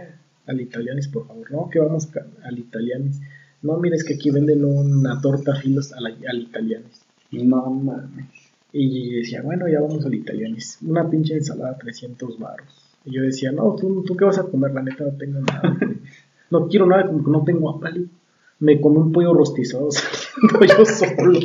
al 0.46 0.62
Italianis, 0.62 1.08
por 1.08 1.28
favor. 1.28 1.52
No, 1.52 1.70
que 1.70 1.80
vamos 1.80 2.10
al 2.44 2.60
Italianis. 2.60 3.22
No, 3.62 3.78
mira, 3.78 3.96
es 3.96 4.04
que 4.04 4.16
aquí 4.16 4.30
venden 4.30 4.66
una 4.66 5.22
torta 5.22 5.56
filos 5.56 5.94
al 5.94 6.42
Italianis. 6.42 7.02
No 7.32 7.70
mames. 7.70 8.28
Y 8.72 9.16
decía, 9.16 9.42
bueno, 9.42 9.68
ya 9.68 9.80
vamos 9.80 10.06
al 10.06 10.14
Italianis. 10.14 10.80
Una 10.82 11.10
pinche 11.10 11.36
ensalada, 11.36 11.78
300 11.78 12.38
baros. 12.40 12.68
Y 13.06 13.12
yo 13.16 13.22
decía, 13.22 13.52
no, 13.52 13.76
¿tú, 13.76 14.04
¿tú 14.06 14.16
qué 14.16 14.26
vas 14.26 14.40
a 14.40 14.44
comer? 14.44 14.74
La 14.74 14.82
neta 14.82 15.04
no 15.06 15.12
tengo 15.12 15.40
nada. 15.40 15.78
güey. 15.80 15.98
No 16.52 16.68
quiero 16.68 16.86
nada, 16.86 17.08
como 17.08 17.24
que 17.24 17.32
no 17.32 17.44
tengo 17.44 17.68
hambre. 17.72 18.06
Me 18.64 18.80
comí 18.82 18.98
un 18.98 19.12
pollo 19.12 19.34
rostizado 19.34 19.90
yo 20.78 20.86
solo. 20.86 21.40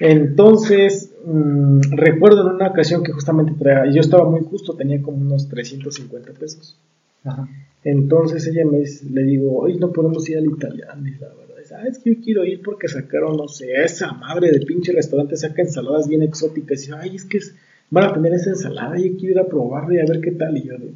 Entonces, 0.00 1.12
mm, 1.24 1.80
recuerdo 1.92 2.42
en 2.48 2.56
una 2.56 2.68
ocasión 2.68 3.02
que 3.02 3.12
justamente 3.12 3.52
traía, 3.58 3.92
yo 3.92 4.00
estaba 4.00 4.28
muy 4.28 4.40
justo, 4.42 4.74
tenía 4.74 5.00
como 5.02 5.18
unos 5.18 5.48
350 5.48 6.32
pesos. 6.32 6.76
Ajá. 7.24 7.48
Entonces 7.84 8.46
ella 8.46 8.64
me 8.64 8.78
dice- 8.80 9.06
le 9.10 9.22
digo, 9.24 9.58
hoy 9.58 9.76
no 9.78 9.92
podemos 9.92 10.28
ir 10.28 10.38
al 10.38 10.46
Italianis, 10.46 11.20
la 11.20 11.28
verdad. 11.28 11.56
Dice, 11.58 11.74
ah, 11.76 11.86
es 11.86 11.98
que 11.98 12.14
yo 12.14 12.20
quiero 12.22 12.44
ir 12.44 12.62
porque 12.62 12.88
sacaron, 12.88 13.36
no 13.36 13.46
sé, 13.48 13.72
esa 13.84 14.12
madre 14.12 14.50
de 14.50 14.60
pinche 14.66 14.92
restaurante 14.92 15.36
saca 15.36 15.62
ensaladas 15.62 16.08
bien 16.08 16.22
exóticas. 16.22 16.78
Y 16.78 16.86
dice, 16.86 16.92
ay, 16.98 17.16
es 17.16 17.24
que 17.24 17.38
es- 17.38 17.54
van 17.90 18.04
a 18.10 18.14
tener 18.14 18.32
esa 18.34 18.50
ensalada 18.50 18.98
y 18.98 19.10
yo 19.10 19.16
quiero 19.18 19.32
ir 19.34 19.38
a 19.40 19.46
probarla 19.48 19.94
y 19.94 19.98
a 20.00 20.06
ver 20.06 20.20
qué 20.20 20.32
tal. 20.32 20.56
Y 20.56 20.66
yo 20.66 20.78
de, 20.78 20.94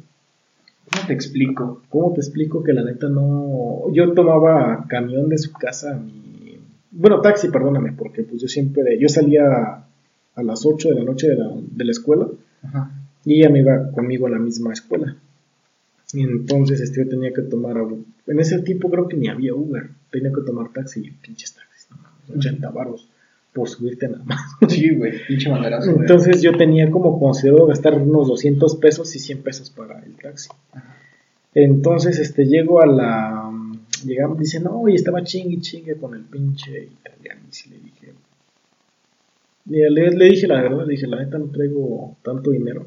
¿Cómo 0.97 1.07
te 1.07 1.13
explico? 1.13 1.81
¿cómo 1.89 2.13
te 2.13 2.21
explico 2.21 2.63
que 2.63 2.73
la 2.73 2.83
neta 2.83 3.07
no... 3.09 3.91
Yo 3.93 4.13
tomaba 4.13 4.85
camión 4.87 5.29
de 5.29 5.37
su 5.37 5.51
casa 5.53 5.95
a 5.95 5.99
mi... 5.99 6.57
Bueno, 6.91 7.21
taxi, 7.21 7.49
perdóname, 7.49 7.93
porque 7.93 8.23
pues 8.23 8.41
yo 8.41 8.47
siempre... 8.47 8.97
Yo 8.99 9.07
salía 9.09 9.85
a 10.35 10.43
las 10.43 10.65
8 10.65 10.89
de 10.89 10.95
la 10.95 11.03
noche 11.03 11.29
de 11.29 11.35
la, 11.35 11.49
de 11.55 11.85
la 11.85 11.91
escuela 11.91 12.27
Ajá. 12.63 12.91
y 13.25 13.39
ella 13.39 13.49
me 13.49 13.59
iba 13.59 13.91
conmigo 13.91 14.27
a 14.27 14.31
la 14.31 14.39
misma 14.39 14.73
escuela. 14.73 15.15
Y 16.13 16.21
entonces 16.21 16.79
este, 16.79 17.03
yo 17.03 17.09
tenía 17.09 17.33
que 17.33 17.41
tomar, 17.41 17.75
en 18.27 18.39
ese 18.39 18.59
tiempo 18.59 18.89
creo 18.89 19.07
que 19.07 19.17
ni 19.17 19.27
había 19.27 19.53
Uber, 19.53 19.89
tenía 20.09 20.31
que 20.31 20.41
tomar 20.41 20.71
taxi 20.71 21.01
y 21.01 21.11
pinches 21.11 21.53
taxis, 21.53 21.89
no 21.91 21.97
mames, 21.97 22.29
80 22.29 22.69
baros 22.69 23.09
por 23.53 23.67
subirte 23.69 24.07
nada 24.07 24.23
más. 24.23 24.39
Sí, 24.69 24.95
güey. 24.95 25.13
Pinche 25.27 25.49
banderazo. 25.49 25.91
Entonces 25.91 26.41
yo 26.41 26.55
tenía 26.57 26.89
como 26.91 27.19
considerado 27.19 27.65
gastar 27.67 27.95
unos 27.95 28.27
200 28.27 28.75
pesos 28.77 29.15
y 29.15 29.19
100 29.19 29.41
pesos 29.43 29.69
para 29.69 29.99
el 30.03 30.15
taxi. 30.15 30.49
Entonces 31.53 32.19
este 32.19 32.45
llego 32.45 32.81
a 32.81 32.85
la 32.85 33.51
llegamos 34.05 34.37
dice, 34.37 34.59
"No, 34.59 34.87
y 34.87 34.95
estaba 34.95 35.23
chingue 35.23 35.59
chingue 35.59 35.95
con 35.95 36.13
el 36.13 36.21
pinche 36.23 36.83
italiano." 36.83 37.41
Y 37.65 37.69
le 37.69 37.77
dije 37.79 38.13
le, 39.65 39.89
le- 39.89 40.11
le 40.15 40.25
dije 40.25 40.47
la 40.47 40.61
verdad, 40.61 40.85
le 40.85 40.91
dije, 40.91 41.07
"La 41.07 41.17
neta 41.23 41.37
no 41.37 41.45
traigo 41.45 42.15
tanto 42.23 42.51
dinero." 42.51 42.85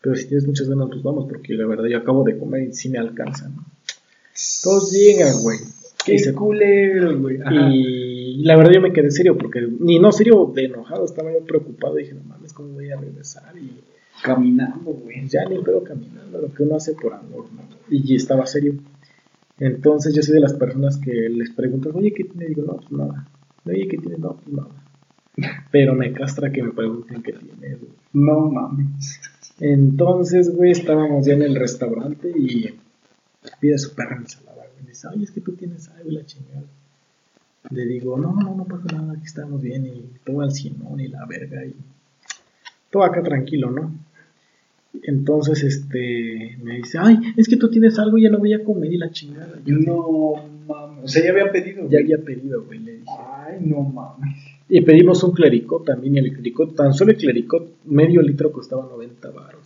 Pero 0.00 0.14
si 0.16 0.26
tienes 0.28 0.46
muchas 0.46 0.68
ganas, 0.68 0.88
pues 0.88 1.02
vamos, 1.02 1.26
porque 1.28 1.52
la 1.54 1.66
verdad 1.66 1.84
yo 1.86 1.98
acabo 1.98 2.24
de 2.24 2.38
comer 2.38 2.68
y 2.68 2.72
sí 2.72 2.88
me 2.88 2.98
alcanza, 2.98 3.48
¿no? 3.50 3.66
Todos 4.62 4.92
llegan, 4.92 5.42
güey. 5.42 5.58
Qué 6.06 6.14
Y 6.14 6.32
culero, 6.32 7.18
güey. 7.20 7.36
Ajá. 7.42 7.68
Y 8.40 8.44
la 8.44 8.56
verdad 8.56 8.72
yo 8.72 8.80
me 8.80 8.92
quedé 8.94 9.10
serio, 9.10 9.36
porque 9.36 9.60
ni 9.80 9.98
no 9.98 10.12
serio 10.12 10.50
de 10.54 10.64
enojado, 10.64 11.04
estaba 11.04 11.30
yo 11.30 11.44
preocupado. 11.44 11.96
Dije, 11.96 12.14
no 12.14 12.22
mames, 12.24 12.54
¿cómo 12.54 12.70
voy 12.70 12.90
a 12.90 12.96
regresar? 12.96 13.52
Y 13.58 13.80
Caminando, 14.22 14.92
güey. 14.92 15.28
ya 15.28 15.44
ni 15.44 15.58
puedo 15.58 15.84
caminando, 15.84 16.40
lo 16.40 16.52
que 16.54 16.62
uno 16.62 16.76
hace 16.76 16.94
por 16.94 17.12
amor, 17.12 17.52
¿no? 17.52 17.62
Y 17.90 18.14
estaba 18.16 18.46
serio. 18.46 18.74
Entonces 19.58 20.14
yo 20.14 20.22
soy 20.22 20.36
de 20.36 20.40
las 20.40 20.54
personas 20.54 20.96
que 20.96 21.12
les 21.28 21.50
preguntan, 21.50 21.92
oye, 21.94 22.14
¿qué 22.14 22.24
tiene? 22.24 22.46
Digo, 22.46 22.62
no, 22.62 22.76
pues 22.76 22.92
nada. 22.92 23.28
Oye, 23.66 23.86
¿qué 23.88 23.98
tiene? 23.98 24.16
No, 24.16 24.36
pues 24.36 24.48
nada. 24.48 24.70
Pero 25.70 25.94
me 25.94 26.10
castra 26.14 26.50
que 26.50 26.62
me 26.62 26.70
pregunten 26.70 27.22
qué 27.22 27.34
tiene, 27.34 27.76
güey. 27.76 27.92
No 28.14 28.48
mames. 28.50 29.20
Entonces, 29.60 30.56
güey, 30.56 30.70
estábamos 30.70 31.26
ya 31.26 31.34
en 31.34 31.42
el 31.42 31.56
restaurante 31.56 32.32
y 32.34 32.74
pide 33.60 33.76
su 33.76 33.94
perra 33.94 34.16
ensalada, 34.16 34.66
güey. 34.72 34.86
Dice, 34.86 35.08
oye, 35.08 35.24
es 35.24 35.30
que 35.30 35.42
tú 35.42 35.52
tienes 35.52 35.90
algo 35.90 36.08
y 36.10 36.14
la 36.14 36.24
chingada. 36.24 36.64
Le 37.68 37.86
digo, 37.86 38.16
no, 38.16 38.32
no, 38.32 38.54
no 38.54 38.64
pasa 38.64 38.96
nada, 38.96 39.12
aquí 39.12 39.26
estamos 39.26 39.60
bien 39.60 39.86
y 39.86 40.04
todo 40.24 40.40
al 40.40 40.52
cienón 40.52 40.98
y 40.98 41.08
la 41.08 41.26
verga 41.26 41.64
y 41.64 41.74
todo 42.90 43.04
acá 43.04 43.22
tranquilo, 43.22 43.70
¿no? 43.70 43.92
Entonces, 45.02 45.62
este, 45.62 46.58
me 46.62 46.78
dice, 46.78 46.98
ay, 47.00 47.18
es 47.36 47.48
que 47.48 47.56
tú 47.56 47.70
tienes 47.70 47.98
algo 47.98 48.18
y 48.18 48.22
ya 48.22 48.30
no 48.30 48.38
voy 48.38 48.52
a 48.54 48.64
comer 48.64 48.92
y 48.92 48.98
la 48.98 49.10
chingada. 49.10 49.60
Yo 49.64 49.76
No 49.76 50.34
mames. 50.66 51.04
O 51.04 51.08
sea, 51.08 51.22
ya 51.22 51.30
había 51.30 51.52
pedido. 51.52 51.88
ya 51.88 52.00
había 52.00 52.18
pedido, 52.18 52.64
güey, 52.64 52.80
le 52.80 52.92
dije. 52.94 53.06
Ay, 53.08 53.58
no 53.60 53.82
mames. 53.82 54.36
Y 54.68 54.80
pedimos 54.80 55.22
un 55.22 55.32
clericot 55.32 55.84
también, 55.84 56.16
y 56.16 56.18
el 56.18 56.32
clericot, 56.32 56.74
tan 56.74 56.92
solo 56.92 57.12
el 57.12 57.18
clericot, 57.18 57.84
medio 57.84 58.20
litro 58.22 58.50
costaba 58.50 58.88
90 58.90 59.30
baros. 59.30 59.62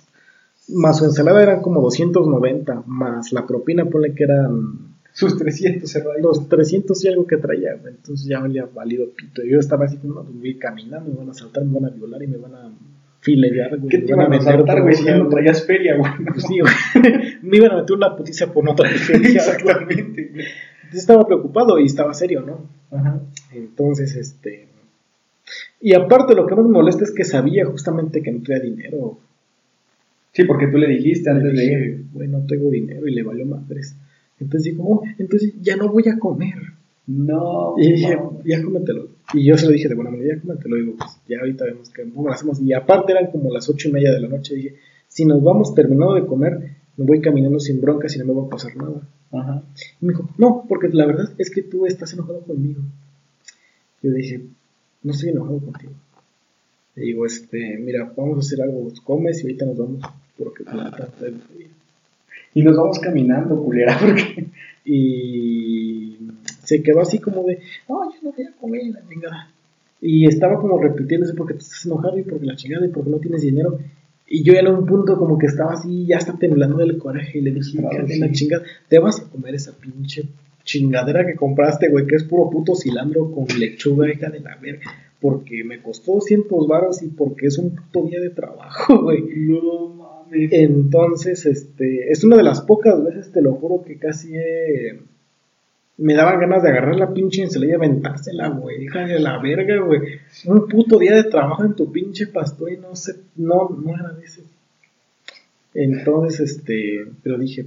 Más 0.68 0.98
su 0.98 1.04
ensalada 1.04 1.42
eran 1.42 1.62
como 1.62 1.80
290, 1.80 2.84
más 2.86 3.32
la 3.32 3.46
propina, 3.46 3.84
ponle 3.86 4.14
que 4.14 4.24
eran 4.24 4.93
sus 5.14 5.38
300 5.38 5.88
cerrados. 5.88 6.20
Los 6.20 6.48
300 6.48 7.04
y 7.04 7.08
algo 7.08 7.26
que 7.26 7.36
traía, 7.36 7.72
Entonces 7.72 8.26
ya 8.26 8.40
había 8.40 8.66
valido 8.66 9.08
pito. 9.14 9.42
Yo 9.44 9.60
estaba 9.60 9.86
así 9.86 9.96
como, 9.96 10.22
pues 10.24 10.38
voy 10.38 10.58
caminando, 10.58 11.10
me 11.10 11.18
van 11.18 11.30
a 11.30 11.34
saltar, 11.34 11.64
me 11.64 11.78
van 11.78 11.86
a 11.86 11.94
violar 11.94 12.22
y 12.22 12.26
me 12.26 12.36
van 12.36 12.54
a 12.54 12.72
filear, 13.20 13.78
güey. 13.78 13.88
¿Qué 13.88 13.98
te 13.98 14.12
iban 14.12 14.32
a 14.32 14.40
saltar, 14.40 14.82
güey? 14.82 14.94
Si 14.96 15.04
no 15.04 15.28
traías 15.28 15.64
feria, 15.64 15.96
güey. 15.96 16.10
Pues 16.32 16.42
sí, 16.42 16.58
güey. 16.58 16.72
me 17.42 17.56
iban 17.56 17.70
a 17.70 17.76
meter 17.76 17.96
una 17.96 18.16
putiza 18.16 18.52
por 18.52 18.64
no 18.64 18.74
traer 18.74 18.96
feria. 18.98 19.36
Exactamente, 19.36 20.22
Entonces 20.22 20.48
estaba 20.92 21.24
preocupado 21.26 21.78
y 21.78 21.84
estaba 21.84 22.12
serio, 22.12 22.42
¿no? 22.42 22.68
Ajá. 22.90 23.20
Entonces, 23.52 24.16
este... 24.16 24.66
Y 25.80 25.94
aparte 25.94 26.34
lo 26.34 26.46
que 26.46 26.56
más 26.56 26.64
me 26.64 26.72
molesta 26.72 27.04
es 27.04 27.12
que 27.12 27.24
sabía 27.24 27.66
justamente 27.66 28.20
que 28.20 28.32
no 28.32 28.42
traía 28.42 28.64
dinero. 28.64 29.18
Sí, 30.32 30.42
porque 30.44 30.66
tú 30.66 30.78
le 30.78 30.88
dijiste 30.88 31.30
antes 31.30 31.52
de 31.52 31.64
ir. 31.64 32.04
Güey, 32.12 32.26
no 32.26 32.44
tengo 32.46 32.68
dinero 32.70 33.06
y 33.06 33.14
le 33.14 33.22
valió 33.22 33.46
madres. 33.46 33.94
Entonces 34.44 34.72
dijo, 34.72 34.82
oh, 34.86 35.02
entonces 35.18 35.54
ya 35.60 35.76
no 35.76 35.88
voy 35.88 36.08
a 36.08 36.18
comer. 36.18 36.54
No. 37.06 37.74
Y 37.78 37.92
dije, 37.92 38.18
ya 38.44 38.62
cómetelo. 38.62 39.08
Y 39.32 39.44
yo 39.44 39.56
se 39.58 39.66
lo 39.66 39.72
dije 39.72 39.88
de 39.88 39.94
buena 39.94 40.10
manera, 40.10 40.36
ya 40.36 40.40
cómetelo. 40.40 40.76
Digo, 40.76 40.94
pues 40.98 41.10
ya 41.28 41.40
ahorita 41.40 41.64
vemos 41.64 41.90
que 41.90 42.02
cómo 42.10 42.28
lo 42.28 42.34
hacemos. 42.34 42.60
Y 42.60 42.72
aparte 42.72 43.12
eran 43.12 43.30
como 43.30 43.52
las 43.52 43.68
ocho 43.68 43.88
y 43.88 43.92
media 43.92 44.12
de 44.12 44.20
la 44.20 44.28
noche. 44.28 44.54
Dije, 44.54 44.76
si 45.08 45.24
nos 45.24 45.42
vamos 45.42 45.74
terminado 45.74 46.14
de 46.14 46.26
comer, 46.26 46.76
me 46.96 47.04
voy 47.04 47.20
caminando 47.20 47.58
sin 47.58 47.80
broncas 47.80 48.14
y 48.16 48.18
no 48.18 48.26
me 48.26 48.34
va 48.34 48.46
a 48.46 48.48
pasar 48.48 48.76
nada. 48.76 49.08
Ajá. 49.32 49.62
Y 50.00 50.06
me 50.06 50.12
dijo, 50.12 50.28
no, 50.38 50.64
porque 50.68 50.88
la 50.88 51.06
verdad 51.06 51.28
es 51.38 51.50
que 51.50 51.62
tú 51.62 51.86
estás 51.86 52.12
enojado 52.12 52.40
conmigo. 52.40 52.82
Yo 54.02 54.10
dije, 54.12 54.42
no 55.02 55.12
estoy 55.12 55.30
enojado 55.30 55.58
contigo. 55.58 55.92
Le 56.94 57.04
digo, 57.04 57.26
este, 57.26 57.78
mira, 57.78 58.12
vamos 58.16 58.36
a 58.36 58.40
hacer 58.40 58.62
algo, 58.62 58.88
comes 59.02 59.40
y 59.40 59.42
ahorita 59.42 59.66
nos 59.66 59.76
vamos, 59.76 60.02
porque 60.38 60.62
la 60.64 60.90
y 62.54 62.62
nos 62.62 62.76
vamos 62.76 62.98
caminando, 62.98 63.62
culera, 63.62 63.98
porque... 64.00 64.46
Y 64.86 66.18
se 66.62 66.82
quedó 66.82 67.00
así 67.00 67.18
como 67.18 67.42
de, 67.44 67.58
no, 67.88 68.04
yo 68.12 68.18
no 68.22 68.32
voy 68.32 68.44
a 68.44 68.52
comer 68.52 68.82
la 68.92 69.08
chingada. 69.08 69.50
Y 70.00 70.26
estaba 70.26 70.60
como 70.60 70.78
repitiéndose 70.78 71.34
porque 71.34 71.54
te 71.54 71.60
estás 71.60 71.86
enojado 71.86 72.18
y 72.18 72.22
porque 72.22 72.46
la 72.46 72.56
chingada 72.56 72.86
y 72.86 72.90
porque 72.90 73.10
no 73.10 73.18
tienes 73.18 73.42
dinero. 73.42 73.78
Y 74.26 74.42
yo 74.42 74.52
ya 74.52 74.60
en 74.60 74.68
un 74.68 74.86
punto 74.86 75.16
como 75.18 75.38
que 75.38 75.46
estaba 75.46 75.72
así, 75.72 76.06
ya 76.06 76.16
está 76.16 76.36
temblando 76.36 76.78
del 76.78 76.98
coraje 76.98 77.38
y 77.38 77.42
le 77.42 77.52
dije, 77.52 77.78
claro, 77.78 78.06
la 78.06 78.32
chingada, 78.32 78.64
te 78.88 78.98
vas 78.98 79.20
a 79.20 79.30
comer 79.30 79.54
esa 79.54 79.72
pinche 79.76 80.24
chingadera 80.64 81.26
que 81.26 81.34
compraste, 81.36 81.88
güey, 81.88 82.06
que 82.06 82.16
es 82.16 82.24
puro 82.24 82.50
puto 82.50 82.74
cilantro 82.74 83.30
con 83.30 83.46
lechuga, 83.58 84.10
hija 84.10 84.30
de 84.30 84.40
la 84.40 84.56
verga. 84.56 84.90
Porque 85.20 85.64
me 85.64 85.80
costó 85.80 86.14
200 86.14 86.66
varos 86.66 87.02
y 87.02 87.08
porque 87.08 87.46
es 87.46 87.58
un 87.58 87.74
puto 87.74 88.06
día 88.06 88.20
de 88.20 88.30
trabajo, 88.30 88.98
güey. 89.02 89.22
No, 89.36 90.03
entonces, 90.34 91.46
este, 91.46 92.10
es 92.10 92.24
una 92.24 92.36
de 92.36 92.42
las 92.42 92.60
pocas 92.60 93.02
veces, 93.04 93.32
te 93.32 93.42
lo 93.42 93.54
juro, 93.54 93.84
que 93.84 93.98
casi 93.98 94.34
me 95.96 96.14
daban 96.14 96.40
ganas 96.40 96.62
de 96.62 96.70
agarrar 96.70 96.96
la 96.96 97.12
pinche 97.12 97.42
ensalada 97.42 97.72
y 97.72 97.74
aventársela, 97.74 98.48
güey. 98.48 98.84
Hija 98.84 99.06
de 99.06 99.20
la 99.20 99.38
verga, 99.40 99.80
güey. 99.80 100.00
Un 100.46 100.68
puto 100.68 100.98
día 100.98 101.14
de 101.14 101.24
trabajo 101.24 101.64
en 101.64 101.74
tu 101.74 101.90
pinche 101.92 102.26
pastor 102.26 102.72
y 102.72 102.76
no 102.78 102.96
sé, 102.96 103.14
no, 103.36 103.68
no 103.68 103.94
agradeces. 103.94 104.44
Entonces, 105.72 106.40
este, 106.40 107.06
pero 107.22 107.38
dije, 107.38 107.66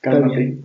Cálmate. 0.00 0.58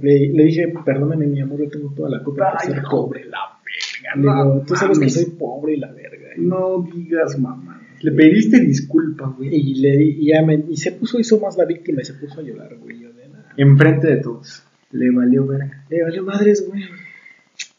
Le, 0.00 0.28
le, 0.32 0.44
dije, 0.44 0.72
perdóname, 0.84 1.26
mi 1.26 1.40
amor, 1.40 1.60
yo 1.60 1.68
tengo 1.68 1.92
toda 1.94 2.08
la 2.08 2.22
culpa 2.22 2.56
de 2.62 2.72
ser 2.72 2.82
pobre, 2.90 3.24
la 3.26 3.58
verga. 3.62 4.16
No, 4.16 4.60
tú 4.66 4.74
sabes 4.74 4.98
que 4.98 5.10
soy 5.10 5.26
pobre 5.32 5.74
y 5.74 5.76
la 5.76 5.92
verga. 5.92 6.28
No 6.38 6.82
digas, 6.82 7.38
mamá. 7.38 7.65
Le 8.00 8.12
pediste 8.12 8.60
disculpas, 8.60 9.36
güey. 9.36 9.54
Y, 9.54 9.74
le, 9.76 10.02
y, 10.02 10.26
ya 10.26 10.42
me, 10.42 10.64
y 10.68 10.76
se 10.76 10.92
puso, 10.92 11.18
hizo 11.18 11.40
más 11.40 11.56
la 11.56 11.64
víctima 11.64 12.02
y 12.02 12.04
se 12.04 12.14
puso 12.14 12.40
a 12.40 12.42
llorar, 12.42 12.76
güey. 12.76 13.00
Yo 13.00 13.12
de 13.12 13.28
nada. 13.28 13.52
Enfrente 13.56 14.08
de 14.08 14.16
todos. 14.16 14.62
Le 14.92 15.10
valió 15.10 15.46
verga. 15.46 15.84
Le 15.88 16.02
valió 16.02 16.22
madres, 16.22 16.66
güey. 16.68 16.82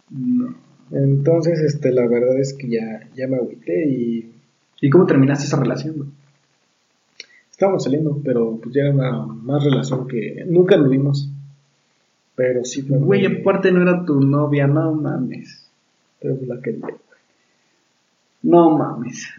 No. 0.09 0.55
Entonces, 0.91 1.59
este, 1.59 1.91
la 1.91 2.07
verdad 2.07 2.39
es 2.39 2.53
que 2.53 2.69
ya, 2.69 3.09
ya 3.15 3.27
me 3.27 3.37
agüité 3.37 3.87
y... 3.89 4.31
¿Y 4.79 4.89
cómo 4.89 5.05
terminaste 5.05 5.45
esa 5.45 5.59
relación, 5.59 5.97
güey? 5.97 6.09
Estábamos 7.49 7.83
saliendo, 7.83 8.21
pero 8.23 8.59
pues 8.61 8.75
ya 8.75 8.83
era 8.83 8.91
una 8.91 9.25
más 9.25 9.63
relación 9.63 10.07
que 10.07 10.45
nunca 10.45 10.77
lo 10.77 10.89
vimos. 10.89 11.27
Pero 12.35 12.63
sí 12.63 12.83
fue. 12.83 12.99
Güey, 12.99 13.25
aparte 13.25 13.71
no 13.71 13.81
era 13.81 14.05
tu 14.05 14.21
novia, 14.21 14.67
no 14.67 14.93
mames. 14.93 15.67
Pero 16.21 16.35
pues 16.35 16.47
la 16.47 16.61
quería, 16.61 16.81
güey. 16.81 16.95
No 18.43 18.77
mames. 18.77 19.33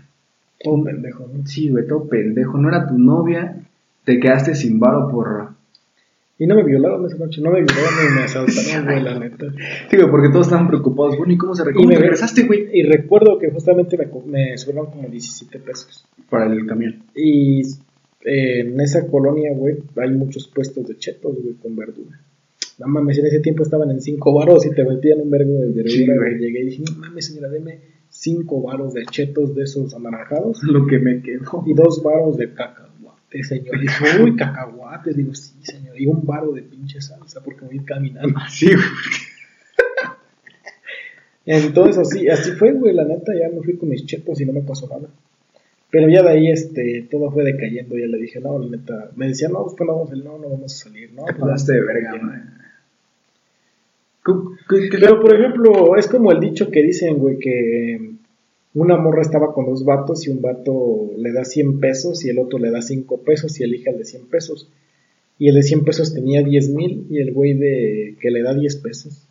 Todo 0.61 0.82
pendejo, 0.82 1.26
¿no? 1.32 1.46
Sí, 1.46 1.70
güey, 1.70 1.86
todo 1.86 2.09
pendejo. 2.09 2.59
No 2.59 2.68
era 2.68 2.86
tu 2.86 2.98
novia, 2.98 3.61
te 4.04 4.18
quedaste 4.18 4.54
sin 4.54 4.80
varo 4.80 5.09
por. 5.11 5.50
Y 6.40 6.46
no 6.46 6.54
me 6.54 6.64
violaron 6.64 7.04
esa 7.04 7.16
noche, 7.16 7.40
no 7.40 7.50
me 7.50 7.62
violaron 7.62 7.94
ni 8.09 8.14
me 8.14 8.22
asaltaron, 8.22 8.84
güey, 8.84 9.02
la 9.02 9.18
neta. 9.18 9.46
Sí, 9.90 9.96
güey, 9.96 10.11
porque 10.11 10.28
todos 10.30 10.46
estaban 10.46 10.68
preocupados. 10.68 11.16
Bueno, 11.16 11.32
¿y 11.32 11.36
cómo 11.36 11.54
se 11.54 11.64
¿Cómo 11.72 11.84
y 11.84 11.86
me 11.86 11.96
regresaste, 11.96 12.44
güey? 12.44 12.68
Y 12.72 12.82
recuerdo 12.82 13.38
que 13.38 13.50
justamente 13.50 13.96
me, 13.96 14.09
me 14.26 14.56
sobraron 14.56 14.90
como 14.90 15.09
17 15.09 15.59
pesos. 15.59 16.04
Para 16.30 16.46
el 16.46 16.66
camión. 16.66 17.02
Y 17.14 17.62
eh, 18.24 18.61
en 18.61 18.80
esa 18.80 19.06
colonia, 19.06 19.52
güey, 19.54 19.76
hay 19.96 20.11
muchos 20.11 20.48
puestos 20.48 20.86
de 20.86 20.96
chetos, 20.96 21.36
güey, 21.42 21.54
con 21.54 21.74
verdura. 21.76 22.20
No 22.78 22.86
mames, 22.86 23.18
en 23.18 23.26
ese 23.26 23.40
tiempo 23.40 23.64
estaban 23.64 23.90
en 23.90 24.00
5 24.00 24.34
varos 24.34 24.64
y 24.64 24.70
te 24.70 24.84
metían 24.84 25.20
un 25.20 25.30
vergo 25.30 25.54
de 25.54 25.72
verdura, 25.72 26.16
güey. 26.16 26.38
Llegué 26.38 26.62
y 26.62 26.66
dije, 26.66 26.82
no 26.88 26.96
mames, 26.98 27.26
señora, 27.26 27.48
deme 27.48 27.97
cinco 28.18 28.60
varos 28.62 28.94
de 28.94 29.06
chetos 29.06 29.54
de 29.54 29.62
esos 29.62 29.94
anaranjados. 29.94 30.62
Lo 30.64 30.86
que 30.86 30.98
me 30.98 31.22
quedó. 31.22 31.62
Y 31.66 31.74
dos 31.74 32.02
varos 32.02 32.36
de 32.36 32.52
cacahuate, 32.52 33.44
señor. 33.44 33.80
Dijo, 33.80 34.04
uy, 34.22 34.36
cacahuates. 34.36 35.16
Digo, 35.16 35.34
sí, 35.34 35.54
señor. 35.62 36.00
Y 36.00 36.06
un 36.06 36.24
varo 36.26 36.52
de 36.52 36.62
pinche 36.62 37.00
salsa 37.00 37.42
porque 37.42 37.64
voy 37.64 37.80
caminando. 37.80 38.38
Así, 38.44 38.66
güey. 38.66 38.86
Entonces, 41.50 41.98
así, 41.98 42.28
así 42.28 42.50
fue, 42.52 42.72
güey. 42.72 42.92
La 42.92 43.06
neta, 43.06 43.32
ya 43.34 43.48
me 43.48 43.62
fui 43.62 43.78
con 43.78 43.88
mis 43.88 44.04
chetos 44.04 44.38
y 44.38 44.44
no 44.44 44.52
me 44.52 44.60
pasó 44.60 44.86
nada. 44.86 45.08
Pero 45.90 46.06
ya 46.10 46.22
de 46.22 46.28
ahí, 46.28 46.50
este, 46.50 47.08
todo 47.10 47.30
fue 47.30 47.42
decayendo. 47.42 47.96
Ya 47.96 48.06
le 48.06 48.18
dije, 48.18 48.38
no, 48.38 48.58
la 48.58 48.76
neta. 48.76 49.10
Me 49.16 49.28
decía, 49.28 49.48
no, 49.48 49.64
después 49.64 49.86
no 49.86 49.94
vamos 49.94 50.08
a 50.08 50.10
salir, 50.10 50.24
no, 50.26 50.38
no 50.38 50.50
vamos 50.50 50.74
a 50.74 50.84
salir, 50.84 51.10
¿no? 51.14 51.24
Te 51.24 51.32
pasaste 51.32 51.72
de 51.72 51.80
verga, 51.80 52.10
güey. 52.20 52.57
Pero, 54.90 55.20
por 55.20 55.34
ejemplo, 55.34 55.96
es 55.96 56.06
como 56.08 56.32
el 56.32 56.40
dicho 56.40 56.70
que 56.70 56.82
dicen, 56.82 57.18
güey, 57.18 57.38
que 57.38 58.12
una 58.74 58.96
morra 58.96 59.22
estaba 59.22 59.52
con 59.52 59.66
dos 59.66 59.84
vatos 59.84 60.26
y 60.26 60.30
un 60.30 60.42
vato 60.42 61.10
le 61.16 61.32
da 61.32 61.44
100 61.44 61.80
pesos 61.80 62.24
y 62.24 62.30
el 62.30 62.38
otro 62.38 62.58
le 62.58 62.70
da 62.70 62.82
5 62.82 63.22
pesos 63.22 63.58
y 63.58 63.64
elige 63.64 63.90
al 63.90 63.98
de 63.98 64.04
100 64.04 64.26
pesos. 64.26 64.68
Y 65.38 65.48
el 65.48 65.54
de 65.54 65.62
100 65.62 65.84
pesos 65.84 66.12
tenía 66.12 66.42
10 66.42 66.70
mil 66.70 67.06
y 67.10 67.20
el 67.20 67.32
güey 67.32 67.54
de 67.54 68.16
que 68.20 68.30
le 68.30 68.42
da 68.42 68.54
10 68.54 68.76
pesos 68.76 69.28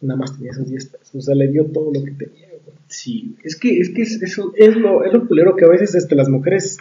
nada 0.00 0.18
más 0.18 0.36
tenía 0.36 0.52
esos 0.52 0.68
10 0.68 0.86
pesos. 0.86 1.14
O 1.14 1.20
sea, 1.20 1.34
le 1.34 1.48
dio 1.48 1.66
todo 1.66 1.92
lo 1.92 2.04
que 2.04 2.12
tenía, 2.12 2.48
güey. 2.48 2.76
Sí, 2.88 3.36
es 3.44 3.56
que, 3.56 3.78
es 3.78 3.90
que 3.90 4.02
eso 4.02 4.52
es 4.56 4.76
lo, 4.76 5.04
es 5.04 5.12
lo 5.12 5.26
culero 5.26 5.56
que 5.56 5.64
a 5.64 5.68
veces 5.68 5.94
este, 5.94 6.16
las 6.16 6.28
mujeres 6.28 6.78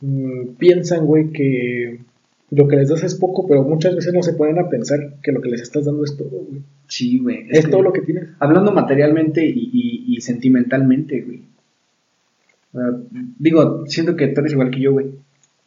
mm, 0.00 0.54
piensan, 0.58 1.06
güey, 1.06 1.30
que 1.30 1.98
lo 2.54 2.68
que 2.68 2.76
les 2.76 2.88
das 2.88 3.02
es 3.02 3.14
poco, 3.14 3.46
pero 3.48 3.62
muchas 3.62 3.96
veces 3.96 4.12
no 4.12 4.22
se 4.22 4.34
ponen 4.34 4.58
a 4.58 4.68
pensar 4.68 5.14
que 5.22 5.32
lo 5.32 5.40
que 5.40 5.48
les 5.48 5.62
estás 5.62 5.86
dando 5.86 6.04
es 6.04 6.16
todo, 6.18 6.28
güey. 6.28 6.60
Sí, 6.86 7.18
güey. 7.18 7.46
Es, 7.48 7.70
todo 7.70 7.80
lo 7.80 7.94
que 7.94 8.02
tienes. 8.02 8.28
Hablando 8.40 8.72
materialmente 8.72 9.42
y, 9.46 10.20
sentimentalmente, 10.20 11.22
güey. 11.22 11.42
digo, 13.38 13.86
siento 13.86 14.16
que 14.16 14.28
tú 14.28 14.40
eres 14.40 14.52
igual 14.52 14.70
que 14.70 14.80
yo, 14.80 14.92
güey. 14.92 15.12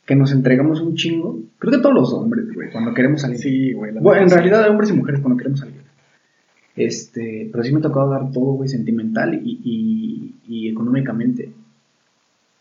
Que 0.06 0.16
nos 0.16 0.32
entregamos 0.32 0.80
un 0.80 0.94
chingo. 0.94 1.42
Creo 1.58 1.74
que 1.74 1.80
todos 1.80 1.96
los 1.96 2.14
hombres, 2.14 2.54
güey, 2.54 2.70
cuando 2.72 2.94
queremos 2.94 3.22
salir. 3.22 3.40
Sí, 3.40 3.74
güey. 3.74 3.92
Bueno, 4.00 4.22
en 4.22 4.30
realidad, 4.30 4.70
hombres 4.70 4.92
y 4.92 4.94
mujeres 4.94 5.22
cuando 5.22 5.38
queremos 5.38 5.62
salir. 5.62 5.82
Este, 6.76 7.50
pero 7.52 7.64
sí 7.64 7.72
me 7.72 7.80
ha 7.80 7.82
tocado 7.82 8.12
dar 8.12 8.32
todo, 8.32 8.54
güey, 8.54 8.70
sentimental 8.70 9.42
y, 9.44 10.36
y 10.48 10.70
económicamente 10.70 11.52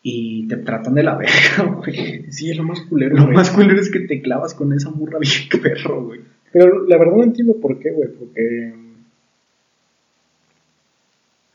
y 0.07 0.47
te 0.49 0.59
tratan 0.59 0.95
de 0.95 1.03
la 1.03 1.17
verga, 1.17 1.65
güey. 1.79 2.31
Sí, 2.31 2.51
es 2.51 2.59
lo 2.59 2.63
más 2.63 2.83
culero, 2.83 3.17
Lo 3.17 3.33
más 3.33 3.51
culero 3.51 3.81
es 3.81 3.91
que 3.91 4.01
te 4.01 4.21
clavas 4.21 4.53
con 4.53 4.73
esa 4.75 4.91
murra 4.91 5.19
bien 5.19 5.49
perro, 5.63 6.05
güey. 6.05 6.21
Pero 6.53 6.85
la 6.85 6.99
verdad 6.99 7.17
no 7.17 7.25
entiendo 7.25 7.57
por 7.57 7.79
qué, 7.79 7.91
güey, 7.91 8.11
porque... 8.11 8.75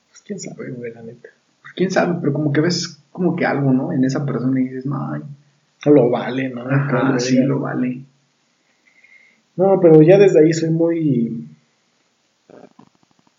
Pues 0.10 0.22
quién 0.24 0.40
sabe, 0.40 0.72
güey, 0.72 0.92
la 0.92 1.04
neta. 1.04 1.30
Pues 1.62 1.74
quién 1.74 1.92
sabe, 1.92 2.18
pero 2.20 2.34
como 2.34 2.52
que 2.52 2.62
ves 2.62 3.00
como 3.12 3.36
que 3.36 3.46
algo, 3.46 3.72
¿no? 3.72 3.94
En 3.94 4.04
esa 4.04 4.26
persona 4.26 4.60
y 4.60 4.64
dices, 4.64 4.88
no. 4.88 5.22
Lo 5.86 6.10
vale, 6.10 6.50
¿no? 6.50 6.62
Ajá, 6.64 7.20
sí, 7.20 7.38
lo 7.38 7.60
vale. 7.60 8.02
No, 9.58 9.80
pero 9.80 10.02
ya 10.02 10.18
desde 10.18 10.40
ahí 10.40 10.54
soy 10.54 10.72
muy... 10.72 11.48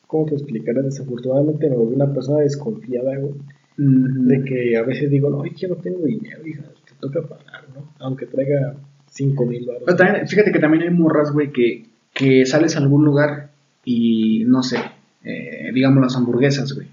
¿Cómo 0.06 0.26
te 0.26 0.34
explicaré? 0.34 0.82
Desafortunadamente 0.82 1.68
me 1.68 1.76
volví 1.76 1.96
una 1.96 2.12
persona 2.12 2.40
desconfiada, 2.40 3.16
güey 3.16 3.34
de 3.82 4.44
que 4.44 4.76
a 4.76 4.82
veces 4.82 5.10
digo, 5.10 5.30
no, 5.30 5.44
yo 5.44 5.68
no 5.68 5.76
tengo 5.76 6.04
dinero, 6.04 6.46
hija, 6.46 6.62
te 6.84 6.92
toca 7.00 7.22
pagar, 7.22 7.64
¿no? 7.74 7.94
Aunque 8.00 8.26
traiga 8.26 8.76
5 9.06 9.46
mil 9.46 9.66
baros. 9.66 10.28
Fíjate 10.28 10.52
que 10.52 10.58
también 10.58 10.82
hay 10.82 10.90
morras, 10.90 11.32
güey, 11.32 11.50
que, 11.50 11.86
que 12.12 12.44
sales 12.44 12.76
a 12.76 12.80
algún 12.80 13.04
lugar 13.04 13.50
y, 13.84 14.44
no 14.46 14.62
sé, 14.62 14.78
eh, 15.24 15.70
digamos 15.72 16.02
las 16.02 16.16
hamburguesas, 16.16 16.74
güey. 16.74 16.88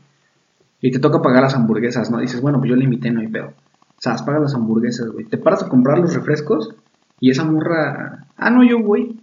y 0.81 0.91
te 0.91 0.99
toca 0.99 1.21
pagar 1.21 1.43
las 1.43 1.55
hamburguesas, 1.55 2.09
¿no? 2.09 2.19
Dices, 2.19 2.39
bueno, 2.41 2.59
pues 2.59 2.69
yo 2.69 2.75
le 2.77 2.85
invité, 2.85 3.11
no 3.11 3.19
hay 3.19 3.27
pedo. 3.27 3.47
O 3.47 4.01
sea, 4.01 4.15
pagas 4.25 4.43
las 4.43 4.55
hamburguesas, 4.55 5.09
güey. 5.09 5.25
Te 5.25 5.37
paras 5.37 5.63
a 5.63 5.69
comprar 5.69 5.99
los 5.99 6.13
refrescos 6.13 6.73
y 7.19 7.31
esa 7.31 7.43
morra, 7.43 8.27
ah, 8.37 8.49
no, 8.49 8.63
yo, 8.63 8.79
güey. 8.81 9.19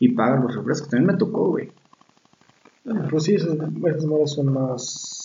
Y 0.00 0.14
pagas 0.14 0.42
los 0.42 0.56
refrescos. 0.56 0.88
También 0.88 1.12
me 1.12 1.18
tocó, 1.18 1.50
güey. 1.50 1.70
Pues 3.10 3.24
sí, 3.24 3.34
esas, 3.34 3.52
esas 3.52 4.04
morras 4.06 4.32
son 4.32 4.52
más. 4.52 5.17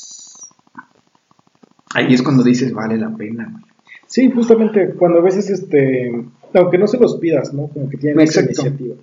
Ahí 1.93 2.13
es 2.13 2.21
cuando 2.21 2.43
dices, 2.43 2.73
vale 2.73 2.97
la 2.97 3.15
pena, 3.15 3.49
güey. 3.51 3.63
Sí, 4.07 4.29
justamente 4.31 4.93
cuando 4.93 5.19
a 5.19 5.23
veces, 5.23 5.49
este, 5.49 6.11
aunque 6.53 6.77
no 6.77 6.87
se 6.87 6.99
los 6.99 7.17
pidas, 7.17 7.53
¿no? 7.53 7.67
Como 7.67 7.89
que 7.89 7.97
tienen 7.97 8.19
esa 8.21 8.41
iniciativa. 8.43 8.95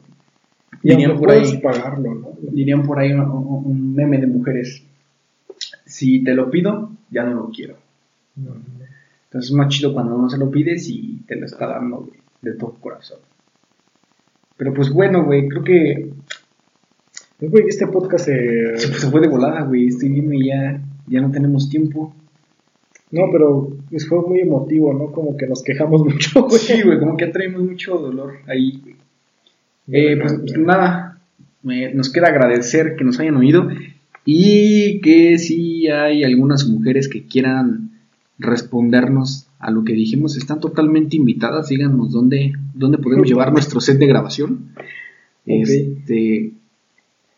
Y 0.82 0.90
Dirían 0.90 1.18
por 1.18 1.30
ahí- 1.30 1.40
puedes 1.40 1.60
pagarlo, 1.60 2.14
¿no? 2.14 2.28
Dirían 2.52 2.82
por 2.84 2.98
ahí 2.98 3.12
un, 3.12 3.94
meme 3.94 4.18
de 4.18 4.26
mujeres. 4.26 4.82
Si 5.84 6.22
te 6.24 6.32
lo 6.34 6.50
pido, 6.50 6.90
ya 7.10 7.24
no 7.24 7.34
lo 7.34 7.50
quiero. 7.50 7.76
No, 8.36 8.52
Entonces 9.24 9.50
es 9.50 9.52
más 9.56 9.68
chido 9.68 9.92
cuando 9.92 10.16
no 10.16 10.30
se 10.30 10.38
lo 10.38 10.50
pides 10.50 10.88
y 10.88 11.22
te 11.26 11.36
lo 11.36 11.46
está 11.46 11.66
dando, 11.66 11.98
güey, 11.98 12.20
de 12.42 12.54
todo 12.54 12.74
corazón. 12.80 13.18
Pero 14.56 14.72
pues 14.72 14.90
bueno, 14.90 15.24
güey, 15.24 15.48
creo 15.48 15.64
que 15.64 16.10
Pues, 17.38 17.50
güey, 17.50 17.64
este 17.68 17.86
podcast 17.88 18.26
se... 18.26 18.78
se, 18.78 18.94
se 18.94 19.10
fue 19.10 19.20
de 19.20 19.28
volada, 19.28 19.62
güey. 19.62 19.88
Estoy 19.88 20.10
viendo 20.10 20.32
y 20.34 20.46
ya, 20.48 20.80
ya 21.08 21.20
no 21.20 21.30
tenemos 21.30 21.68
tiempo. 21.68 22.14
No, 23.12 23.22
pero 23.32 23.76
fue 24.08 24.20
muy 24.28 24.40
emotivo, 24.40 24.92
¿no? 24.94 25.10
Como 25.12 25.36
que 25.36 25.46
nos 25.46 25.62
quejamos 25.62 26.04
mucho, 26.04 26.42
güey. 26.44 26.58
Sí, 26.60 26.82
güey, 26.82 26.98
como 26.98 27.16
que 27.16 27.26
traemos 27.26 27.62
mucho 27.62 27.96
dolor 27.98 28.34
ahí, 28.46 28.78
güey. 28.82 28.94
Eh, 29.92 30.16
pues, 30.20 30.34
pues, 30.40 30.58
nada, 30.58 31.18
nos 31.62 32.10
queda 32.12 32.28
agradecer 32.28 32.94
que 32.96 33.04
nos 33.04 33.18
hayan 33.18 33.36
oído 33.36 33.68
y 34.24 35.00
que 35.00 35.38
si 35.38 35.88
hay 35.88 36.22
algunas 36.22 36.68
mujeres 36.68 37.08
que 37.08 37.24
quieran 37.26 37.90
respondernos 38.38 39.48
a 39.58 39.70
lo 39.70 39.82
que 39.84 39.92
dijimos, 39.92 40.36
están 40.36 40.60
totalmente 40.60 41.16
invitadas. 41.16 41.68
Díganos 41.68 42.12
dónde, 42.12 42.52
dónde 42.74 42.98
podemos 42.98 43.26
llevar 43.28 43.52
nuestro 43.52 43.80
set 43.80 43.98
de 43.98 44.06
grabación. 44.06 44.68
Este, 45.46 46.14
y, 46.14 46.52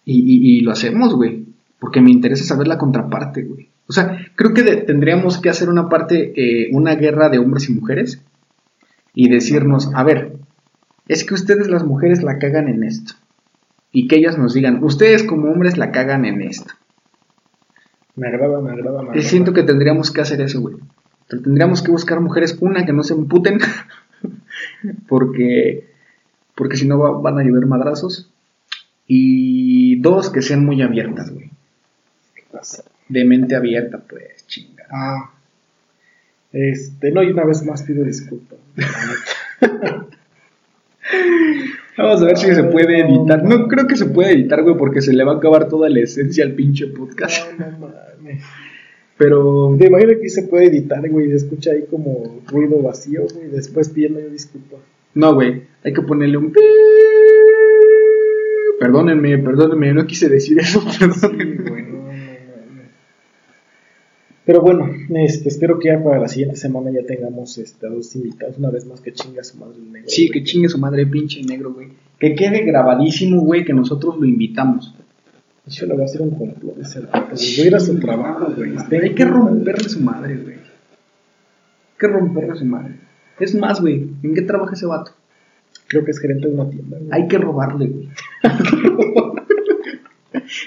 y- 0.05 0.59
y 0.59 0.61
lo 0.61 0.73
hacemos, 0.73 1.15
güey, 1.15 1.45
porque 1.81 2.01
me 2.01 2.11
interesa 2.11 2.45
saber 2.45 2.69
la 2.69 2.79
contraparte, 2.79 3.43
güey. 3.43 3.69
O 3.89 3.93
sea, 3.93 4.19
creo 4.37 4.55
que 4.55 4.63
de- 4.63 4.77
tendríamos 4.79 5.39
que 5.39 5.51
hacer 5.51 5.69
una 5.69 5.89
parte, 5.89 6.33
eh, 6.37 6.71
una 6.73 6.95
guerra 6.95 7.29
de 7.29 7.39
hombres 7.39 7.69
y 7.69 7.75
mujeres 7.75 8.23
y 9.15 9.29
decirnos, 9.29 9.91
a 9.95 10.03
ver, 10.05 10.33
es 11.09 11.25
que 11.25 11.35
ustedes 11.35 11.69
las 11.69 11.85
mujeres 11.85 12.23
la 12.23 12.39
cagan 12.39 12.69
en 12.69 12.85
esto. 12.85 13.15
Y 13.91 14.09
que 14.09 14.17
ellas 14.17 14.39
nos 14.39 14.55
digan, 14.55 14.83
ustedes 14.83 15.23
como 15.25 15.51
hombres 15.51 15.77
la 15.77 15.91
cagan 15.91 16.25
en 16.25 16.41
esto. 16.43 16.73
Me 18.17 18.29
agrada, 18.29 18.61
me 18.61 18.71
agrada, 18.71 18.93
me 19.03 19.09
agrada. 19.09 19.15
Yo 19.15 19.23
siento 19.29 19.53
que 19.53 19.63
tendríamos 19.65 20.11
que 20.11 20.21
hacer 20.23 20.41
eso, 20.41 20.61
güey. 20.61 20.77
Tendríamos 21.29 21.83
que 21.83 21.91
buscar 21.91 22.21
mujeres, 22.21 22.57
una, 22.61 22.85
que 22.87 22.93
no 22.93 23.03
se 23.03 23.15
emputen, 23.15 23.59
porque, 25.09 25.89
porque 26.55 26.77
si 26.77 26.87
no 26.87 26.99
va- 26.99 27.21
van 27.21 27.39
a 27.39 27.43
llover 27.43 27.67
madrazos. 27.67 28.31
Y 29.07 29.97
dos, 30.01 30.31
que 30.31 30.41
sean 30.43 30.65
muy 30.65 30.81
abiertas, 30.83 31.31
güey. 31.33 31.51
De 33.13 33.25
mente 33.25 33.55
abierta, 33.55 33.99
pues, 34.09 34.47
chinga. 34.47 34.87
Ah. 34.91 35.31
Este, 36.53 37.11
no, 37.11 37.23
y 37.23 37.31
una 37.31 37.45
vez 37.45 37.65
más 37.65 37.83
pido 37.83 38.05
disculpas. 38.05 38.59
Vamos 41.99 42.23
a 42.23 42.25
ver 42.25 42.39
si 42.39 42.55
se 42.55 42.65
puede 42.65 43.01
editar. 43.01 43.45
No 43.45 43.69
creo 43.69 43.87
que 43.87 43.97
se 43.97 44.07
pueda 44.07 44.31
editar, 44.31 44.63
güey, 44.63 44.77
porque 44.77 45.03
se 45.03 45.13
le 45.13 45.25
va 45.25 45.33
a 45.33 45.37
acabar 45.37 45.69
toda 45.69 45.91
la 45.91 46.01
esencia 46.01 46.45
al 46.45 46.53
pinche 46.53 46.87
podcast. 46.87 47.53
No, 47.59 47.71
no 47.71 47.79
mames. 47.79 48.43
Pero 49.19 49.77
Te 49.79 49.87
imaginas 49.87 50.17
que 50.21 50.29
se 50.29 50.45
puede 50.45 50.67
editar, 50.67 51.07
güey, 51.09 51.31
y 51.31 51.33
escucha 51.33 51.71
ahí 51.73 51.85
como 51.89 52.41
ruido 52.49 52.81
vacío, 52.83 53.27
güey, 53.33 53.51
después 53.51 53.91
pidiendo 53.91 54.21
yo 54.21 54.31
disculpas. 54.31 54.81
No, 55.15 55.35
güey, 55.35 55.63
hay 55.85 55.93
que 55.93 56.03
ponerle 56.03 56.39
un... 56.39 56.53
Perdónenme, 58.81 59.39
perdónenme, 59.39 59.93
no 59.95 60.07
quise 60.07 60.29
decir 60.29 60.59
eso, 60.59 60.83
perdónenme. 60.99 61.71
güey, 61.71 61.83
no, 61.83 61.99
no, 61.99 62.09
no, 62.09 62.09
no. 62.09 62.83
Pero 64.45 64.61
bueno, 64.61 64.91
este, 65.15 65.49
espero 65.49 65.79
que 65.79 65.89
ya 65.89 66.03
para 66.03 66.19
la 66.19 66.29
siguiente 66.29 66.57
semana 66.57 66.91
ya 66.91 67.07
tengamos 67.07 67.59
este, 67.59 67.87
a 67.87 67.91
dos 67.91 68.15
invitados, 68.17 68.59
una 68.59 68.71
vez 68.71 68.85
más 68.87 69.01
que 69.01 69.13
chinga 69.13 69.45
su 69.45 69.57
madre 69.59 69.77
el 69.77 69.93
negro. 69.93 70.09
Sí, 70.09 70.27
güey. 70.27 70.33
que 70.33 70.45
chingue 70.45 70.69
su 70.69 70.79
madre 70.79 71.07
pinche 71.07 71.43
negro, 71.45 71.73
güey. 71.73 71.89
Que 72.19 72.35
quede 72.35 72.63
grabadísimo, 72.65 73.41
güey, 73.43 73.65
que 73.65 73.73
nosotros 73.73 74.17
lo 74.19 74.27
invitamos. 74.27 74.95
Yo 75.67 75.87
le 75.87 75.93
voy 75.95 76.03
a 76.03 76.07
hacer 76.07 76.23
un 76.23 76.31
complot 76.31 76.77
de 76.77 77.01
güey. 77.01 77.09
Voy 77.13 77.61
a 77.61 77.67
ir 77.67 77.75
a 77.77 77.81
su 77.81 78.01
trabajo, 78.01 78.53
güey. 78.57 78.73
Hay 79.01 79.15
que 79.15 79.25
romperle 79.25 79.89
su 79.89 80.01
madre, 80.01 80.37
güey. 80.37 80.57
Hay 80.57 80.61
que 81.99 82.09
romperle 82.09 82.57
su 82.57 82.65
madre. 82.65 82.97
Es 83.39 83.55
más, 83.55 83.81
güey, 83.81 84.09
¿en 84.25 84.35
qué 84.35 84.43
trabaja 84.43 84.75
ese 84.75 84.87
vato? 84.87 85.13
Creo 85.87 86.05
que 86.05 86.11
es 86.11 86.19
gerente 86.19 86.49
de 86.49 86.55
una 86.55 86.69
tienda, 86.69 86.99
güey. 86.99 87.11
Hay 87.13 87.29
que 87.29 87.39
robarle, 87.39 87.87
güey. 87.87 88.09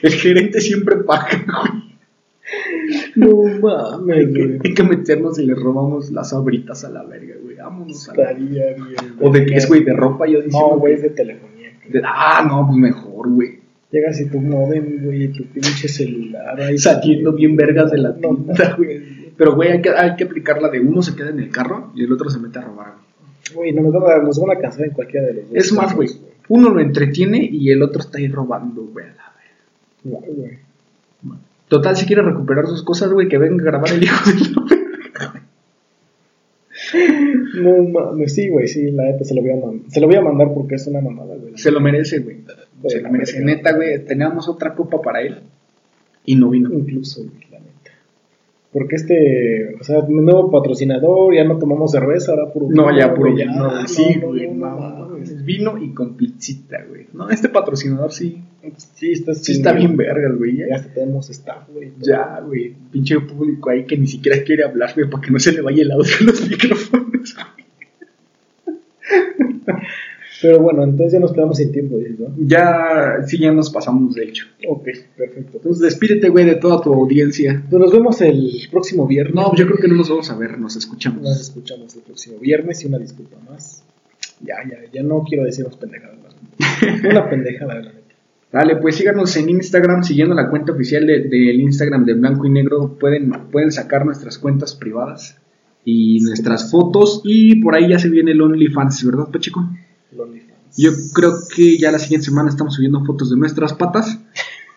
El 0.02 0.12
gerente 0.14 0.62
siempre 0.62 0.96
paga, 0.98 1.46
güey. 1.46 1.85
No 3.16 3.30
mames, 3.62 4.30
güey. 4.32 4.60
Hay 4.64 4.74
que 4.74 4.84
meternos 4.84 5.40
y 5.40 5.46
le 5.46 5.56
robamos 5.56 6.12
las 6.12 6.34
abritas 6.34 6.84
a 6.84 6.90
la 6.90 7.04
verga, 7.04 7.36
güey. 7.42 7.56
Vámonos 7.56 8.10
a 8.10 8.16
la... 8.16 8.24
Estaría 8.32 8.74
bien. 8.74 8.96
O 9.22 9.32
de 9.32 9.46
qué 9.46 9.56
es, 9.56 9.68
güey, 9.68 9.84
de 9.84 9.94
ropa, 9.94 10.28
yo 10.28 10.42
diciendo 10.42 10.70
No, 10.74 10.80
güey, 10.80 10.94
que- 10.94 10.98
es 10.98 11.02
de 11.04 11.10
telefonía. 11.12 11.70
de- 11.90 12.02
Ah, 12.06 12.46
no, 12.48 12.66
pues 12.68 12.78
mejor, 12.78 13.30
güey. 13.32 13.60
Llegas 13.92 14.20
y 14.20 14.30
tu 14.30 14.40
modem, 14.42 15.04
güey, 15.06 15.30
tu 15.32 15.46
pinche 15.46 15.88
celular 15.88 16.60
ahí. 16.60 16.78
Saliendo 16.78 17.32
bien 17.34 17.56
vergas 17.56 17.92
de 17.92 17.98
la 18.00 18.10
No 18.10 18.16
tienda, 18.36 18.76
güey. 18.78 19.02
Pero, 19.38 19.56
güey, 19.56 19.70
hay 19.72 19.82
que, 19.82 19.90
hay 19.90 20.16
que 20.16 20.24
aplicarla 20.26 20.70
de 20.70 20.80
uno 20.82 21.02
se 21.02 21.16
queda 21.16 21.30
en 21.30 21.40
el 21.40 21.50
carro 21.50 21.92
y 21.96 22.04
el 22.04 22.12
otro 22.12 22.30
se 22.30 22.40
mete 22.40 22.60
a 22.60 22.64
robar, 22.64 22.94
güey. 23.54 23.72
No 23.74 23.82
nos 23.84 23.94
van, 23.94 24.20
a, 24.22 24.24
nos 24.24 24.40
van 24.40 24.58
a 24.58 24.60
cansar 24.60 24.86
en 24.86 24.92
cualquiera 24.92 25.28
de 25.28 25.34
los 25.36 25.44
dos. 25.50 25.58
Es 25.58 25.72
más, 25.74 25.96
güey, 25.96 26.10
uno 26.50 26.70
lo 26.70 26.80
entretiene 26.82 27.48
y 27.50 27.70
el 27.72 27.82
otro 27.84 28.02
está 28.02 28.18
ahí 28.18 28.28
robando, 28.28 28.84
güey. 28.84 29.06
a 29.06 29.10
la 29.10 30.20
verga. 30.20 30.28
Güey. 30.34 30.60
Total, 31.68 31.96
si 31.96 32.06
quiere 32.06 32.22
recuperar 32.22 32.68
sus 32.68 32.84
cosas, 32.84 33.12
güey, 33.12 33.28
que 33.28 33.38
venga 33.38 33.64
a 33.64 33.66
grabar 33.66 33.92
el 33.92 34.04
hijo 34.04 34.30
de 34.30 34.40
la 34.40 34.76
No 37.56 37.84
mames, 37.84 38.36
sí, 38.36 38.50
güey, 38.50 38.68
sí, 38.68 38.92
la 38.92 39.06
neta 39.06 39.24
se 39.24 39.34
lo 39.34 39.42
voy 39.42 39.52
a 39.52 39.56
mandar. 39.56 39.90
Se 39.90 40.00
lo 40.00 40.08
voy 40.08 40.16
a 40.16 40.22
mandar 40.22 40.54
porque 40.54 40.76
es 40.76 40.86
una 40.88 41.02
mamada, 41.02 41.36
güey. 41.36 41.58
Se 41.58 41.72
lo 41.72 41.80
merece, 41.80 42.20
güey. 42.20 42.38
Se 42.88 43.02
lo 43.02 43.10
merece. 43.10 43.44
Neta, 43.44 43.74
güey, 43.74 44.06
teníamos 44.06 44.48
otra 44.48 44.76
copa 44.76 45.02
para 45.02 45.22
él 45.22 45.40
y 46.26 46.36
no 46.36 46.50
vino. 46.50 46.72
Incluso, 46.72 47.22
güey, 47.24 47.50
la 47.50 47.60
neta. 47.60 47.92
Porque 48.72 48.96
este, 48.98 49.76
o 49.80 49.84
sea, 49.84 50.04
nuevo 50.08 50.52
patrocinador, 50.52 51.34
ya 51.34 51.46
no 51.46 51.58
tomamos 51.58 51.92
cerveza, 51.92 52.34
ahora 52.34 52.52
puro 52.52 52.68
No, 52.70 52.96
ya, 52.96 53.14
puro 53.14 53.36
ya, 53.36 53.46
vino, 53.46 53.72
no, 53.72 53.88
sí, 53.88 54.18
no, 54.22 54.28
güey. 54.28 54.50
Vino 55.44 55.78
y 55.78 55.94
con 55.94 56.16
pizzita, 56.16 56.84
güey. 56.88 57.08
No, 57.14 57.30
este 57.30 57.50
patrocinador 57.50 58.12
sí. 58.12 58.44
Sí, 58.96 59.12
está, 59.12 59.34
Sí 59.34 59.54
está 59.54 59.74
bien 59.74 59.96
vergas, 59.98 60.38
güey. 60.38 60.58
Ya 60.58 60.76
hasta 60.76 60.94
tenemos 60.94 61.30
staff, 61.30 61.70
güey. 61.70 61.92
ya, 62.00 62.40
güey. 62.42 62.76
Pinche 62.92 63.20
público 63.20 63.70
ahí 63.70 63.86
que 63.86 63.98
ni 63.98 64.08
siquiera 64.08 64.44
quiere 64.44 64.64
hablar, 64.64 64.94
güey, 64.96 65.10
para 65.10 65.22
que 65.22 65.32
no 65.32 65.40
se 65.40 65.52
le 65.52 65.62
vaya 65.62 65.84
el 65.84 65.92
audio 65.92 66.12
a 66.20 66.24
los 66.24 66.50
micrófonos. 66.50 67.36
Pero 70.42 70.60
bueno, 70.60 70.84
entonces 70.84 71.14
ya 71.14 71.20
nos 71.20 71.34
quedamos 71.34 71.58
sin 71.58 71.72
tiempo, 71.72 71.98
¿no? 72.20 72.36
Ya, 72.38 73.18
sí, 73.26 73.40
ya 73.40 73.52
nos 73.52 73.70
pasamos, 73.72 74.14
de 74.14 74.26
hecho. 74.26 74.46
Ok, 74.68 74.90
perfecto. 75.18 75.58
Entonces, 75.58 75.82
despídete, 75.82 76.30
güey, 76.30 76.46
de 76.46 76.56
toda 76.56 76.82
tu 76.82 76.94
audiencia. 76.94 77.64
Pues 77.70 77.82
nos 77.82 77.92
vemos 77.92 78.22
el 78.22 78.52
próximo 78.70 79.08
viernes. 79.08 79.34
No, 79.34 79.56
yo 79.56 79.66
creo 79.66 79.78
que 79.78 79.88
no 79.88 79.96
nos 79.96 80.10
vamos 80.10 80.30
a 80.30 80.38
ver, 80.38 80.60
nos 80.60 80.76
escuchamos. 80.76 81.22
Nos 81.24 81.40
escuchamos 81.40 81.96
el 81.96 82.02
próximo 82.02 82.38
viernes 82.38 82.84
y 82.84 82.88
una 82.88 83.00
disculpa 83.00 83.38
más. 83.50 83.84
Ya, 84.42 84.58
ya, 84.70 84.78
ya 84.92 85.04
no 85.04 85.24
quiero 85.24 85.46
decirnos 85.46 85.78
pendejadas. 85.78 86.16
Una 87.10 87.30
pendejada, 87.30 87.76
la 87.76 87.82
neta. 87.82 88.05
Dale, 88.52 88.78
pues 88.78 88.96
síganos 88.96 89.36
en 89.38 89.50
Instagram, 89.50 90.04
siguiendo 90.04 90.34
la 90.34 90.50
cuenta 90.50 90.72
oficial 90.72 91.06
de- 91.06 91.24
del 91.24 91.60
Instagram 91.60 92.06
de 92.06 92.14
Blanco 92.14 92.46
y 92.46 92.50
Negro. 92.52 92.98
Pueden, 93.00 93.32
pueden 93.52 93.72
sacar 93.72 94.06
nuestras 94.06 94.38
cuentas 94.38 94.76
privadas 94.76 95.38
y 95.84 96.20
nuestras 96.22 96.72
fotos. 96.72 97.22
Y 97.26 97.62
por 97.62 97.76
ahí 97.76 97.90
ya 97.90 98.00
se 98.00 98.10
viene 98.10 98.32
el 98.32 98.42
OnlyFans, 98.42 99.06
¿verdad, 99.06 99.28
Pacheco? 99.32 99.68
El 100.12 100.22
OnlyFans. 100.22 100.78
Yo 100.78 100.92
creo 101.14 101.34
que 101.54 101.78
ya 101.78 101.92
la 101.92 102.00
siguiente 102.00 102.26
semana 102.26 102.50
estamos 102.50 102.76
subiendo 102.76 103.04
fotos 103.04 103.30
de 103.30 103.38
nuestras 103.38 103.74
patas. 103.74 104.20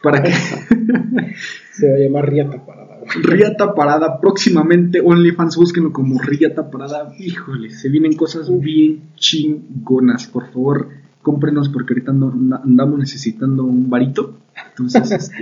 Para 0.02 0.22
que 0.22 0.32
Se 1.72 1.88
va 1.88 1.96
a 1.96 1.98
llamar 1.98 2.30
Riata 2.30 2.64
Parada. 2.64 2.98
Riata 3.22 3.74
Parada, 3.74 4.20
próximamente 4.20 5.00
OnlyFans, 5.00 5.56
búsquenlo 5.56 5.92
como 5.92 6.20
Riata 6.20 6.70
Parada. 6.70 7.12
Híjole, 7.18 7.70
se 7.70 7.88
vienen 7.88 8.14
cosas 8.14 8.48
bien 8.60 9.10
chingonas. 9.16 10.26
Por 10.26 10.46
favor, 10.52 10.88
cómprenos 11.28 11.68
porque 11.68 11.92
ahorita 11.92 12.10
andamos 12.12 12.98
necesitando 12.98 13.64
un 13.64 13.90
varito. 13.90 14.38
Entonces, 14.70 15.10
este, 15.20 15.34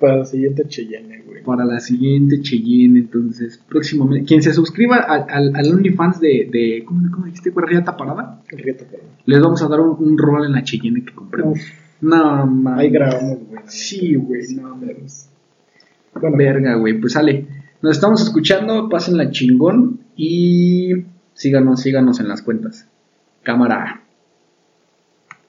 Para 0.00 0.16
la 0.18 0.24
siguiente 0.24 0.64
Cheyenne, 0.66 1.22
güey. 1.26 1.42
para 1.44 1.64
la 1.66 1.80
siguiente 1.80 2.40
Cheyenne, 2.40 2.98
entonces, 3.00 3.60
próximamente. 3.68 4.26
Quien 4.26 4.42
se 4.42 4.54
suscriba 4.54 4.96
al, 4.96 5.26
al, 5.28 5.56
al 5.56 5.74
OnlyFans 5.74 6.18
de, 6.20 6.48
de 6.50 6.82
¿cómo, 6.86 7.00
cómo 7.12 7.26
dijiste, 7.26 7.50
güey? 7.50 7.66
Riata 7.68 7.96
Parada, 7.96 8.40
Riata 8.48 8.84
Parada. 8.84 9.08
les 9.26 9.40
vamos 9.42 9.62
a 9.62 9.68
dar 9.68 9.80
un, 9.80 9.96
un 9.98 10.16
rol 10.18 10.46
en 10.46 10.52
la 10.52 10.62
Cheyenne 10.64 11.04
que 11.04 11.14
compremos. 11.14 11.58
No, 12.00 12.46
mames. 12.46 12.80
ahí 12.80 12.90
grabamos, 12.90 13.38
güey. 13.48 13.62
Sí, 13.66 14.14
güey, 14.14 14.42
no, 14.56 14.76
mames. 14.76 15.28
Bueno, 16.18 16.36
verga, 16.36 16.74
güey, 16.76 16.98
pues 17.00 17.12
sale. 17.12 17.46
Nos 17.82 17.96
estamos 17.96 18.22
escuchando, 18.22 18.88
pasen 18.88 19.16
la 19.18 19.30
chingón 19.30 20.00
y 20.16 21.04
síganos, 21.34 21.82
síganos 21.82 22.18
en 22.20 22.28
las 22.28 22.40
cuentas. 22.42 22.88
Cámara. 23.42 24.03